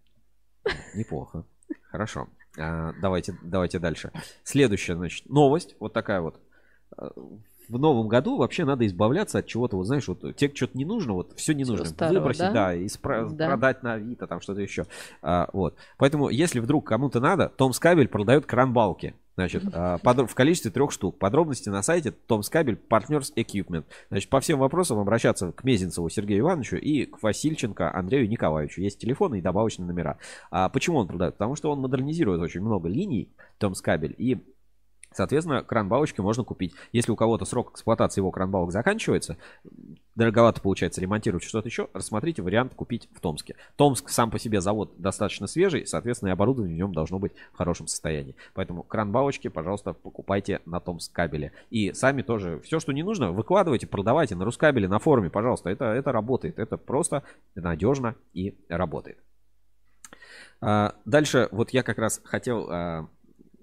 Неплохо. 0.95 1.45
Хорошо. 1.91 2.27
А, 2.57 2.93
давайте, 3.01 3.35
давайте 3.43 3.79
дальше. 3.79 4.11
Следующая, 4.43 4.95
значит, 4.95 5.29
новость. 5.29 5.75
Вот 5.79 5.93
такая 5.93 6.21
вот. 6.21 6.39
А, 6.97 7.11
В 7.67 7.77
новом 7.77 8.07
году 8.07 8.37
вообще 8.37 8.65
надо 8.65 8.85
избавляться 8.87 9.39
от 9.39 9.45
чего-то, 9.45 9.77
вот 9.77 9.85
знаешь, 9.85 10.07
вот 10.07 10.35
те, 10.35 10.51
что-то 10.53 10.75
не 10.75 10.85
нужно, 10.85 11.13
вот 11.13 11.33
все 11.37 11.53
не 11.53 11.63
нужно. 11.65 11.85
старого, 11.85 12.17
Выбросить, 12.19 12.39
да? 12.41 12.51
да, 12.51 12.73
и 12.73 12.85
спра- 12.87 13.29
Да. 13.31 13.45
продать 13.47 13.83
на 13.83 13.93
Авито, 13.93 14.25
там 14.25 14.41
что-то 14.41 14.61
еще. 14.61 14.87
А, 15.21 15.49
вот. 15.53 15.75
Поэтому, 15.97 16.29
если 16.29 16.59
вдруг 16.59 16.87
кому-то 16.87 17.19
надо, 17.19 17.49
Том 17.49 17.73
Скабель 17.73 18.07
продает 18.07 18.45
кран-балки. 18.47 19.13
Значит, 19.39 19.63
а, 19.71 19.97
в 20.03 20.35
количестве 20.35 20.69
трех 20.69 20.91
штук. 20.91 21.17
Подробности 21.17 21.69
на 21.69 21.81
сайте 21.81 22.11
Том 22.11 22.43
Скабель 22.43 22.77
Partners 22.89 23.33
Equipment. 23.37 23.85
Значит, 24.09 24.29
по 24.29 24.41
всем 24.41 24.59
вопросам 24.59 24.99
обращаться 24.99 25.53
к 25.53 25.63
Мезенцеву 25.63 26.09
Сергею 26.09 26.41
Ивановичу 26.41 26.75
и 26.75 27.05
к 27.05 27.23
Васильченко 27.23 27.95
Андрею 27.95 28.27
Николаевичу. 28.27 28.81
Есть 28.81 28.99
телефоны 28.99 29.39
и 29.39 29.41
добавочные 29.41 29.87
номера. 29.87 30.17
А 30.51 30.67
почему 30.67 30.97
он 30.97 31.07
продает? 31.07 31.35
Потому 31.35 31.55
что 31.55 31.71
он 31.71 31.79
модернизирует 31.79 32.41
очень 32.41 32.59
много 32.59 32.89
линий, 32.89 33.29
Том 33.59 33.75
Скабель, 33.75 34.13
и 34.17 34.43
Соответственно, 35.11 35.63
кран-балочки 35.63 36.21
можно 36.21 36.43
купить. 36.43 36.73
Если 36.91 37.11
у 37.11 37.15
кого-то 37.15 37.45
срок 37.45 37.71
эксплуатации 37.71 38.21
его 38.21 38.31
кран-балок 38.31 38.71
заканчивается, 38.71 39.37
дороговато 40.15 40.61
получается 40.61 41.01
ремонтировать 41.01 41.43
что-то 41.43 41.67
еще, 41.67 41.89
рассмотрите 41.93 42.41
вариант 42.41 42.75
купить 42.75 43.09
в 43.13 43.19
Томске. 43.19 43.55
Томск 43.75 44.09
сам 44.09 44.29
по 44.29 44.37
себе 44.37 44.61
завод 44.61 44.93
достаточно 44.97 45.47
свежий, 45.47 45.87
соответственно, 45.87 46.29
и 46.29 46.31
оборудование 46.31 46.75
в 46.75 46.77
нем 46.77 46.93
должно 46.93 47.17
быть 47.17 47.31
в 47.53 47.57
хорошем 47.57 47.87
состоянии. 47.87 48.35
Поэтому 48.53 48.83
кран-балочки, 48.83 49.47
пожалуйста, 49.47 49.93
покупайте 49.93 50.61
на 50.65 50.79
Томск 50.79 51.11
кабеле. 51.11 51.53
И 51.71 51.91
сами 51.93 52.21
тоже 52.21 52.59
все, 52.59 52.79
что 52.79 52.91
не 52.91 53.01
нужно, 53.01 53.31
выкладывайте, 53.31 53.87
продавайте 53.87 54.35
на 54.35 54.45
Рускабеле, 54.45 54.87
на 54.87 54.99
форуме, 54.99 55.29
пожалуйста. 55.29 55.69
Это, 55.69 55.85
это 55.85 56.11
работает. 56.11 56.59
Это 56.59 56.77
просто 56.77 57.23
надежно 57.55 58.15
и 58.33 58.55
работает. 58.69 59.17
А, 60.61 60.95
Дальше, 61.05 61.49
вот 61.51 61.71
я 61.71 61.83
как 61.83 61.97
раз 61.97 62.21
хотел, 62.23 62.67
а, 62.69 63.07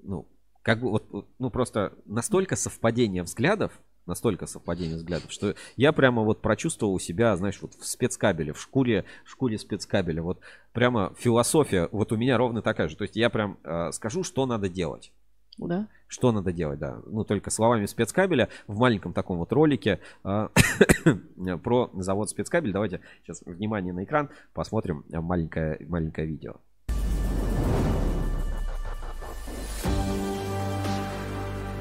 ну, 0.03 0.27
как 0.67 0.81
бы 0.81 0.91
вот, 0.91 1.29
ну, 1.39 1.49
просто 1.49 1.93
настолько 2.07 2.57
совпадение 2.57 3.23
взглядов, 3.23 3.71
настолько 4.05 4.49
совпадение 4.49 4.97
взглядов, 4.97 5.31
что 5.31 5.55
я 5.77 5.93
прямо 5.93 6.23
вот 6.23 6.43
прочувствовал 6.43 6.95
у 6.95 6.99
себя, 6.99 7.37
знаешь, 7.37 7.63
вот 7.63 7.75
в 7.75 7.87
спецкабеле, 7.87 8.53
в 8.53 8.61
шкуре, 8.61 9.05
в 9.25 9.31
шкуре 9.31 9.59
спецкабеля, 9.59 10.25
вот 10.25 10.41
прямо 10.73 11.15
философия 11.19 11.89
вот 11.93 12.11
у 12.11 12.17
меня 12.17 12.37
ровно 12.37 12.63
такая 12.63 12.89
же. 12.89 12.97
То 12.97 13.05
есть 13.05 13.15
я 13.15 13.31
прям 13.31 13.59
а, 13.63 13.93
скажу, 13.93 14.25
что 14.25 14.45
надо 14.45 14.69
делать. 14.69 15.13
Да? 15.57 15.87
Что 16.09 16.33
надо 16.33 16.53
делать, 16.53 16.81
да. 16.81 17.01
Ну, 17.07 17.23
только 17.23 17.51
словами 17.51 17.87
спецкабеля 17.87 18.49
в 18.67 18.77
маленьком 18.77 19.13
таком 19.13 19.39
вот 19.39 19.53
ролике 19.53 20.01
а, 20.25 20.51
про 21.63 21.93
завод 21.95 22.29
спецкабель. 22.29 22.73
Давайте 22.73 23.03
сейчас 23.23 23.41
внимание 23.47 23.93
на 23.93 24.03
экран, 24.03 24.31
посмотрим 24.53 25.05
маленькое, 25.11 25.79
маленькое 25.89 26.27
видео. 26.27 26.57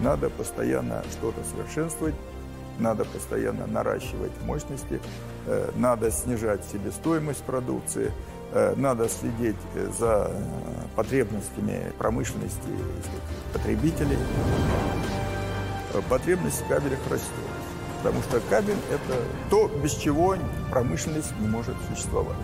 Надо 0.06 0.30
постоянно 0.30 1.04
что-то 1.12 1.44
совершенствовать, 1.44 2.14
надо 2.78 3.06
постоянно 3.06 3.66
наращивать 3.66 4.32
мощности, 4.44 5.02
э, 5.48 5.72
надо 5.78 6.12
снижать 6.12 6.64
себестоимость 6.72 7.42
продукции, 7.42 8.12
э, 8.52 8.76
надо 8.78 9.10
следить 9.10 9.56
э, 9.74 9.90
за 9.98 10.32
потребностями 10.96 11.92
промышленности 11.98 12.70
потребителей. 13.52 14.20
Потребность 16.08 16.62
в 16.62 16.68
кабелях 16.68 17.00
растет, 17.10 17.32
потому 17.98 18.22
что 18.22 18.40
кабель– 18.48 18.78
это 18.92 19.20
то, 19.50 19.72
без 19.82 19.94
чего 19.94 20.36
промышленность 20.70 21.34
не 21.40 21.48
может 21.48 21.76
существовать. 21.90 22.38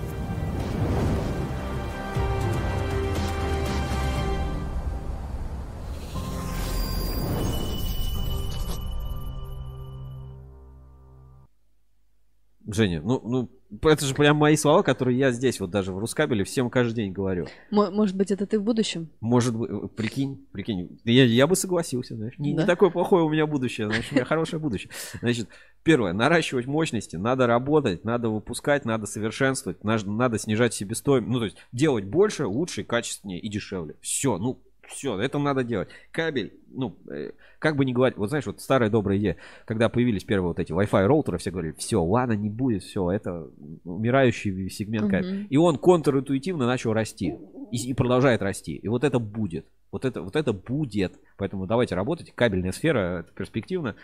Женя, 12.74 13.02
ну, 13.02 13.22
ну, 13.24 13.80
это 13.90 14.06
же 14.06 14.14
прям 14.14 14.38
мои 14.38 14.56
слова, 14.56 14.84
которые 14.84 15.18
я 15.18 15.32
здесь 15.32 15.60
вот 15.60 15.70
даже 15.72 15.92
в 15.94 15.98
Рускабеле 15.98 16.44
всем 16.44 16.70
каждый 16.70 16.96
день 16.96 17.12
говорю. 17.12 17.48
Мо- 17.70 17.92
Может 17.92 18.16
быть, 18.16 18.32
это 18.32 18.46
ты 18.46 18.60
в 18.60 18.64
будущем? 18.64 19.10
Может 19.20 19.56
быть, 19.56 19.70
э, 19.70 19.88
прикинь, 19.96 20.46
прикинь, 20.52 21.00
я, 21.06 21.24
я 21.26 21.48
бы 21.48 21.56
согласился, 21.56 22.16
знаешь, 22.16 22.38
не, 22.38 22.52
не 22.52 22.58
Да? 22.58 22.66
такое 22.66 22.90
плохое 22.90 23.24
у 23.24 23.30
меня 23.30 23.46
будущее, 23.48 23.88
знаешь, 23.88 24.08
у 24.12 24.16
меня 24.16 24.26
хорошее 24.26 24.62
будущее. 24.62 24.92
Значит, 25.22 25.48
первое, 25.84 26.14
наращивать 26.14 26.66
мощности, 26.68 27.16
надо 27.16 27.48
работать, 27.48 28.04
надо 28.06 28.30
выпускать, 28.30 28.86
надо 28.86 29.06
совершенствовать, 29.06 29.84
надо, 29.84 30.10
надо 30.10 30.38
снижать 30.38 30.74
себестоимость, 30.74 31.32
ну, 31.32 31.40
то 31.40 31.46
есть 31.46 31.58
делать 31.72 32.06
больше, 32.06 32.46
лучше, 32.46 32.84
качественнее 32.84 33.40
и 33.40 33.50
дешевле. 33.50 33.96
Все, 34.02 34.38
ну, 34.38 34.62
все, 34.88 35.20
это 35.20 35.40
надо 35.40 35.64
делать. 35.64 35.90
Кабель, 36.12 36.54
ну, 36.70 36.98
э, 37.10 37.32
как 37.60 37.76
бы 37.76 37.86
ни 37.86 37.94
говорить, 37.94 38.18
вот 38.18 38.30
знаешь, 38.30 38.46
вот 38.46 38.62
старая 38.62 38.90
добрая 38.90 39.18
идея, 39.18 39.38
когда 39.66 39.90
появились 39.90 40.24
первые 40.24 40.50
вот 40.50 40.60
эти 40.60 40.72
Wi-Fi 40.72 41.06
роутеры, 41.06 41.38
все 41.38 41.52
говорили, 41.52 41.74
все, 41.78 42.04
ладно, 42.04 42.34
не 42.34 42.50
будет, 42.50 42.84
все, 42.84 43.10
это 43.12 43.50
умирающий 43.84 44.70
сегмент 44.70 45.10
кабеля. 45.10 45.34
Мгм. 45.34 45.48
И 45.50 45.58
он 45.58 45.78
контринтуитивно 45.78 46.66
начал 46.66 46.94
расти. 46.94 47.36
И, 47.72 47.90
и 47.90 47.94
продолжает 47.94 48.42
расти. 48.42 48.76
И 48.76 48.88
вот 48.88 49.04
это 49.04 49.20
будет. 49.20 49.66
Вот 49.92 50.06
это, 50.06 50.22
вот 50.22 50.36
это 50.36 50.54
будет. 50.54 51.20
Поэтому 51.38 51.68
давайте 51.68 51.96
работать. 51.96 52.34
Кабельная 52.34 52.72
сфера, 52.72 53.20
это 53.20 53.32
перспективно 53.34 53.96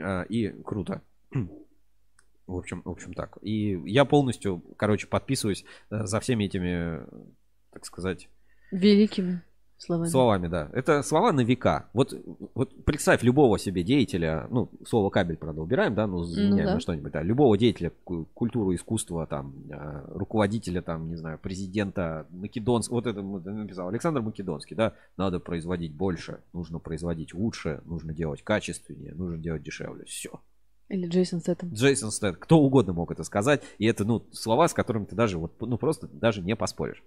а, 0.00 0.22
и 0.22 0.48
круто. 0.48 1.02
В 2.46 2.58
общем, 2.58 2.82
в 2.84 2.90
общем 2.90 3.14
так. 3.14 3.38
И 3.40 3.80
я 3.86 4.04
полностью, 4.04 4.62
короче, 4.76 5.06
подписываюсь 5.06 5.64
э, 5.88 6.04
за 6.04 6.20
всеми 6.20 6.44
этими, 6.44 7.00
э, 7.00 7.06
так 7.72 7.86
сказать, 7.86 8.28
Великими 8.70 9.42
словами. 9.78 10.08
словами, 10.08 10.48
да. 10.48 10.70
Это 10.72 11.02
слова 11.02 11.32
на 11.32 11.42
века. 11.42 11.88
Вот, 11.92 12.14
вот 12.54 12.84
представь 12.84 13.22
любого 13.22 13.58
себе 13.58 13.82
деятеля, 13.82 14.46
ну, 14.50 14.70
слово 14.86 15.10
кабель, 15.10 15.36
правда, 15.36 15.62
убираем, 15.62 15.94
да, 15.94 16.06
ну, 16.06 16.22
заменяем 16.24 16.66
да. 16.66 16.74
на 16.74 16.80
что-нибудь, 16.80 17.12
да. 17.12 17.22
Любого 17.22 17.56
деятеля 17.58 17.90
ку- 18.04 18.26
культуры, 18.34 18.74
искусства, 18.74 19.26
там, 19.26 19.54
э, 19.70 20.04
руководителя, 20.08 20.82
там, 20.82 21.08
не 21.08 21.16
знаю, 21.16 21.38
президента 21.38 22.26
Македонского, 22.30 22.96
вот 22.96 23.06
это 23.06 23.22
вот 23.22 23.44
написал 23.44 23.88
Александр 23.88 24.20
Македонский, 24.20 24.74
да, 24.74 24.94
надо 25.16 25.40
производить 25.40 25.94
больше, 25.94 26.40
нужно 26.52 26.78
производить 26.78 27.34
лучше, 27.34 27.82
нужно 27.84 28.12
делать 28.12 28.42
качественнее, 28.42 29.14
нужно 29.14 29.38
делать 29.38 29.62
дешевле. 29.62 30.04
Все. 30.04 30.40
Или 30.88 31.08
Джейсон 31.08 31.40
Стэттем. 31.40 31.72
Джейсон 31.72 32.10
Стэт, 32.10 32.36
кто 32.36 32.58
угодно 32.58 32.92
мог 32.92 33.10
это 33.10 33.24
сказать, 33.24 33.62
и 33.78 33.86
это, 33.86 34.04
ну, 34.04 34.26
слова, 34.32 34.68
с 34.68 34.74
которыми 34.74 35.06
ты 35.06 35.16
даже, 35.16 35.38
вот, 35.38 35.58
ну, 35.60 35.78
просто 35.78 36.06
даже 36.08 36.42
не 36.42 36.54
поспоришь. 36.54 37.02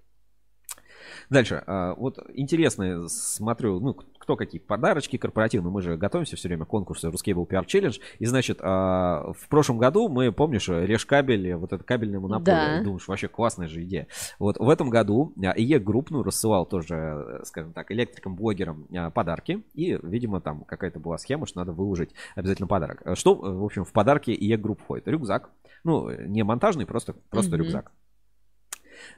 Дальше. 1.29 1.63
а, 1.67 1.93
Вот 1.95 2.19
интересно, 2.33 3.07
смотрю, 3.09 3.79
ну, 3.79 3.93
кто 3.93 4.35
какие 4.35 4.59
подарочки 4.59 5.17
корпоративные. 5.17 5.71
Мы 5.71 5.81
же 5.81 5.97
готовимся 5.97 6.35
все 6.35 6.47
время 6.47 6.65
к 6.65 6.69
конкурсу 6.69 7.09
Ruscable 7.09 7.47
PR 7.47 7.65
Challenge. 7.65 7.99
И, 8.19 8.25
значит, 8.25 8.59
а, 8.61 9.31
в 9.33 9.47
прошлом 9.47 9.77
году 9.77 10.09
мы, 10.09 10.31
помнишь, 10.31 10.67
режь 10.67 11.05
кабель, 11.05 11.55
вот 11.55 11.73
это 11.73 11.83
кабельная 11.83 12.19
монополия. 12.19 12.77
Да. 12.79 12.83
Думаешь, 12.83 13.07
вообще 13.07 13.27
классная 13.27 13.67
же 13.67 13.83
идея. 13.83 14.07
Вот 14.39 14.57
в 14.57 14.69
этом 14.69 14.89
году 14.89 15.33
IEK 15.37 15.79
Group, 15.79 16.09
ну, 16.11 16.23
рассылал 16.23 16.65
тоже, 16.65 16.95
э, 16.95 17.43
скажем 17.45 17.73
так, 17.73 17.91
электрикам, 17.91 18.35
блогерам 18.35 18.87
а, 18.95 19.09
подарки. 19.11 19.63
И, 19.73 19.97
видимо, 20.03 20.41
там 20.41 20.63
какая-то 20.63 20.99
была 20.99 21.17
схема, 21.17 21.45
что 21.45 21.59
надо 21.59 21.71
выложить 21.71 22.11
обязательно 22.35 22.67
подарок. 22.67 23.01
А 23.05 23.15
Что, 23.15 23.33
э, 23.33 23.51
в 23.51 23.63
общем, 23.63 23.83
в 23.85 23.91
подарки 23.93 24.31
IEK 24.31 24.57
Group 24.57 24.81
входит? 24.81 25.07
Рюкзак. 25.07 25.49
Ну, 25.83 26.09
не 26.09 26.43
монтажный, 26.43 26.85
просто, 26.85 27.13
просто 27.29 27.55
Мгм. 27.55 27.63
рюкзак. 27.63 27.91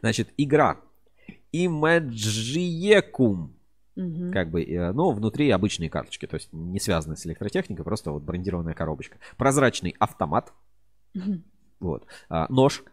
Значит, 0.02 0.30
игра 0.38 0.78
Imagiecum. 1.54 3.50
Мгм. 3.96 4.32
Как 4.32 4.50
бы, 4.50 4.64
э, 4.64 4.92
но 4.94 5.12
внутри 5.12 5.50
обычные 5.50 5.90
карточки, 5.90 6.26
то 6.26 6.36
есть 6.36 6.50
не 6.54 6.80
связанные 6.80 7.18
с 7.18 7.26
электротехникой, 7.26 7.84
просто 7.84 8.12
вот 8.12 8.24
брендированная 8.24 8.74
коробочка. 8.74 9.18
Прозрачный 9.38 9.96
автомат, 10.00 10.54
Мгм. 11.14 11.44
вот. 11.80 12.06
А, 12.30 12.48
нож, 12.50 12.84
э, 12.86 12.90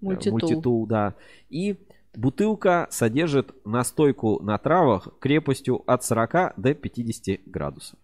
Мультитул. 0.00 0.38
мультитул, 0.38 0.86
да. 0.86 1.14
И 1.50 1.76
Бутылка 2.14 2.88
содержит 2.90 3.54
настойку 3.64 4.42
на 4.42 4.58
травах 4.58 5.08
крепостью 5.20 5.82
от 5.86 6.02
40 6.04 6.54
до 6.56 6.74
50 6.74 7.40
градусов. 7.46 7.98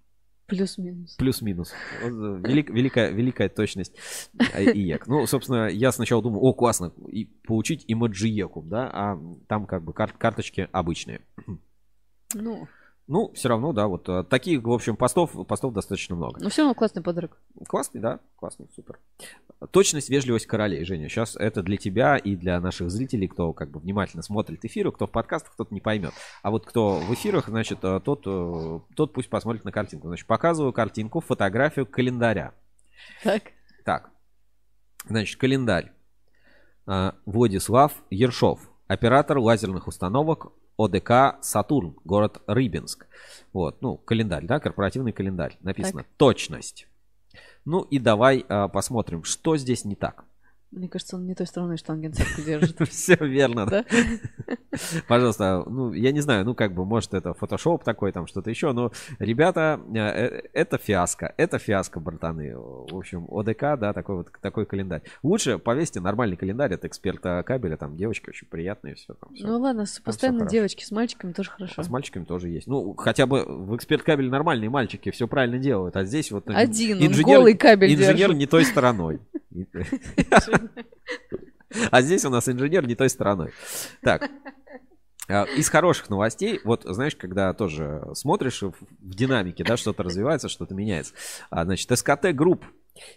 Плюс-минус. 0.47 1.17
Плюс-минус. 1.17 1.73
Э, 2.03 2.09
велик- 2.45 2.71
великая, 2.71 3.11
великая 3.11 3.49
точность 3.49 3.93
э, 4.39 4.73
ИЕК. 4.73 5.07
Ну, 5.07 5.27
собственно, 5.27 5.67
я 5.69 5.91
сначала 5.93 6.23
думал, 6.23 6.45
о, 6.45 6.53
классно, 6.55 6.93
и 7.09 7.25
получить 7.25 7.85
имаджиеку, 7.89 8.63
да, 8.63 8.89
а 8.93 9.21
там 9.49 9.67
как 9.67 9.83
бы 9.83 9.93
кар- 9.93 10.13
карточки 10.17 10.69
обычные. 10.73 11.21
Ну, 12.35 12.69
Ну, 13.09 13.31
все 13.35 13.49
равно, 13.49 13.73
да, 13.73 13.87
вот 13.87 14.09
э, 14.09 14.25
таких, 14.25 14.65
в 14.65 14.73
общем, 14.73 14.97
постов, 14.97 15.31
постов 15.47 15.73
достаточно 15.73 16.17
много. 16.17 16.41
но 16.43 16.49
все 16.49 16.63
равно 16.63 16.75
классный 16.75 17.03
подарок. 17.03 17.39
Классный, 17.69 18.01
да, 18.01 18.19
классный, 18.35 18.69
супер. 18.75 18.99
Точность, 19.71 20.11
вежливость 20.11 20.47
королей, 20.47 20.85
Женя. 20.85 21.09
Сейчас 21.09 21.37
это 21.37 21.63
для 21.63 21.77
тебя 21.77 22.17
и 22.17 22.35
для 22.35 22.61
наших 22.61 22.91
зрителей, 22.91 23.29
кто 23.29 23.53
как 23.53 23.71
бы 23.71 23.79
внимательно 23.79 24.25
смотрит 24.25 24.65
эфиры, 24.65 24.91
кто 24.91 25.07
в 25.07 25.13
подкастах, 25.13 25.53
кто-то 25.53 25.73
не 25.73 25.81
поймет. 25.81 26.15
А 26.43 26.51
вот 26.51 26.67
кто 26.67 26.97
в 26.97 27.15
эфирах, 27.15 27.47
значит, 27.47 27.79
э, 27.85 28.01
тот, 28.05 28.25
э, 28.27 28.81
тот 28.97 29.13
пусть 29.13 29.31
посмотрит 29.31 29.65
на 29.65 29.71
картинку. 29.71 30.09
Значит, 30.09 30.27
показываю 30.27 30.73
картинку, 30.73 31.21
фотографию 31.21 31.87
календаря. 31.87 32.55
Так. 33.23 33.53
Так, 33.85 34.11
значит, 35.09 35.39
календарь. 35.39 35.93
Владислав 37.25 37.93
Ершов, 38.11 38.61
оператор 38.87 39.39
лазерных 39.39 39.89
установок 39.89 40.53
ОДК 40.77 41.39
«Сатурн», 41.43 41.97
город 42.05 42.43
Рыбинск. 42.47 43.07
Вот, 43.53 43.81
ну, 43.81 43.97
календарь, 43.97 44.47
да, 44.47 44.61
корпоративный 44.61 45.13
календарь. 45.13 45.57
Написано 45.61 46.05
«Точность». 46.17 46.87
Ну 47.65 47.83
и 47.83 47.99
давай 47.99 48.45
а, 48.49 48.69
посмотрим, 48.69 49.25
что 49.25 49.57
здесь 49.57 49.85
не 49.85 49.97
так. 49.97 50.25
Мне 50.73 50.89
кажется, 50.89 51.17
он 51.17 51.27
не 51.27 51.35
той 51.35 51.47
стороной 51.47 51.77
штангенцирку 51.77 52.43
держит. 52.43 52.77
Все 52.89 53.17
верно, 53.17 53.67
да? 53.67 53.85
Пожалуйста, 55.09 55.65
ну, 55.67 55.93
я 55.93 56.13
не 56.13 56.21
знаю, 56.21 56.45
ну, 56.45 56.55
как 56.55 56.75
бы, 56.75 56.85
может, 56.85 57.15
это 57.15 57.35
фотошоп 57.35 57.85
такой, 57.85 58.13
там, 58.13 58.27
что-то 58.27 58.51
еще, 58.51 58.73
но, 58.73 58.93
ребята, 59.19 59.81
э, 59.95 59.99
э, 59.99 60.43
это 60.53 60.77
фиаско, 60.77 61.33
это 61.37 61.59
фиаско, 61.59 62.01
братаны. 62.01 62.57
В 62.57 62.97
общем, 62.97 63.27
ОДК, 63.31 63.79
да, 63.79 63.93
такой 63.93 64.17
вот, 64.17 64.29
такой 64.43 64.67
календарь. 64.67 65.03
Лучше 65.23 65.59
повесьте 65.59 66.01
нормальный 66.01 66.37
календарь 66.37 66.75
от 66.75 66.85
эксперта 66.85 67.43
кабеля, 67.47 67.77
там, 67.77 67.97
девочки 67.97 68.29
очень 68.29 68.47
приятные, 68.49 68.97
все 68.97 69.15
там. 69.15 69.31
Ну 69.33 69.59
ладно, 69.59 69.85
постоянно 70.05 70.47
девочки 70.47 70.85
с 70.85 70.91
мальчиками 70.91 71.33
тоже 71.33 71.51
А 71.55 71.57
хорошо. 71.57 71.83
с 71.83 71.89
мальчиками 71.89 72.25
тоже 72.25 72.49
есть. 72.49 72.67
Ну, 72.67 72.95
хотя 72.95 73.27
бы 73.27 73.45
в 73.45 73.75
эксперт 73.77 74.03
кабеле 74.03 74.29
нормальные 74.29 74.69
мальчики 74.69 75.11
все 75.11 75.27
правильно 75.27 75.59
делают, 75.59 75.97
а 75.97 76.05
здесь 76.05 76.31
вот... 76.31 76.51
Один, 76.51 76.99
голый 77.23 77.55
кабель 77.55 77.95
Инженер 77.95 78.17
держит. 78.17 78.37
не 78.37 78.47
той 78.47 78.65
стороной. 78.65 79.21
А 81.91 82.03
здесь 82.03 82.25
у 82.25 82.31
нас 82.31 82.49
инженер 82.49 82.87
не 82.87 82.95
той 82.95 83.09
стороной. 83.09 83.53
Так. 84.03 84.31
а, 85.29 85.45
Из 85.57 85.69
хороших 85.69 86.09
новостей, 86.11 86.61
вот 86.65 86.83
знаешь, 86.85 87.17
когда 87.17 87.53
тоже 87.53 88.03
смотришь 88.15 88.63
в 88.63 88.75
динамике, 89.01 89.65
да, 89.65 89.77
что-то 89.77 90.03
развивается, 90.03 90.49
что-то 90.49 90.75
меняется. 90.75 91.13
А, 91.51 91.65
Значит, 91.65 91.91
СКТ 91.99 92.35
Групп. 92.35 92.65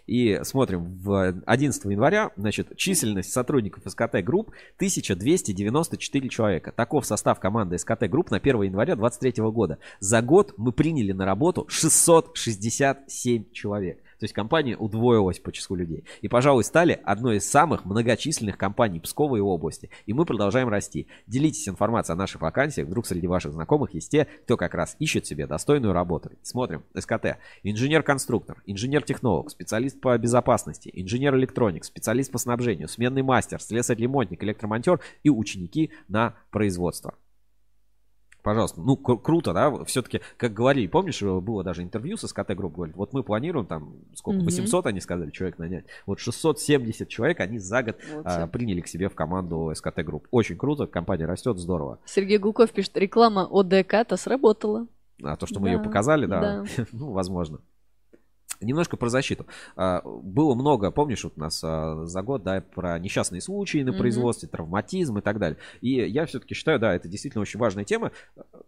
И 0.07 0.41
смотрим, 0.43 0.97
в 0.97 1.41
11 1.45 1.85
января, 1.85 2.31
значит, 2.35 2.75
численность 2.75 3.31
сотрудников 3.31 3.83
СКТ 3.85 4.15
Групп 4.23 4.49
1294 4.75 6.27
человека. 6.29 6.73
Таков 6.73 7.05
состав 7.05 7.39
команды 7.39 7.77
СКТ 7.77 8.09
Групп 8.09 8.29
на 8.29 8.37
1 8.37 8.63
января 8.63 8.95
2023 8.97 9.43
года. 9.51 9.77
За 10.01 10.21
год 10.21 10.53
мы 10.57 10.73
приняли 10.73 11.13
на 11.13 11.25
работу 11.25 11.65
667 11.69 13.51
человек. 13.53 14.03
То 14.19 14.25
есть 14.25 14.33
компания 14.33 14.75
удвоилась 14.75 15.39
по 15.39 15.51
числу 15.51 15.77
людей. 15.77 16.03
И, 16.21 16.27
пожалуй, 16.27 16.63
стали 16.65 16.99
одной 17.03 17.37
из 17.37 17.49
самых 17.49 17.85
многочисленных 17.85 18.57
компаний 18.57 18.99
Псковской 18.99 19.39
области. 19.39 19.89
И 20.05 20.13
мы 20.13 20.25
продолжаем 20.25 20.67
расти. 20.67 21.07
Делитесь 21.25 21.69
информацией 21.69 22.13
о 22.15 22.17
наших 22.17 22.41
вакансиях. 22.41 22.87
Вдруг 22.87 23.07
среди 23.07 23.27
ваших 23.27 23.53
знакомых 23.53 23.93
есть 23.93 24.11
те, 24.11 24.27
кто 24.43 24.57
как 24.57 24.73
раз 24.73 24.97
ищет 24.99 25.25
себе 25.25 25.47
достойную 25.47 25.93
работу. 25.93 26.31
Смотрим. 26.43 26.83
СКТ. 26.93 27.37
Инженер-конструктор, 27.63 28.61
инженер-технолог, 28.65 29.49
специалист 29.51 29.99
по 30.01 30.17
безопасности, 30.17 30.91
инженер-электроник, 30.93 31.85
специалист 31.85 32.31
по 32.31 32.37
снабжению, 32.37 32.89
сменный 32.89 33.21
мастер, 33.21 33.61
слесарь-ремонтник, 33.61 34.43
электромонтер 34.43 34.99
и 35.23 35.29
ученики 35.29 35.91
на 36.09 36.35
производство. 36.51 37.15
Пожалуйста, 38.41 38.79
ну 38.81 38.95
кру- 38.95 39.19
круто, 39.21 39.53
да, 39.53 39.83
все-таки, 39.83 40.21
как 40.37 40.53
говорили, 40.53 40.87
помнишь, 40.87 41.21
э, 41.21 41.39
было 41.39 41.63
даже 41.63 41.83
интервью 41.83 42.15
со 42.17 42.27
СКТ 42.27 42.55
Групп, 42.55 42.75
говорит, 42.75 42.95
вот 42.95 43.11
мы 43.11 43.23
планируем 43.23 43.65
там, 43.65 43.93
сколько, 44.15 44.37
Мгм. 44.37 44.45
800 44.45 44.85
они 44.87 45.01
сказали, 45.01 45.29
человек 45.31 45.57
нанять, 45.57 45.85
вот 46.05 46.19
670 46.19 47.09
человек 47.09 47.39
они 47.41 47.59
за 47.59 47.83
год 47.83 47.97
Вот 48.13 48.25
а, 48.25 48.47
приняли 48.47 48.81
к 48.81 48.87
себе 48.87 49.09
в 49.09 49.15
команду 49.15 49.71
СКТ 49.75 50.03
Групп. 50.05 50.27
Очень 50.31 50.57
круто, 50.57 50.87
компания 50.87 51.25
растет, 51.25 51.57
здорово. 51.57 51.99
Сергей 52.05 52.37
Гулков 52.37 52.71
пишет, 52.71 52.95
реклама 52.97 53.47
ОДК-то 53.49 54.15
сработала. 54.15 54.87
А 55.21 55.35
то, 55.35 55.45
что 55.45 55.59
мы 55.59 55.69
ее 55.69 55.77
Да, 55.77 55.83
показали, 55.83 56.25
да, 56.25 56.39
да. 56.39 56.65
ну, 56.93 57.11
возможно. 57.11 57.59
Немножко 58.61 58.97
про 58.97 59.07
защиту. 59.07 59.45
А, 59.77 60.01
Было 60.03 60.53
много, 60.53 60.91
помнишь, 60.91 61.23
вот 61.23 61.33
у 61.37 61.39
нас 61.39 61.61
а, 61.63 62.05
за 62.05 62.21
год, 62.21 62.43
да, 62.43 62.61
про 62.61 62.99
несчастные 62.99 63.39
случаи 63.39 63.83
на 63.83 63.93
производстве, 63.93 64.49
травматизм 64.49 65.17
и 65.17 65.21
так 65.21 65.39
далее. 65.39 65.57
И 65.79 65.91
я 65.91 66.25
все-таки 66.25 66.53
считаю, 66.55 66.77
да, 66.77 66.93
это 66.93 67.07
действительно 67.07 67.41
очень 67.41 67.59
важная 67.59 67.85
тема. 67.85 68.11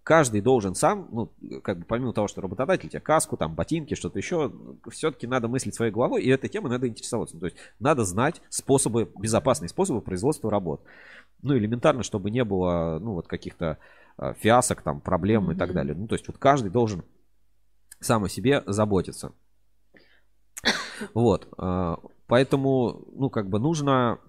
Каждый 0.04 0.40
должен 0.40 0.76
сам, 0.76 1.10
ну, 1.12 1.32
как 1.62 1.80
бы 1.80 1.86
помимо 1.86 2.14
того, 2.14 2.30
что 2.30 2.40
работодатель 2.40 2.88
тебе 2.88 3.02
каску, 3.02 3.36
там, 3.36 3.54
ботинки, 3.54 3.96
что-то 3.96 4.18
еще, 4.18 4.54
все-таки 4.90 5.28
надо 5.28 5.50
мыслить 5.50 5.76
своей 5.76 5.92
головой, 5.92 6.24
и 6.24 6.30
этой 6.30 6.50
темой 6.50 6.72
надо 6.72 6.88
интересоваться. 6.88 7.36
Ну, 7.36 7.42
То 7.42 7.48
есть 7.48 7.58
надо 7.80 8.06
знать 8.06 8.42
способы, 8.48 9.12
безопасные 9.20 9.68
способы 9.68 10.00
производства 10.00 10.50
работ. 10.50 10.82
Ну, 11.42 11.58
элементарно, 11.58 12.04
чтобы 12.04 12.32
не 12.32 12.46
было, 12.46 12.98
ну, 13.02 13.14
вот 13.14 13.28
каких-то 13.28 13.78
а, 14.16 14.34
фиасок, 14.36 14.84
там, 14.84 15.02
проблем 15.02 15.52
и 15.52 15.56
так 15.56 15.74
далее. 15.74 15.96
Ну, 15.96 16.08
то 16.08 16.16
есть 16.16 16.28
вот 16.28 16.38
каждый 16.38 16.72
должен 16.72 17.04
сам 18.00 18.24
о 18.24 18.30
себе 18.30 18.64
заботиться. 18.66 19.34
Вот. 21.14 21.48
а, 21.58 22.00
Поэтому, 22.28 23.02
ну, 23.14 23.30
как 23.30 23.50
бы 23.50 23.60
нужно 23.60 24.20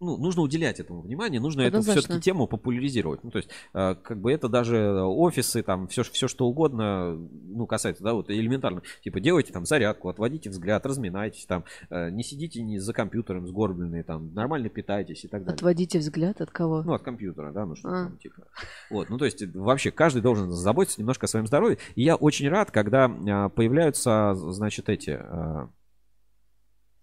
ну, 0.00 0.16
нужно 0.16 0.40
уделять 0.42 0.80
этому 0.80 1.02
внимание, 1.02 1.40
нужно 1.40 1.60
эту 1.60 1.82
все-таки 1.82 2.20
тему 2.20 2.46
популяризировать. 2.46 3.22
Ну, 3.22 3.30
то 3.30 3.36
есть, 3.36 3.50
э, 3.74 3.94
как 3.96 4.18
бы 4.18 4.32
это 4.32 4.48
даже 4.48 5.02
офисы, 5.02 5.62
там, 5.62 5.88
все, 5.88 6.02
все 6.04 6.26
что 6.26 6.46
угодно, 6.46 7.14
ну, 7.14 7.66
касается, 7.66 8.02
да, 8.02 8.14
вот 8.14 8.30
элементарно. 8.30 8.82
Типа, 9.02 9.20
делайте 9.20 9.52
там 9.52 9.66
зарядку, 9.66 10.08
отводите 10.08 10.48
взгляд, 10.48 10.86
разминайтесь, 10.86 11.44
там, 11.44 11.64
э, 11.90 12.10
не 12.10 12.22
сидите 12.22 12.62
не 12.62 12.78
за 12.78 12.94
компьютером 12.94 13.46
сгорбленные, 13.46 14.02
там, 14.02 14.32
нормально 14.32 14.70
питайтесь 14.70 15.24
и 15.24 15.28
так 15.28 15.42
далее. 15.42 15.56
Отводите 15.56 15.98
взгляд 15.98 16.40
от 16.40 16.50
кого? 16.50 16.82
Ну, 16.82 16.94
от 16.94 17.02
компьютера, 17.02 17.52
да, 17.52 17.66
ну 17.66 17.76
что 17.76 17.88
А. 17.88 18.04
там, 18.06 18.16
типа. 18.16 18.46
Вот, 18.88 19.10
ну, 19.10 19.18
то 19.18 19.26
есть, 19.26 19.44
вообще, 19.54 19.90
каждый 19.90 20.22
должен 20.22 20.50
заботиться 20.50 20.98
немножко 20.98 21.26
о 21.26 21.28
своем 21.28 21.46
здоровье. 21.46 21.76
И 21.94 22.02
я 22.02 22.16
очень 22.16 22.48
рад, 22.48 22.70
когда 22.70 23.04
а, 23.04 23.50
появляются, 23.50 24.34
значит, 24.34 24.88
эти, 24.88 25.10
а, 25.10 25.68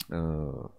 а, 0.09 0.71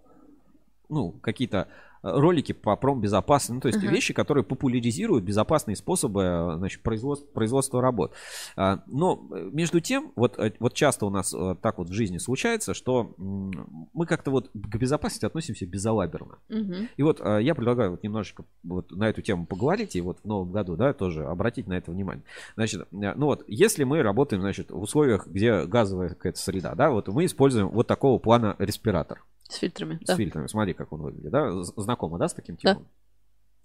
ну, 0.89 1.13
какие-то 1.13 1.69
ролики 2.13 2.53
по 2.53 2.77
промбезопасности, 2.77 3.53
ну, 3.53 3.61
то 3.61 3.69
есть 3.69 3.79
Ага. 3.79 3.93
вещи, 3.93 4.15
которые 4.15 4.45
популяризируют 4.45 5.25
безопасные 5.25 5.77
способы 5.77 6.23
а, 6.25 6.55
значит, 6.57 6.83
производства, 6.83 7.27
производства 7.33 7.83
работ. 7.83 8.15
А, 8.57 8.83
Но 8.87 9.27
э, 9.31 9.51
между 9.53 9.81
тем, 9.81 10.13
вот, 10.17 10.39
э, 10.39 10.53
вот 10.61 10.75
часто 10.75 11.07
у 11.07 11.11
нас 11.11 11.35
э, 11.35 11.57
так 11.61 11.79
вот 11.79 11.89
в 11.89 11.93
жизни 11.93 12.19
случается, 12.19 12.75
что 12.75 13.15
мы 13.17 14.07
как-то 14.07 14.31
вот 14.31 14.51
к 14.53 14.77
безопасности 14.77 15.27
относимся 15.27 15.67
безалаберно. 15.67 16.39
Мгм. 16.49 16.89
И 16.97 17.03
вот 17.03 17.21
э, 17.21 17.41
я 17.43 17.55
предлагаю 17.55 17.93
вот 17.93 18.03
немножечко 18.03 18.45
вот 18.63 18.91
на 18.91 19.09
эту 19.09 19.23
тему 19.23 19.47
поговорить 19.47 19.97
и 19.97 20.01
вот 20.01 20.19
в 20.23 20.27
новом 20.27 20.53
году, 20.53 20.77
да, 20.77 20.93
тоже 20.93 21.25
обратить 21.25 21.67
на 21.67 21.75
это 21.75 21.91
внимание. 21.91 22.25
Значит, 22.55 22.83
э, 22.83 23.15
ну 23.15 23.27
вот, 23.27 23.45
если 23.47 23.85
мы 23.85 24.03
работаем, 24.03 24.43
значит, 24.43 24.71
в 24.71 24.81
условиях, 24.81 25.27
где 25.27 25.65
газовая 25.65 26.11
какая-то 26.11 26.39
среда, 26.39 26.75
да, 26.75 26.91
вот 26.91 27.09
мы 27.09 27.25
используем 27.25 27.69
вот 27.69 27.87
такого 27.87 28.19
плана 28.19 28.57
респиратор 28.59 29.25
С 29.49 29.57
фильтрами. 29.57 29.99
с 30.03 30.07
да. 30.07 30.17
фильтрами. 30.17 30.47
Смотри, 30.47 30.75
как 30.75 30.93
он 30.93 31.01
выглядит, 31.03 31.31
да? 31.31 31.51
Знакомо, 31.63 32.19
да, 32.19 32.29
с 32.29 32.35
таким 32.35 32.57
Да. 32.63 32.75
типом? 32.75 32.89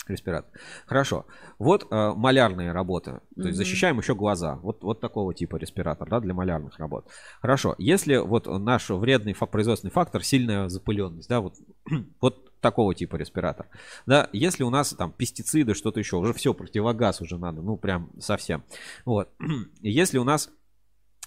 Респиратор. 0.05 0.51
Хорошо. 0.85 1.25
Вот 1.59 1.87
э, 1.89 2.11
малярные 2.13 2.73
работы. 2.73 3.11
То 3.11 3.21
Мгм. 3.37 3.45
есть 3.47 3.57
защищаем 3.57 3.97
еще 3.99 4.15
глаза. 4.15 4.55
Вот, 4.57 4.83
вот 4.83 4.99
такого 4.99 5.33
типа 5.33 5.55
респиратор, 5.55 6.09
да, 6.09 6.19
для 6.19 6.33
малярных 6.33 6.77
работ. 6.77 7.07
Хорошо. 7.41 7.73
Если 7.77 8.17
вот 8.17 8.45
наш 8.47 8.89
вредный 8.89 9.31
фа- 9.31 9.45
производственный 9.45 9.91
фактор, 9.91 10.21
сильная 10.21 10.67
запыленность, 10.67 11.29
да, 11.29 11.39
вот, 11.39 11.55
вот 12.19 12.59
такого 12.59 12.93
типа 12.93 13.15
респиратор. 13.15 13.67
Да, 14.05 14.29
если 14.33 14.63
у 14.63 14.69
нас 14.69 14.89
там 14.93 15.13
пестициды, 15.13 15.73
что-то 15.73 15.99
еще, 16.01 16.17
уже 16.17 16.33
все, 16.33 16.53
противогаз 16.53 17.21
уже 17.21 17.37
надо, 17.37 17.61
ну 17.61 17.77
прям 17.77 18.09
совсем. 18.19 18.65
Вот. 19.05 19.29
Если 19.81 20.17
у 20.17 20.25
нас 20.25 20.49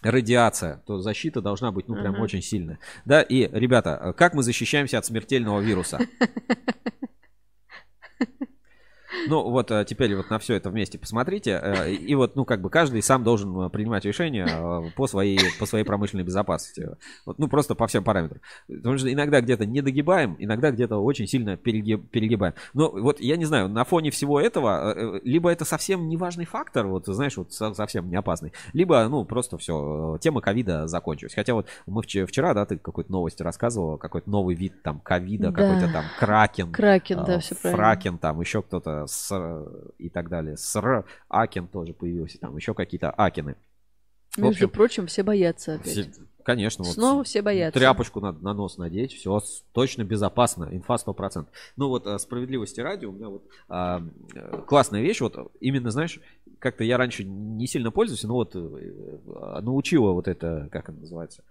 радиация, 0.03 0.83
то 0.87 1.01
защита 1.01 1.41
должна 1.41 1.73
быть, 1.73 1.89
ну, 1.89 1.95
прям 1.95 2.15
Мгм. 2.15 2.23
очень 2.23 2.43
сильная. 2.43 2.79
Да, 3.05 3.23
и, 3.23 3.49
ребята, 3.53 3.99
э, 4.01 4.13
как 4.13 4.35
мы 4.35 4.43
защищаемся 4.43 4.99
от 4.99 5.07
смертельного 5.07 5.61
вируса? 5.61 5.99
Ну 9.29 9.51
вот 9.51 9.71
э, 9.71 9.85
теперь 9.89 10.15
вот 10.17 10.31
на 10.31 10.39
все 10.39 10.55
это 10.55 10.71
вместе 10.71 10.99
посмотрите. 10.99 11.61
э, 11.63 11.93
И 11.93 12.15
вот, 12.15 12.37
ну 12.37 12.45
как 12.45 12.61
бы 12.61 12.71
каждый 12.71 13.03
сам 13.03 13.25
должен 13.25 13.59
э, 13.63 13.71
принимать 13.71 14.05
решение 14.05 14.47
по 14.97 15.07
своей, 15.07 15.39
по 15.59 15.67
своей 15.67 15.85
промышленной 15.85 16.25
безопасности. 16.25 16.97
Вот, 17.25 17.39
ну 17.39 17.49
просто 17.49 17.75
по 17.75 17.87
всем 17.87 18.05
параметрам. 18.05 18.41
Потому 18.69 18.99
что 18.99 19.13
иногда 19.13 19.41
где-то 19.41 19.67
не 19.67 19.81
догибаем, 19.83 20.37
иногда 20.39 20.71
где-то 20.71 20.97
очень 20.99 21.27
сильно 21.27 21.57
переги- 21.57 21.97
перегибаем. 21.99 22.55
Но 22.75 22.91
вот 22.91 23.21
я 23.21 23.37
не 23.37 23.45
знаю, 23.45 23.69
на 23.69 23.85
фоне 23.85 24.11
всего 24.11 24.41
этого, 24.41 25.19
либо 25.23 25.51
это 25.51 25.65
совсем 25.65 26.09
неважный 26.09 26.45
фактор, 26.45 26.87
вот 26.87 27.07
знаешь, 27.07 27.37
вот 27.37 27.53
со- 27.53 27.75
совсем 27.75 28.09
не 28.09 28.17
опасный, 28.17 28.53
либо, 28.73 29.07
ну, 29.09 29.25
просто 29.25 29.59
все, 29.59 30.19
тема 30.21 30.41
ковида 30.41 30.87
закончилась. 30.87 31.35
Хотя 31.35 31.55
вот 31.55 31.67
мы 31.87 32.03
вчера, 32.03 32.55
да, 32.55 32.65
ты 32.67 32.79
какую-то 32.79 33.11
новость 33.13 33.41
рассказывал, 33.41 33.99
какой-то 33.99 34.31
новый 34.31 34.55
вид 34.55 34.83
там 34.83 35.01
ковида, 35.01 35.51
Да. 35.51 35.63
какой-то 35.63 35.93
там 35.93 36.05
кракен. 36.19 36.73
Кракен, 36.73 37.25
да, 37.25 37.37
а, 37.37 37.39
все 37.41 37.55
правильно. 37.55 37.77
Фракен, 37.85 38.19
там 38.19 38.41
еще 38.41 38.63
кто-то 38.63 39.07
с 39.17 39.65
и 39.99 40.09
так 40.11 40.29
далее. 40.29 40.57
Ср, 40.57 41.05
Акен 41.29 41.69
тоже 41.69 41.93
появился, 41.95 42.39
там 42.39 42.57
еще 42.57 42.75
какие-то 42.75 43.11
Акины. 43.11 43.57
В 44.33 44.39
Между 44.39 44.67
общем, 44.67 44.71
прочим, 44.71 45.07
все 45.07 45.23
боятся 45.23 45.75
опять. 45.75 45.89
все- 45.93 46.11
конечно, 46.45 46.85
вот 46.85 46.93
Снова 46.95 47.25
все 47.25 47.41
боятся. 47.43 47.79
тряпочку 47.81 48.21
надо 48.21 48.45
на 48.45 48.53
нос 48.53 48.77
надеть, 48.77 49.13
все 49.15 49.41
точно 49.73 50.05
безопасно, 50.05 50.69
инфа 50.71 50.97
100%. 50.99 51.47
Ну 51.77 51.89
вот 51.89 52.07
э, 52.07 52.19
справедливости 52.19 52.81
ради, 52.81 53.07
у 53.07 53.13
меня 53.13 53.29
вот 53.31 53.45
а, 53.69 54.03
классная 54.67 55.01
вещь, 55.01 55.21
вот 55.23 55.37
именно, 55.61 55.91
знаешь, 55.91 56.21
как-то 56.59 56.85
я 56.85 56.99
раньше 56.99 57.25
не 57.25 57.67
сильно 57.67 57.91
пользуюсь, 57.91 58.25
но 58.25 58.35
вот 58.35 58.55
э, 58.55 58.59
э, 58.59 59.61
научила 59.63 60.13
вот 60.13 60.29
это, 60.29 60.69
как 60.71 60.91
это 60.91 60.99
называется, 61.01 61.43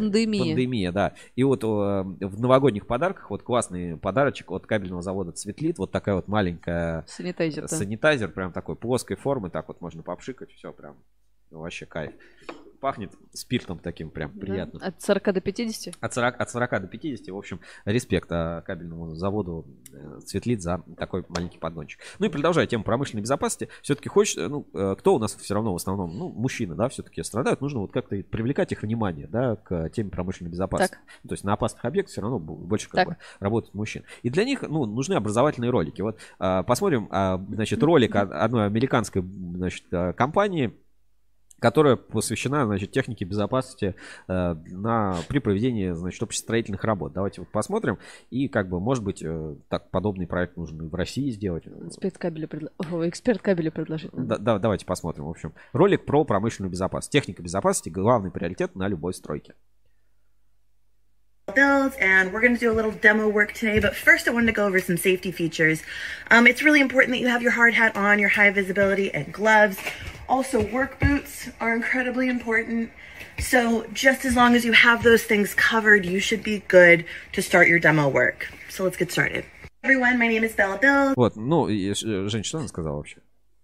Пандемия. 0.00 0.44
Пандемия, 0.44 0.92
да. 0.92 1.14
И 1.34 1.42
вот 1.42 1.64
э, 1.64 1.66
в 1.66 2.40
новогодних 2.40 2.86
подарках 2.86 3.30
вот 3.30 3.42
классный 3.42 3.96
подарочек 3.96 4.50
от 4.50 4.66
кабельного 4.66 5.02
завода 5.02 5.32
Цветлит. 5.32 5.78
Вот 5.78 5.90
такая 5.90 6.14
вот 6.14 6.28
маленькая 6.28 7.04
Санитайзер, 7.06 7.62
да. 7.62 7.68
санитайзер, 7.68 8.28
прям 8.32 8.52
такой 8.52 8.76
плоской 8.76 9.16
формы. 9.16 9.50
Так 9.50 9.68
вот 9.68 9.80
можно 9.80 10.02
попшикать, 10.02 10.52
все 10.52 10.72
прям 10.72 10.96
вообще 11.50 11.86
кайф. 11.86 12.12
Пахнет 12.86 13.10
спиртом 13.32 13.80
таким 13.80 14.10
прям 14.10 14.30
Да. 14.32 14.40
приятно. 14.40 14.78
От 14.80 15.02
40 15.02 15.32
до 15.32 15.40
50? 15.40 15.94
От 16.00 16.14
40, 16.14 16.40
от 16.40 16.50
40 16.50 16.70
до 16.82 16.86
50, 16.86 17.28
в 17.34 17.36
общем, 17.36 17.58
респект 17.84 18.28
а, 18.30 18.60
кабельному 18.62 19.16
заводу 19.16 19.66
э, 19.92 20.20
Цветлит 20.24 20.62
за 20.62 20.84
такой 20.96 21.24
маленький 21.28 21.58
поддончик. 21.58 21.98
Ну 22.20 22.26
и 22.26 22.28
продолжая 22.28 22.64
тему 22.68 22.84
промышленной 22.84 23.22
безопасности, 23.22 23.70
все-таки 23.82 24.08
хочешь, 24.08 24.36
ну, 24.36 24.68
э, 24.72 24.94
кто 24.96 25.16
у 25.16 25.18
нас 25.18 25.34
все 25.34 25.54
равно 25.54 25.72
в 25.72 25.76
основном, 25.76 26.16
ну, 26.16 26.28
мужчины, 26.28 26.76
да, 26.76 26.88
все-таки 26.88 27.24
страдают, 27.24 27.60
нужно 27.60 27.80
вот 27.80 27.90
как-то 27.90 28.14
привлекать 28.22 28.70
их 28.70 28.82
внимание, 28.82 29.26
да, 29.26 29.56
к 29.56 29.88
теме 29.88 30.10
промышленной 30.10 30.52
безопасности. 30.52 30.94
Так. 30.94 31.28
То 31.28 31.34
есть 31.34 31.42
на 31.42 31.54
опасных 31.54 31.84
объектах 31.84 32.12
все 32.12 32.20
равно 32.20 32.38
больше 32.38 32.88
как 32.88 32.94
Так. 33.00 33.08
бы 33.08 33.16
работают 33.40 33.74
мужчин. 33.74 34.04
И 34.22 34.30
для 34.30 34.44
них, 34.44 34.62
ну, 34.62 34.86
нужны 34.86 35.14
образовательные 35.14 35.72
ролики. 35.72 36.02
Вот 36.02 36.20
а, 36.38 36.62
посмотрим, 36.62 37.08
а, 37.10 37.44
значит, 37.50 37.82
ролик 37.82 38.14
од- 38.14 38.30
одной 38.30 38.66
американской, 38.66 39.22
значит, 39.22 39.86
компании, 40.16 40.72
которая 41.58 41.96
посвящена, 41.96 42.66
значит, 42.66 42.90
технике 42.92 43.24
безопасности 43.24 43.94
э, 44.28 44.54
на, 44.70 45.16
при 45.28 45.38
проведении, 45.38 45.90
значит, 45.92 46.22
общестроительных 46.22 46.84
работ. 46.84 47.12
Давайте 47.12 47.40
вот 47.40 47.50
посмотрим. 47.50 47.98
И, 48.30 48.48
как 48.48 48.68
бы, 48.68 48.80
может 48.80 49.02
быть, 49.04 49.22
э, 49.22 49.56
так 49.68 49.90
подобный 49.90 50.26
проект 50.26 50.56
нужно 50.56 50.82
и 50.84 50.88
в 50.88 50.94
России 50.94 51.30
сделать. 51.30 51.64
Эксперт 51.66 52.18
кабеля, 52.18 52.46
предла- 52.46 52.70
О, 52.92 53.08
эксперт 53.08 53.40
кабеля 53.40 53.70
предложить. 53.70 54.10
Да- 54.12 54.38
да- 54.38 54.58
давайте 54.58 54.84
посмотрим. 54.86 55.24
В 55.24 55.30
общем, 55.30 55.52
ролик 55.72 56.04
про 56.04 56.24
промышленную 56.24 56.70
безопасность. 56.70 57.12
Техника 57.12 57.42
безопасности– 57.42 57.88
главный 57.90 58.30
приоритет 58.30 58.74
на 58.76 58.88
любой 58.88 59.14
стройке. 59.14 59.54
builds 61.55 61.95
and 61.99 62.31
we're 62.31 62.39
going 62.39 62.53
to 62.53 62.59
do 62.59 62.71
a 62.71 62.77
little 62.79 62.91
demo 62.91 63.27
work 63.27 63.51
today 63.51 63.77
but 63.79 63.93
first 63.93 64.25
i 64.27 64.31
wanted 64.31 64.45
to 64.45 64.53
go 64.53 64.65
over 64.65 64.79
some 64.79 64.95
safety 64.95 65.31
features 65.33 65.81
um, 66.29 66.47
it's 66.47 66.63
really 66.63 66.79
important 66.79 67.11
that 67.13 67.19
you 67.19 67.27
have 67.27 67.41
your 67.41 67.51
hard 67.51 67.73
hat 67.73 67.93
on 67.97 68.19
your 68.19 68.29
high 68.29 68.49
visibility 68.51 69.13
and 69.13 69.33
gloves 69.33 69.77
also 70.29 70.61
work 70.71 70.97
boots 71.01 71.49
are 71.59 71.73
incredibly 71.75 72.29
important 72.29 72.89
so 73.37 73.85
just 73.91 74.23
as 74.23 74.33
long 74.35 74.55
as 74.55 74.63
you 74.63 74.71
have 74.71 75.03
those 75.03 75.23
things 75.23 75.53
covered 75.53 76.05
you 76.05 76.19
should 76.21 76.41
be 76.41 76.59
good 76.69 77.03
to 77.33 77.41
start 77.41 77.67
your 77.67 77.79
demo 77.79 78.07
work 78.07 78.47
so 78.69 78.85
let's 78.85 78.95
get 78.95 79.11
started 79.11 79.43
everyone 79.83 80.17
my 80.17 80.27
name 80.29 80.45
is 80.45 80.53
bella 80.55 80.77
bill 80.79 81.13
Вот, 81.17 81.35
ну, 81.35 81.67
и, 81.67 81.89
э, 81.91 82.29
Жень, 82.29 82.43
что 82.45 82.59
она 82.59 82.67
сказала 82.69 82.95
вообще? 82.97 83.17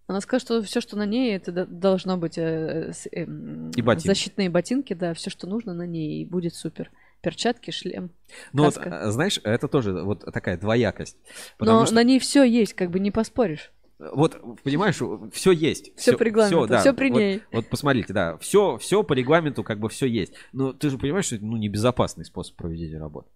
Она 0.08 0.20
сказала, 0.22 0.40
что 0.42 0.62
все, 0.64 0.82
что 0.82 0.98
на 0.98 1.06
ней, 1.06 1.36
это 1.36 1.52
до- 1.52 1.66
должно 1.66 2.18
быть 2.18 2.38
э, 2.38 2.92
с- 2.94 3.08
эм, 3.12 3.72
И 3.78 3.82
ботинки. 3.82 4.08
защитные 4.08 4.50
ботинки, 4.50 4.94
да, 4.94 5.14
все, 5.14 5.30
что 5.30 5.48
нужно 5.48 5.74
на 5.74 5.84
ней, 5.86 6.22
и 6.22 6.26
будет 6.26 6.56
супер. 6.56 6.90
Перчатки, 7.23 7.71
шлем. 7.71 8.11
Ну, 8.53 8.65
вот, 8.65 8.77
э, 8.77 9.11
знаешь, 9.11 9.41
это 9.45 9.69
тоже 9.69 9.93
вот 10.03 10.25
такая 10.33 10.59
двоякость. 10.59 11.17
Но 11.61 11.87
что 11.87 11.95
на 11.95 12.03
ней 12.03 12.19
все 12.19 12.43
есть, 12.43 12.75
как 12.75 12.91
бы 12.91 12.99
не 12.99 13.11
поспоришь. 13.11 13.73
Вот, 13.99 14.37
понимаешь, 14.65 15.01
все 15.33 15.53
есть. 15.53 15.97
Всё 15.97 16.19
по 16.19 16.25
регламенту, 16.25 16.77
всё 16.79 16.93
при 16.93 17.11
вот, 17.11 17.19
ней. 17.19 17.43
Вот 17.53 17.69
посмотрите, 17.69 18.13
да, 18.13 18.37
все, 18.39 18.77
все 18.79 19.05
по 19.05 19.13
регламенту 19.13 19.63
как 19.63 19.79
бы 19.79 19.89
все 19.89 20.07
есть. 20.07 20.33
Но 20.53 20.73
ты 20.73 20.91
же 20.91 20.99
понимаешь, 20.99 21.27
что 21.27 21.37
это 21.37 21.45
ну, 21.45 21.57
небезопасный 21.57 22.25
способ 22.25 22.57
проведения 22.57 22.99
работ. 22.99 23.29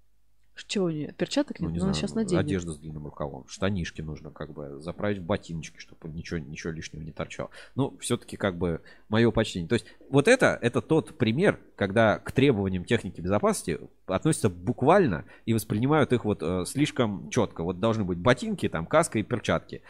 Чего 0.67 0.87
у 0.87 0.91
нее? 0.91 1.13
Перчаток 1.13 1.61
Ну, 1.61 1.67
нет? 1.67 1.75
не 1.75 1.79
Ну, 1.79 1.85
она 1.85 1.93
знаю, 1.93 2.03
сейчас 2.09 2.15
наденет. 2.15 2.41
одежда 2.41 2.73
с 2.73 2.79
длинным 2.79 3.05
рукавом, 3.05 3.47
штанишки 3.47 4.01
нужно 4.01 4.31
как 4.31 4.53
бы 4.53 4.81
заправить 4.81 5.19
в 5.19 5.25
ботиночки, 5.25 5.79
чтобы 5.79 6.09
ничего, 6.09 6.39
ничего 6.39 6.73
лишнего 6.73 7.03
не 7.03 7.13
торчало. 7.13 7.51
Ну, 7.75 7.97
все-таки 8.01 8.37
как 8.37 8.57
бы 8.57 8.81
мое 9.09 9.31
почтение. 9.31 9.69
То 9.69 9.75
есть 9.75 9.87
вот 10.09 10.29
это, 10.29 10.59
это 10.63 10.81
тот 10.81 11.19
пример, 11.19 11.61
когда 11.77 12.19
к 12.19 12.33
требованиям 12.33 12.85
техники 12.85 13.21
безопасности 13.21 13.79
относятся 14.07 14.49
буквально 14.49 15.25
и 15.45 15.53
воспринимают 15.53 16.13
их 16.13 16.25
вот 16.25 16.43
э, 16.43 16.65
слишком 16.67 17.29
четко. 17.31 17.63
Вот 17.63 17.79
должны 17.79 18.05
быть 18.05 18.19
ботинки, 18.19 18.69
там, 18.69 18.87
каска 18.87 19.19
и 19.19 19.23
перчатки. 19.23 19.83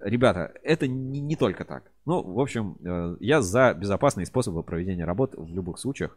Ребята, 0.00 0.52
это 0.62 0.86
не, 0.86 1.20
не 1.20 1.36
только 1.36 1.64
так. 1.64 1.90
Ну, 2.06 2.22
в 2.22 2.40
общем, 2.40 2.76
э, 2.84 3.16
я 3.20 3.42
за 3.42 3.74
безопасные 3.74 4.26
способы 4.26 4.62
проведения 4.62 5.04
работ 5.04 5.34
в 5.36 5.54
любых 5.54 5.78
случаях. 5.78 6.16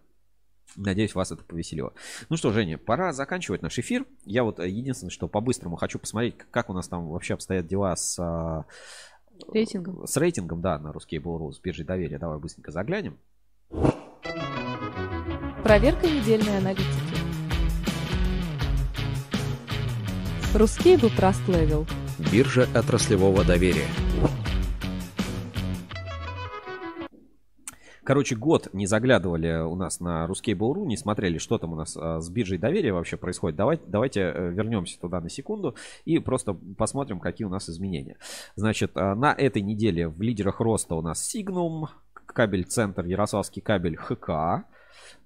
Надеюсь, 0.76 1.15
вас 1.15 1.31
это 1.31 1.43
повеселило. 1.43 1.93
Ну 2.30 2.38
что, 2.38 2.52
Женя, 2.52 2.77
пора 2.77 3.14
заканчивать 3.14 3.61
наш 3.61 3.77
эфир. 3.80 4.06
Я 4.26 4.43
вот 4.43 4.60
э, 4.60 4.69
единственное, 4.69 5.11
что 5.11 5.27
по-быстрому 5.27 5.76
хочу 5.76 5.99
посмотреть, 5.99 6.35
как 6.52 6.69
у 6.69 6.73
нас 6.73 6.88
там 6.88 7.10
вообще 7.10 7.34
обстоят 7.34 7.68
дела 7.68 7.95
с, 7.95 8.18
а, 8.19 8.65
Рейтингом. 9.52 10.07
с 10.07 10.15
рейтингом, 10.18 10.61
да, 10.61 10.80
на 10.80 10.93
русский 10.93 11.19
с 11.19 11.60
биржей 11.60 11.85
доверия. 11.85 12.19
Давай 12.19 12.39
быстренько 12.39 12.72
заглянем. 12.72 13.18
Проверка 15.64 16.07
недельной 16.07 16.57
аналитики. 16.57 16.88
Русский 20.53 20.98
был 20.98 21.10
Trust 21.10 21.45
Level. 21.48 21.88
Биржа 22.31 22.68
отраслевого 22.73 23.43
доверия. 23.43 23.88
Короче, 28.12 28.36
год 28.36 28.68
не 28.74 28.88
заглядывали 28.88 29.62
у 29.62 29.74
нас 29.76 30.02
на 30.02 30.26
Ruskable.ru, 30.26 30.86
не 30.86 30.98
смотрели, 30.98 31.38
что 31.38 31.58
там 31.58 31.72
у 31.72 31.76
нас 31.78 31.96
а, 31.96 32.20
с 32.20 32.30
биржей 32.30 32.58
доверия 32.58 32.92
вообще 32.92 33.16
происходит. 33.16 33.56
Давайте, 33.56 33.84
давайте 33.88 34.20
э, 34.20 34.52
вернемся 34.52 35.00
туда 35.00 35.22
на 35.22 35.30
секунду 35.30 35.78
и 36.04 36.20
просто 36.20 36.54
посмотрим, 36.54 37.22
какие 37.22 37.46
у 37.46 37.50
нас 37.50 37.70
изменения. 37.70 38.18
Значит, 38.58 38.92
а, 38.96 39.16
на 39.16 39.32
этой 39.32 39.62
неделе 39.62 40.10
в 40.10 40.22
лидерах 40.22 40.60
роста 40.60 40.96
у 40.96 41.02
нас 41.02 41.34
Signum, 41.34 41.88
кабель 42.14 42.66
Центр, 42.66 43.06
Ярославский 43.06 43.62
кабель 43.62 43.96
ХК, 43.96 44.66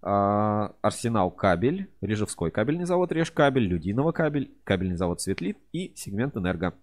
а, 0.03 0.75
Арсенал 0.83 1.31
кабель, 1.31 1.89
Режевской 2.01 2.51
кабельный 2.51 2.85
завод 2.85 3.11
Режкабель, 3.11 3.65
Людиново 3.65 4.11
кабель, 4.11 4.51
кабельный 4.63 4.95
завод 4.95 5.21
Светлит 5.21 5.57
и 5.71 5.91
сегмент 5.95 6.37
Энерго. 6.37 6.75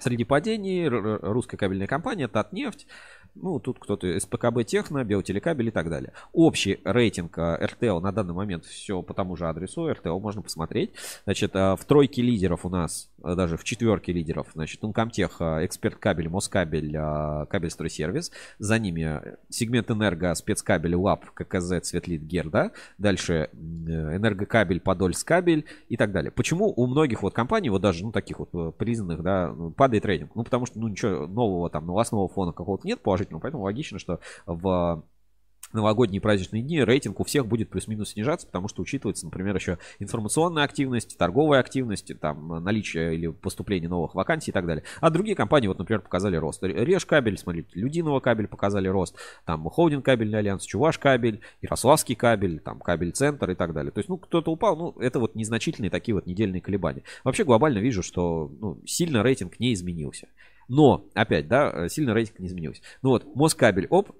Среди 0.00 0.24
падений 0.24 0.88
русская 0.88 1.58
кабельная 1.58 1.86
компания, 1.86 2.26
Татнефть, 2.26 2.86
ну, 3.34 3.58
тут 3.58 3.78
кто-то 3.78 4.18
СПКБ 4.18 4.64
Техно, 4.64 5.04
Биотелекабель 5.04 5.68
и 5.68 5.70
так 5.70 5.88
далее. 5.88 6.12
Общий 6.32 6.80
рейтинг 6.84 7.38
а, 7.38 7.56
РТЛ 7.56 8.00
на 8.00 8.12
данный 8.12 8.34
момент 8.34 8.64
все 8.64 9.02
по 9.02 9.14
тому 9.14 9.36
же 9.36 9.48
адресу. 9.48 9.90
РТЛ 9.90 10.18
можно 10.18 10.42
посмотреть. 10.42 10.92
Значит, 11.24 11.52
а, 11.54 11.76
в 11.76 11.84
тройке 11.84 12.22
лидеров 12.22 12.64
у 12.64 12.68
нас, 12.68 13.10
а, 13.22 13.34
даже 13.34 13.56
в 13.56 13.64
четверке 13.64 14.12
лидеров, 14.12 14.48
значит, 14.54 14.82
Умкамтех, 14.84 15.36
а, 15.40 15.64
Эксперт 15.64 15.96
Кабель, 15.96 16.28
Москабель, 16.28 16.94
а, 16.96 17.46
Кабель 17.46 17.70
Стройсервис. 17.70 18.30
За 18.58 18.78
ними 18.78 19.20
сегмент 19.48 19.90
Энерго, 19.90 20.34
Спецкабель, 20.34 20.94
ЛАП, 20.94 21.30
ККЗ, 21.34 21.80
Цветлит, 21.82 22.22
Герда. 22.22 22.72
Дальше 22.98 23.50
э, 23.52 24.16
Энергокабель, 24.16 24.80
Подольскабель 24.80 25.66
и 25.88 25.96
так 25.96 26.12
далее. 26.12 26.30
Почему 26.30 26.72
у 26.74 26.86
многих 26.86 27.22
вот 27.22 27.34
компаний, 27.34 27.70
вот 27.70 27.82
даже, 27.82 28.04
ну, 28.04 28.12
таких 28.12 28.38
вот 28.38 28.50
э, 28.54 28.72
признанных, 28.76 29.22
да, 29.22 29.52
ну, 29.56 29.70
падает 29.70 30.04
рейтинг? 30.04 30.32
Ну, 30.34 30.44
потому 30.44 30.66
что, 30.66 30.78
ну, 30.78 30.88
ничего 30.88 31.26
нового 31.26 31.70
там, 31.70 31.86
новостного 31.86 32.28
фона 32.28 32.52
какого-то 32.52 32.86
нет 32.86 33.00
положительного, 33.20 33.40
поэтому 33.40 33.64
логично, 33.64 33.98
что 33.98 34.20
в 34.46 35.04
новогодние 35.72 36.20
праздничные 36.20 36.62
дни 36.62 36.82
рейтинг 36.82 37.20
у 37.20 37.24
всех 37.24 37.46
будет 37.46 37.70
плюс-минус 37.70 38.10
снижаться, 38.10 38.44
потому 38.46 38.66
что 38.66 38.82
учитывается, 38.82 39.26
например, 39.26 39.54
еще 39.54 39.78
информационная 40.00 40.64
активность, 40.64 41.16
торговая 41.16 41.60
активность, 41.60 42.18
там, 42.18 42.64
наличие 42.64 43.14
или 43.14 43.28
поступление 43.28 43.88
новых 43.88 44.16
вакансий 44.16 44.50
и 44.50 44.54
так 44.54 44.66
далее. 44.66 44.82
А 45.00 45.10
другие 45.10 45.36
компании, 45.36 45.68
вот, 45.68 45.78
например, 45.78 46.00
показали 46.00 46.34
рост. 46.34 46.60
Реж 46.64 47.06
кабель, 47.06 47.38
смотрите, 47.38 47.68
Людиного 47.74 48.18
кабель 48.18 48.48
показали 48.48 48.88
рост, 48.88 49.16
там, 49.44 49.62
Холдинг 49.70 50.04
кабельный 50.04 50.38
альянс, 50.40 50.64
Чуваш 50.64 50.98
кабель, 50.98 51.40
Ярославский 51.62 52.16
кабель, 52.16 52.58
там, 52.58 52.80
кабель 52.80 53.12
центр 53.12 53.50
и 53.50 53.54
так 53.54 53.72
далее. 53.72 53.92
То 53.92 54.00
есть, 54.00 54.08
ну, 54.08 54.16
кто-то 54.16 54.50
упал, 54.50 54.76
ну, 54.76 55.00
это 55.00 55.20
вот 55.20 55.36
незначительные 55.36 55.90
такие 55.90 56.16
вот 56.16 56.26
недельные 56.26 56.60
колебания. 56.60 57.04
Вообще, 57.22 57.44
глобально 57.44 57.78
вижу, 57.78 58.02
что 58.02 58.50
ну, 58.60 58.80
сильно 58.86 59.22
рейтинг 59.22 59.60
не 59.60 59.72
изменился. 59.72 60.26
Но, 60.70 61.08
опять, 61.14 61.48
да, 61.48 61.88
сильно 61.88 62.14
рейтинг 62.14 62.38
не 62.38 62.46
изменился. 62.46 62.80
Ну 63.02 63.10
вот, 63.10 63.26
Москабель, 63.34 63.88
оп, 63.90 64.12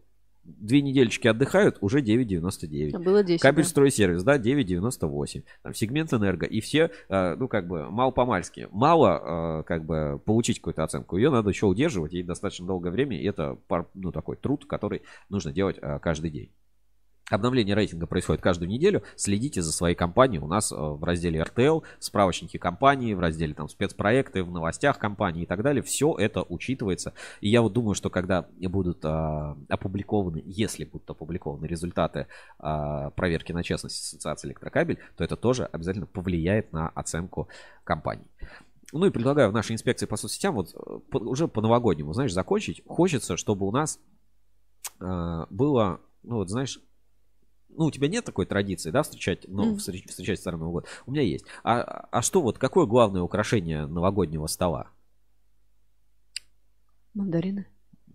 две 0.42 0.82
недельчики 0.82 1.28
отдыхают, 1.28 1.78
уже 1.80 2.00
9,99. 2.00 2.90
А 2.94 2.98
было 2.98 3.22
10, 3.22 3.40
Кабель 3.40 3.62
да. 3.62 3.68
стройсервис, 3.68 4.24
да, 4.24 4.36
9,98. 4.36 5.44
Там 5.62 5.74
сегмент 5.74 6.12
энерго. 6.12 6.46
И 6.46 6.60
все, 6.60 6.90
э, 7.08 7.36
ну, 7.36 7.46
как 7.46 7.68
бы, 7.68 7.88
мало-помальски. 7.88 8.66
Мало, 8.72 9.60
э, 9.60 9.62
как 9.64 9.84
бы, 9.84 10.20
получить 10.24 10.58
какую-то 10.58 10.82
оценку. 10.82 11.16
Ее 11.16 11.30
надо 11.30 11.50
еще 11.50 11.66
удерживать, 11.66 12.14
и 12.14 12.22
достаточно 12.24 12.66
долгое 12.66 12.90
время. 12.90 13.16
И 13.16 13.24
это, 13.24 13.56
ну, 13.94 14.10
такой 14.10 14.36
труд, 14.36 14.64
который 14.66 15.02
нужно 15.28 15.52
делать 15.52 15.76
э, 15.80 16.00
каждый 16.00 16.30
день. 16.30 16.50
Обновление 17.30 17.76
рейтинга 17.76 18.06
происходит 18.06 18.42
каждую 18.42 18.68
неделю. 18.68 19.04
Следите 19.14 19.62
за 19.62 19.72
своей 19.72 19.94
компанией. 19.94 20.40
У 20.40 20.48
нас 20.48 20.72
э, 20.72 20.74
в 20.76 21.02
разделе 21.04 21.40
RTL, 21.40 21.84
справочники 22.00 22.56
компании, 22.56 23.14
в 23.14 23.20
разделе 23.20 23.54
там 23.54 23.68
спецпроекты, 23.68 24.42
в 24.42 24.50
новостях 24.50 24.98
компании 24.98 25.44
и 25.44 25.46
так 25.46 25.62
далее. 25.62 25.82
Все 25.82 26.14
это 26.18 26.42
учитывается. 26.42 27.14
И 27.40 27.48
я 27.48 27.62
вот 27.62 27.72
думаю, 27.72 27.94
что 27.94 28.10
когда 28.10 28.46
будут 28.58 29.04
а, 29.04 29.56
опубликованы, 29.68 30.42
если 30.44 30.84
будут 30.84 31.08
опубликованы 31.08 31.66
результаты 31.66 32.26
а, 32.58 33.10
проверки 33.10 33.52
на 33.52 33.62
честность 33.62 34.02
Ассоциации 34.02 34.48
Электрокабель, 34.48 34.98
то 35.16 35.22
это 35.22 35.36
тоже 35.36 35.66
обязательно 35.66 36.06
повлияет 36.06 36.72
на 36.72 36.88
оценку 36.88 37.48
компании. 37.84 38.26
Ну 38.92 39.06
и 39.06 39.10
предлагаю 39.10 39.50
в 39.50 39.52
нашей 39.52 39.72
инспекции 39.72 40.06
по 40.06 40.16
соцсетям 40.16 40.56
вот 40.56 40.74
по- 41.10 41.18
уже 41.18 41.46
по 41.46 41.60
новогоднему, 41.60 42.12
знаешь, 42.12 42.32
закончить. 42.32 42.82
Хочется, 42.86 43.36
чтобы 43.36 43.66
у 43.66 43.70
нас 43.70 44.00
а, 44.98 45.46
было, 45.50 46.00
ну 46.24 46.36
вот 46.36 46.50
знаешь, 46.50 46.80
ну, 47.80 47.86
у 47.86 47.90
тебя 47.90 48.08
нет 48.08 48.26
такой 48.26 48.44
традиции, 48.44 48.90
да, 48.90 49.02
встречать, 49.02 49.46
ну, 49.48 49.64
Мгм. 49.70 49.76
встреч- 49.78 50.06
встречать 50.06 50.38
Старый 50.38 50.60
Новый 50.60 50.72
год? 50.72 50.86
У 51.06 51.12
меня 51.12 51.22
есть. 51.22 51.46
А, 51.64 52.08
а 52.12 52.20
что 52.20 52.42
вот, 52.42 52.58
какое 52.58 52.84
главное 52.84 53.22
украшение 53.22 53.86
новогоднего 53.86 54.46
стола? 54.48 54.90
Мандарины, 57.14 57.66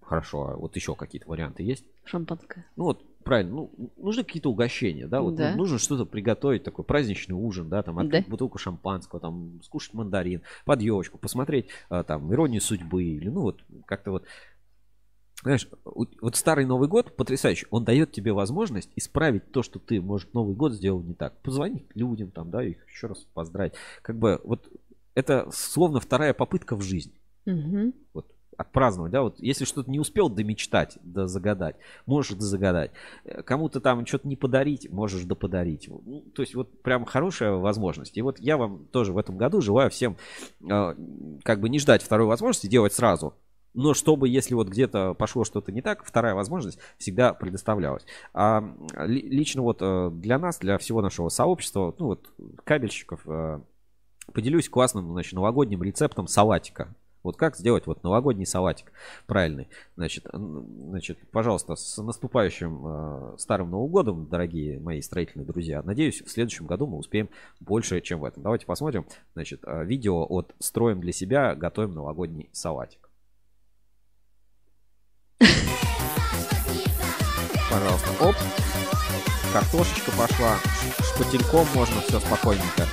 Хорошо, 0.04 0.50
а 0.50 0.56
вот 0.56 0.76
еще 0.76 0.94
какие-то 0.94 1.28
варианты 1.28 1.64
есть? 1.64 1.84
шампанское. 2.04 2.68
Ну 2.76 2.84
вот, 2.84 3.04
правильно, 3.24 3.56
ну, 3.56 3.92
нужны 3.98 4.24
какие-то 4.24 4.52
угощения, 4.52 5.08
да, 5.08 5.22
вот 5.22 5.34
Да. 5.36 5.50
ну, 5.50 5.58
нужно 5.58 5.80
что-то 5.80 6.06
приготовить, 6.06 6.64
такой 6.64 6.86
праздничный 6.86 7.34
ужин, 7.36 7.68
да, 7.68 7.82
там, 7.82 7.98
открыть 7.98 8.26
Да. 8.26 8.30
бутылку 8.30 8.60
шампанского, 8.60 9.20
там, 9.20 9.60
скушать 9.64 9.96
мандарин, 9.96 10.44
под 10.66 10.80
елочку, 10.84 11.18
посмотреть, 11.18 11.70
а, 11.90 12.04
там, 12.04 12.32
иронию 12.32 12.62
судьбы, 12.62 13.04
или, 13.04 13.30
ну, 13.30 13.42
вот, 13.42 13.64
как-то 13.88 14.12
вот, 14.12 14.26
знаешь, 15.46 15.68
вот 15.86 16.36
старый 16.36 16.66
Новый 16.66 16.90
год 16.90 17.16
потрясающий, 17.16 17.68
он 17.70 17.84
дает 17.86 18.12
тебе 18.12 18.34
возможность 18.34 18.90
исправить 18.96 19.52
то, 19.52 19.62
что 19.62 19.80
ты, 19.80 20.02
может, 20.02 20.34
Новый 20.34 20.56
год 20.56 20.74
сделал 20.74 21.02
не 21.02 21.14
так, 21.14 21.42
позвонить 21.42 21.86
людям, 21.94 22.32
там, 22.32 22.50
да, 22.50 22.64
их 22.64 22.78
еще 22.88 23.08
раз 23.08 23.20
поздравить, 23.34 23.74
как 24.02 24.18
бы, 24.18 24.42
вот, 24.44 24.68
это 25.14 25.48
словно 25.52 26.00
вторая 26.00 26.34
попытка 26.34 26.76
в 26.76 26.82
жизни 26.82 27.14
Мгм. 27.46 27.94
вот, 28.14 28.26
отпраздновать, 28.58 29.12
да, 29.12 29.22
вот 29.22 29.40
если 29.40 29.66
что-то 29.66 29.92
не 29.92 30.00
успел 30.00 30.30
домечтать, 30.30 30.98
да 31.04 31.28
загадать, 31.28 31.76
можешь 32.06 32.38
загадать. 32.38 32.92
Кому-то 33.46 33.82
там 33.82 34.06
что-то 34.06 34.28
не 34.28 34.36
подарить, 34.36 34.90
можешь 34.92 35.26
да 35.26 35.36
подарить. 35.36 35.88
Ну, 35.88 36.22
то 36.34 36.42
есть 36.42 36.56
вот 36.56 36.82
прям 36.82 37.06
хорошая 37.06 37.52
возможность. 37.52 38.18
И 38.18 38.22
вот 38.22 38.40
я 38.40 38.58
вам 38.58 38.86
тоже 38.88 39.14
в 39.14 39.18
этом 39.18 39.38
году 39.38 39.62
желаю 39.62 39.90
всем 39.90 40.18
э, 40.62 40.96
как 41.44 41.60
бы 41.60 41.70
не 41.70 41.80
ждать 41.80 42.02
второй 42.02 42.28
возможности, 42.28 42.68
делать 42.68 42.94
сразу. 42.94 43.36
Но 43.76 43.94
чтобы, 43.94 44.30
если 44.30 44.54
вот 44.54 44.70
где-то 44.70 45.14
пошло 45.14 45.44
что-то 45.44 45.72
не 45.72 45.82
так, 45.82 46.04
вторая 46.06 46.34
возможность 46.34 46.80
всегда 46.98 47.34
предоставлялась. 47.34 48.06
А 48.34 48.64
ли- 49.06 49.30
лично 49.30 49.62
вот 49.62 49.80
э, 49.82 50.12
для 50.14 50.40
нас, 50.40 50.60
для 50.60 50.78
всего 50.78 51.02
нашего 51.02 51.28
сообщества, 51.30 51.94
ну 52.00 52.06
вот 52.08 52.30
кабельщиков, 52.64 53.22
э, 53.26 53.60
поделюсь 54.34 54.70
классным, 54.70 55.12
значит, 55.12 55.34
новогодним 55.34 55.84
рецептом 55.84 56.28
салатика. 56.28 56.96
Вот 57.22 57.38
как 57.38 57.58
сделать 57.58 57.88
вот 57.88 58.04
новогодний 58.04 58.46
салатик 58.46 58.92
правильный. 59.26 59.68
Значит, 59.96 60.28
значит 60.32 61.18
пожалуйста, 61.32 61.76
с 61.76 62.02
наступающим 62.02 62.82
э, 62.86 63.36
Старым 63.40 63.72
Новым 63.72 63.92
Годом, 63.92 64.28
дорогие 64.30 64.80
мои 64.80 65.02
строительные 65.02 65.46
друзья. 65.46 65.82
Надеюсь, 65.84 66.22
в 66.22 66.30
следующем 66.30 66.66
году 66.66 66.88
мы 66.88 66.98
успеем 66.98 67.30
больше, 67.60 68.00
чем 68.00 68.22
в 68.22 68.26
этом. 68.26 68.42
Давайте 68.42 68.66
посмотрим, 68.68 69.06
значит, 69.34 69.62
э, 69.66 69.84
видео 69.84 70.26
от 70.30 70.56
«Строим 70.60 71.02
для 71.02 71.12
себя, 71.12 71.56
готовим 71.56 71.94
новогодний 71.94 72.48
салатик». 72.54 73.05
Пожалуйста, 77.70 78.10
оп. 78.22 78.36
Картошечка 79.54 80.12
пошла. 80.12 80.58
Шпательком 81.14 81.68
можно 81.74 82.02
все 82.02 82.20
спокойненько. 82.20 82.88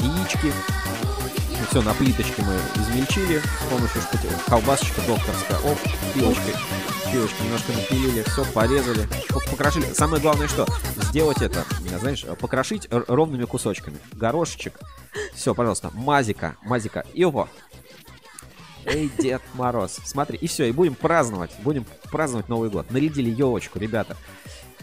Яички. 0.00 0.52
все 1.70 1.82
на 1.82 1.92
плиточке 1.94 2.42
мы 2.42 2.54
измельчили 2.82 3.38
с 3.40 3.70
помощью 3.70 4.00
шпателя. 4.02 4.32
Колбасочка 4.46 5.00
докторская. 5.06 5.58
Оп, 5.58 5.78
пилочкой. 6.14 6.54
Пилочкой 7.12 7.46
немножко 7.46 7.72
напилили, 7.72 8.22
все 8.22 8.44
порезали, 8.52 9.08
покрошили. 9.50 9.92
Самое 9.94 10.20
главное, 10.22 10.46
что 10.48 10.66
сделать 10.96 11.40
это, 11.40 11.64
знаешь, 12.00 12.24
покрошить 12.38 12.86
р- 12.90 13.04
ровными 13.08 13.44
кусочками. 13.44 13.98
Горошечек. 14.12 14.78
Все, 15.34 15.54
пожалуйста, 15.54 15.90
мазика, 15.94 16.56
мазика. 16.62 17.04
И 17.14 17.22
опа, 17.24 17.48
Эй, 18.88 19.10
Дед 19.18 19.42
Мороз. 19.54 20.00
Смотри, 20.04 20.38
и 20.38 20.46
все, 20.46 20.64
и 20.64 20.72
будем 20.72 20.94
праздновать. 20.94 21.50
Будем 21.62 21.84
праздновать 22.10 22.48
Новый 22.48 22.70
год. 22.70 22.90
Нарядили 22.90 23.30
елочку, 23.30 23.78
ребята. 23.78 24.16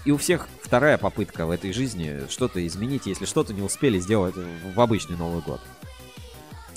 И 0.06 0.12
у 0.12 0.18
всех 0.18 0.48
вторая 0.62 1.00
попытка 1.00 1.48
в 1.48 1.52
этой 1.52 1.74
жизни 1.74 2.30
что-то 2.30 2.66
изменить, 2.66 3.08
если 3.08 3.26
что-то 3.26 3.54
не 3.54 3.64
успели 3.64 3.98
сделать 4.00 4.36
в 4.36 4.80
обычный 4.80 5.18
Новый 5.18 5.42
год. 5.42 5.60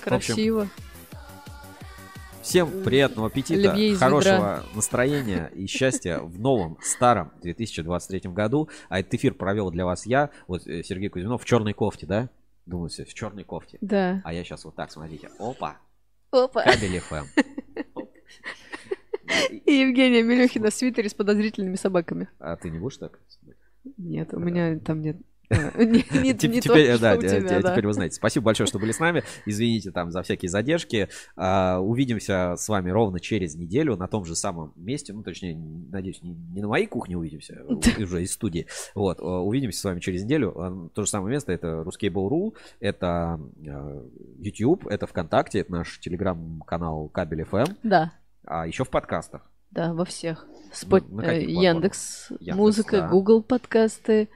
общем, 0.06 0.34
Красиво. 0.34 0.68
Всем 2.40 2.82
приятного 2.82 3.28
аппетита, 3.28 3.76
хорошего 3.98 4.64
настроения 4.74 5.50
и 5.54 5.66
счастья 5.66 6.20
в 6.20 6.40
новом, 6.40 6.78
старом 6.80 7.30
2023 7.42 8.30
году. 8.30 8.70
А 8.88 9.00
этот 9.00 9.12
эфир 9.14 9.34
провел 9.34 9.70
для 9.70 9.84
вас 9.84 10.06
я, 10.06 10.30
вот 10.46 10.66
э, 10.66 10.82
Сергей 10.82 11.10
Кузьминов 11.10 11.42
в 11.42 11.44
черной 11.44 11.74
кофте, 11.74 12.06
да? 12.06 12.30
Думаете, 12.64 13.04
в 13.04 13.12
черной 13.12 13.44
кофте. 13.44 13.76
Да. 13.82 14.22
А 14.24 14.32
я 14.32 14.44
сейчас 14.44 14.64
вот 14.64 14.74
так, 14.74 14.90
смотрите. 14.90 15.28
Опа, 15.38 15.76
Опа. 16.30 16.62
кабель 16.62 17.00
ФМ. 17.00 17.24
И 19.66 19.72
Евгения 19.72 20.22
Мелехина 20.22 20.70
в 20.70 20.74
свитере 20.74 21.08
с 21.08 21.14
подозрительными 21.14 21.76
собаками. 21.76 22.28
А 22.38 22.56
ты 22.56 22.70
не 22.70 22.78
будешь 22.78 22.96
так? 22.96 23.18
Нет, 23.96 24.32
у 24.34 24.38
меня 24.38 24.78
там 24.78 25.02
нет. 25.02 25.16
Теперь, 25.48 26.98
да, 26.98 27.16
теперь 27.16 27.86
вы 27.86 27.92
знаете. 27.92 28.16
Спасибо 28.16 28.46
большое, 28.46 28.66
что 28.66 28.78
были 28.78 28.92
с 28.92 28.98
нами. 28.98 29.22
Извините 29.46 29.90
там 29.90 30.10
за 30.10 30.22
всякие 30.22 30.48
задержки. 30.50 31.08
А, 31.36 31.78
увидимся 31.80 32.54
с 32.56 32.68
вами 32.68 32.90
ровно 32.90 33.20
через 33.20 33.54
неделю 33.54 33.96
на 33.96 34.08
том 34.08 34.24
же 34.24 34.36
самом 34.36 34.72
месте. 34.76 35.12
Ну, 35.12 35.22
точнее, 35.22 35.56
надеюсь, 35.56 36.22
не, 36.22 36.60
на 36.60 36.68
моей 36.68 36.86
кухне 36.86 37.16
увидимся, 37.16 37.62
а 37.68 38.02
уже 38.02 38.22
из 38.22 38.32
студии. 38.32 38.66
Вот, 38.94 39.20
а, 39.20 39.40
увидимся 39.40 39.80
с 39.80 39.84
вами 39.84 40.00
через 40.00 40.24
неделю. 40.24 40.52
А, 40.56 40.88
То 40.94 41.02
же 41.02 41.08
самое 41.08 41.32
место. 41.34 41.52
Это 41.52 41.84
Ruskable.ru, 41.86 42.54
это 42.80 43.40
YouTube, 44.38 44.86
это 44.86 45.06
ВКонтакте, 45.06 45.60
это 45.60 45.72
наш 45.72 45.98
телеграм-канал 46.00 47.08
Кабель 47.08 47.42
FM, 47.42 47.76
Да, 47.82 48.12
а 48.44 48.66
еще 48.66 48.84
в 48.84 48.90
подкастах. 48.90 49.50
да, 49.70 49.92
во 49.94 50.04
всех. 50.04 50.46
Спот... 50.72 51.04
э? 51.22 51.42
Яндекс, 51.42 52.30
Яндекс, 52.40 52.56
музыка, 52.56 52.98
да. 52.98 53.08
Google 53.08 53.42
подкасты, 53.42 54.28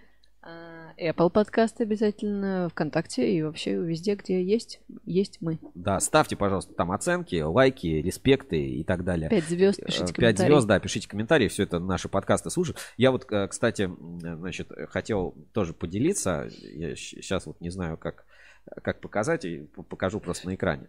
Apple 1.10 1.30
подкасты 1.30 1.82
обязательно, 1.84 2.68
ВКонтакте 2.70 3.34
и 3.34 3.42
вообще 3.42 3.74
везде, 3.74 4.14
где 4.14 4.42
есть, 4.42 4.80
есть 5.04 5.38
мы. 5.40 5.58
Да, 5.74 5.98
ставьте, 6.00 6.36
пожалуйста, 6.36 6.74
там 6.74 6.92
оценки, 6.92 7.40
лайки, 7.40 7.86
респекты 7.86 8.62
и 8.62 8.84
так 8.84 9.04
далее. 9.04 9.28
Пять 9.28 9.44
звезд, 9.44 9.84
пишите 9.84 10.06
Пять 10.06 10.14
комментарии. 10.14 10.50
звезд, 10.50 10.66
да, 10.66 10.80
пишите 10.80 11.08
комментарии, 11.08 11.48
все 11.48 11.64
это 11.64 11.78
наши 11.78 12.08
подкасты 12.08 12.50
слушают. 12.50 12.78
Я 12.96 13.10
вот, 13.10 13.30
э, 13.32 13.48
кстати, 13.48 13.90
значит, 14.20 14.70
хотел 14.90 15.34
тоже 15.52 15.74
поделиться. 15.74 16.48
Я 16.60 16.94
сейчас 16.96 17.46
вот 17.46 17.60
не 17.60 17.70
знаю, 17.70 17.96
как, 17.96 18.24
как 18.82 19.00
показать, 19.00 19.44
и 19.44 19.60
покажу 19.88 20.20
просто 20.20 20.48
на 20.48 20.54
экране. 20.54 20.88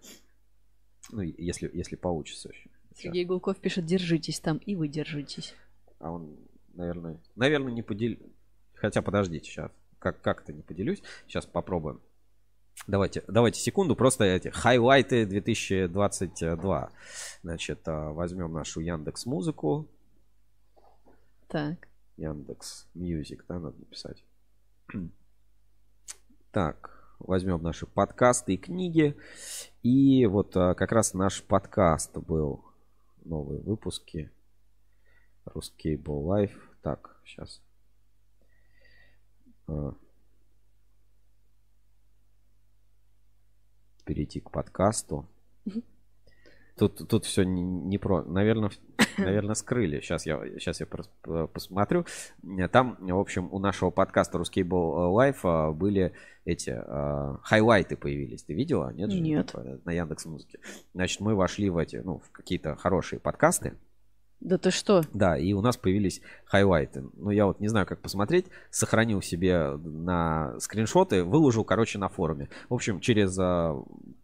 Ну, 1.11 1.21
если, 1.21 1.69
если 1.73 1.95
получится. 1.95 2.49
еще. 2.49 2.69
Сергей 2.95 3.25
Гулков 3.25 3.57
пишет, 3.57 3.85
держитесь 3.85 4.39
там, 4.39 4.57
и 4.57 4.75
вы 4.75 4.87
держитесь. 4.87 5.53
А 5.99 6.11
он, 6.11 6.37
наверное, 6.73 7.19
наверное, 7.35 7.73
не 7.73 7.81
поделил. 7.81 8.19
Хотя, 8.75 9.01
подождите, 9.01 9.49
сейчас. 9.49 9.71
Как, 10.03 10.19
как-то 10.19 10.51
не 10.51 10.61
поделюсь. 10.61 11.01
Сейчас 11.27 11.45
попробуем. 11.45 12.01
Давайте, 12.87 13.23
давайте 13.29 13.61
секунду, 13.61 13.95
просто 13.95 14.25
эти 14.25 14.49
хайлайты 14.49 15.25
2022. 15.25 16.91
Значит, 17.41 17.87
а, 17.87 18.11
возьмем 18.11 18.51
нашу 18.51 18.81
Яндекс 18.81 19.25
Музыку. 19.25 19.87
Так. 21.47 21.87
Яндекс 22.17 22.89
Music, 22.93 23.45
да, 23.47 23.59
надо 23.59 23.79
написать. 23.79 24.25
Так, 26.51 27.15
возьмем 27.19 27.63
наши 27.63 27.87
подкасты 27.87 28.55
и 28.55 28.57
книги. 28.57 29.15
И 29.83 30.25
вот 30.25 30.57
а, 30.57 30.73
как 30.73 30.91
раз 30.91 31.13
наш 31.13 31.41
подкаст 31.43 32.17
был. 32.17 32.65
Новые 33.23 33.61
выпуски. 33.61 34.29
RusCable 35.45 36.25
Live. 36.25 36.51
Так, 36.81 37.15
сейчас. 37.23 37.61
А. 39.67 39.93
Перейти 44.05 44.39
к 44.39 44.51
подкасту. 44.51 45.27
Тут, 46.75 47.07
тут 47.07 47.25
все 47.25 47.43
не, 47.43 47.61
не 47.61 47.97
про. 47.99 48.23
Наверное, 48.23 48.71
наверное, 49.17 49.53
скрыли. 49.53 49.99
Сейчас 50.01 50.25
я, 50.25 50.39
сейчас 50.57 50.79
я 50.79 50.87
п- 50.87 51.47
посмотрю. 51.47 52.05
Там, 52.71 52.97
в 52.99 53.19
общем, 53.19 53.47
у 53.51 53.59
нашего 53.59 53.91
подкаста 53.91 54.39
Русский 54.39 54.63
был 54.63 55.13
лайф 55.13 55.43
были 55.75 56.13
эти 56.45 56.71
а, 56.71 57.37
хайлайты 57.43 57.95
появились. 57.95 58.43
Ты 58.43 58.53
видела? 58.53 58.91
Нет? 58.91 59.11
же? 59.11 59.21
Нет. 59.21 59.53
На 59.85 59.91
Яндекс 59.91 60.25
Музыке. 60.25 60.59
Значит, 60.93 61.21
мы 61.21 61.35
вошли 61.35 61.69
в 61.69 61.77
эти, 61.77 61.97
ну, 61.97 62.19
в 62.19 62.31
какие-то 62.31 62.75
хорошие 62.75 63.19
подкасты. 63.19 63.77
Да 64.43 64.57
ты 64.57 64.71
что? 64.71 65.03
Да, 65.13 65.37
и 65.37 65.53
у 65.53 65.61
нас 65.61 65.77
появились 65.77 66.21
хайлайты. 66.45 67.05
Ну, 67.15 67.29
я 67.29 67.45
вот 67.45 67.61
не 67.61 67.69
знаю, 67.69 67.85
как 67.85 68.01
посмотреть. 68.01 68.47
Сохранил 68.69 69.21
себе 69.21 69.77
на 69.77 70.59
скриншоты, 70.59 71.23
выложил, 71.23 71.63
короче, 71.63 71.97
на 71.97 72.09
форуме. 72.09 72.49
В 72.67 72.73
общем, 72.73 72.99
через 72.99 73.37
а, 73.39 73.81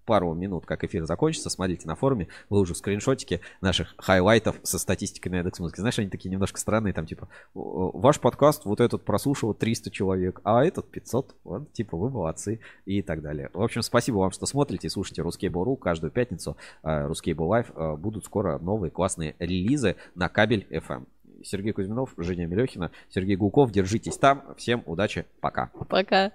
пару 0.09 0.33
минут, 0.33 0.65
как 0.65 0.83
эфир 0.83 1.05
закончится, 1.05 1.51
смотрите 1.51 1.87
на 1.87 1.95
форуме, 1.95 2.29
выложу 2.49 2.73
скриншотики 2.73 3.41
наших 3.61 3.93
хайлайтов 3.99 4.55
со 4.63 4.79
статистикой 4.79 5.31
на 5.31 5.35
Яндекс.Музыке. 5.35 5.81
Знаешь, 5.81 5.99
они 5.99 6.09
такие 6.09 6.31
немножко 6.31 6.59
странные, 6.59 6.95
там 6.95 7.05
типа, 7.05 7.29
«О, 7.53 7.91
ваш 7.93 8.19
подкаст, 8.19 8.65
вот 8.65 8.81
этот 8.81 9.05
прослушал 9.05 9.53
300 9.53 9.91
человек, 9.91 10.41
а 10.43 10.65
этот 10.65 10.89
500, 10.89 11.35
вот, 11.43 11.73
типа, 11.73 11.95
вы 11.95 12.09
молодцы 12.09 12.59
и 12.85 13.03
так 13.03 13.21
далее. 13.21 13.51
В 13.53 13.61
общем, 13.61 13.83
спасибо 13.83 14.17
вам, 14.17 14.31
что 14.31 14.47
смотрите 14.47 14.87
и 14.87 14.89
слушаете 14.89 15.21
RusCable.ru 15.21 15.77
каждую 15.77 16.09
пятницу. 16.09 16.57
а, 16.81 17.07
RusCable 17.07 17.47
Live 17.47 17.71
а, 17.75 17.95
будут 17.95 18.25
скоро 18.25 18.57
новые 18.57 18.89
классные 18.89 19.35
релизы 19.37 19.95
на 20.15 20.29
кабель 20.29 20.67
FM. 20.69 21.05
Сергей 21.43 21.71
Кузьминов, 21.71 22.13
Женя 22.17 22.47
Мелехина, 22.47 22.91
Сергей 23.09 23.35
Гуков. 23.35 23.71
Держитесь 23.71 24.17
там. 24.17 24.43
Всем 24.57 24.83
удачи. 24.85 25.25
Пока. 25.39 25.71
Пока. 25.87 26.31